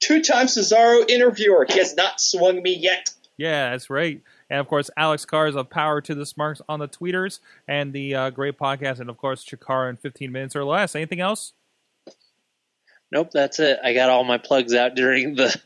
Two-time 0.00 0.46
Cesaro 0.46 1.08
interviewer. 1.08 1.66
He 1.68 1.78
has 1.78 1.96
not 1.96 2.20
swung 2.20 2.62
me 2.62 2.74
yet. 2.74 3.10
Yeah, 3.36 3.70
that's 3.70 3.88
right. 3.88 4.20
And 4.50 4.60
of 4.60 4.66
course, 4.66 4.90
Alex 4.96 5.24
Cars 5.24 5.54
of 5.54 5.70
Power 5.70 6.00
to 6.00 6.14
the 6.14 6.26
Smarks 6.26 6.60
on 6.68 6.80
the 6.80 6.88
tweeters 6.88 7.40
and 7.66 7.92
the 7.92 8.14
uh, 8.14 8.30
great 8.30 8.58
podcast, 8.58 9.00
and 9.00 9.10
of 9.10 9.16
course, 9.16 9.44
Chikara 9.44 9.90
in 9.90 9.96
15 9.96 10.32
minutes 10.32 10.56
or 10.56 10.64
less. 10.64 10.94
Anything 10.94 11.20
else? 11.20 11.52
Nope, 13.10 13.30
that's 13.32 13.58
it. 13.60 13.78
I 13.82 13.94
got 13.94 14.10
all 14.10 14.24
my 14.24 14.38
plugs 14.38 14.74
out 14.74 14.94
during 14.94 15.34
the. 15.34 15.58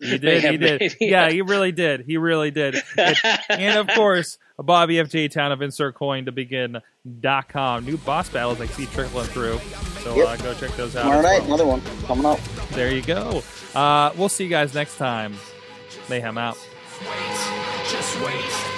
You 0.00 0.18
did, 0.18 0.22
Mayhem 0.22 0.52
he 0.52 0.58
did. 0.58 0.80
Mania. 0.80 0.96
Yeah, 1.00 1.30
he 1.30 1.42
really 1.42 1.72
did. 1.72 2.04
He 2.06 2.16
really 2.16 2.50
did. 2.50 2.76
And, 2.96 3.16
and 3.50 3.78
of 3.78 3.94
course, 3.94 4.38
Bobby 4.58 4.94
FJ 4.96 5.30
Town 5.30 5.52
of 5.52 5.60
Insert 5.62 5.94
Coin 5.94 6.24
to 6.24 6.32
begin.com. 6.32 7.84
New 7.84 7.96
boss 7.98 8.28
battles 8.30 8.60
I 8.60 8.66
see 8.66 8.86
trickling 8.86 9.26
through. 9.26 9.58
So 10.02 10.16
Yep. 10.16 10.26
uh, 10.28 10.36
go 10.42 10.54
check 10.54 10.70
those 10.76 10.96
out. 10.96 11.02
Tomorrow 11.02 11.18
as 11.20 11.24
night, 11.24 11.38
well. 11.42 11.46
another 11.48 11.66
one 11.66 11.82
coming 12.06 12.24
up. 12.26 12.40
There 12.70 12.92
you 12.92 13.02
go. 13.02 13.42
Uh, 13.74 14.12
we'll 14.16 14.28
see 14.30 14.44
you 14.44 14.50
guys 14.50 14.72
next 14.74 14.96
time. 14.96 15.34
Mayhem 16.08 16.38
out. 16.38 16.56
Just 17.88 18.20
wait, 18.22 18.40
just 18.42 18.69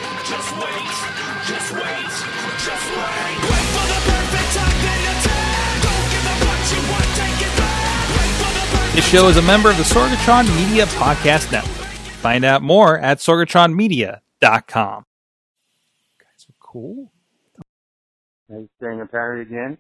This 8.95 9.09
show 9.09 9.29
is 9.29 9.39
a 9.39 9.43
member 9.43 9.71
of 9.71 9.79
the 9.79 9.85
Sorgatron 9.85 10.47
Media 10.55 10.85
Podcast 10.85 11.51
Network. 11.51 11.87
Find 12.21 12.45
out 12.45 12.61
more 12.61 12.99
at 12.99 13.19
sorgatronmedia.com. 13.19 15.05
Guys 16.21 16.47
are 16.47 16.55
cool. 16.61 17.11
Hey, 18.51 18.69
Daniel 18.83 19.07
Perry 19.07 19.41
again. 19.41 19.79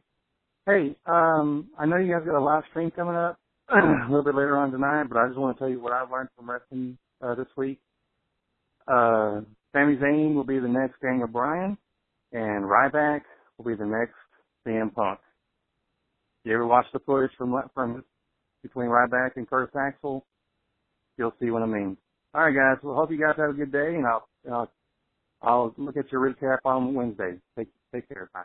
Hey, 0.64 0.96
um, 1.04 1.68
I 1.78 1.84
know 1.84 1.96
you 1.98 2.10
guys 2.10 2.24
got 2.24 2.38
a 2.38 2.40
live 2.42 2.62
stream 2.70 2.90
coming 2.90 3.14
up 3.14 3.38
a 3.68 4.06
little 4.08 4.24
bit 4.24 4.34
later 4.34 4.56
on 4.56 4.70
tonight, 4.70 5.04
but 5.10 5.18
I 5.18 5.26
just 5.26 5.38
want 5.38 5.58
to 5.58 5.60
tell 5.60 5.68
you 5.68 5.78
what 5.80 5.92
I've 5.92 6.10
learned 6.10 6.30
from 6.34 6.50
wrestling 6.50 6.96
uh, 7.20 7.34
this 7.34 7.48
week. 7.54 7.80
Uh, 8.88 9.42
Sami 9.74 9.96
Zayn 9.96 10.34
will 10.34 10.44
be 10.44 10.58
the 10.58 10.68
next 10.68 11.00
Daniel 11.02 11.28
Bryan, 11.28 11.76
and 12.32 12.64
Ryback 12.64 13.20
will 13.58 13.66
be 13.66 13.74
the 13.74 13.84
next 13.84 14.14
CM 14.66 14.94
Punk. 14.94 15.18
You 16.44 16.54
ever 16.54 16.66
watch 16.66 16.86
the 16.94 16.98
footage 17.00 17.32
from 17.36 17.60
from 17.74 18.04
between 18.62 18.88
Ryback 18.88 19.32
and 19.36 19.48
Curtis 19.48 19.74
Axel? 19.78 20.24
You'll 21.18 21.34
see 21.40 21.50
what 21.50 21.62
I 21.62 21.66
mean. 21.66 21.96
All 22.34 22.42
right, 22.44 22.54
guys. 22.54 22.78
Well, 22.82 22.94
hope 22.94 23.10
you 23.10 23.18
guys 23.20 23.34
have 23.36 23.50
a 23.50 23.54
good 23.54 23.72
day, 23.72 23.94
and 23.96 24.06
I'll 24.06 24.26
I'll, 24.50 24.72
I'll 25.42 25.74
look 25.76 25.96
at 25.96 26.10
your 26.10 26.20
recap 26.20 26.58
on 26.64 26.94
Wednesday. 26.94 27.34
Take 27.58 27.68
take 27.94 28.08
care. 28.08 28.30
Bye. 28.32 28.42